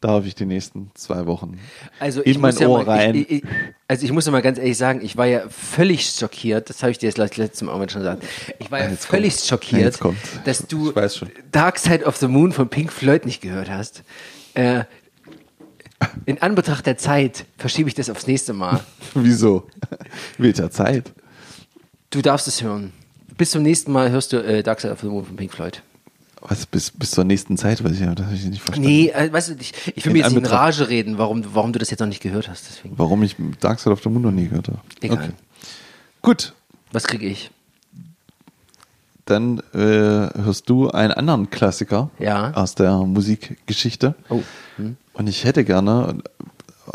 [0.00, 1.58] darf ich die nächsten zwei Wochen
[2.00, 3.14] Also in ich mein muss ja Ohr mal, rein?
[3.14, 3.42] Ich, ich,
[3.88, 6.90] also ich muss ja mal ganz ehrlich sagen, ich war ja völlig schockiert, das habe
[6.92, 8.24] ich dir jetzt letztes Mal schon gesagt,
[8.58, 9.62] ich war ja Jetzt völlig kommt.
[9.62, 10.00] schockiert,
[10.44, 10.92] dass du.
[11.50, 14.02] Dark Side of the Moon von Pink Floyd nicht gehört hast.
[14.54, 14.84] Äh,
[16.26, 18.80] in Anbetracht der Zeit verschiebe ich das aufs nächste Mal.
[19.14, 19.66] Wieso?
[20.38, 21.12] Welcher Zeit?
[22.10, 22.92] Du darfst es hören.
[23.38, 25.82] Bis zum nächsten Mal hörst du äh, Dark Side of the Moon von Pink Floyd.
[26.40, 27.82] Was, bis, bis zur nächsten Zeit?
[27.84, 28.88] Weiß ich, ja, das habe ich nicht verstanden.
[28.88, 31.72] Nee, äh, weißt du, ich, ich will In mir jetzt in Rage reden, warum, warum
[31.72, 32.66] du das jetzt noch nicht gehört hast.
[32.68, 32.98] Deswegen.
[32.98, 34.80] Warum ich Dark Side of the Moon noch nie gehört habe.
[35.00, 35.32] Egal.
[36.20, 36.52] Gut,
[36.92, 37.50] Was kriege ich?
[39.24, 42.52] dann äh, hörst du einen anderen Klassiker Ja.
[42.54, 44.14] aus der Musikgeschichte.
[44.28, 44.42] Oh.
[44.76, 44.96] Hm.
[45.14, 46.18] Und ich hätte gerne,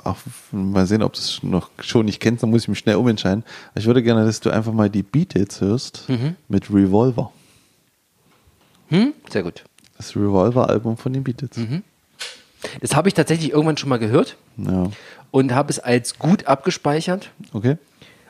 [0.04, 0.18] auch
[0.52, 3.44] mal sehen, ob du es noch schon nicht kennst, dann muss ich mich schnell umentscheiden.
[3.76, 6.36] Ich würde gerne, dass du einfach mal die Beatles hörst Mhm.
[6.50, 7.32] mit Revolver.
[8.90, 9.14] Hm?
[9.30, 9.64] Sehr gut.
[9.98, 11.58] Das Revolver-Album von den Beatles.
[11.58, 11.84] Mhm.
[12.82, 14.90] Das habe ich tatsächlich irgendwann schon mal gehört Ja.
[15.32, 17.78] und habe es als gut abgespeichert Okay.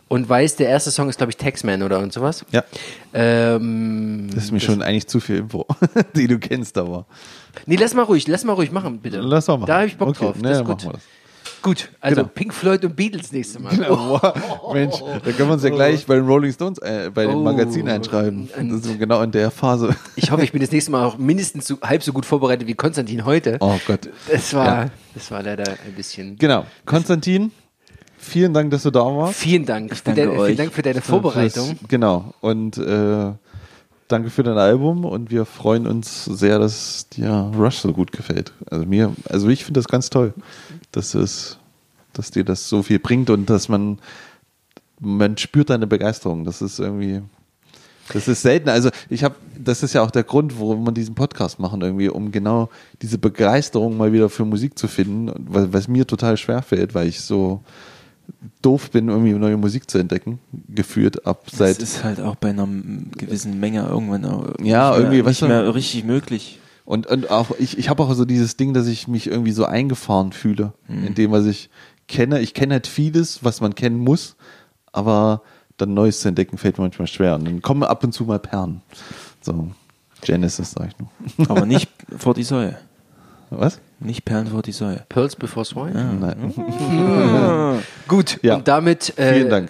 [0.08, 2.46] und weiß, der erste Song ist, glaube ich, Taxman oder und sowas.
[2.52, 2.64] Ja.
[3.14, 5.66] Ähm, Das ist mir schon eigentlich zu viel Info,
[6.16, 7.06] die du kennst, aber.
[7.66, 9.20] Nee, lass mal ruhig, lass mal ruhig machen, bitte.
[9.20, 9.68] Lass mal machen.
[9.68, 10.36] Da habe ich Bock Okay, drauf.
[10.38, 10.68] nee, das gut.
[10.70, 11.02] machen wir das.
[11.64, 12.30] Gut, also Genau.
[12.34, 13.72] Pink Floyd und Beatles nächstes Mal.
[13.90, 14.74] Wow.
[14.74, 17.40] Mensch, da können wir uns ja gleich bei den Rolling Stones, äh, bei Oh.
[17.42, 18.48] Magazin einschreiben.
[18.56, 19.96] Das ist genau in der Phase.
[20.16, 22.76] Ich hoffe, ich bin das nächste Mal auch mindestens so, halb so gut vorbereitet wie
[22.76, 23.58] Konstantin heute.
[23.60, 24.08] Oh Gott.
[24.32, 24.90] Das war, Ja.
[25.16, 26.38] das war leider ein bisschen.
[26.38, 26.66] Genau.
[26.86, 27.52] Konstantin,
[28.18, 29.40] vielen Dank, dass du da warst.
[29.40, 29.96] Vielen Dank.
[29.96, 30.46] für danke deine, euch.
[30.46, 31.78] Vielen Dank für deine Vorbereitung.
[31.88, 32.34] Genau.
[32.40, 33.32] Und äh,
[34.08, 38.54] danke für dein Album und wir freuen uns sehr, dass dir Rush so gut gefällt.
[38.70, 40.34] Also mir, also ich finde das ganz toll,
[40.92, 41.58] dass es,
[42.14, 44.00] dass dir das so viel bringt und dass man
[45.00, 46.44] man spürt deine Begeisterung.
[46.44, 47.22] Das ist irgendwie
[48.14, 48.70] das ist selten.
[48.70, 52.10] Also ich habe, das ist ja auch der Grund, warum wir diesen Podcast machen, irgendwie,
[52.10, 52.70] um genau
[53.02, 57.08] diese Begeisterung mal wieder für Musik zu finden, was, was mir total schwer fällt, weil
[57.08, 57.62] ich so
[58.62, 62.50] doof bin, irgendwie neue Musik zu entdecken, geführt ab Das seit ist halt auch bei
[62.50, 62.68] einer
[63.18, 66.60] gewissen Menge irgendwann auch Ja, nicht irgendwie, mehr, weißt nicht mehr richtig möglich.
[66.86, 69.66] Und, und auch ich, ich habe auch so dieses Ding, dass ich mich irgendwie so
[69.66, 71.70] eingefahren fühle in dem, was ich
[72.08, 72.40] kenne.
[72.40, 74.38] Ich kenne halt vieles, was man kennen muss,
[74.94, 75.42] aber
[75.76, 77.36] dann Neues zu entdecken fällt mir manchmal schwer.
[77.36, 78.82] Und dann kommen ab und zu mal Perlen.
[79.42, 79.70] So,
[80.22, 81.10] Genesis, sag ich nur.
[81.50, 82.78] Aber nicht vor die Säue.
[83.50, 83.80] Was?
[84.00, 85.04] Nicht Perlen vor die Säue.
[85.10, 86.18] Pearls before Swine.
[86.20, 86.54] Nein.
[88.08, 88.56] Gut, Ja.
[88.56, 89.18] und damit.
[89.18, 89.70] Äh, Vielen Dank.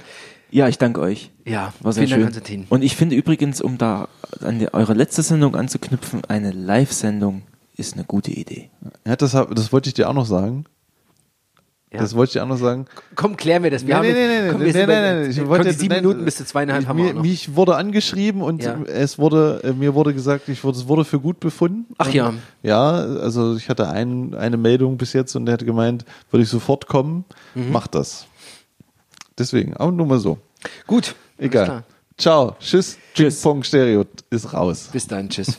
[0.50, 1.32] Ja, ich danke euch.
[1.46, 2.42] Ja, War sehr vielen Dank, schön.
[2.44, 2.66] Konstantin.
[2.70, 4.08] Und ich finde übrigens, um da
[4.42, 7.44] an die, eure letzte Sendung anzuknüpfen, eine Live-Sendung
[7.76, 8.70] ist eine gute Idee.
[9.06, 10.66] Ja, das, das wollte ich dir auch noch sagen.
[11.92, 12.00] Ja.
[12.00, 12.86] Das wollte ich auch noch sagen.
[13.16, 13.88] Komm, klär mir das.
[13.88, 15.20] Wir nee, haben nee, nein, komm, nein, nein.
[15.22, 17.22] nee, nee, Ich wollte, jetzt, sieben Minuten bis zu zweieinhalb ich, haben wir noch.
[17.22, 18.78] Mich wurde angeschrieben und ja.
[18.84, 21.86] es wurde, mir wurde gesagt, ich wurde, es wurde für gut befunden.
[21.98, 22.34] Ach ja.
[22.62, 26.50] Ja, also ich hatte ein, eine Meldung bis jetzt und der hat gemeint, würde ich
[26.50, 27.24] sofort kommen,
[27.56, 27.72] mhm.
[27.72, 28.28] mach das.
[29.38, 30.40] Deswegen, auch nur mal so.
[30.88, 31.16] Gut.
[31.38, 31.84] Egal.
[32.18, 32.56] Ciao.
[32.60, 32.98] Tschüss.
[33.14, 33.42] Tschüss.
[33.42, 34.90] Pong Stereo ist raus.
[34.92, 35.30] Bis dann.
[35.30, 35.58] Tschüss.